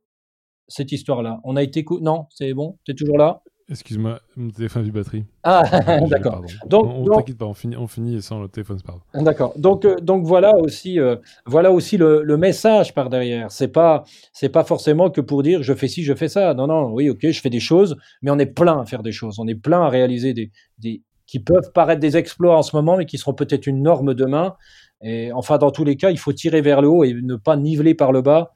cette 0.68 0.92
histoire-là. 0.92 1.40
On 1.44 1.56
a 1.56 1.62
été 1.62 1.84
non, 2.00 2.26
c'est 2.30 2.52
bon, 2.54 2.78
tu 2.84 2.92
es 2.92 2.94
toujours 2.94 3.18
là? 3.18 3.42
Excuse-moi, 3.68 4.20
mon 4.36 4.50
téléphone 4.50 4.84
du 4.84 4.92
batterie. 4.92 5.24
Ah, 5.42 5.64
d'accord. 6.08 6.44
Donc, 6.68 6.86
on, 6.86 7.04
t'inquiète 7.16 7.36
pas, 7.36 7.46
on 7.46 7.54
finit, 7.54 7.76
on 7.76 7.88
finit 7.88 8.22
sans 8.22 8.40
le 8.40 8.48
téléphone, 8.48 8.78
pardon. 8.80 9.00
D'accord. 9.12 9.54
Donc, 9.58 9.84
euh, 9.84 9.96
donc 9.96 10.24
voilà 10.24 10.56
aussi, 10.56 11.00
euh, 11.00 11.16
voilà 11.46 11.72
aussi 11.72 11.96
le, 11.96 12.36
message 12.36 12.94
par 12.94 13.10
derrière. 13.10 13.50
C'est 13.50 13.68
pas, 13.68 14.04
c'est 14.32 14.50
pas 14.50 14.62
forcément 14.62 15.10
que 15.10 15.20
pour 15.20 15.42
dire 15.42 15.64
je 15.64 15.74
fais 15.74 15.88
ci, 15.88 16.04
je 16.04 16.14
fais 16.14 16.28
ça. 16.28 16.54
Non, 16.54 16.68
non. 16.68 16.92
Oui, 16.92 17.10
ok, 17.10 17.28
je 17.28 17.40
fais 17.40 17.50
des 17.50 17.58
choses, 17.58 17.96
mais 18.22 18.30
on 18.30 18.38
est 18.38 18.46
plein 18.46 18.80
à 18.80 18.84
faire 18.84 19.02
des 19.02 19.10
choses. 19.10 19.40
On 19.40 19.48
est 19.48 19.56
plein 19.56 19.82
à 19.82 19.88
réaliser 19.88 20.32
des, 20.32 20.52
des 20.78 21.02
qui 21.26 21.40
peuvent 21.40 21.72
paraître 21.72 22.00
des 22.00 22.16
exploits 22.16 22.56
en 22.56 22.62
ce 22.62 22.76
moment, 22.76 22.96
mais 22.96 23.06
qui 23.06 23.18
seront 23.18 23.34
peut-être 23.34 23.66
une 23.66 23.82
norme 23.82 24.14
demain. 24.14 24.54
Et 25.02 25.32
enfin, 25.32 25.58
dans 25.58 25.72
tous 25.72 25.84
les 25.84 25.96
cas, 25.96 26.10
il 26.10 26.18
faut 26.18 26.32
tirer 26.32 26.60
vers 26.60 26.80
le 26.80 26.88
haut 26.88 27.02
et 27.02 27.14
ne 27.14 27.34
pas 27.34 27.56
niveler 27.56 27.94
par 27.94 28.12
le 28.12 28.22
bas, 28.22 28.52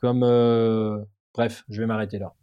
comme 0.00 0.24
euh, 0.24 0.98
Bref, 1.34 1.64
je 1.68 1.80
vais 1.80 1.86
m'arrêter 1.86 2.18
là. 2.18 2.34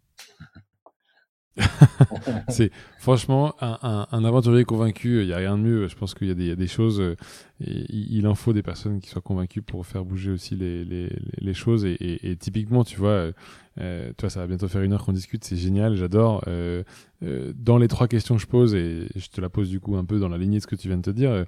c'est 2.48 2.70
franchement 2.98 3.54
un, 3.60 4.24
aventurier 4.24 4.64
convaincu. 4.64 5.22
Il 5.22 5.26
n'y 5.26 5.32
a 5.32 5.38
rien 5.38 5.56
de 5.56 5.62
mieux. 5.62 5.88
Je 5.88 5.96
pense 5.96 6.14
qu'il 6.14 6.28
y, 6.28 6.50
a 6.50 6.56
des 6.56 6.66
choses. 6.66 7.00
Euh, 7.00 7.16
il 7.60 8.26
en 8.26 8.34
faut 8.34 8.52
des 8.52 8.62
personnes 8.62 9.00
qui 9.00 9.08
soient 9.08 9.22
convaincues 9.22 9.62
pour 9.62 9.86
faire 9.86 10.04
bouger 10.04 10.30
aussi 10.30 10.56
les, 10.56 11.54
choses. 11.54 11.84
Et, 11.84 12.36
typiquement, 12.38 12.84
tu 12.84 12.98
vois, 12.98 13.10
euh, 13.10 13.32
euh, 13.80 14.12
tu 14.16 14.22
vois, 14.22 14.30
ça 14.30 14.40
va 14.40 14.46
bientôt 14.46 14.68
faire 14.68 14.82
une 14.82 14.92
heure 14.92 15.04
qu'on 15.04 15.12
discute. 15.12 15.44
C'est 15.44 15.56
génial. 15.56 15.96
J'adore. 15.96 16.44
dans 17.20 17.78
les 17.78 17.88
trois 17.88 18.08
questions 18.08 18.36
que 18.36 18.42
je 18.42 18.46
pose, 18.46 18.74
et 18.74 19.08
je 19.16 19.28
te 19.28 19.40
la 19.40 19.48
pose 19.48 19.68
du 19.68 19.80
coup 19.80 19.96
un 19.96 20.04
peu 20.04 20.18
dans 20.18 20.28
la 20.28 20.38
lignée 20.38 20.58
de 20.58 20.62
ce 20.62 20.66
que 20.66 20.76
tu 20.76 20.88
viens 20.88 20.98
de 20.98 21.02
te 21.02 21.10
dire. 21.10 21.44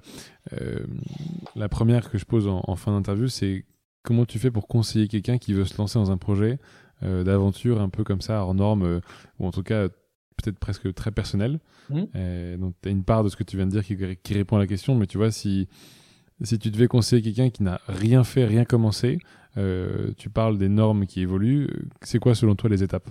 la 1.55 1.69
première 1.69 2.09
que 2.09 2.17
je 2.17 2.25
pose 2.25 2.47
en 2.47 2.75
fin 2.75 2.91
d'interview, 2.91 3.27
c'est 3.27 3.65
comment 4.03 4.25
tu 4.25 4.39
fais 4.39 4.51
pour 4.51 4.67
conseiller 4.67 5.07
quelqu'un 5.07 5.37
qui 5.37 5.53
veut 5.53 5.65
se 5.65 5.77
lancer 5.77 5.99
dans 5.99 6.11
un 6.11 6.17
projet 6.17 6.59
d'aventure 7.01 7.81
un 7.81 7.89
peu 7.89 8.03
comme 8.03 8.21
ça, 8.21 8.41
hors 8.41 8.53
norme, 8.53 8.83
euh, 8.83 8.99
ou 9.39 9.47
en 9.47 9.51
tout 9.51 9.63
cas 9.63 9.87
peut-être 9.87 10.59
presque 10.59 10.93
très 10.93 11.11
personnel. 11.11 11.59
Mmh. 11.89 12.01
Euh, 12.15 12.57
donc 12.57 12.73
tu 12.81 12.89
as 12.89 12.91
une 12.91 13.03
part 13.03 13.23
de 13.23 13.29
ce 13.29 13.35
que 13.35 13.43
tu 13.43 13.57
viens 13.57 13.65
de 13.65 13.71
dire 13.71 13.83
qui, 13.83 13.97
qui, 14.21 14.33
répond 14.33 14.57
à 14.57 14.59
la 14.59 14.67
question, 14.67 14.95
mais 14.95 15.07
tu 15.07 15.17
vois, 15.17 15.31
si, 15.31 15.67
si 16.41 16.57
tu 16.57 16.71
devais 16.71 16.87
conseiller 16.87 17.21
quelqu'un 17.21 17.49
qui 17.49 17.63
n'a 17.63 17.81
rien 17.87 18.23
fait, 18.23 18.45
rien 18.45 18.65
commencé, 18.65 19.19
tu 20.17 20.29
parles 20.29 20.57
des 20.57 20.69
normes 20.69 21.05
qui 21.05 21.21
évoluent, 21.21 21.67
c'est 22.01 22.19
quoi 22.19 22.35
selon 22.35 22.55
toi 22.55 22.69
les 22.69 22.83
étapes? 22.83 23.09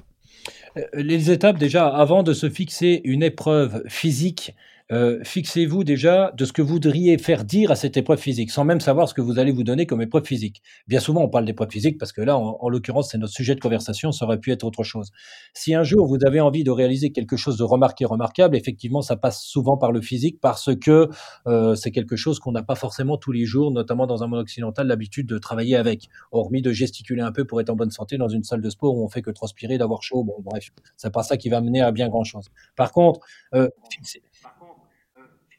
Les 0.94 1.30
étapes, 1.30 1.58
déjà, 1.58 1.86
avant 1.88 2.22
de 2.22 2.32
se 2.32 2.48
fixer 2.48 3.02
une 3.04 3.22
épreuve 3.22 3.82
physique 3.88 4.54
euh, 4.92 5.18
fixez-vous 5.22 5.84
déjà 5.84 6.32
de 6.36 6.44
ce 6.44 6.52
que 6.52 6.62
vous 6.62 6.74
voudriez 6.74 7.18
faire 7.18 7.44
dire 7.44 7.70
à 7.70 7.76
cette 7.76 7.96
épreuve 7.96 8.18
physique, 8.18 8.50
sans 8.50 8.64
même 8.64 8.80
savoir 8.80 9.08
ce 9.08 9.14
que 9.14 9.20
vous 9.20 9.38
allez 9.38 9.52
vous 9.52 9.62
donner 9.62 9.86
comme 9.86 10.02
épreuve 10.02 10.24
physique. 10.24 10.62
Bien 10.88 11.00
souvent, 11.00 11.22
on 11.22 11.28
parle 11.28 11.44
d'épreuve 11.44 11.70
physique 11.70 11.98
parce 11.98 12.12
que 12.12 12.20
là, 12.20 12.36
en, 12.36 12.68
l'occurrence, 12.68 13.10
c'est 13.10 13.18
notre 13.18 13.32
sujet 13.32 13.54
de 13.54 13.60
conversation, 13.60 14.12
ça 14.12 14.24
aurait 14.24 14.38
pu 14.38 14.50
être 14.50 14.64
autre 14.64 14.82
chose. 14.82 15.10
Si 15.54 15.74
un 15.74 15.82
jour 15.82 16.06
vous 16.06 16.18
avez 16.26 16.40
envie 16.40 16.64
de 16.64 16.70
réaliser 16.70 17.12
quelque 17.12 17.36
chose 17.36 17.56
de 17.56 17.64
remarqué, 17.64 18.04
remarquable, 18.04 18.56
effectivement, 18.56 19.02
ça 19.02 19.16
passe 19.16 19.42
souvent 19.42 19.76
par 19.76 19.92
le 19.92 20.00
physique 20.00 20.40
parce 20.40 20.74
que 20.74 21.08
euh, 21.46 21.74
c'est 21.74 21.90
quelque 21.90 22.16
chose 22.16 22.38
qu'on 22.38 22.52
n'a 22.52 22.62
pas 22.62 22.74
forcément 22.74 23.16
tous 23.16 23.32
les 23.32 23.44
jours, 23.44 23.70
notamment 23.70 24.06
dans 24.06 24.22
un 24.22 24.26
monde 24.26 24.40
occidental, 24.40 24.86
l'habitude 24.86 25.26
de 25.26 25.38
travailler 25.38 25.76
avec, 25.76 26.08
hormis 26.32 26.62
de 26.62 26.72
gesticuler 26.72 27.22
un 27.22 27.32
peu 27.32 27.44
pour 27.44 27.60
être 27.60 27.70
en 27.70 27.76
bonne 27.76 27.90
santé 27.90 28.18
dans 28.18 28.28
une 28.28 28.42
salle 28.42 28.60
de 28.60 28.70
sport 28.70 28.96
où 28.96 29.04
on 29.04 29.08
fait 29.08 29.22
que 29.22 29.30
transpirer, 29.30 29.78
d'avoir 29.78 30.02
chaud. 30.02 30.24
Bon, 30.24 30.36
bref, 30.42 30.70
c'est 30.96 31.12
pas 31.12 31.22
ça 31.22 31.36
qui 31.36 31.48
va 31.48 31.60
mener 31.60 31.80
à 31.80 31.92
bien 31.92 32.08
grand 32.08 32.24
chose. 32.24 32.46
Par 32.76 32.92
contre, 32.92 33.20
euh, 33.54 33.68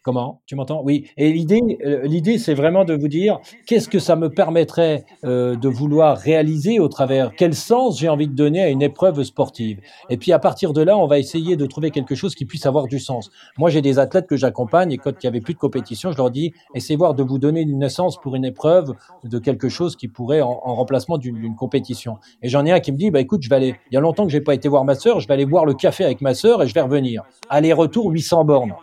Comment? 0.03 0.41
Tu 0.47 0.55
m'entends? 0.55 0.81
Oui. 0.83 1.05
Et 1.15 1.31
l'idée, 1.31 1.61
euh, 1.85 2.01
l'idée, 2.05 2.39
c'est 2.39 2.55
vraiment 2.55 2.85
de 2.85 2.95
vous 2.95 3.07
dire 3.07 3.39
qu'est-ce 3.67 3.87
que 3.87 3.99
ça 3.99 4.15
me 4.15 4.31
permettrait 4.31 5.05
euh, 5.25 5.55
de 5.55 5.69
vouloir 5.69 6.17
réaliser 6.17 6.79
au 6.79 6.87
travers 6.87 7.35
quel 7.35 7.53
sens 7.53 7.99
j'ai 7.99 8.09
envie 8.09 8.27
de 8.27 8.33
donner 8.33 8.63
à 8.63 8.69
une 8.69 8.81
épreuve 8.81 9.21
sportive? 9.21 9.79
Et 10.09 10.17
puis 10.17 10.31
à 10.31 10.39
partir 10.39 10.73
de 10.73 10.81
là, 10.81 10.97
on 10.97 11.05
va 11.05 11.19
essayer 11.19 11.55
de 11.55 11.67
trouver 11.67 11.91
quelque 11.91 12.15
chose 12.15 12.33
qui 12.33 12.45
puisse 12.45 12.65
avoir 12.65 12.87
du 12.87 12.97
sens. 12.97 13.29
Moi, 13.59 13.69
j'ai 13.69 13.83
des 13.83 13.99
athlètes 13.99 14.25
que 14.25 14.37
j'accompagne 14.37 14.91
et 14.91 14.97
quand 14.97 15.11
il 15.11 15.19
n'y 15.23 15.27
avait 15.27 15.39
plus 15.39 15.53
de 15.53 15.59
compétition, 15.59 16.11
je 16.11 16.17
leur 16.17 16.31
dis 16.31 16.51
essayez 16.73 16.97
voir 16.97 17.13
de 17.13 17.21
vous 17.21 17.37
donner 17.37 17.61
une 17.61 17.77
naissance 17.77 18.19
pour 18.19 18.35
une 18.35 18.45
épreuve 18.45 18.95
de 19.23 19.37
quelque 19.37 19.69
chose 19.69 19.95
qui 19.95 20.07
pourrait 20.07 20.41
en, 20.41 20.55
remplacement 20.55 21.19
d'une 21.19 21.55
compétition. 21.55 22.17
Et 22.41 22.49
j'en 22.49 22.65
ai 22.65 22.71
un 22.71 22.79
qui 22.79 22.91
me 22.91 22.97
dit 22.97 23.11
bah 23.11 23.19
écoute, 23.19 23.43
je 23.43 23.49
vais 23.49 23.55
aller. 23.55 23.75
Il 23.91 23.93
y 23.93 23.97
a 23.97 24.01
longtemps 24.01 24.25
que 24.25 24.31
j'ai 24.31 24.41
pas 24.41 24.55
été 24.55 24.67
voir 24.67 24.83
ma 24.83 24.95
sœur, 24.95 25.19
je 25.19 25.27
vais 25.27 25.35
aller 25.35 25.45
boire 25.45 25.65
le 25.65 25.75
café 25.75 26.03
avec 26.05 26.21
ma 26.21 26.33
sœur 26.33 26.63
et 26.63 26.67
je 26.67 26.73
vais 26.73 26.81
revenir. 26.81 27.21
Aller-retour 27.49 28.09
800 28.09 28.45
bornes. 28.45 28.73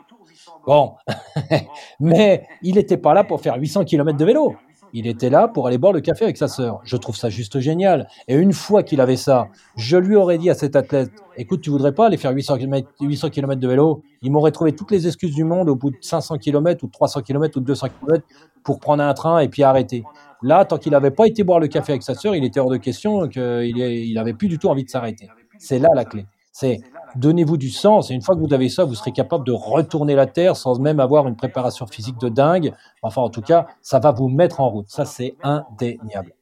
Bon, 0.69 0.97
mais 1.99 2.47
il 2.61 2.75
n'était 2.75 2.99
pas 2.99 3.14
là 3.14 3.25
pour 3.25 3.41
faire 3.41 3.57
800 3.57 3.87
km 3.87 4.19
de 4.19 4.25
vélo. 4.27 4.55
Il 4.93 5.07
était 5.07 5.31
là 5.31 5.49
pour 5.49 5.66
aller 5.66 5.79
boire 5.79 5.95
le 5.95 6.03
café 6.03 6.25
avec 6.25 6.37
sa 6.37 6.47
sœur. 6.47 6.83
Je 6.85 6.99
trouve 6.99 7.16
ça 7.16 7.31
juste 7.31 7.59
génial. 7.59 8.07
Et 8.27 8.35
une 8.35 8.53
fois 8.53 8.83
qu'il 8.83 9.01
avait 9.01 9.16
ça, 9.16 9.49
je 9.79 9.97
lui 9.97 10.14
aurais 10.14 10.37
dit 10.37 10.51
à 10.51 10.55
cet 10.55 10.77
athlète, 10.77 11.11
écoute, 11.39 11.62
tu 11.62 11.71
voudrais 11.71 11.95
pas 11.95 12.09
aller 12.09 12.19
faire 12.19 12.33
800 12.33 12.59
km, 12.59 12.87
800 13.01 13.31
km 13.31 13.59
de 13.59 13.66
vélo? 13.66 14.03
Il 14.21 14.31
m'aurait 14.31 14.51
trouvé 14.51 14.73
toutes 14.73 14.91
les 14.91 15.07
excuses 15.07 15.35
du 15.35 15.43
monde 15.43 15.71
au 15.71 15.75
bout 15.75 15.91
de 15.91 15.97
500 16.03 16.37
km 16.37 16.85
ou 16.85 16.89
300 16.89 17.23
km 17.23 17.57
ou 17.57 17.61
200 17.61 17.87
km 18.03 18.27
pour 18.62 18.79
prendre 18.79 19.03
un 19.03 19.14
train 19.14 19.39
et 19.39 19.49
puis 19.49 19.62
arrêter. 19.62 20.05
Là, 20.43 20.66
tant 20.66 20.77
qu'il 20.77 20.93
n'avait 20.93 21.12
pas 21.12 21.27
été 21.27 21.45
boire 21.45 21.61
le 21.61 21.69
café 21.69 21.93
avec 21.93 22.03
sa 22.03 22.14
sœur, 22.14 22.37
il 22.37 22.45
était 22.45 22.61
hors 22.61 22.69
de 22.69 22.77
question 22.77 23.27
qu'il 23.27 24.12
n'avait 24.12 24.35
plus 24.35 24.49
du 24.49 24.59
tout 24.59 24.69
envie 24.69 24.85
de 24.85 24.91
s'arrêter. 24.91 25.31
C'est 25.57 25.79
là 25.79 25.89
la 25.95 26.05
clé. 26.05 26.27
C'est 26.53 26.81
donnez-vous 27.15 27.57
du 27.57 27.71
sens. 27.71 28.11
Et 28.11 28.15
une 28.15 28.23
fois 28.23 28.35
que 28.35 28.41
vous 28.41 28.53
avez 28.53 28.69
ça, 28.69 28.85
vous 28.85 28.95
serez 28.95 29.13
capable 29.13 29.45
de 29.45 29.53
retourner 29.53 30.15
la 30.15 30.27
Terre 30.27 30.57
sans 30.57 30.79
même 30.79 31.01
avoir 31.01 31.27
une 31.29 31.37
préparation 31.37 31.87
physique 31.87 32.19
de 32.19 32.29
dingue. 32.29 32.75
Enfin, 33.03 33.23
en 33.23 33.31
tout 33.31 33.43
cas, 33.43 33.67
ça 33.81 33.99
va 33.99 34.13
vous 34.13 34.29
mettre 34.29 34.61
en 34.61 34.69
route. 34.69 34.89
Ça, 34.89 35.05
c'est 35.05 35.37
indéniable. 35.43 36.35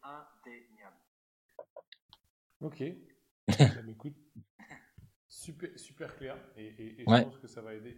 Ok. 2.60 2.82
super, 5.28 5.70
super 5.76 6.16
clair. 6.16 6.36
Et, 6.56 6.96
je 6.98 7.04
pense 7.04 7.38
que 7.38 7.46
ça 7.46 7.60
va 7.60 7.74
aider. 7.74 7.96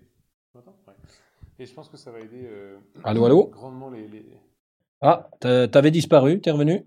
Et 1.58 1.66
je 1.66 1.74
pense 1.74 1.88
que 1.88 1.96
ça 1.96 2.10
va 2.10 2.20
aider 2.20 2.46
euh, 2.46 2.78
allô, 3.04 3.24
allô? 3.24 3.46
grandement 3.46 3.90
les. 3.90 4.08
Ah, 5.00 5.28
t'avais 5.40 5.90
disparu, 5.90 6.40
t'es 6.40 6.50
revenu? 6.50 6.86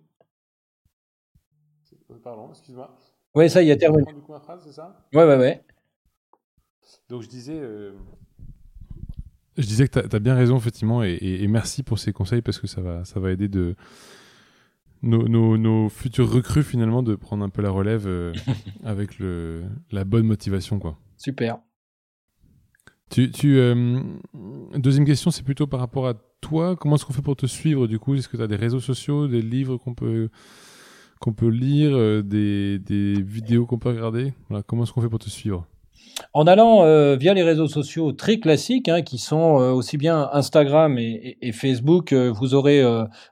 Euh, 2.09 2.15
Pardon, 2.23 2.49
excuse-moi. 2.49 2.95
Oui, 3.33 3.49
ça 3.49 3.61
y 3.61 3.69
est, 3.69 3.77
t'es 3.77 3.87
revenu. 3.87 4.05
Du 4.13 4.21
coup, 4.21 4.33
ma 4.33 4.39
phrase, 4.39 4.61
c'est 4.65 4.73
ça? 4.73 5.07
Ouais, 5.13 5.25
ouais, 5.25 5.37
ouais. 5.37 5.63
Donc 7.09 7.21
je 7.21 7.27
disais, 7.27 7.59
euh, 7.59 7.91
je 9.57 9.65
disais 9.65 9.87
que 9.87 9.99
tu 9.99 10.15
as, 10.15 10.19
bien 10.19 10.35
raison 10.35 10.57
effectivement 10.57 11.03
et, 11.03 11.45
merci 11.47 11.83
pour 11.83 11.99
ces 11.99 12.13
conseils 12.13 12.41
parce 12.41 12.59
que 12.59 12.67
ça 12.67 12.81
va, 12.81 13.03
ça 13.05 13.19
va 13.19 13.31
aider 13.31 13.47
de 13.47 13.75
nos, 15.03 15.57
nos, 15.57 15.89
futurs 15.89 16.31
recrues 16.31 16.63
finalement 16.63 17.03
de 17.03 17.15
prendre 17.15 17.43
un 17.43 17.49
peu 17.49 17.61
la 17.61 17.69
relève 17.69 18.07
euh, 18.07 18.33
avec 18.83 19.19
le, 19.19 19.63
la 19.91 20.05
bonne 20.05 20.25
motivation 20.25 20.79
quoi. 20.79 20.97
Super. 21.17 21.59
Tu, 23.09 23.29
tu 23.29 23.57
euh, 23.57 24.01
deuxième 24.77 25.05
question, 25.05 25.31
c'est 25.31 25.43
plutôt 25.43 25.67
par 25.67 25.81
rapport 25.81 26.07
à 26.07 26.13
toi. 26.39 26.77
Comment 26.77 26.95
est-ce 26.95 27.03
qu'on 27.03 27.11
fait 27.11 27.21
pour 27.21 27.35
te 27.35 27.45
suivre 27.45 27.87
du 27.87 27.99
coup? 27.99 28.15
Est-ce 28.15 28.29
que 28.29 28.37
tu 28.37 28.43
as 28.43 28.47
des 28.47 28.55
réseaux 28.55 28.79
sociaux, 28.79 29.27
des 29.27 29.41
livres 29.41 29.75
qu'on 29.75 29.93
peut 29.93 30.29
qu'on 31.19 31.33
peut 31.33 31.49
lire, 31.49 32.23
des, 32.23 32.79
des 32.79 33.21
vidéos 33.21 33.65
qu'on 33.65 33.77
peut 33.77 33.89
regarder? 33.89 34.33
Voilà, 34.47 34.63
Comment 34.63 34.83
est-ce 34.83 34.93
qu'on 34.93 35.01
fait 35.01 35.09
pour 35.09 35.19
te 35.19 35.29
suivre? 35.29 35.67
En 36.33 36.47
allant 36.47 36.83
euh, 36.83 37.15
via 37.15 37.33
les 37.33 37.43
réseaux 37.43 37.67
sociaux 37.67 38.11
très 38.13 38.39
classiques, 38.39 38.87
hein, 38.87 39.01
qui 39.01 39.17
sont 39.17 39.59
euh, 39.59 39.71
aussi 39.71 39.97
bien 39.97 40.29
Instagram 40.33 40.97
et, 40.97 41.51
Facebook, 41.51 42.13
euh, 42.13 42.31
vous 42.31 42.53
aurez 42.53 42.81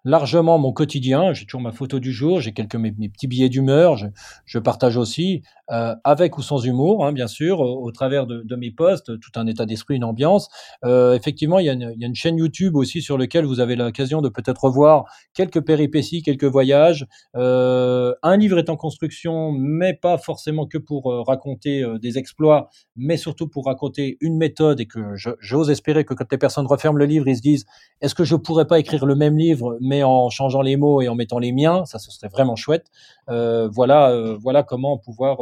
largement 0.04 0.58
mon 0.58 0.74
quotidien. 0.74 1.34
J'ai 1.34 1.46
toujours 1.46 1.62
ma 1.62 1.72
photo 1.72 2.00
du 2.00 2.12
jour, 2.12 2.42
j'ai 2.42 2.52
quelques 2.52 2.76
mes, 2.76 2.92
petits 2.92 3.28
billets 3.28 3.50
d'humeur, 3.50 3.98
je, 4.46 4.60
partage 4.60 4.98
aussi 4.98 5.44
euh, 5.72 5.96
avec 6.04 6.38
ou 6.38 6.42
sans 6.42 6.66
humour, 6.66 7.06
hein, 7.06 7.12
bien 7.12 7.28
sûr, 7.28 7.60
au, 7.60 7.92
travers 7.92 8.26
de, 8.26 8.42
de, 8.42 8.56
mes 8.56 8.72
posts, 8.72 9.20
tout 9.20 9.32
un 9.36 9.48
état 9.48 9.66
d'esprit, 9.66 9.96
une 9.96 10.04
ambiance. 10.04 10.50
Euh, 10.86 11.14
effectivement, 11.14 11.60
il 11.60 11.66
y, 11.66 11.70
a 11.70 11.74
une, 11.74 11.94
y, 11.98 12.04
a 12.04 12.08
une, 12.08 12.16
chaîne 12.16 12.38
YouTube 12.38 12.76
aussi 12.76 13.02
sur 13.02 13.18
laquelle 13.18 13.46
vous 13.46 13.60
avez 13.60 13.76
l'occasion 13.76 14.22
de 14.22 14.30
peut-être 14.30 14.64
revoir 14.64 15.06
quelques 15.34 15.62
péripéties, 15.62 16.22
quelques 16.22 16.46
voyages. 16.46 17.06
Euh, 17.36 18.14
un 18.24 18.38
livre 18.38 18.58
est 18.58 18.70
en 18.70 18.76
construction, 18.76 19.52
mais 19.52 19.94
pas 19.94 20.18
forcément 20.18 20.66
que 20.66 20.78
pour 20.78 21.12
euh, 21.12 21.22
raconter 21.22 21.84
euh, 21.84 22.00
des 22.00 22.18
exploits, 22.18 22.70
mais 22.96 23.18
surtout 23.18 23.48
pour 23.48 23.66
raconter 23.66 24.18
une 24.22 24.38
méthode 24.38 24.80
et 24.80 24.86
que 24.86 25.00
j'ose 25.40 25.70
espérer 25.70 26.06
que 26.06 26.14
quand 26.14 26.32
les 26.32 26.38
personnes 26.38 26.68
referment 26.68 26.98
le 26.98 27.06
livre, 27.06 27.28
ils 27.28 27.38
se 27.38 27.42
disent 27.42 27.66
est-ce 28.02 28.16
que 28.16 28.24
je 28.24 28.36
pourrais 28.36 28.68
pas 28.68 28.80
écrire 28.80 29.06
le 29.06 29.16
même 29.16 29.38
livre, 29.38 29.78
mais 29.82 30.04
en 30.04 30.30
changeant 30.30 30.62
les 30.62 30.78
mots 30.78 31.02
et 31.02 31.08
en 31.08 31.16
mettant 31.16 31.40
les 31.40 31.52
miens? 31.52 31.86
Ça, 31.86 32.00
ce 32.00 32.12
serait 32.12 32.30
vraiment 32.30 32.56
chouette. 32.56 32.88
voilà, 33.28 34.36
voilà 34.40 34.64
comment 34.64 34.98
pouvoir 34.98 35.38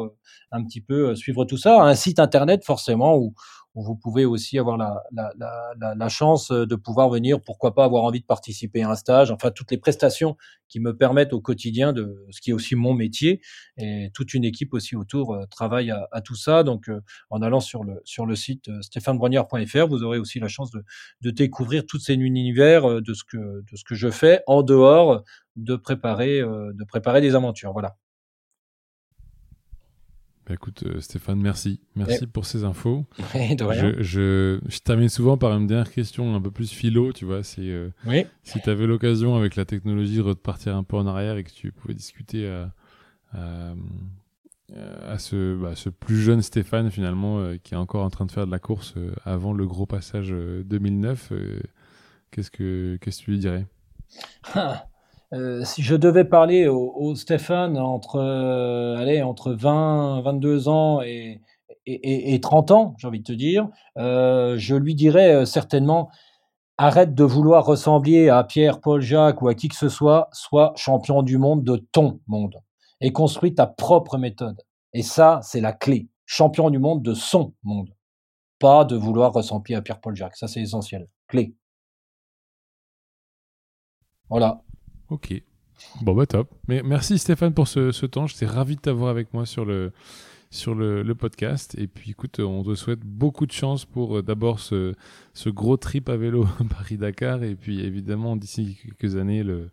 un 0.52 0.64
petit 0.64 0.82
peu 0.82 1.10
euh, 1.10 1.16
suivre 1.16 1.46
tout 1.46 1.58
ça. 1.58 1.82
Un 1.82 1.96
site 1.96 2.20
internet 2.20 2.64
forcément 2.64 3.18
où, 3.18 3.34
vous 3.80 3.96
pouvez 3.96 4.26
aussi 4.26 4.58
avoir 4.58 4.76
la, 4.76 6.10
chance 6.10 6.50
euh, 6.50 6.66
de 6.66 6.76
pouvoir 6.76 7.10
venir, 7.10 7.40
pourquoi 7.44 7.76
pas 7.76 7.86
avoir 7.86 8.06
envie 8.06 8.22
de 8.22 8.26
participer 8.26 8.82
à 8.82 8.90
un 8.90 8.96
stage, 8.96 9.30
enfin 9.30 9.52
toutes 9.52 9.70
les 9.70 9.78
prestations 9.78 10.36
qui 10.68 10.80
me 10.80 10.98
permettent 10.98 11.32
au 11.32 11.42
quotidien 11.42 11.94
de 11.94 12.26
ce 12.32 12.42
qui 12.42 12.50
est 12.50 12.54
aussi 12.54 12.76
mon 12.76 12.96
métier 12.96 13.40
et 13.78 14.10
toute 14.16 14.34
une 14.34 14.46
équipe 14.46 14.74
aussi 14.74 14.96
autour 14.96 15.36
euh, 15.36 15.46
travaille 15.46 15.92
à, 15.92 16.22
tout 16.22 16.36
ça. 16.36 16.64
Donc 16.64 16.90
en 17.30 17.44
allant 17.44 17.60
sur 17.60 17.84
le 17.84 18.02
sur 18.04 18.26
le 18.26 18.36
site 18.36 18.70
stéphanebrognard.fr, 18.82 19.88
vous 19.88 20.04
aurez 20.04 20.18
aussi 20.18 20.40
la 20.40 20.48
chance 20.48 20.72
de, 20.72 20.84
de 21.22 21.30
découvrir 21.30 21.86
tout 21.86 22.00
cet 22.00 22.20
univers 22.20 23.02
de 23.02 23.14
ce 23.14 23.24
que 23.24 23.38
de 23.38 23.76
ce 23.76 23.84
que 23.84 23.94
je 23.94 24.10
fais 24.10 24.42
en 24.48 24.64
dehors 24.64 25.24
de 25.56 25.76
préparer 25.76 26.40
de 26.42 26.84
préparer 26.84 27.22
des 27.22 27.36
aventures. 27.36 27.74
Voilà. 27.74 27.96
Bah, 30.48 30.54
écoute, 30.54 30.84
euh, 30.84 31.02
Stéphane, 31.02 31.42
merci. 31.42 31.82
Merci 31.98 32.26
pour 32.26 32.46
ces 32.46 32.64
infos. 32.64 33.06
de 33.34 34.02
Je, 34.02 34.60
je, 34.66 34.80
termine 34.80 35.10
souvent 35.10 35.38
par 35.38 35.52
une 35.52 35.68
dernière 35.68 35.92
question 35.92 36.34
un 36.36 36.42
peu 36.42 36.52
plus 36.52 36.72
philo, 36.72 37.12
tu 37.12 37.26
vois. 37.26 37.44
C'est 37.44 37.70
euh, 37.70 37.90
si 38.44 38.62
tu 38.62 38.70
avais 38.70 38.88
l'occasion 38.88 39.36
avec 39.36 39.58
la 39.58 39.66
technologie 39.66 40.18
de 40.18 40.22
repartir 40.22 40.78
un 40.78 40.84
peu 40.84 40.96
en 40.96 41.06
arrière 41.06 41.36
et 41.36 41.44
que 41.44 41.52
tu 41.52 41.74
pouvais 41.74 41.94
discuter 41.94 42.48
à, 42.48 42.72
à, 43.34 45.18
ce, 45.18 45.58
bah, 45.58 45.76
ce, 45.76 45.90
plus 45.90 46.22
jeune 46.22 46.42
Stéphane, 46.42 46.92
finalement, 46.92 47.40
euh, 47.40 47.58
qui 47.62 47.74
est 47.74 47.78
encore 47.78 48.06
en 48.06 48.10
train 48.10 48.26
de 48.26 48.32
faire 48.32 48.46
de 48.46 48.52
la 48.52 48.60
course 48.60 48.94
avant 49.26 49.52
le 49.52 49.68
gros 49.68 49.86
passage 49.86 50.30
2009, 50.30 51.34
qu'est-ce 52.32 52.52
que 52.52 52.98
qu'est-ce 53.02 53.20
que 53.20 53.26
tu 53.26 53.32
lui 53.32 53.40
dirais? 53.40 53.66
Ah, 54.56 54.88
euh, 55.34 55.64
si 55.66 55.84
je 55.84 55.96
devais 55.96 56.24
parler 56.24 56.68
au, 56.68 57.16
Stéphane 57.16 57.78
entre, 57.78 58.18
euh, 58.18 58.96
allez, 58.98 59.22
entre 59.22 59.52
20, 59.52 60.22
22 60.22 60.70
ans 60.70 61.02
et, 61.02 61.42
et, 61.86 62.34
et 62.34 62.40
30 62.40 62.72
ans, 62.72 62.96
j'ai 62.98 63.08
envie 63.08 63.20
de 63.20 63.26
te 63.26 63.34
dire, 63.34 63.68
euh, 63.98 64.58
je 64.58 64.76
lui 64.76 64.96
dirais 64.96 65.46
certainement 65.46 66.10
arrête 66.78 67.16
de 67.16 67.24
vouloir 67.24 67.66
ressembler 67.66 68.30
à 68.30 68.44
Pierre, 68.44 68.80
Paul, 68.80 69.02
Jacques 69.02 69.42
ou 69.42 69.48
à 69.50 69.56
qui 69.56 69.68
que 69.68 69.76
ce 69.76 69.90
soit, 69.90 70.30
sois 70.32 70.74
champion 70.76 71.24
du 71.24 71.38
monde 71.38 71.64
de 71.64 71.78
ton 71.92 72.20
monde 72.28 72.56
et 73.02 73.12
construis 73.12 73.54
ta 73.54 73.68
propre 73.68 74.18
méthode. 74.18 74.62
Et 74.94 75.04
ça, 75.04 75.40
c'est 75.44 75.62
la 75.62 75.74
clé. 75.74 76.08
Champion 76.26 76.70
du 76.70 76.80
monde 76.80 77.04
de 77.04 77.14
son 77.14 77.54
monde. 77.64 77.90
Pas 78.60 78.86
de 78.86 78.96
vouloir 78.96 79.34
ressembler 79.34 79.76
à 79.76 79.82
Pierre, 79.82 80.00
Paul, 80.02 80.16
Jacques. 80.16 80.36
Ça, 80.38 80.48
c'est 80.48 80.62
essentiel. 80.62 81.08
Clé. 81.28 81.54
Voilà. 84.30 84.62
Ok. 85.10 85.42
Bon, 86.02 86.14
bah 86.14 86.26
top. 86.26 86.50
Mais 86.68 86.82
merci 86.84 87.18
Stéphane 87.18 87.54
pour 87.54 87.68
ce, 87.68 87.92
ce 87.92 88.06
temps. 88.06 88.28
J'étais 88.28 88.46
ravi 88.46 88.76
de 88.76 88.82
t'avoir 88.82 89.10
avec 89.10 89.34
moi 89.34 89.46
sur 89.46 89.64
le, 89.64 89.92
sur 90.50 90.76
le, 90.76 91.04
le, 91.04 91.16
podcast. 91.16 91.76
Et 91.78 91.88
puis 91.88 92.12
écoute, 92.12 92.40
on 92.40 92.64
te 92.64 92.74
souhaite 92.76 93.02
beaucoup 93.02 93.46
de 93.46 93.52
chance 93.52 93.86
pour 93.86 94.18
euh, 94.18 94.24
d'abord 94.24 94.60
ce, 94.60 94.94
ce, 95.34 95.50
gros 95.50 95.78
trip 95.78 96.10
à 96.10 96.18
vélo 96.18 96.48
Paris-Dakar. 96.70 97.44
Et 97.44 97.56
puis 97.56 97.82
évidemment, 97.82 98.36
d'ici 98.36 98.78
quelques 98.82 99.16
années, 99.16 99.44
le, 99.44 99.70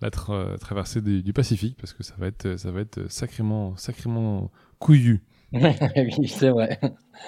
la 0.00 0.10
traversée 0.10 1.00
du, 1.00 1.32
Pacifique, 1.32 1.76
parce 1.80 1.92
que 1.92 2.02
ça 2.02 2.14
va 2.18 2.28
être, 2.28 2.56
ça 2.56 2.70
va 2.70 2.80
être 2.80 3.10
sacrément, 3.10 3.76
sacrément 3.76 4.50
couillu. 4.78 5.22
oui, 5.52 6.28
c'est 6.28 6.50
vrai. 6.50 6.78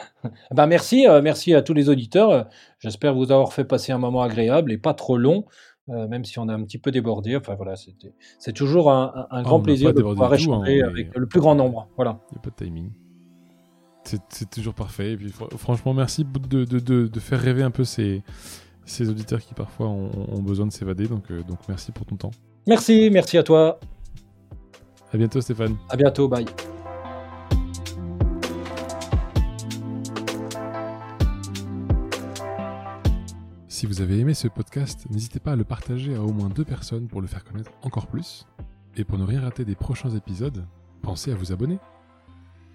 ben 0.50 0.66
merci, 0.66 1.06
euh, 1.06 1.22
merci 1.22 1.54
à 1.54 1.62
tous 1.62 1.72
les 1.72 1.88
auditeurs. 1.88 2.48
J'espère 2.78 3.14
vous 3.14 3.32
avoir 3.32 3.52
fait 3.52 3.64
passer 3.64 3.92
un 3.92 3.98
moment 3.98 4.22
agréable 4.22 4.72
et 4.72 4.78
pas 4.78 4.94
trop 4.94 5.16
long. 5.16 5.46
Euh, 5.90 6.06
même 6.06 6.24
si 6.24 6.38
on 6.38 6.48
a 6.48 6.54
un 6.54 6.62
petit 6.62 6.78
peu 6.78 6.90
débordé. 6.90 7.36
Enfin 7.36 7.54
voilà, 7.56 7.74
c'est 8.38 8.52
toujours 8.52 8.92
un, 8.92 9.26
un 9.30 9.42
grand 9.42 9.60
plaisir 9.60 9.92
de 9.92 10.02
pouvoir 10.02 10.32
échanger 10.34 10.82
hein, 10.82 10.88
avec 10.88 11.16
le 11.16 11.26
plus 11.26 11.40
grand 11.40 11.54
nombre. 11.54 11.88
Voilà. 11.96 12.20
Il 12.30 12.34
n'y 12.34 12.38
a 12.38 12.42
pas 12.42 12.50
de 12.50 12.64
timing. 12.64 12.90
C'est 14.04 14.50
toujours 14.50 14.74
parfait. 14.74 15.12
Et 15.12 15.16
puis, 15.16 15.32
franchement, 15.56 15.92
merci 15.94 16.24
de, 16.24 16.64
de, 16.64 16.78
de, 16.78 17.06
de, 17.06 17.20
faire 17.20 17.40
rêver 17.40 17.62
un 17.62 17.70
peu 17.70 17.84
ces, 17.84 18.22
ces 18.84 19.08
auditeurs 19.08 19.40
qui 19.40 19.54
parfois 19.54 19.88
ont, 19.88 20.10
ont 20.32 20.42
besoin 20.42 20.66
de 20.66 20.72
s'évader. 20.72 21.06
Donc, 21.06 21.30
euh, 21.30 21.42
donc 21.42 21.58
merci 21.68 21.92
pour 21.92 22.06
ton 22.06 22.16
temps. 22.16 22.30
Merci, 22.66 23.10
merci 23.12 23.36
à 23.38 23.42
toi. 23.42 23.78
À 25.12 25.16
bientôt 25.16 25.40
Stéphane. 25.40 25.76
À 25.88 25.96
bientôt, 25.96 26.28
bye. 26.28 26.46
Si 33.80 33.86
vous 33.86 34.02
avez 34.02 34.18
aimé 34.18 34.34
ce 34.34 34.46
podcast, 34.46 35.06
n'hésitez 35.08 35.40
pas 35.40 35.52
à 35.52 35.56
le 35.56 35.64
partager 35.64 36.14
à 36.14 36.20
au 36.20 36.34
moins 36.34 36.50
deux 36.50 36.66
personnes 36.66 37.08
pour 37.08 37.22
le 37.22 37.26
faire 37.26 37.42
connaître 37.42 37.70
encore 37.80 38.08
plus. 38.08 38.46
Et 38.94 39.04
pour 39.04 39.16
ne 39.16 39.24
rien 39.24 39.40
rater 39.40 39.64
des 39.64 39.74
prochains 39.74 40.10
épisodes, 40.10 40.66
pensez 41.00 41.32
à 41.32 41.34
vous 41.34 41.50
abonner. 41.50 41.78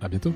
À 0.01 0.09
bientôt. 0.09 0.33